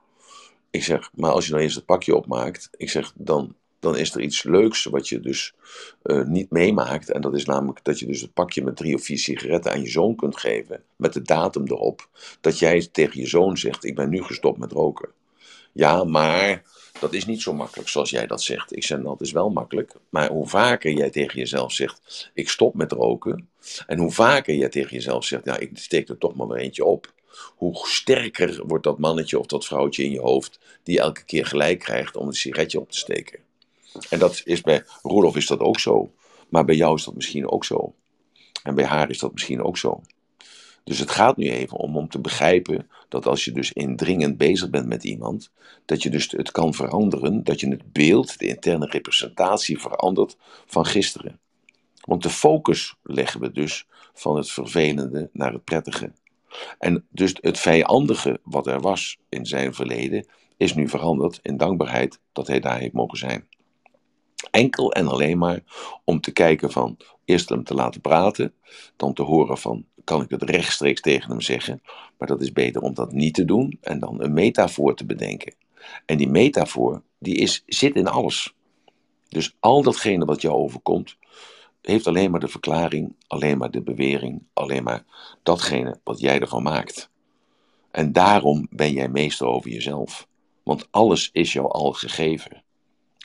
Ik 0.69 0.83
zeg, 0.83 1.09
maar 1.15 1.31
als 1.31 1.45
je 1.45 1.51
dan 1.51 1.59
eerst 1.59 1.75
het 1.75 1.85
pakje 1.85 2.15
opmaakt, 2.15 2.69
ik 2.77 2.89
zeg, 2.89 3.13
dan, 3.15 3.55
dan 3.79 3.97
is 3.97 4.15
er 4.15 4.21
iets 4.21 4.43
leuks 4.43 4.83
wat 4.83 5.09
je 5.09 5.19
dus 5.19 5.53
uh, 6.03 6.25
niet 6.25 6.49
meemaakt. 6.51 7.11
En 7.11 7.21
dat 7.21 7.35
is 7.35 7.45
namelijk 7.45 7.83
dat 7.83 7.99
je 7.99 8.05
dus 8.05 8.21
het 8.21 8.33
pakje 8.33 8.63
met 8.63 8.75
drie 8.75 8.95
of 8.95 9.03
vier 9.03 9.17
sigaretten 9.17 9.71
aan 9.71 9.81
je 9.81 9.89
zoon 9.89 10.15
kunt 10.15 10.37
geven, 10.37 10.83
met 10.95 11.13
de 11.13 11.21
datum 11.21 11.67
erop, 11.67 12.09
dat 12.41 12.59
jij 12.59 12.87
tegen 12.91 13.19
je 13.19 13.27
zoon 13.27 13.57
zegt, 13.57 13.83
ik 13.83 13.95
ben 13.95 14.09
nu 14.09 14.23
gestopt 14.23 14.59
met 14.59 14.71
roken. 14.71 15.09
Ja, 15.73 16.03
maar 16.03 16.63
dat 16.99 17.13
is 17.13 17.25
niet 17.25 17.41
zo 17.41 17.53
makkelijk 17.53 17.89
zoals 17.89 18.09
jij 18.09 18.27
dat 18.27 18.41
zegt. 18.41 18.75
Ik 18.75 18.83
zeg, 18.83 18.97
nou, 18.97 19.09
dat 19.09 19.27
is 19.27 19.31
wel 19.31 19.49
makkelijk. 19.49 19.93
Maar 20.09 20.29
hoe 20.29 20.47
vaker 20.47 20.91
jij 20.91 21.09
tegen 21.09 21.39
jezelf 21.39 21.71
zegt, 21.71 22.31
ik 22.33 22.49
stop 22.49 22.75
met 22.75 22.91
roken. 22.91 23.49
En 23.87 23.99
hoe 23.99 24.11
vaker 24.11 24.55
jij 24.55 24.69
tegen 24.69 24.95
jezelf 24.95 25.25
zegt, 25.25 25.45
nou, 25.45 25.59
ik 25.59 25.69
steek 25.73 26.09
er 26.09 26.17
toch 26.17 26.35
maar 26.35 26.47
weer 26.47 26.57
eentje 26.57 26.85
op 26.85 27.13
hoe 27.55 27.87
sterker 27.87 28.61
wordt 28.65 28.83
dat 28.83 28.99
mannetje 28.99 29.39
of 29.39 29.45
dat 29.45 29.65
vrouwtje 29.65 30.03
in 30.03 30.11
je 30.11 30.19
hoofd 30.19 30.59
die 30.83 30.99
elke 30.99 31.23
keer 31.23 31.45
gelijk 31.45 31.79
krijgt 31.79 32.17
om 32.17 32.27
een 32.27 32.33
sigaretje 32.33 32.79
op 32.79 32.91
te 32.91 32.97
steken. 32.97 33.39
En 34.09 34.19
dat 34.19 34.41
is 34.43 34.61
bij 34.61 34.83
Roelof 35.01 35.35
is 35.35 35.47
dat 35.47 35.59
ook 35.59 35.79
zo, 35.79 36.11
maar 36.49 36.65
bij 36.65 36.75
jou 36.75 36.95
is 36.95 37.03
dat 37.03 37.15
misschien 37.15 37.49
ook 37.49 37.65
zo. 37.65 37.93
En 38.63 38.75
bij 38.75 38.85
haar 38.85 39.09
is 39.09 39.19
dat 39.19 39.31
misschien 39.31 39.63
ook 39.63 39.77
zo. 39.77 40.01
Dus 40.83 40.99
het 40.99 41.09
gaat 41.09 41.37
nu 41.37 41.49
even 41.49 41.77
om 41.77 41.97
om 41.97 42.09
te 42.09 42.19
begrijpen 42.19 42.89
dat 43.09 43.25
als 43.25 43.45
je 43.45 43.51
dus 43.51 43.71
indringend 43.71 44.37
bezig 44.37 44.69
bent 44.69 44.87
met 44.87 45.03
iemand, 45.03 45.51
dat 45.85 46.03
je 46.03 46.09
dus 46.09 46.31
het 46.31 46.51
kan 46.51 46.73
veranderen, 46.73 47.43
dat 47.43 47.59
je 47.59 47.69
het 47.69 47.91
beeld, 47.91 48.39
de 48.39 48.47
interne 48.47 48.85
representatie 48.85 49.79
verandert 49.79 50.37
van 50.65 50.85
gisteren. 50.85 51.39
Want 52.01 52.23
de 52.23 52.29
focus 52.29 52.95
leggen 53.03 53.39
we 53.39 53.51
dus 53.51 53.87
van 54.13 54.35
het 54.37 54.51
vervelende 54.51 55.29
naar 55.33 55.53
het 55.53 55.63
prettige. 55.63 56.11
En 56.79 57.05
dus 57.09 57.35
het 57.41 57.59
vijandige 57.59 58.39
wat 58.43 58.67
er 58.67 58.79
was 58.79 59.17
in 59.29 59.45
zijn 59.45 59.73
verleden, 59.73 60.27
is 60.57 60.73
nu 60.73 60.87
veranderd 60.87 61.39
in 61.41 61.57
dankbaarheid 61.57 62.19
dat 62.31 62.47
hij 62.47 62.59
daar 62.59 62.79
heeft 62.79 62.93
mogen 62.93 63.17
zijn. 63.17 63.47
Enkel 64.51 64.91
en 64.91 65.07
alleen 65.07 65.37
maar 65.37 65.63
om 66.05 66.21
te 66.21 66.31
kijken 66.31 66.71
van 66.71 66.97
eerst 67.25 67.49
hem 67.49 67.63
te 67.63 67.73
laten 67.73 68.01
praten, 68.01 68.53
dan 68.95 69.13
te 69.13 69.23
horen 69.23 69.57
van 69.57 69.85
kan 70.03 70.21
ik 70.21 70.29
het 70.29 70.43
rechtstreeks 70.43 71.01
tegen 71.01 71.29
hem 71.29 71.41
zeggen, 71.41 71.81
maar 72.17 72.27
dat 72.27 72.41
is 72.41 72.51
beter 72.51 72.81
om 72.81 72.93
dat 72.93 73.11
niet 73.11 73.33
te 73.33 73.45
doen 73.45 73.77
en 73.81 73.99
dan 73.99 74.21
een 74.21 74.33
metafoor 74.33 74.95
te 74.95 75.05
bedenken. 75.05 75.55
En 76.05 76.17
die 76.17 76.29
metafoor, 76.29 77.01
die 77.19 77.35
is, 77.35 77.63
zit 77.65 77.95
in 77.95 78.07
alles. 78.07 78.55
Dus 79.29 79.55
al 79.59 79.83
datgene 79.83 80.25
wat 80.25 80.41
jou 80.41 80.55
overkomt, 80.55 81.17
heeft 81.81 82.07
alleen 82.07 82.31
maar 82.31 82.39
de 82.39 82.47
verklaring, 82.47 83.15
alleen 83.27 83.57
maar 83.57 83.71
de 83.71 83.81
bewering, 83.81 84.43
alleen 84.53 84.83
maar 84.83 85.03
datgene 85.43 85.99
wat 86.03 86.19
jij 86.19 86.39
ervan 86.39 86.63
maakt. 86.63 87.09
En 87.91 88.11
daarom 88.11 88.67
ben 88.69 88.91
jij 88.91 89.09
meester 89.09 89.47
over 89.47 89.71
jezelf. 89.71 90.27
Want 90.63 90.87
alles 90.91 91.29
is 91.33 91.53
jou 91.53 91.71
al 91.71 91.93
gegeven. 91.93 92.63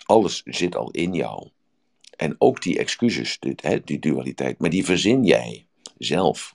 Alles 0.04 0.42
zit 0.44 0.76
al 0.76 0.90
in 0.90 1.12
jou. 1.14 1.48
En 2.16 2.34
ook 2.38 2.62
die 2.62 2.78
excuses, 2.78 3.38
die, 3.38 3.82
die 3.84 3.98
dualiteit, 3.98 4.58
maar 4.58 4.70
die 4.70 4.84
verzin 4.84 5.24
jij 5.24 5.66
zelf. 5.98 6.54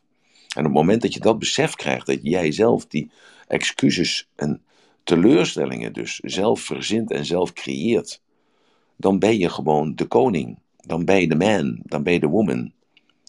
En 0.56 0.60
op 0.60 0.64
het 0.64 0.74
moment 0.74 1.02
dat 1.02 1.14
je 1.14 1.20
dat 1.20 1.39
besef 1.39 1.76
krijgt, 1.76 2.06
dat 2.06 2.20
jij 2.22 2.52
zelf 2.52 2.86
die 2.86 3.12
excuses 3.47 4.28
en 4.36 4.64
teleurstellingen 5.04 5.93
dus 5.93 6.20
zelf 6.20 6.62
verzint 6.62 7.12
en 7.12 7.26
zelf 7.26 7.54
creëert, 7.54 8.22
dan 8.95 9.20
ben 9.20 9.38
je 9.38 9.49
gewoon 9.49 9.95
de 9.95 10.06
koning 10.06 10.60
dan 10.82 11.05
ben 11.05 11.21
je 11.21 11.27
de 11.27 11.36
man, 11.36 11.79
dan 11.84 12.03
ben 12.03 12.13
je 12.13 12.19
de 12.19 12.27
woman. 12.27 12.73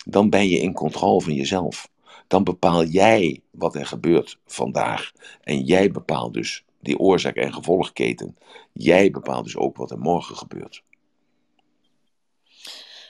Dan 0.04 0.30
ben 0.30 0.48
je 0.48 0.58
in 0.58 0.72
controle 0.72 1.20
van 1.20 1.34
jezelf. 1.34 1.88
Dan 2.26 2.44
bepaal 2.44 2.84
jij 2.84 3.40
wat 3.50 3.74
er 3.74 3.86
gebeurt 3.86 4.38
vandaag. 4.46 5.12
En 5.42 5.60
jij 5.64 5.90
bepaalt 5.90 6.34
dus 6.34 6.64
die 6.80 6.98
oorzaak- 6.98 7.36
en 7.36 7.52
gevolgketen. 7.52 8.38
Jij 8.72 9.10
bepaalt 9.10 9.44
dus 9.44 9.56
ook 9.56 9.76
wat 9.76 9.90
er 9.90 9.98
morgen 9.98 10.36
gebeurt. 10.36 10.82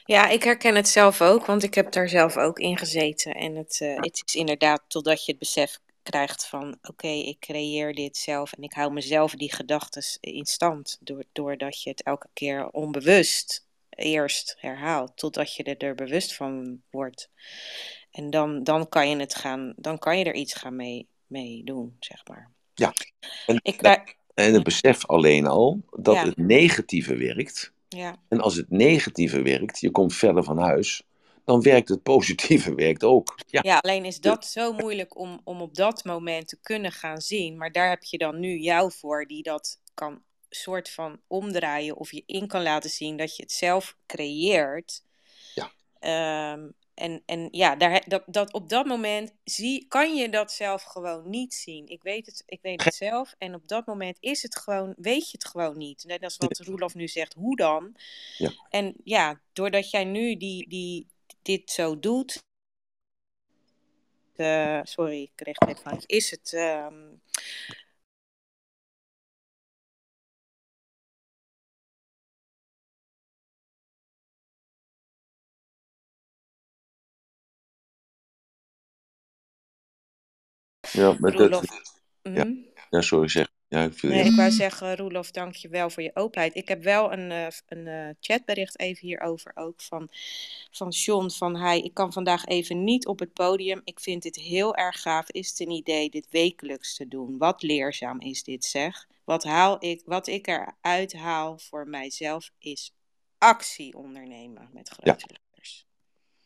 Ja, 0.05 0.29
ik 0.29 0.43
herken 0.43 0.75
het 0.75 0.89
zelf 0.89 1.21
ook, 1.21 1.47
want 1.47 1.63
ik 1.63 1.75
heb 1.75 1.93
daar 1.93 2.09
zelf 2.09 2.37
ook 2.37 2.59
in 2.59 2.79
gezeten. 2.79 3.35
En 3.35 3.57
het, 3.57 3.81
uh, 3.83 3.97
het 3.97 4.23
is 4.27 4.35
inderdaad 4.35 4.83
totdat 4.89 5.25
je 5.25 5.31
het 5.31 5.41
besef 5.41 5.79
krijgt 6.03 6.47
van 6.47 6.79
oké, 6.83 7.09
ik 7.09 7.37
creëer 7.41 7.95
dit 7.95 8.17
zelf 8.17 8.53
en 8.53 8.63
ik 8.63 8.73
hou 8.73 8.93
mezelf 8.93 9.35
die 9.35 9.53
gedachten 9.53 10.03
in 10.21 10.47
stand. 10.47 10.99
Doordat 11.33 11.83
je 11.83 11.91
het 11.91 12.03
elke 12.03 12.29
keer 12.33 12.69
onbewust 12.71 13.67
eerst 13.95 14.57
herhaalt, 14.59 15.17
totdat 15.17 15.55
je 15.55 15.65
er 15.65 15.95
bewust 15.95 16.35
van 16.35 16.83
wordt. 16.91 17.31
en 18.11 18.31
dan, 18.31 18.63
dan 18.65 18.89
kan 18.89 19.09
je 19.09 19.17
het 19.17 19.35
gaan, 19.35 19.73
dan 19.77 19.99
kan 19.99 20.19
je 20.19 20.25
er 20.25 20.35
iets 20.35 20.55
gaan 20.55 20.77
mee, 20.77 21.09
mee 21.27 21.65
doen, 21.65 21.97
zeg 22.01 22.27
maar. 22.29 22.51
Ja. 22.75 22.93
En, 23.47 23.61
Ik, 23.63 23.83
daar- 23.83 24.15
en 24.35 24.55
het 24.55 24.63
besef 24.63 25.07
alleen 25.07 25.47
al 25.47 25.81
dat 25.91 26.15
Ja. 26.15 26.25
het 26.25 26.37
negatieve 26.37 27.17
werkt. 27.17 27.73
ja, 27.89 28.17
En 28.29 28.41
als 28.41 28.55
het 28.57 28.71
negatieve 28.71 29.43
werkt, 29.43 29.81
je 29.81 29.91
komt 29.91 30.15
verder 30.15 30.45
van 30.45 30.59
huis, 30.59 31.03
dan 31.45 31.63
werkt 31.63 31.89
het 31.89 32.03
positieve 32.03 32.75
werkt 32.85 33.05
ook. 33.05 33.39
Ja, 33.47 33.61
ja, 33.65 33.79
alleen 33.79 34.05
is 34.05 34.21
dat 34.21 34.47
zo 34.47 34.73
moeilijk 34.73 35.19
om, 35.19 35.41
om 35.45 35.61
op 35.61 35.75
dat 35.75 36.05
moment 36.05 36.49
te 36.49 36.59
kunnen 36.63 36.93
gaan 36.93 37.21
zien. 37.21 37.57
Maar 37.57 37.73
daar 37.73 37.89
heb 37.89 38.03
je 38.03 38.19
dan 38.19 38.41
nu 38.41 38.59
jou 38.59 38.93
voor, 38.93 39.27
die 39.27 39.43
dat 39.43 39.81
kan 39.95 40.23
soort 40.55 40.91
van 40.91 41.21
omdraaien 41.27 41.97
of 41.97 42.13
je 42.13 42.23
in 42.27 42.47
kan 42.47 42.63
laten 42.63 42.91
zien 42.91 43.17
dat 43.17 43.37
je 43.37 43.43
het 43.43 43.53
zelf 43.53 43.97
creëert. 44.07 45.03
Ja. 45.55 45.73
Ehm, 45.99 46.71
en, 46.95 47.23
en 47.27 47.49
ja, 47.51 47.77
daar, 47.77 48.09
dat, 48.09 48.23
dat 48.27 48.53
op 48.53 48.69
dat 48.69 48.87
moment 48.87 49.35
zie, 49.45 49.87
kan 49.89 50.15
je 50.17 50.29
dat 50.29 50.53
zelf 50.53 50.83
gewoon 50.83 51.31
niet 51.31 51.55
zien. 51.55 51.87
Ik 51.89 52.03
weet, 52.03 52.27
het, 52.27 52.43
ik 52.47 52.59
weet 52.63 52.85
het 52.85 52.95
zelf. 52.95 53.35
En 53.39 53.55
op 53.55 53.69
dat 53.69 53.87
moment 53.87 54.17
is 54.21 54.43
het 54.43 54.57
gewoon, 54.57 54.95
weet 54.97 55.31
je 55.31 55.37
het 55.39 55.49
gewoon 55.49 55.79
niet. 55.79 56.05
Net 56.05 56.23
als 56.23 56.37
wat 56.37 56.59
Roelof 56.59 56.95
nu 56.95 57.09
zegt, 57.09 57.35
hoe 57.35 57.57
dan? 57.57 57.97
Ja. 58.37 58.53
En 58.69 58.95
ja, 59.05 59.41
doordat 59.53 59.91
jij 59.91 60.05
nu 60.05 60.37
die, 60.37 60.69
die, 60.69 61.07
dit 61.43 61.71
zo 61.71 61.99
doet. 61.99 62.43
eh, 64.37 64.81
sorry, 64.83 65.23
ik 65.23 65.33
kreeg 65.35 65.59
net 65.59 65.81
van. 65.81 66.03
Is 66.07 66.31
het. 66.31 66.53
ehm, 66.53 67.11
ja, 80.93 81.17
maar 81.19 81.33
dat, 81.33 81.41
Roelof. 81.41 81.65
ja. 82.23 82.45
Mhm. 82.45 82.55
ja 82.91 83.01
sorry 83.01 83.29
zeg. 83.29 83.51
Ja, 83.73 83.83
ik 83.83 84.03
Nee, 84.03 84.25
ik 84.25 84.37
wou 84.37 84.51
zeggen, 84.51 84.97
Roelof, 84.97 85.31
dank 85.31 85.55
je 85.55 85.69
wel 85.69 85.91
voor 85.91 86.03
je 86.03 86.11
openheid. 86.15 86.55
Ik 86.55 86.69
heb 86.69 86.83
wel 86.83 87.13
een, 87.13 87.31
eh, 87.31 87.47
een 87.67 87.87
eh, 87.87 88.09
chatbericht 88.21 88.79
even 88.79 89.07
hierover 89.07 89.53
ook 89.55 89.81
van, 89.81 90.09
van 90.71 90.89
John. 90.89 91.31
Van 91.31 91.57
hij, 91.57 91.81
ik 91.81 91.95
kan 91.95 92.13
vandaag 92.13 92.45
even 92.47 92.85
niet 92.85 93.07
op 93.07 93.19
het 93.19 93.33
podium. 93.33 93.81
Ik 93.85 94.01
vind 94.01 94.23
dit 94.23 94.37
heel 94.37 94.75
erg 94.75 95.01
gaaf. 95.03 95.31
Is 95.31 95.49
het 95.49 95.61
een 95.61 95.71
idee 95.71 96.11
dit 96.11 96.27
wekelijks 96.31 96.95
te 96.97 97.09
doen? 97.09 97.39
Wat 97.39 97.63
leerzaam 97.63 98.21
is 98.21 98.43
dit 98.43 98.65
zeg. 98.65 99.07
Wat, 99.25 99.45
haal 99.45 99.77
ik, 99.85 100.03
wat 100.05 100.27
ik 100.27 100.47
eruit 100.47 101.13
haal 101.13 101.59
voor 101.59 101.89
mijzelf 101.89 102.51
is 102.59 102.95
actie 103.39 103.97
ondernemen 103.97 104.69
met 104.73 104.89
grote 104.89 105.27
Ja. 105.29 105.37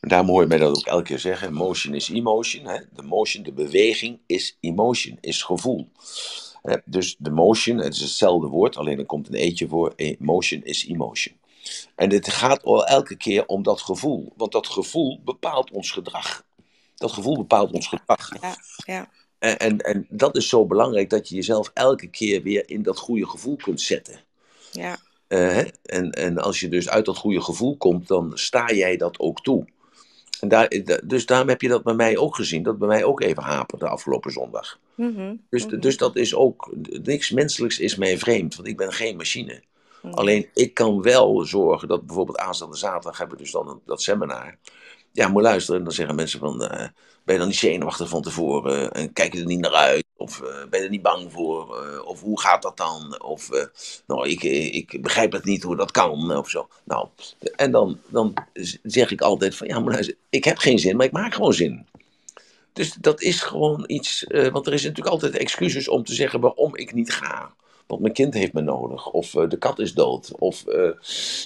Letters. 0.06 0.10
Daarom 0.10 0.28
hoor 0.28 0.42
je 0.42 0.48
mij 0.48 0.58
dat 0.58 0.76
ook 0.76 0.86
elke 0.86 1.04
keer 1.04 1.18
zeggen. 1.18 1.52
Motion 1.52 1.94
is 1.94 2.08
emotion. 2.10 2.66
Hè? 2.66 2.78
De 2.92 3.02
motion, 3.02 3.42
de 3.42 3.52
beweging 3.52 4.18
is 4.26 4.56
emotion, 4.60 5.18
is 5.20 5.42
gevoel. 5.42 5.88
Hè? 6.62 6.76
Dus 6.84 7.16
de 7.18 7.30
motion, 7.30 7.78
het 7.78 7.94
is 7.94 8.00
hetzelfde 8.00 8.46
woord, 8.46 8.76
alleen 8.76 8.98
er 8.98 9.06
komt 9.06 9.28
een 9.28 9.34
eetje 9.34 9.68
voor. 9.68 9.92
Emotion 9.96 10.62
is 10.62 10.86
emotion. 10.86 11.36
En 11.94 12.12
het 12.12 12.28
gaat 12.28 12.64
al 12.64 12.86
elke 12.86 13.16
keer 13.16 13.46
om 13.46 13.62
dat 13.62 13.80
gevoel. 13.80 14.32
Want 14.36 14.52
dat 14.52 14.66
gevoel 14.66 15.20
bepaalt 15.24 15.70
ons 15.70 15.90
gedrag. 15.90 16.44
Dat 16.94 17.12
gevoel 17.12 17.36
bepaalt 17.36 17.72
ons 17.72 17.86
gedrag. 17.88 18.30
Ja, 18.40 18.56
ja, 18.76 19.10
En, 19.38 19.58
en, 19.58 19.78
en 19.78 20.06
dat 20.10 20.36
is 20.36 20.48
zo 20.48 20.66
belangrijk 20.66 21.10
dat 21.10 21.28
je 21.28 21.34
jezelf 21.34 21.70
elke 21.74 22.06
keer 22.06 22.42
weer 22.42 22.70
in 22.70 22.82
dat 22.82 22.98
goede 22.98 23.26
gevoel 23.28 23.56
kunt 23.56 23.80
zetten. 23.80 24.20
ja, 24.72 24.98
Eh, 25.28 25.58
en, 25.82 26.10
en 26.10 26.38
als 26.38 26.60
je 26.60 26.68
dus 26.68 26.88
uit 26.88 27.04
dat 27.04 27.16
goede 27.16 27.40
gevoel 27.40 27.76
komt, 27.76 28.08
dan 28.08 28.30
sta 28.34 28.72
jij 28.72 28.96
dat 28.96 29.18
ook 29.18 29.42
toe. 29.42 29.66
En 30.40 30.48
daar, 30.48 30.68
da- 30.84 31.00
dus 31.04 31.26
daarom 31.26 31.48
heb 31.48 31.60
je 31.62 31.68
dat 31.68 31.82
bij 31.82 31.94
mij 31.94 32.16
ook 32.16 32.34
gezien, 32.36 32.62
dat 32.62 32.78
bij 32.78 32.88
mij 32.88 33.04
ook 33.04 33.20
even 33.20 33.42
haperde 33.42 33.88
afgelopen 33.88 34.32
zondag. 34.32 34.78
Mhm, 34.94 35.34
Dus, 35.50 35.66
mhm, 35.66 35.80
dus 35.80 35.96
dat 35.96 36.16
is 36.16 36.34
ook, 36.34 36.70
niks 37.02 37.30
menselijks 37.30 37.78
is 37.78 37.96
mij 37.96 38.18
vreemd, 38.18 38.56
want 38.56 38.68
ik 38.68 38.76
ben 38.76 38.92
geen 38.92 39.16
machine. 39.16 39.62
mhm. 40.02 40.14
Alleen 40.14 40.48
ik 40.54 40.74
kan 40.74 41.02
wel 41.02 41.44
zorgen 41.44 41.88
dat 41.88 42.06
bijvoorbeeld 42.06 42.38
aanstaande 42.38 42.76
zaterdag 42.76 43.18
hebben 43.18 43.36
we 43.36 43.42
dus 43.42 43.52
dan 43.52 43.68
een- 43.68 43.80
dat 43.86 44.02
seminar. 44.02 44.56
Ja, 45.16 45.28
moet 45.28 45.42
luisteren. 45.42 45.78
En 45.78 45.84
dan 45.84 45.94
zeggen 45.94 46.14
mensen 46.14 46.38
van, 46.38 46.64
eh, 46.64 46.88
ben 47.24 47.34
je 47.34 47.38
dan 47.38 47.48
niet 47.48 47.56
zenuwachtig 47.56 48.08
van 48.08 48.22
tevoren? 48.22 48.92
En 48.92 49.12
kijk 49.12 49.32
je 49.32 49.40
er 49.40 49.46
niet 49.46 49.60
naar 49.60 49.74
uit? 49.74 50.04
Of 50.16 50.40
eh, 50.40 50.48
ben 50.70 50.78
je 50.78 50.84
er 50.84 50.90
niet 50.90 51.02
bang 51.02 51.32
voor? 51.32 51.84
Eh, 51.84 52.06
of 52.06 52.20
hoe 52.20 52.40
gaat 52.40 52.62
dat 52.62 52.76
dan? 52.76 53.22
Of, 53.22 53.50
eh, 53.50 53.66
nou, 54.06 54.28
ik, 54.28 54.42
ik 54.72 55.02
begrijp 55.02 55.32
het 55.32 55.44
niet 55.44 55.62
hoe 55.62 55.76
dat 55.76 55.90
kan, 55.90 56.36
of 56.36 56.48
zo. 56.48 56.68
Nou, 56.84 57.08
en 57.56 57.70
dan, 57.70 57.98
dan 58.08 58.34
zeg 58.82 59.10
ik 59.10 59.20
altijd 59.20 59.56
van, 59.56 59.66
ja, 59.66 59.80
maar 59.80 59.92
luister, 59.92 60.16
ik 60.30 60.44
heb 60.44 60.58
geen 60.58 60.78
zin, 60.78 60.96
maar 60.96 61.06
ik 61.06 61.12
maak 61.12 61.34
gewoon 61.34 61.54
zin. 61.54 61.86
Dus 62.76 62.92
dat 63.00 63.22
is 63.22 63.40
gewoon 63.40 63.84
iets, 63.86 64.24
eh, 64.24 64.48
want 64.48 64.66
er 64.66 64.72
is 64.72 64.82
natuurlijk 64.82 65.14
altijd 65.14 65.36
excuses 65.36 65.88
om 65.88 66.04
te 66.04 66.14
zeggen 66.14 66.40
waarom 66.40 66.76
ik 66.76 66.94
niet 66.94 67.12
ga. 67.12 67.54
Want 67.86 68.00
mijn 68.00 68.12
kind 68.12 68.34
heeft 68.34 68.52
me 68.52 68.60
nodig, 68.60 69.10
of 69.10 69.34
eh, 69.34 69.48
de 69.48 69.58
kat 69.58 69.78
is 69.78 69.94
dood, 69.94 70.38
of 70.38 70.66
eh, 70.66 70.90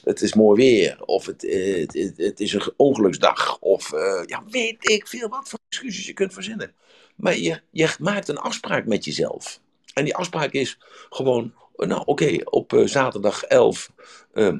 het 0.05 0.21
is 0.21 0.35
mooi 0.35 0.63
weer, 0.63 1.05
of 1.05 1.27
het, 1.27 1.45
eh, 1.45 1.81
het, 1.81 1.95
het, 1.95 2.17
het 2.17 2.41
is 2.41 2.53
een 2.53 2.73
ongeluksdag, 2.77 3.59
of 3.59 3.91
ja, 4.27 4.43
weet 4.51 4.91
ik 4.91 5.09
veel 5.09 5.29
wat 5.29 5.49
voor 5.49 5.59
excuses 5.69 6.07
je 6.07 6.13
kunt 6.13 6.33
verzinnen. 6.33 6.75
Maar 7.17 7.37
je, 7.37 7.61
je 7.71 7.95
maakt 7.99 8.29
een 8.29 8.39
afspraak 8.39 8.87
met 8.87 9.05
jezelf. 9.05 9.61
En 9.95 10.05
die 10.05 10.17
afspraak 10.17 10.53
is 10.53 10.79
gewoon, 11.11 11.53
nou 11.77 12.03
oké, 12.05 12.37
op 12.45 12.83
zaterdag 12.85 13.43
11, 13.43 13.91
eh, 14.33 14.55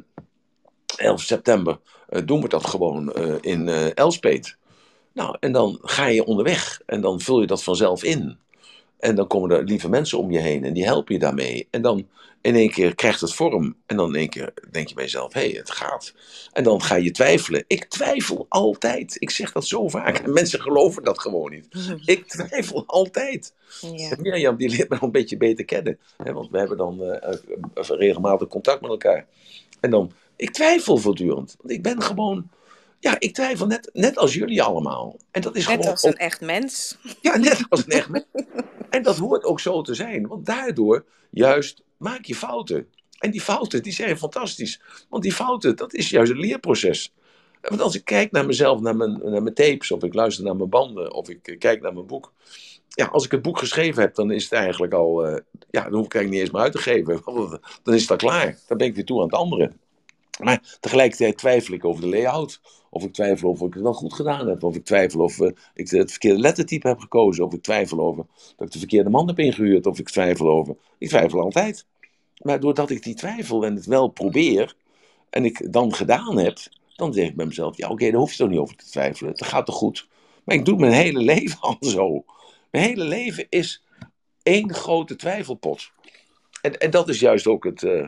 11 0.97 1.23
september 1.23 1.81
eh, 2.09 2.23
doen 2.25 2.43
we 2.43 2.49
dat 2.49 2.67
gewoon 2.67 3.15
in 3.41 3.69
Elspet. 3.95 4.57
Nou, 5.13 5.37
en 5.41 5.53
dan 5.53 5.79
ga 5.83 6.07
je 6.07 6.25
onderweg 6.25 6.81
en 6.87 7.01
dan 7.01 7.21
vul 7.21 7.41
je 7.41 7.47
dat 7.47 7.63
vanzelf 7.63 8.03
in. 8.03 8.39
En 9.01 9.15
dan 9.15 9.27
komen 9.27 9.51
er 9.51 9.65
lieve 9.65 9.89
mensen 9.89 10.19
om 10.19 10.31
je 10.31 10.39
heen 10.39 10.65
en 10.65 10.73
die 10.73 10.85
helpen 10.85 11.15
je 11.15 11.21
daarmee. 11.21 11.69
En 11.71 11.83
dan 11.83 12.07
in 12.41 12.55
één 12.55 12.71
keer 12.71 12.95
krijgt 12.95 13.21
het 13.21 13.35
vorm. 13.35 13.77
En 13.87 13.97
dan 13.97 14.09
in 14.09 14.15
één 14.15 14.29
keer 14.29 14.53
denk 14.71 14.89
je 14.89 14.95
bij 14.95 15.05
jezelf, 15.05 15.33
hé, 15.33 15.41
hey, 15.41 15.51
het 15.51 15.71
gaat. 15.71 16.15
En 16.53 16.65
dan 16.65 16.83
ga 16.83 16.95
je 16.95 17.11
twijfelen. 17.11 17.65
Ik 17.67 17.85
twijfel 17.85 18.47
altijd. 18.49 19.17
Ik 19.19 19.31
zeg 19.31 19.53
dat 19.53 19.67
zo 19.67 19.89
vaak. 19.89 20.19
En 20.19 20.33
mensen 20.33 20.61
geloven 20.61 21.05
dat 21.05 21.19
gewoon 21.19 21.51
niet. 21.51 21.69
Ik 22.05 22.27
twijfel 22.27 22.85
altijd. 22.87 23.55
Ja. 23.81 24.11
En 24.11 24.19
Mirjam, 24.23 24.57
die 24.57 24.69
leert 24.69 24.89
me 24.89 24.99
een 25.01 25.11
beetje 25.11 25.37
beter 25.37 25.65
kennen. 25.65 25.99
Hè, 26.17 26.33
want 26.33 26.51
we 26.51 26.59
hebben 26.59 26.77
dan 26.77 27.03
eh, 27.03 27.33
eh, 27.75 27.89
regelmatig 27.89 28.49
contact 28.49 28.81
met 28.81 28.91
elkaar. 28.91 29.27
En 29.81 29.91
dan, 29.91 30.13
ik 30.37 30.51
twijfel 30.51 30.97
voortdurend. 30.97 31.57
Want 31.59 31.75
ik 31.75 31.83
ben 31.83 32.03
gewoon, 32.03 32.51
ja, 33.01 33.17
ik 33.19 33.35
twijfel 33.35 33.67
net, 33.67 33.91
net 33.93 34.17
als 34.17 34.35
jullie 34.35 34.63
allemaal. 34.63 35.17
En 35.31 35.43
dat 35.43 35.57
is 35.57 35.67
Net 35.67 35.77
gewoon 35.77 35.91
als 35.91 36.03
een 36.03 36.17
echt 36.17 36.41
mens. 36.41 36.99
ja, 37.21 37.37
net 37.37 37.63
als 37.69 37.85
een 37.85 37.93
echt 37.93 38.09
mens. 38.09 38.25
En 38.91 39.03
dat 39.03 39.17
hoort 39.17 39.45
ook 39.45 39.61
zo 39.61 39.83
te 39.83 39.95
zijn. 39.95 40.27
Want 40.27 40.47
daardoor 40.47 41.05
juist 41.31 41.83
maak 41.97 42.25
je 42.25 42.35
fouten. 42.35 42.89
En 43.19 43.31
die 43.31 43.41
fouten, 43.41 43.83
die 43.83 43.93
zijn 43.93 44.19
fantastisch. 44.19 44.81
Want 45.09 45.23
die 45.23 45.33
fouten, 45.33 45.77
dat 45.77 45.95
is 45.95 46.11
juist 46.11 46.31
een 46.31 46.39
leerproces. 46.39 47.13
Want 47.61 47.81
als 47.81 47.95
ik 47.95 48.05
kijk 48.05 48.31
naar 48.31 48.47
mezelf, 48.47 48.81
naar 48.81 48.97
mijn, 48.97 49.21
naar 49.23 49.43
mijn 49.43 49.55
tapes, 49.55 49.91
of 49.91 50.03
ik 50.03 50.15
luister 50.15 50.45
naar 50.45 50.57
mijn 50.57 50.69
banden, 50.69 51.13
of 51.13 51.29
ik 51.29 51.49
eh, 51.49 51.59
kijk 51.59 51.81
naar 51.83 51.95
mijn 51.95 52.07
boek. 52.07 52.33
Ja, 52.89 53.07
als 53.07 53.25
ik 53.25 53.31
het 53.31 53.43
boek 53.43 53.59
geschreven 53.59 54.03
heb, 54.03 54.15
dan 54.15 54.31
is 54.31 54.43
het 54.45 54.53
eigenlijk 54.53 54.93
al, 54.93 55.27
eh, 55.27 55.41
ja, 55.71 55.83
dan 55.83 55.95
hoef 55.95 56.05
ik 56.05 56.15
eigenlijk 56.15 56.31
niet 56.31 56.41
eens 56.41 56.51
meer 56.51 56.63
uit 56.63 56.73
te 56.73 56.79
geven. 56.79 57.23
Dan 57.83 57.95
is 57.95 58.01
het 58.01 58.11
al 58.11 58.17
klaar. 58.17 58.59
Dan 58.67 58.79
ben 58.79 58.87
ik 58.87 58.95
weer 58.95 59.05
toe 59.05 59.19
aan 59.19 59.27
het 59.27 59.35
andere. 59.35 59.73
Maar 60.41 60.77
tegelijkertijd 60.81 61.39
twijfel 61.39 61.75
ik 61.75 61.85
over 61.85 62.03
de 62.03 62.09
layout. 62.09 62.61
Of 62.91 63.05
ik 63.05 63.13
twijfel 63.13 63.51
of 63.51 63.61
ik 63.61 63.75
het 63.75 63.83
wel 63.83 63.93
goed 63.93 64.15
gedaan 64.15 64.49
heb. 64.49 64.63
Of 64.63 64.77
ik 64.77 64.85
twijfel 64.85 65.21
of 65.21 65.41
eh, 65.41 65.51
ik 65.75 65.91
het 65.91 66.11
verkeerde 66.11 66.41
lettertype 66.41 66.89
heb 66.89 66.99
gekozen. 66.99 67.45
Of 67.45 67.53
ik 67.53 67.63
twijfel 67.63 68.01
over 68.01 68.27
dat 68.57 68.67
ik 68.67 68.73
de 68.73 68.79
verkeerde 68.79 69.11
man 69.11 69.27
heb 69.27 69.39
ingehuurd. 69.39 69.87
Of 69.87 69.99
ik 69.99 70.09
twijfel 70.09 70.49
over. 70.49 70.77
Ik 70.99 71.09
twijfel 71.09 71.41
altijd. 71.41 71.87
Maar 72.43 72.61
doordat 72.61 72.91
ik 72.91 73.03
die 73.03 73.15
twijfel 73.15 73.65
en 73.65 73.75
het 73.75 73.87
wel 73.87 74.09
probeer. 74.09 74.75
En 75.31 75.45
ik 75.45 75.73
dan 75.73 75.95
gedaan 75.95 76.39
heb. 76.39 76.59
Dan 76.97 77.13
zeg 77.13 77.29
ik 77.29 77.37
bij 77.37 77.47
mezelf: 77.47 77.77
ja, 77.77 77.89
oké, 77.89 78.11
daar 78.11 78.21
hoef 78.21 78.31
je 78.31 78.37
toch 78.37 78.49
niet 78.49 78.59
over 78.59 78.77
te 78.77 78.87
twijfelen. 78.87 79.35
Dat 79.37 79.49
gaat 79.49 79.67
toch 79.67 79.75
goed. 79.75 80.09
Maar 80.45 80.57
ik 80.57 80.65
doe 80.65 80.79
mijn 80.79 80.93
hele 80.93 81.21
leven 81.33 81.61
al 81.61 81.77
zo. 81.81 82.25
Mijn 82.71 82.85
hele 82.85 83.05
leven 83.05 83.47
is 83.49 83.83
één 84.43 84.75
grote 84.75 85.17
twijfelpot. 85.17 85.91
En, 86.63 86.79
en 86.79 86.91
dat 86.91 87.09
is 87.09 87.21
juist 87.21 87.47
ook 87.47 87.65
het, 87.65 87.83
eh, 87.83 88.07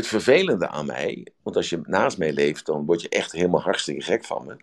het 0.00 0.08
vervelende 0.08 0.68
aan 0.68 0.86
mij. 0.86 1.26
Want 1.42 1.56
als 1.56 1.70
je 1.70 1.80
naast 1.84 2.18
mij 2.18 2.32
leeft, 2.32 2.66
dan 2.66 2.84
word 2.84 3.02
je 3.02 3.08
echt 3.08 3.32
helemaal 3.32 3.60
hartstikke 3.60 4.02
gek 4.02 4.24
van 4.24 4.46
me. 4.46 4.56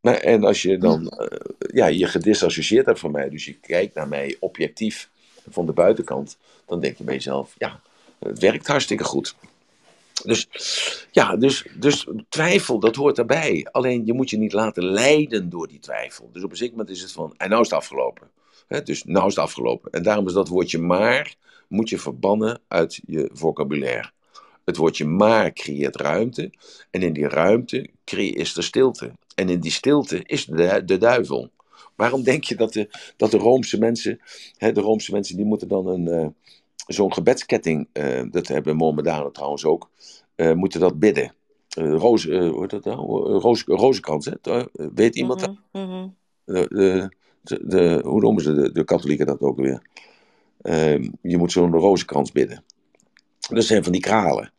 Maar, 0.00 0.14
en 0.14 0.44
als 0.44 0.62
je 0.62 0.78
dan 0.78 1.08
eh, 1.08 1.38
ja, 1.72 1.86
je 1.86 2.06
gedisassocieerd 2.06 2.86
hebt 2.86 2.98
van 2.98 3.10
mij, 3.10 3.28
dus 3.28 3.44
je 3.44 3.54
kijkt 3.54 3.94
naar 3.94 4.08
mij 4.08 4.36
objectief 4.40 5.08
van 5.48 5.66
de 5.66 5.72
buitenkant, 5.72 6.36
dan 6.66 6.80
denk 6.80 6.98
je 6.98 7.04
bij 7.04 7.14
jezelf, 7.14 7.54
ja, 7.58 7.80
het 8.18 8.38
werkt 8.38 8.66
hartstikke 8.66 9.04
goed. 9.04 9.34
Dus 10.24 10.48
ja, 11.10 11.36
dus, 11.36 11.64
dus 11.74 12.06
twijfel, 12.28 12.78
dat 12.78 12.96
hoort 12.96 13.18
erbij. 13.18 13.66
Alleen 13.70 14.06
je 14.06 14.12
moet 14.12 14.30
je 14.30 14.38
niet 14.38 14.52
laten 14.52 14.84
leiden 14.84 15.50
door 15.50 15.68
die 15.68 15.78
twijfel. 15.78 16.30
Dus 16.32 16.42
op 16.42 16.50
een 16.50 16.56
zeker 16.56 16.76
moment 16.76 16.96
is 16.96 17.02
het 17.02 17.12
van, 17.12 17.34
en 17.36 17.48
nou 17.48 17.62
is 17.62 17.70
het 17.70 17.78
afgelopen. 17.78 18.30
Dus 18.84 19.04
nou 19.04 19.26
is 19.26 19.34
het 19.34 19.44
afgelopen. 19.44 19.92
En 19.92 20.02
daarom 20.02 20.26
is 20.26 20.32
dat 20.32 20.48
woordje 20.48 20.78
maar, 20.78 21.34
moet 21.68 21.88
je 21.88 21.98
verbannen 21.98 22.60
uit 22.68 23.00
je 23.06 23.30
vocabulaire. 23.32 24.10
Het 24.68 24.76
woordje 24.76 25.04
maar 25.04 25.52
creëert 25.52 25.96
ruimte. 25.96 26.50
En 26.90 27.02
in 27.02 27.12
die 27.12 27.28
ruimte 27.28 27.88
is 28.04 28.56
er 28.56 28.62
stilte. 28.62 29.12
En 29.34 29.48
in 29.48 29.60
die 29.60 29.70
stilte 29.70 30.22
is 30.22 30.44
de, 30.44 30.82
de 30.84 30.98
duivel. 30.98 31.50
Waarom 31.96 32.22
denk 32.22 32.44
je 32.44 32.56
dat 32.56 32.72
de, 32.72 32.88
dat 33.16 33.30
de 33.30 33.36
Roomse 33.36 33.78
mensen, 33.78 34.20
hè, 34.56 34.72
de 34.72 34.80
Roomse 34.80 35.12
mensen 35.12 35.36
die 35.36 35.44
moeten 35.44 35.68
dan 35.68 35.86
een, 35.86 36.06
uh, 36.06 36.26
zo'n 36.86 37.12
gebedsketting, 37.12 37.88
uh, 37.92 38.22
dat 38.30 38.48
hebben 38.48 38.76
Mohammedanen 38.76 39.32
trouwens 39.32 39.64
ook, 39.64 39.90
uh, 40.36 40.52
moeten 40.52 40.80
dat 40.80 40.98
bidden. 40.98 41.34
roos, 41.74 42.24
hoe 42.24 42.60
heet 42.60 42.70
dat 42.70 42.84
nou? 42.84 42.98
Roos, 43.38 43.64
rozenkrans, 43.66 44.24
hè? 44.24 44.64
weet 44.72 45.16
iemand 45.16 45.40
dat? 45.40 45.54
Mhm, 45.72 45.84
mhm. 45.84 46.08
De, 46.44 46.66
de, 46.68 47.10
de, 47.42 47.66
de, 47.66 48.00
hoe 48.04 48.20
noemen 48.20 48.42
ze 48.42 48.54
de, 48.54 48.72
de 48.72 48.84
katholieken 48.84 49.26
dat 49.26 49.40
ook 49.40 49.58
weer? 49.58 49.82
Ehm, 50.60 51.08
je 51.22 51.36
moet 51.38 51.52
zo'n 51.52 51.72
rozenkrans 51.72 52.32
bidden. 52.32 52.64
Dat 53.38 53.64
zijn 53.64 53.82
van 53.82 53.92
die 53.92 54.00
kralen. 54.00 54.52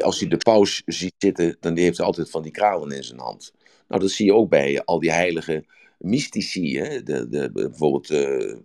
Als 0.00 0.18
je 0.18 0.28
de 0.28 0.36
paus 0.36 0.82
ziet 0.86 1.14
zitten, 1.18 1.56
dan 1.60 1.76
heeft 1.76 1.96
hij 1.96 2.06
altijd 2.06 2.30
van 2.30 2.42
die 2.42 2.52
kralen 2.52 2.90
in 2.90 3.04
zijn 3.04 3.20
hand. 3.20 3.52
Nou, 3.88 4.00
dat 4.00 4.10
zie 4.10 4.26
je 4.26 4.34
ook 4.34 4.48
bij 4.48 4.82
al 4.84 5.00
die 5.00 5.12
heilige 5.12 5.64
mystici. 6.02 6.78
Hè? 6.78 7.02
De, 7.02 7.28
de, 7.28 7.50
bijvoorbeeld 7.52 8.10
uh, 8.10 8.56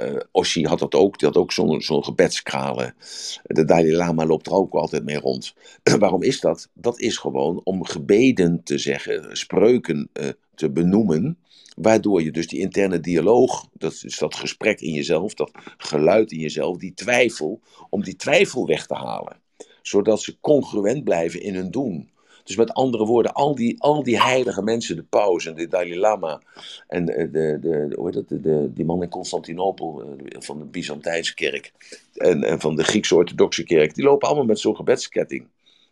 uh, 0.00 0.20
Ossi 0.30 0.66
had 0.66 0.78
dat 0.78 0.94
ook, 0.94 1.18
die 1.18 1.28
had 1.28 1.36
ook 1.36 1.52
zo'n 1.52 1.80
zo'n 1.80 2.04
gebedskralen. 2.04 2.94
De 3.42 3.64
Dalai 3.64 3.96
Lama 3.96 4.26
loopt 4.26 4.46
er 4.46 4.52
ook 4.52 4.74
altijd 4.74 5.04
mee 5.04 5.18
rond. 5.18 5.54
Waarom 5.98 6.22
is 6.22 6.40
dat? 6.40 6.68
Dat 6.74 7.00
is 7.00 7.16
gewoon 7.16 7.60
om 7.64 7.84
gebeden 7.84 8.62
te 8.64 8.78
zeggen, 8.78 9.36
spreuken 9.36 10.10
uh, 10.12 10.28
te 10.54 10.70
benoemen. 10.70 11.36
Waardoor 11.76 12.22
je 12.22 12.30
dus 12.30 12.48
die 12.48 12.60
interne 12.60 13.00
dialoog, 13.00 13.68
dat 13.72 14.00
is 14.04 14.18
dat 14.18 14.34
gesprek 14.34 14.80
in 14.80 14.92
jezelf, 14.92 15.34
dat 15.34 15.50
geluid 15.76 16.32
in 16.32 16.38
jezelf, 16.38 16.76
die 16.76 16.94
twijfel, 16.94 17.60
om 17.90 18.02
die 18.02 18.16
twijfel 18.16 18.66
weg 18.66 18.86
te 18.86 18.94
halen. 18.94 19.41
Zodat 19.82 20.22
ze 20.22 20.40
congruent 20.40 21.04
blijven 21.04 21.40
in 21.42 21.54
hun 21.54 21.70
doen. 21.70 22.10
Dus 22.44 22.56
met 22.56 22.72
andere 22.72 23.04
woorden, 23.04 23.32
al 23.32 23.54
die, 23.54 23.82
al 23.82 24.02
die 24.02 24.22
heilige 24.22 24.62
mensen, 24.62 24.96
de 24.96 25.02
paus 25.02 25.46
en 25.46 25.54
de 25.54 25.68
Dalai 25.68 25.98
Lama 25.98 26.40
en 26.88 27.04
de, 27.04 27.30
de, 27.30 27.58
de, 27.60 27.92
hoe 27.96 28.04
heet 28.04 28.14
dat, 28.14 28.28
de, 28.28 28.40
de, 28.40 28.72
die 28.72 28.84
man 28.84 29.02
in 29.02 29.08
Constantinopel 29.08 30.02
eh, 30.02 30.40
van 30.40 30.58
de 30.58 30.64
Byzantijnse 30.64 31.34
kerk 31.34 31.72
en, 32.14 32.44
en 32.44 32.60
van 32.60 32.76
de 32.76 32.84
Griekse 32.84 33.14
orthodoxe 33.14 33.64
kerk, 33.64 33.94
die 33.94 34.04
lopen 34.04 34.28
allemaal 34.28 34.46
met 34.46 34.58
zo'n 34.58 34.76
gebedsketting. 34.76 35.46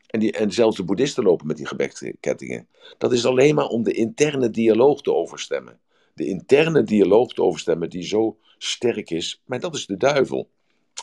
En, 0.06 0.20
die, 0.20 0.32
en 0.32 0.52
zelfs 0.52 0.76
de 0.76 0.84
boeddhisten 0.84 1.24
lopen 1.24 1.46
met 1.46 1.56
die 1.56 1.66
gebedskettingen. 1.66 2.68
Dat 2.98 3.12
is 3.12 3.26
alleen 3.26 3.54
maar 3.54 3.66
om 3.66 3.82
de 3.82 3.92
interne 3.92 4.50
dialoog 4.50 5.02
te 5.02 5.14
overstemmen. 5.14 5.78
De 6.14 6.26
interne 6.26 6.82
dialoog 6.82 7.32
te 7.32 7.42
overstemmen 7.42 7.90
die 7.90 8.02
zo 8.02 8.36
sterk 8.58 9.10
is. 9.10 9.42
Maar 9.44 9.60
dat 9.60 9.74
is 9.74 9.86
de 9.86 9.96
duivel. 9.96 10.48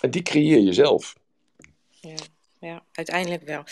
En 0.02 0.12
die 0.12 0.22
creëer 0.22 0.60
je 0.60 0.74
zelf. 0.74 1.16
Ja, 2.02 2.16
ja 2.60 2.82
uiteindelijk 2.92 3.44
wel. 3.44 3.60
Uh, 3.60 3.64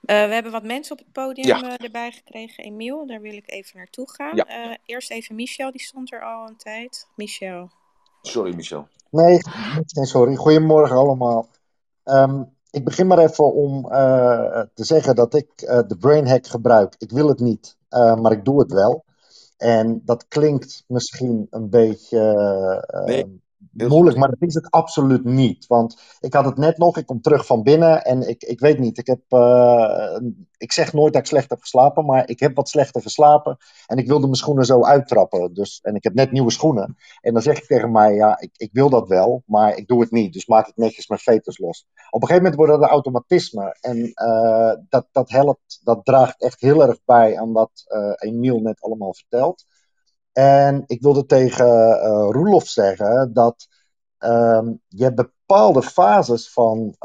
we 0.00 0.12
hebben 0.34 0.52
wat 0.52 0.62
mensen 0.62 0.92
op 0.92 0.98
het 0.98 1.12
podium 1.12 1.46
ja. 1.46 1.62
uh, 1.62 1.84
erbij 1.84 2.12
gekregen. 2.12 2.64
Emiel, 2.64 3.06
daar 3.06 3.20
wil 3.20 3.32
ik 3.32 3.50
even 3.50 3.78
naartoe 3.78 4.10
gaan. 4.10 4.36
Ja. 4.36 4.66
Uh, 4.66 4.74
eerst 4.84 5.10
even 5.10 5.34
Michel, 5.34 5.70
die 5.70 5.82
stond 5.82 6.12
er 6.12 6.24
al 6.24 6.48
een 6.48 6.56
tijd. 6.56 7.06
Michel. 7.16 7.70
Sorry, 8.22 8.54
Michel. 8.54 8.88
Nee, 9.10 9.38
nee 9.94 10.06
sorry. 10.06 10.34
Goedemorgen 10.34 10.96
allemaal. 10.96 11.48
Um, 12.04 12.52
ik 12.70 12.84
begin 12.84 13.06
maar 13.06 13.18
even 13.18 13.54
om 13.54 13.86
uh, 13.92 14.60
te 14.74 14.84
zeggen 14.84 15.14
dat 15.14 15.34
ik 15.34 15.48
uh, 15.56 15.80
de 15.86 15.96
brain 15.96 16.28
hack 16.28 16.46
gebruik. 16.46 16.94
Ik 16.98 17.10
wil 17.10 17.28
het 17.28 17.40
niet, 17.40 17.76
uh, 17.90 18.16
maar 18.16 18.32
ik 18.32 18.44
doe 18.44 18.60
het 18.60 18.72
wel. 18.72 19.04
En 19.56 20.02
dat 20.04 20.28
klinkt 20.28 20.84
misschien 20.86 21.46
een 21.50 21.70
beetje 21.70 22.18
nee, 23.04 23.42
moeilijk, 23.76 24.16
maar 24.16 24.28
dat 24.28 24.48
is 24.48 24.54
het 24.54 24.70
absoluut 24.70 25.24
niet. 25.24 25.66
Want 25.66 26.16
ik 26.20 26.34
had 26.34 26.44
het 26.44 26.56
net 26.56 26.78
nog, 26.78 26.96
ik 26.96 27.06
kom 27.06 27.20
terug 27.20 27.46
van 27.46 27.62
binnen 27.62 28.04
en 28.04 28.28
ik, 28.28 28.42
ik 28.42 28.60
weet 28.60 28.78
niet. 28.78 28.98
Ik, 28.98 29.06
heb, 29.06 29.20
ik 30.56 30.72
zeg 30.72 30.92
nooit 30.92 31.12
dat 31.12 31.22
ik 31.22 31.28
slecht 31.28 31.50
heb 31.50 31.60
geslapen, 31.60 32.04
maar 32.04 32.28
ik 32.28 32.40
heb 32.40 32.56
wat 32.56 32.68
slechter 32.68 33.02
geslapen. 33.02 33.56
En 33.86 33.98
ik 33.98 34.06
wilde 34.06 34.24
mijn 34.24 34.34
schoenen 34.34 34.64
zo 34.64 34.84
uittrappen. 34.84 35.54
Dus, 35.54 35.80
en 35.82 35.94
ik 35.94 36.04
heb 36.04 36.14
net 36.14 36.32
nieuwe 36.32 36.50
schoenen. 36.50 36.96
En 37.20 37.32
dan 37.32 37.42
zeg 37.42 37.58
ik 37.58 37.66
tegen 37.66 37.92
mij, 37.92 38.14
ja, 38.14 38.40
ik, 38.40 38.50
ik 38.56 38.70
wil 38.72 38.90
dat 38.90 39.08
wel, 39.08 39.42
maar 39.46 39.76
ik 39.76 39.86
doe 39.86 40.00
het 40.00 40.10
niet. 40.10 40.32
Dus 40.32 40.46
maak 40.46 40.66
het 40.66 40.76
netjes 40.76 41.08
mijn 41.08 41.20
veters 41.20 41.58
los. 41.58 41.86
Op 42.10 42.22
een 42.22 42.28
gegeven 42.28 42.42
moment 42.42 42.54
wordt 42.54 42.72
dat 42.72 42.82
een 42.82 42.94
automatisme. 42.94 43.76
En 43.80 43.96
uh, 43.98 44.72
dat, 44.88 45.06
dat 45.12 45.30
helpt, 45.30 45.80
dat 45.82 46.04
draagt 46.04 46.42
echt 46.42 46.60
heel 46.60 46.86
erg 46.86 46.98
bij 47.04 47.38
aan 47.38 47.52
wat 47.52 47.84
uh, 47.86 48.12
Emiel 48.16 48.58
net 48.58 48.80
allemaal 48.80 49.14
vertelt. 49.14 49.64
En 50.34 50.84
ik 50.86 51.02
wilde 51.02 51.26
tegen 51.26 51.66
uh, 51.66 52.28
Roelof 52.30 52.66
zeggen 52.66 53.32
dat 53.32 53.66
um, 54.18 54.80
je 54.88 55.02
hebt 55.02 55.16
bepaalde 55.16 55.82
fases 55.82 56.52
van 56.52 56.96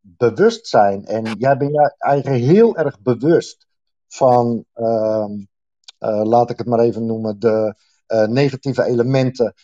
bewustzijn. 0.00 1.04
En 1.04 1.24
jij 1.38 1.56
bent 1.56 1.72
je 1.72 1.94
eigen 1.98 2.32
heel 2.32 2.76
erg 2.76 3.00
bewust 3.00 3.66
van, 4.08 4.64
uh, 4.74 5.26
uh, 6.00 6.22
laat 6.24 6.50
ik 6.50 6.58
het 6.58 6.66
maar 6.66 6.78
even 6.78 7.06
noemen, 7.06 7.38
de 7.38 7.74
negatieve 8.28 8.84
elementen 8.84 9.54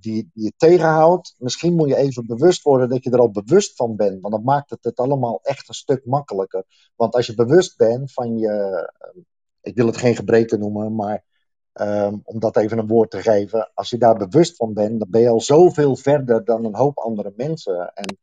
die, 0.00 0.30
die 0.32 0.44
je 0.44 0.52
tegenhoudt. 0.56 1.34
Misschien 1.38 1.74
moet 1.74 1.88
je 1.88 1.96
even 1.96 2.26
bewust 2.26 2.62
worden 2.62 2.88
dat 2.88 3.04
je 3.04 3.10
er 3.10 3.18
al 3.18 3.30
bewust 3.30 3.76
van 3.76 3.96
bent, 3.96 4.20
want 4.20 4.34
dan 4.34 4.44
maakt 4.44 4.70
het 4.70 4.84
het 4.84 4.98
allemaal 4.98 5.40
echt 5.42 5.68
een 5.68 5.74
stuk 5.74 6.06
makkelijker. 6.06 6.64
Want 6.96 7.14
als 7.14 7.26
je 7.26 7.34
bewust 7.34 7.76
bent 7.76 8.12
van 8.12 8.38
je, 8.38 8.90
ik 9.60 9.76
wil 9.76 9.86
het 9.86 9.96
geen 9.96 10.16
gebreken 10.16 10.58
noemen, 10.58 10.94
maar 10.94 11.24
um, 11.80 12.20
om 12.24 12.40
dat 12.40 12.56
even 12.56 12.78
een 12.78 12.86
woord 12.86 13.10
te 13.10 13.22
geven, 13.22 13.70
als 13.74 13.90
je 13.90 13.98
daar 13.98 14.16
bewust 14.16 14.56
van 14.56 14.72
bent, 14.74 14.98
dan 14.98 15.10
ben 15.10 15.20
je 15.20 15.28
al 15.28 15.40
zoveel 15.40 15.96
verder 15.96 16.44
dan 16.44 16.64
een 16.64 16.74
hoop 16.74 16.98
andere 16.98 17.32
mensen. 17.36 17.92
En 17.94 18.18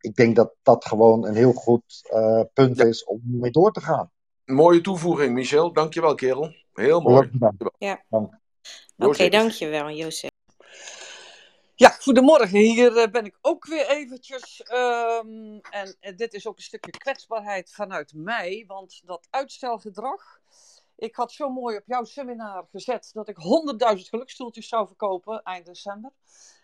ik 0.00 0.14
denk 0.14 0.36
dat 0.36 0.54
dat 0.62 0.84
gewoon 0.84 1.26
een 1.26 1.34
heel 1.34 1.52
goed 1.52 2.08
uh, 2.12 2.42
punt 2.52 2.76
Ja. 2.76 2.84
is 2.84 3.04
om 3.04 3.20
mee 3.24 3.50
door 3.50 3.72
te 3.72 3.80
gaan. 3.80 4.10
Mooie 4.44 4.80
toevoeging, 4.80 5.32
Michel. 5.34 5.72
Dankjewel, 5.72 6.14
kerel. 6.14 6.52
Heel 6.72 7.00
mooi. 7.00 7.30
Ja. 7.78 8.04
Dank. 8.08 8.26
Oké, 8.96 9.06
Jozef. 9.06 9.30
dankjewel, 9.30 9.90
Jozef. 9.90 10.30
Ja, 11.74 11.88
goedemorgen. 11.88 12.58
Hier 12.58 12.96
eh, 12.96 13.10
ben 13.10 13.24
ik 13.24 13.38
ook 13.40 13.66
weer 13.66 13.88
eventjes. 13.88 14.62
ehm, 14.62 15.58
en, 15.70 15.96
en 16.00 16.16
dit 16.16 16.34
is 16.34 16.46
ook 16.46 16.56
een 16.56 16.62
stukje 16.62 16.90
kwetsbaarheid 16.90 17.72
vanuit 17.72 18.12
mij, 18.14 18.64
want 18.66 19.00
dat 19.04 19.26
uitstelgedrag. 19.30 20.40
Ik 20.96 21.16
had 21.16 21.32
zo 21.32 21.48
mooi 21.48 21.76
op 21.76 21.86
jouw 21.86 22.04
seminar 22.04 22.66
gezet 22.70 23.10
dat 23.12 23.28
ik 23.28 23.36
100.000 23.96 24.00
gelukstoeltjes 24.08 24.68
zou 24.68 24.86
verkopen 24.86 25.42
eind 25.42 25.66
december. 25.66 26.12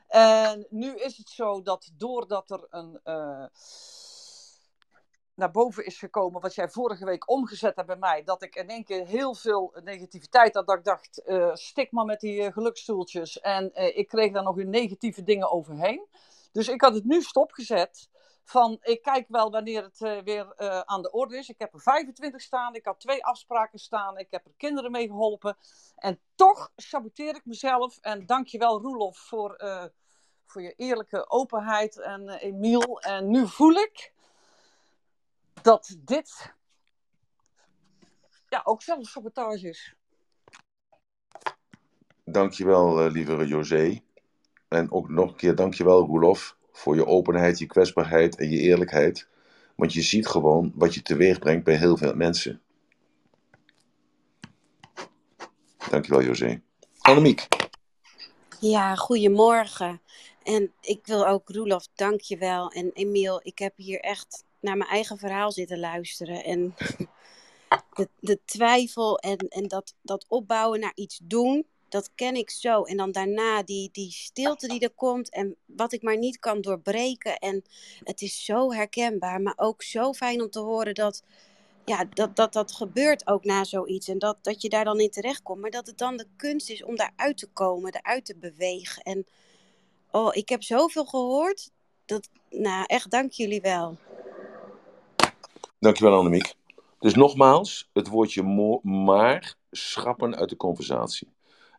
En 0.09 0.67
nu 0.71 0.95
is 0.95 1.17
het 1.17 1.29
zo 1.29 1.63
dat 1.63 1.91
doordat 1.97 2.51
er 2.51 2.67
een. 2.71 3.01
eh, 3.05 3.45
naar 5.35 5.51
boven 5.51 5.85
is 5.87 5.99
gekomen, 5.99 6.41
wat 6.41 6.55
jij 6.55 6.69
vorige 6.69 7.05
week 7.05 7.31
omgezet 7.31 7.77
hebt 7.77 7.87
bij 7.89 7.97
mij, 7.97 8.25
dat 8.25 8.43
ik 8.43 8.55
in 8.55 8.69
één 8.69 8.85
keer 8.85 9.07
heel 9.07 9.35
veel 9.35 9.75
negativiteit 9.85 10.55
had, 10.55 10.67
dat 10.67 10.79
ik 10.79 10.85
dacht, 10.85 11.23
stik 11.53 11.93
maar 11.93 12.05
met 12.05 12.21
die 12.21 12.43
eh, 12.43 12.53
gelukstoeltjes. 12.53 13.41
En 13.41 13.71
ik 13.97 14.09
kreeg 14.09 14.33
daar 14.33 14.43
nog 14.43 14.55
weer 14.55 14.67
negatieve 14.67 15.23
dingen 15.23 15.51
overheen. 15.51 16.07
Dus 16.53 16.69
ik 16.69 16.81
had 16.81 16.95
het 16.95 17.05
nu 17.05 17.23
stopgezet. 17.23 18.09
Van 18.45 18.79
ik 18.81 19.03
kijk 19.03 19.27
wel 19.29 19.51
wanneer 19.51 19.83
het 19.83 20.01
eh, 20.01 20.19
weer 20.23 20.53
eh, 20.53 20.81
aan 20.81 21.03
de 21.03 21.11
orde 21.11 21.37
is. 21.37 21.49
Ik 21.49 21.59
heb 21.59 21.75
er 21.75 21.81
25 21.81 22.41
staan. 22.41 22.75
Ik 22.75 22.85
had 22.85 23.01
twee 23.01 23.25
afspraken 23.25 23.79
staan. 23.79 24.19
Ik 24.19 24.31
heb 24.31 24.47
er 24.47 24.53
kinderen 24.57 24.91
mee 24.91 25.07
geholpen. 25.07 25.57
En 25.97 26.21
toch 26.35 26.71
saboteer 26.77 27.35
ik 27.35 27.45
mezelf. 27.45 27.99
En 27.99 28.27
dankjewel 28.27 28.81
Roelof 28.81 29.19
voor, 29.19 29.55
eh, 29.55 29.85
voor 30.47 30.63
je 30.63 30.73
eerlijke 30.77 31.31
openheid. 31.31 32.01
En 32.01 32.29
Emiel. 32.29 33.01
En 33.01 33.31
nu 33.31 33.49
voel 33.49 33.75
ik 33.75 34.13
dat 35.63 35.97
dit 35.99 36.55
ja, 38.49 38.61
ook 38.65 38.83
zelfsabotage 38.83 39.69
is. 39.69 39.95
Dankjewel, 42.25 43.11
lieve 43.11 43.47
José. 43.47 44.03
En 44.69 44.93
ook 44.93 45.09
nog 45.09 45.31
een 45.31 45.37
keer 45.37 45.55
dankjewel, 45.55 46.07
Roelof, 46.07 46.57
voor 46.73 46.95
je 46.95 47.07
openheid, 47.07 47.59
je 47.59 47.67
kwetsbaarheid 47.67 48.37
en 48.37 48.51
je 48.51 48.59
eerlijkheid. 48.59 49.29
Want 49.75 49.93
je 49.93 50.03
ziet 50.03 50.27
gewoon 50.27 50.73
wat 50.75 50.95
je 50.95 51.03
teweeg 51.03 51.39
brengt 51.39 51.65
bij 51.65 51.77
heel 51.77 51.97
veel 51.97 52.15
mensen. 52.15 52.61
Dankjewel, 55.91 56.23
José. 56.23 56.61
Annemiek. 57.01 57.49
Ja, 58.61 58.95
goedemorgen. 58.95 60.01
En 60.43 60.73
ik 60.81 61.07
wil 61.07 61.27
ook 61.27 61.49
Roelof, 61.49 61.89
dank 61.95 62.21
je 62.21 62.37
wel. 62.37 62.71
En 62.71 62.91
Emiel, 62.93 63.41
ik 63.43 63.59
heb 63.59 63.73
hier 63.77 64.01
echt 64.01 64.45
naar 64.61 64.77
mijn 64.77 64.91
eigen 64.91 65.19
verhaal 65.19 65.53
zitten 65.53 65.79
luisteren. 65.79 66.45
En 66.45 66.75
de, 67.95 68.09
de 68.21 68.39
twijfel 68.45 69.19
en, 69.19 69.39
en 69.39 69.69
dat, 69.69 69.95
dat 70.03 70.25
opbouwen 70.29 70.81
naar 70.81 70.93
iets 70.95 71.21
doen, 71.23 71.67
dat 71.93 72.11
ken 72.15 72.35
ik 72.35 72.51
zo. 72.51 72.83
En 72.83 72.97
dan 72.97 73.13
daarna 73.13 73.63
die, 73.63 73.89
die 73.93 74.11
stilte 74.11 74.69
die 74.69 74.81
er 74.81 74.91
komt 74.91 75.31
en 75.31 75.57
wat 75.67 75.93
ik 75.93 76.03
maar 76.03 76.19
niet 76.19 76.39
kan 76.39 76.61
doorbreken. 76.61 77.39
En 77.39 77.65
het 78.05 78.21
is 78.23 78.45
zo 78.45 78.73
herkenbaar, 78.73 79.41
maar 79.41 79.55
ook 79.57 79.83
zo 79.83 80.13
fijn 80.13 80.43
om 80.43 80.51
te 80.51 80.59
horen 80.59 80.95
dat 80.95 81.23
ja, 81.85 82.05
dat, 82.05 82.37
dat, 82.37 82.53
dat 82.53 82.73
gebeurt 82.73 83.27
ook 83.27 83.45
na 83.45 83.65
zoiets. 83.65 84.09
En 84.09 84.19
dat, 84.19 84.39
dat 84.43 84.63
je 84.63 84.69
daar 84.69 84.85
dan 84.85 85.01
in 85.01 85.11
terechtkomt. 85.11 85.61
Maar 85.61 85.71
dat 85.71 85.87
het 85.87 85.99
dan 85.99 86.17
de 86.17 86.27
kunst 86.37 86.71
is 86.71 86.85
om 86.85 86.97
daaruit 86.97 87.39
te 87.39 87.49
komen, 87.53 87.95
eruit 87.95 88.25
te 88.25 88.37
bewegen. 88.37 89.03
En 89.03 89.27
oh, 90.11 90.35
ik 90.35 90.49
heb 90.49 90.63
zoveel 90.63 91.05
gehoord. 91.05 91.71
Dat, 92.05 92.29
nou, 92.51 92.85
echt 92.87 93.11
dank 93.11 93.33
jullie 93.33 93.61
wel. 93.61 93.97
Dankjewel, 95.79 96.19
Annemiek. 96.19 96.55
Dus 96.99 97.15
nogmaals, 97.15 97.91
het 97.93 98.09
woordje 98.09 98.43
maar 98.83 99.55
schrappen 99.71 100.37
uit 100.37 100.49
de 100.49 100.57
conversatie. 100.57 101.29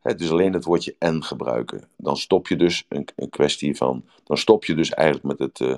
Hè, 0.03 0.15
dus 0.15 0.31
alleen 0.31 0.53
het 0.53 0.65
woordje 0.65 0.95
en 0.99 1.23
gebruiken. 1.23 1.89
Dan 1.97 2.17
stop 2.17 2.47
je 2.47 2.55
dus, 2.55 2.85
een, 2.89 3.29
kwestie 3.29 3.77
van, 3.77 4.05
dan 4.23 4.37
stop 4.37 4.65
je 4.65 4.75
dus 4.75 4.89
eigenlijk 4.89 5.27
met 5.27 5.39
het, 5.39 5.69
uh, 5.69 5.75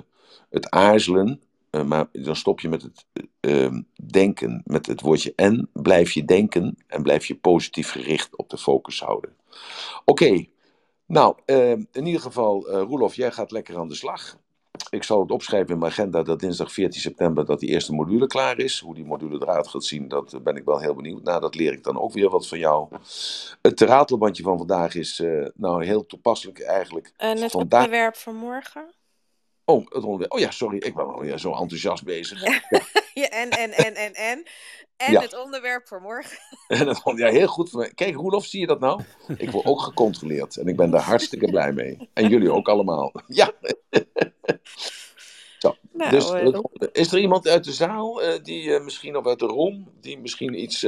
het 0.50 0.70
aarzelen, 0.70 1.40
uh, 1.70 1.82
maar 1.82 2.08
dan 2.12 2.36
stop 2.36 2.60
je 2.60 2.68
met 2.68 2.82
het 2.82 3.06
uh, 3.40 3.80
denken. 4.06 4.62
Met 4.64 4.86
het 4.86 5.00
woordje 5.00 5.32
en 5.36 5.68
blijf 5.72 6.10
je 6.10 6.24
denken 6.24 6.76
en 6.86 7.02
blijf 7.02 7.26
je 7.26 7.36
positief 7.36 7.90
gericht 7.90 8.36
op 8.36 8.50
de 8.50 8.58
focus 8.58 9.00
houden. 9.00 9.36
Oké, 10.04 10.44
nou, 11.06 11.36
in 11.92 12.06
ieder 12.06 12.20
geval, 12.20 12.70
Roelof, 12.70 13.14
jij 13.14 13.32
gaat 13.32 13.50
lekker 13.50 13.76
aan 13.76 13.88
de 13.88 13.94
slag 13.94 14.38
ik 14.90 15.02
zal 15.02 15.20
het 15.20 15.30
opschrijven 15.30 15.72
in 15.72 15.78
mijn 15.78 15.90
agenda 15.92 16.22
dat 16.22 16.40
dinsdag 16.40 16.72
14 16.72 17.00
september 17.00 17.44
dat 17.44 17.60
die 17.60 17.68
eerste 17.68 17.92
module 17.92 18.26
klaar 18.26 18.58
is. 18.58 18.80
Hoe 18.80 18.94
die 18.94 19.04
module 19.04 19.42
eruit 19.42 19.68
gaat 19.68 19.84
zien, 19.84 20.08
dat 20.08 20.38
ben 20.42 20.56
ik 20.56 20.64
wel 20.64 20.78
heel 20.78 20.94
benieuwd. 20.94 21.22
Nou, 21.22 21.40
dat 21.40 21.54
leer 21.54 21.72
ik 21.72 21.84
dan 21.84 22.00
ook 22.00 22.12
weer 22.12 22.30
wat 22.30 22.48
van 22.48 22.58
jou. 22.58 22.88
Het 23.62 23.80
ratelbandje 23.80 24.42
van 24.42 24.58
vandaag 24.58 24.94
is 24.94 25.20
uh, 25.20 25.46
nou 25.54 25.84
heel 25.84 26.06
toepasselijk 26.06 26.60
eigenlijk. 26.60 27.12
En 27.16 27.42
het 27.42 27.50
vandaag... 27.50 27.84
onderwerp 27.84 28.16
van 28.16 28.34
morgen? 28.34 28.94
Oh, 29.68 29.84
het 29.84 30.04
onderwerp. 30.04 30.32
Oh 30.32 30.38
ja, 30.38 30.50
sorry, 30.50 30.76
ik 30.76 30.94
ben 30.94 31.06
alweer 31.06 31.38
zo 31.38 31.52
enthousiast 31.54 32.04
bezig. 32.04 32.42
Ja, 32.42 32.60
ja. 33.22 33.28
en, 33.28 33.50
en, 33.50 33.72
en, 33.72 33.94
en, 33.94 34.14
en. 34.14 34.46
En 34.96 35.12
ja. 35.12 35.20
het 35.20 35.44
onderwerp 35.44 35.86
voor 35.86 36.00
morgen. 36.00 36.38
ja, 37.16 37.30
heel 37.30 37.46
goed. 37.46 37.70
Voor 37.70 37.80
mij. 37.80 37.90
Kijk, 37.94 38.14
Roelof, 38.14 38.44
zie 38.44 38.60
je 38.60 38.66
dat 38.66 38.80
nou? 38.80 39.02
Ik 39.36 39.50
word 39.50 39.66
ook 39.66 39.80
gecontroleerd 39.80 40.56
en 40.56 40.66
ik 40.66 40.76
ben 40.76 40.90
daar 40.90 41.02
hartstikke 41.02 41.50
blij 41.50 41.72
mee. 41.72 42.10
En 42.12 42.28
jullie 42.28 42.52
ook 42.52 42.68
allemaal. 42.68 43.12
Ja. 43.26 43.52
Zo. 45.58 45.76
Nou, 45.92 46.10
dus 46.10 46.30
uh, 46.30 46.58
is 46.92 47.12
er 47.12 47.18
iemand 47.18 47.48
uit 47.48 47.64
de 47.64 47.72
zaal, 47.72 48.22
uh, 48.22 48.42
die 48.42 48.64
uh, 48.64 48.84
misschien, 48.84 49.16
of 49.16 49.26
uit 49.26 49.38
de 49.38 49.46
room, 49.46 49.92
die 50.00 50.18
misschien 50.18 50.62
iets. 50.62 50.86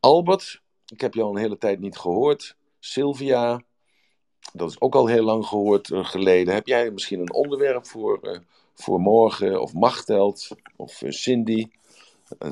Albert, 0.00 0.62
ik 0.86 1.00
heb 1.00 1.14
je 1.14 1.22
al 1.22 1.30
een 1.30 1.40
hele 1.40 1.58
tijd 1.58 1.80
niet 1.80 1.96
gehoord. 1.96 2.56
Sylvia, 2.78 3.62
dat 4.52 4.70
is 4.70 4.80
ook 4.80 4.94
al 4.94 5.06
heel 5.06 5.24
lang 5.24 5.46
gehoord 5.46 5.88
geleden. 5.92 6.54
Heb 6.54 6.66
jij 6.66 6.90
misschien 6.90 7.20
een 7.20 7.32
onderwerp 7.32 7.86
voor, 7.86 8.42
voor 8.74 9.00
morgen? 9.00 9.60
Of 9.60 9.72
Machteld, 9.72 10.48
of 10.76 11.02
Cindy? 11.08 11.66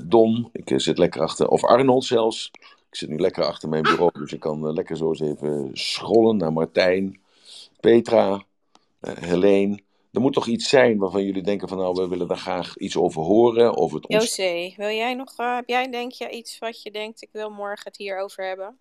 Don, 0.04 0.48
ik 0.52 0.72
zit 0.76 0.98
lekker 0.98 1.22
achter, 1.22 1.48
of 1.48 1.64
Arnold 1.64 2.04
zelfs. 2.04 2.50
Ik 2.90 2.96
zit 2.96 3.08
nu 3.08 3.18
lekker 3.18 3.44
achter 3.44 3.68
mijn 3.68 3.82
bureau, 3.82 4.10
dus 4.12 4.32
ik 4.32 4.40
kan 4.40 4.72
lekker 4.72 4.96
zo 4.96 5.08
eens 5.08 5.20
even 5.20 5.70
scrollen 5.72 6.36
naar 6.36 6.52
Martijn, 6.52 7.20
Petra, 7.80 8.44
Helene. 9.00 9.78
Er 10.12 10.20
moet 10.20 10.32
toch 10.32 10.46
iets 10.46 10.68
zijn 10.68 10.98
waarvan 10.98 11.24
jullie 11.24 11.42
denken 11.42 11.68
van 11.68 11.78
nou, 11.78 11.94
we 11.94 12.08
willen 12.08 12.28
daar 12.28 12.36
graag 12.36 12.76
iets 12.76 12.96
over 12.96 13.22
horen. 13.22 13.76
Over 13.76 13.96
het 13.96 14.06
ons... 14.06 14.36
José, 14.36 14.74
wil 14.76 14.90
jij 14.90 15.14
nog, 15.14 15.36
heb 15.36 15.68
jij 15.68 15.90
denk 15.90 16.12
je 16.12 16.30
iets 16.30 16.58
wat 16.58 16.82
je 16.82 16.90
denkt, 16.90 17.22
ik 17.22 17.28
wil 17.32 17.50
morgen 17.50 17.84
het 17.84 17.96
hierover 17.96 18.46
hebben? 18.46 18.78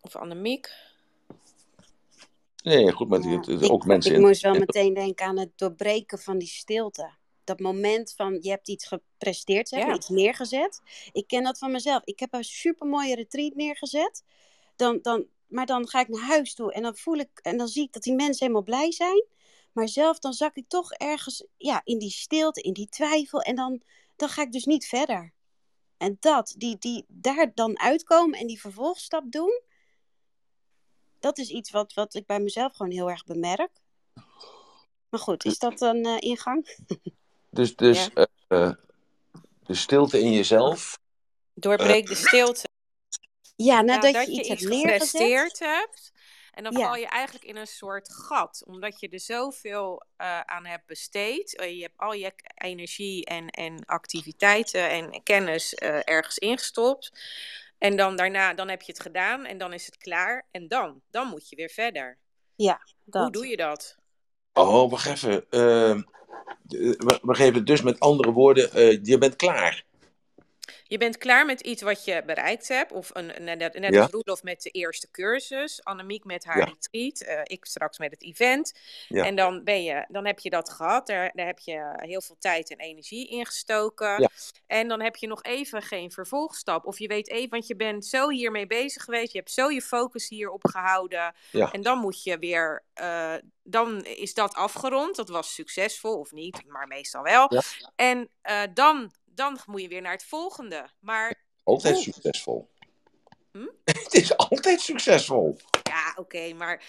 Of 0.00 0.16
Annemiek? 0.16 0.70
Nee, 2.62 2.92
goed, 2.92 3.08
maar 3.08 3.20
het, 3.20 3.46
het, 3.46 3.70
ook 3.70 3.82
ik, 3.82 3.88
mensen... 3.88 4.10
Ik 4.10 4.16
in- 4.16 4.22
moest 4.26 4.42
wel 4.42 4.54
meteen 4.54 4.94
denken 4.94 5.26
aan 5.26 5.38
het 5.38 5.58
doorbreken 5.58 6.18
van 6.18 6.38
die 6.38 6.48
stilte. 6.48 7.10
Dat 7.44 7.60
moment 7.60 8.12
van 8.16 8.38
je 8.40 8.50
hebt 8.50 8.68
iets 8.68 8.86
gepresteerd, 8.86 9.68
zeg, 9.68 9.86
Ja. 9.86 9.94
iets 9.94 10.08
neergezet. 10.08 10.80
Ik 11.12 11.26
ken 11.26 11.42
dat 11.42 11.58
van 11.58 11.70
mezelf. 11.70 12.04
Ik 12.04 12.20
heb 12.20 12.34
een 12.34 12.44
supermooie 12.44 13.14
retreat 13.14 13.54
neergezet. 13.54 14.24
Dan, 14.76 14.98
dan, 15.02 15.26
maar 15.46 15.66
dan 15.66 15.88
ga 15.88 16.00
ik 16.00 16.08
naar 16.08 16.26
huis 16.26 16.54
toe 16.54 16.72
en 16.72 16.82
dan 16.82 16.96
voel 16.96 17.16
ik 17.16 17.28
en 17.42 17.56
dan 17.56 17.68
zie 17.68 17.82
ik 17.82 17.92
dat 17.92 18.02
die 18.02 18.14
mensen 18.14 18.38
helemaal 18.46 18.62
blij 18.64 18.92
zijn. 18.92 19.24
Maar 19.72 19.88
zelf 19.88 20.18
dan 20.18 20.32
zak 20.32 20.56
ik 20.56 20.68
toch 20.68 20.92
ergens 20.92 21.44
ja, 21.56 21.80
in 21.84 21.98
die 21.98 22.10
stilte, 22.10 22.60
in 22.60 22.72
die 22.72 22.88
twijfel. 22.88 23.40
En 23.40 23.54
dan, 23.54 23.82
dan 24.16 24.28
ga 24.28 24.42
ik 24.42 24.52
dus 24.52 24.64
niet 24.64 24.86
verder. 24.86 25.32
En 25.96 26.16
dat, 26.20 26.54
die, 26.58 26.76
die 26.78 27.04
daar 27.08 27.50
dan 27.54 27.78
uitkomen 27.78 28.38
en 28.38 28.46
die 28.46 28.60
vervolgstap 28.60 29.32
doen. 29.32 29.60
Dat 31.20 31.38
is 31.38 31.48
iets 31.48 31.70
wat, 31.70 31.92
wat 31.92 32.14
ik 32.14 32.26
bij 32.26 32.40
mezelf 32.40 32.76
gewoon 32.76 32.92
heel 32.92 33.10
erg 33.10 33.24
bemerk. 33.24 33.70
Maar 35.08 35.20
goed, 35.20 35.44
is 35.44 35.58
dat 35.58 35.80
een 35.80 36.04
eh, 36.04 36.16
ingang? 36.18 36.66
Dus, 37.52 37.76
dus 37.76 38.08
Ja. 38.14 38.26
eh, 38.48 38.66
eh, 38.66 38.72
de 39.62 39.74
stilte 39.74 40.20
in 40.20 40.32
jezelf. 40.32 40.98
Doorbreek 41.54 42.06
de 42.06 42.14
stilte. 42.14 42.68
Ja, 43.56 43.80
nadat 43.80 44.12
Nadat 44.12 44.26
je 44.26 44.32
iets 44.32 44.48
hebt 44.48 44.60
neergezet. 44.60 45.58
hebt. 45.58 46.12
En 46.50 46.64
dan 46.64 46.76
Ja. 46.76 46.86
val 46.86 46.96
je 46.96 47.06
eigenlijk 47.06 47.44
in 47.44 47.56
een 47.56 47.66
soort 47.66 48.12
gat. 48.12 48.62
Omdat 48.66 49.00
je 49.00 49.08
er 49.08 49.20
zoveel 49.20 50.02
eh, 50.16 50.40
aan 50.40 50.66
hebt 50.66 50.86
besteed. 50.86 51.56
Eh, 51.56 51.76
je 51.76 51.82
hebt 51.82 51.98
al 51.98 52.12
je 52.12 52.32
energie 52.54 53.24
en, 53.24 53.48
en 53.48 53.84
activiteiten 53.84 54.90
en 54.90 55.22
kennis 55.22 55.74
eh, 55.74 55.98
ergens 56.04 56.38
ingestopt. 56.38 57.12
En 57.80 57.96
dan 57.96 58.16
daarna, 58.16 58.54
dan 58.54 58.68
heb 58.68 58.82
je 58.82 58.92
het 58.92 59.00
gedaan 59.00 59.44
en 59.44 59.58
dan 59.58 59.72
is 59.72 59.86
het 59.86 59.96
klaar. 59.96 60.46
En 60.50 60.68
dan, 60.68 61.00
dan 61.10 61.26
moet 61.28 61.48
je 61.48 61.56
weer 61.56 61.70
verder. 61.70 62.18
Ja, 62.56 62.80
dat. 63.04 63.22
Hoe 63.22 63.32
doe 63.32 63.46
je 63.46 63.56
dat? 63.56 63.96
Oh, 64.52 64.90
wacht 64.90 65.06
even. 65.06 65.46
eh, 65.50 65.90
eh, 65.90 65.98
we, 66.68 67.18
we 67.22 67.34
geven 67.34 67.64
dus 67.64 67.82
met 67.82 68.00
andere 68.00 68.32
woorden, 68.32 68.72
eh, 68.72 68.98
je 69.02 69.18
bent 69.18 69.36
klaar. 69.36 69.84
Je 70.90 70.98
bent 70.98 71.18
klaar 71.18 71.46
met 71.46 71.60
iets 71.60 71.82
wat 71.82 72.04
je 72.04 72.22
bereikt 72.26 72.68
hebt. 72.68 72.92
Of 72.92 73.10
een, 73.12 73.26
net, 73.44 73.58
net 73.78 73.94
Ja. 73.94 74.00
als 74.00 74.10
Roelof 74.10 74.42
met 74.42 74.62
de 74.62 74.70
eerste 74.70 75.10
cursus. 75.10 75.84
Annemiek 75.84 76.24
met 76.24 76.44
haar 76.44 76.58
Ja. 76.58 76.64
retreat. 76.64 77.20
eh, 77.20 77.40
ik 77.44 77.64
straks 77.64 77.98
met 77.98 78.10
het 78.10 78.22
event. 78.22 78.78
Ja. 79.08 79.24
En 79.24 79.36
dan, 79.36 79.64
ben 79.64 79.82
je, 79.82 80.04
dan 80.08 80.26
heb 80.26 80.38
je 80.38 80.50
dat 80.50 80.70
gehad. 80.70 81.06
Daar, 81.06 81.30
daar 81.34 81.46
heb 81.46 81.58
je 81.58 81.92
heel 81.96 82.20
veel 82.20 82.36
tijd 82.38 82.70
en 82.70 82.78
energie 82.78 83.28
in 83.28 83.46
gestoken. 83.46 84.30
En 84.66 84.88
dan 84.88 85.00
heb 85.00 85.16
je 85.16 85.26
nog 85.26 85.42
even 85.42 85.82
geen 85.82 86.10
vervolgstap. 86.12 86.84
Of 86.86 86.98
je 86.98 87.08
weet 87.08 87.28
even, 87.30 87.50
want 87.50 87.66
je 87.66 87.76
bent 87.76 88.06
zo 88.06 88.28
hiermee 88.30 88.66
bezig 88.66 89.04
geweest. 89.04 89.32
Je 89.32 89.38
hebt 89.38 89.50
zo 89.50 89.70
je 89.70 89.82
focus 89.82 90.28
hierop 90.28 90.66
gehouden. 90.68 91.34
En 91.52 91.82
dan 91.82 91.98
moet 91.98 92.22
je 92.22 92.38
weer... 92.38 92.84
eh, 92.94 93.34
dan 93.62 94.04
is 94.04 94.34
dat 94.34 94.54
afgerond. 94.54 95.16
Dat 95.16 95.28
was 95.28 95.54
succesvol 95.54 96.18
of 96.18 96.32
niet, 96.32 96.62
maar 96.66 96.86
meestal 96.86 97.22
wel. 97.22 97.50
En 97.96 98.28
eh, 98.42 98.62
dan, 98.74 99.12
dan 99.40 99.58
moet 99.66 99.80
je 99.82 99.88
weer 99.88 100.02
naar 100.02 100.12
het 100.12 100.24
volgende. 100.24 100.86
Maar 100.98 101.34
Altijd 101.62 101.98
succesvol. 101.98 102.70
Hm? 103.52 103.58
Het 103.84 104.14
is 104.14 104.36
altijd 104.36 104.80
succesvol. 104.80 105.56
ja, 105.82 106.12
oké, 106.16 106.52
maar... 106.52 106.82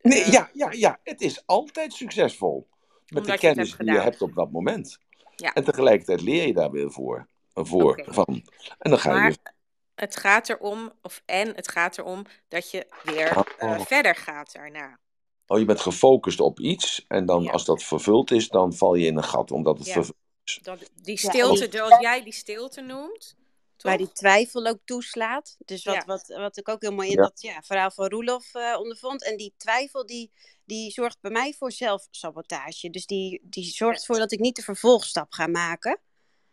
Nee, 0.00 0.22
eh, 0.22 0.32
ja, 0.32 0.50
ja, 0.52 0.70
ja, 0.72 1.00
het 1.02 1.20
is 1.20 1.46
altijd 1.46 1.92
succesvol. 1.92 2.68
Met 3.06 3.20
Omdat 3.20 3.24
de 3.26 3.32
je 3.32 3.38
kennis 3.38 3.76
die 3.76 3.92
je 3.92 4.00
hebt 4.00 4.22
op 4.22 4.34
dat 4.34 4.50
moment. 4.50 4.98
Ja. 5.36 5.52
En 5.52 5.64
tegelijkertijd 5.64 6.20
leer 6.20 6.46
je 6.46 6.52
daar 6.52 6.70
weer 6.70 6.90
voor, 6.92 7.26
voor 7.52 8.02
van. 8.06 8.42
En 8.78 8.90
dan 8.90 8.98
ga 8.98 9.08
je 9.10 9.18
Maar 9.18 9.26
weer. 9.28 9.52
het 9.94 10.16
gaat 10.16 10.48
erom, 10.48 10.92
of 11.02 11.22
en 11.26 11.54
het 11.54 11.68
gaat 11.68 11.98
erom 11.98 12.24
dat 12.48 12.70
je 12.70 12.86
weer 13.02 13.28
eh, 13.58 13.68
Oh. 13.70 13.80
verder 13.80 14.14
gaat 14.16 14.52
daarna. 14.52 14.98
Oh, 15.46 15.58
je 15.58 15.64
bent 15.64 15.80
gefocust 15.80 16.40
op 16.40 16.60
iets. 16.60 17.04
En 17.08 17.26
dan 17.26 17.42
Ja. 17.42 17.50
als 17.50 17.64
dat 17.64 17.82
vervuld 17.82 18.30
is, 18.30 18.48
dan 18.48 18.72
val 18.74 18.94
je 18.94 19.06
in 19.06 19.16
een 19.16 19.24
gat. 19.24 19.50
Omdat 19.50 19.78
het 19.78 19.86
Ja. 19.86 19.92
vervuld 19.92 20.16
Dat, 20.62 20.78
die 20.94 21.18
Ja, 21.22 21.28
stilte, 21.30 21.68
zoals 21.70 22.00
jij 22.00 22.22
die 22.24 22.32
stilte 22.32 22.80
noemt. 22.80 23.34
Waar 23.76 23.98
die 23.98 24.12
twijfel 24.12 24.66
ook 24.66 24.78
toeslaat. 24.84 25.56
Dus 25.64 25.84
wat, 25.84 25.94
Ja. 25.94 26.04
wat, 26.04 26.26
wat 26.26 26.56
ik 26.56 26.68
ook 26.68 26.82
heel 26.82 26.92
mooi 26.92 27.08
in 27.08 27.16
Ja. 27.16 27.22
dat 27.22 27.40
ja, 27.40 27.62
verhaal 27.62 27.90
van 27.90 28.08
Roelof 28.08 28.54
eh, 28.54 28.76
ondervond. 28.78 29.24
En 29.24 29.36
die 29.36 29.54
twijfel 29.56 30.06
die, 30.06 30.32
die 30.64 30.90
zorgt 30.90 31.20
bij 31.20 31.30
mij 31.30 31.54
voor 31.58 31.72
zelfsabotage. 31.72 32.90
Dus 32.90 33.06
die, 33.06 33.40
die 33.44 33.64
zorgt 33.64 34.00
ervoor 34.00 34.18
dat 34.18 34.32
ik 34.32 34.38
niet 34.38 34.56
de 34.56 34.62
vervolgstap 34.62 35.32
ga 35.32 35.46
maken. 35.46 35.92
Of 35.92 36.00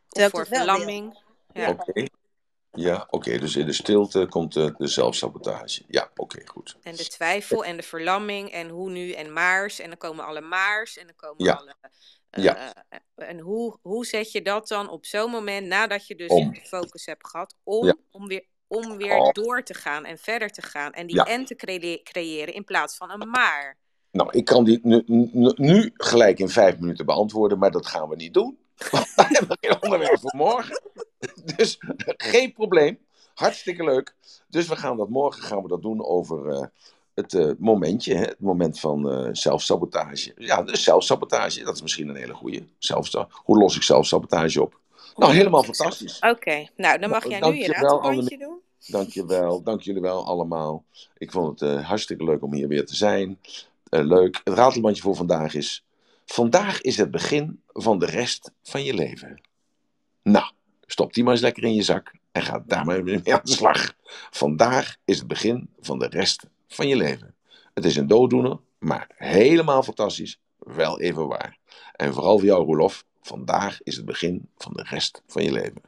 Terwijl 0.07 0.29
voor 0.29 0.47
verlamming. 0.47 1.23
Ja. 1.53 1.69
Oké. 1.69 2.05
Ja, 2.71 3.07
oké. 3.09 3.37
Dus 3.37 3.55
in 3.55 3.65
de 3.65 3.73
stilte 3.73 4.25
komt 4.29 4.53
de, 4.53 4.73
de 4.77 4.87
zelfsabotage. 4.87 5.83
Ja, 5.87 6.11
oké, 6.15 6.41
goed. 6.47 6.77
En 6.81 6.95
de 6.95 7.07
twijfel 7.07 7.63
en 7.65 7.77
de 7.77 7.83
verlamming 7.83 8.51
en 8.51 8.69
hoe 8.69 8.89
nu 8.89 9.11
en 9.11 9.33
maars. 9.33 9.79
En 9.79 9.87
dan 9.89 9.97
komen 9.97 10.25
alle 10.25 10.41
maars 10.41 10.97
en 10.97 11.05
dan 11.05 11.15
komen 11.15 11.45
Ja. 11.45 11.53
alle... 11.53 11.75
eh, 12.29 12.43
Ja. 12.43 12.73
En 13.15 13.39
hoe, 13.39 13.77
hoe 13.81 14.05
zet 14.05 14.31
je 14.31 14.41
dat 14.41 14.67
dan 14.67 14.89
op 14.89 15.05
zo'n 15.05 15.31
moment, 15.31 15.67
nadat 15.67 16.07
je 16.07 16.15
dus 16.15 16.29
Om. 16.29 16.53
de 16.53 16.61
focus 16.61 17.05
hebt 17.05 17.27
gehad, 17.27 17.55
om, 17.63 17.85
Ja. 17.85 17.95
om 18.11 18.27
weer, 18.27 18.45
om 18.67 18.97
weer 18.97 19.17
Oh. 19.17 19.31
door 19.31 19.63
te 19.63 19.73
gaan 19.73 20.05
en 20.05 20.17
verder 20.17 20.49
te 20.49 20.61
gaan. 20.61 20.91
En 20.93 21.07
die 21.07 21.15
Ja. 21.15 21.23
en 21.25 21.45
te 21.45 21.55
crea- 21.55 21.99
creëren 22.03 22.53
in 22.53 22.63
plaats 22.63 22.97
van 22.97 23.11
een 23.11 23.29
maar. 23.29 23.77
Nou, 24.11 24.29
ik 24.31 24.45
kan 24.45 24.63
die 24.63 24.79
nu, 24.83 25.03
nu- 25.55 25.91
gelijk 25.93 26.39
in 26.39 26.49
vijf 26.49 26.79
minuten 26.79 27.05
beantwoorden, 27.05 27.59
maar 27.59 27.71
dat 27.71 27.85
gaan 27.87 28.09
we 28.09 28.15
niet 28.15 28.33
doen. 28.33 28.57
Want 28.91 29.15
dan 29.15 29.25
hebben 29.29 29.57
we 29.59 29.67
geen 29.67 29.81
onderwerp 29.83 30.19
voor 30.19 30.35
morgen. 30.35 30.81
Dus 31.55 31.77
geen 32.17 32.53
probleem. 32.53 32.99
Hartstikke 33.33 33.83
leuk. 33.83 34.15
Dus 34.47 34.67
we 34.67 34.75
gaan 34.75 34.97
dat 34.97 35.09
morgen 35.09 35.43
gaan 35.43 35.61
we 35.61 35.67
dat 35.67 35.81
doen 35.81 36.05
over 36.05 36.49
eh, 36.49 36.65
het 37.19 37.33
eh, 37.33 37.51
momentje, 37.57 38.15
hè, 38.15 38.23
het 38.23 38.39
moment 38.39 38.79
van 38.79 39.09
eh, 39.11 39.29
zelfsabotage. 39.31 40.33
Ja, 40.37 40.63
dus 40.63 40.83
zelfsabotage, 40.83 41.63
dat 41.63 41.75
is 41.75 41.81
misschien 41.81 42.09
een 42.09 42.15
hele 42.15 42.33
goede. 42.33 42.63
Hoe 43.31 43.57
los 43.57 43.75
ik 43.75 43.83
zelfsabotage 43.83 44.61
op? 44.61 44.79
Nou, 45.15 45.33
helemaal 45.33 45.63
fantastisch. 45.63 46.19
Oké, 46.19 46.67
nou 46.75 46.99
dan 46.99 47.09
mag 47.09 47.27
jij 47.27 47.39
nu 47.39 47.57
je 47.57 47.67
ratelbandje 47.67 48.37
doen. 48.37 48.59
Dankjewel, 48.87 49.63
dank 49.63 49.81
jullie 49.81 50.01
wel 50.01 50.25
allemaal. 50.25 50.83
Ik 51.17 51.31
vond 51.31 51.59
het 51.59 51.69
eh, 51.69 51.87
hartstikke 51.87 52.23
leuk 52.23 52.43
om 52.43 52.53
hier 52.53 52.67
weer 52.67 52.85
te 52.85 52.95
zijn. 52.95 53.39
Leuk. 53.89 54.41
Het 54.43 54.53
ratelbandje 54.53 55.01
voor 55.01 55.15
vandaag 55.15 55.53
is: 55.53 55.85
Vandaag 56.25 56.81
is 56.81 56.97
het 56.97 57.11
begin 57.11 57.61
van 57.67 57.99
de 57.99 58.05
rest 58.05 58.51
van 58.63 58.83
je 58.83 58.93
leven. 58.93 59.41
Nou, 60.23 60.51
stop 60.85 61.13
die 61.13 61.23
maar 61.23 61.33
eens 61.33 61.41
lekker 61.41 61.63
in 61.63 61.75
je 61.75 61.83
zak. 61.83 62.11
En 62.31 62.41
ga 62.41 62.63
daarmee 62.65 63.03
mee 63.03 63.33
aan 63.33 63.39
de 63.43 63.51
slag. 63.51 63.93
Vandaag 64.29 64.95
is 65.05 65.17
het 65.17 65.27
begin 65.27 65.69
van 65.79 65.99
de 65.99 66.07
rest 66.07 66.47
van 66.69 66.87
je 66.87 66.95
leven. 66.95 67.35
Het 67.73 67.85
is 67.85 67.95
een 67.95 68.07
dooddoener, 68.07 68.57
maar 68.77 69.11
helemaal 69.15 69.83
fantastisch. 69.83 70.39
Wel 70.57 70.99
even 70.99 71.27
waar. 71.27 71.57
En 71.95 72.13
vooral 72.13 72.37
voor 72.37 72.47
jou, 72.47 72.65
Roelof. 72.65 73.05
Vandaag 73.21 73.83
is 73.83 73.95
het 73.95 74.05
begin 74.05 74.49
van 74.57 74.73
de 74.73 74.83
rest 74.83 75.21
van 75.27 75.43
je 75.43 75.51
leven. 75.51 75.81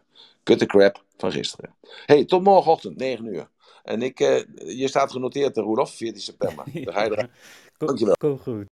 Cut 0.43 0.59
the 0.59 0.65
crap 0.65 1.03
van 1.17 1.31
gisteren. 1.31 1.75
hey, 2.05 2.25
tot 2.25 2.43
morgenochtend, 2.43 2.97
9 2.97 3.25
uur. 3.25 3.49
En 3.83 4.01
ik, 4.01 4.19
uh, 4.19 4.43
je 4.79 4.87
staat 4.87 5.11
genoteerd, 5.11 5.57
Roelof, 5.57 5.95
14 5.95 6.21
september. 6.21 6.65
Dan 6.83 6.93
ga 6.93 7.03
je 7.03 7.11
eruit. 7.11 7.31
Dankjewel. 7.77 8.15
Kom 8.15 8.39
goed. 8.39 8.70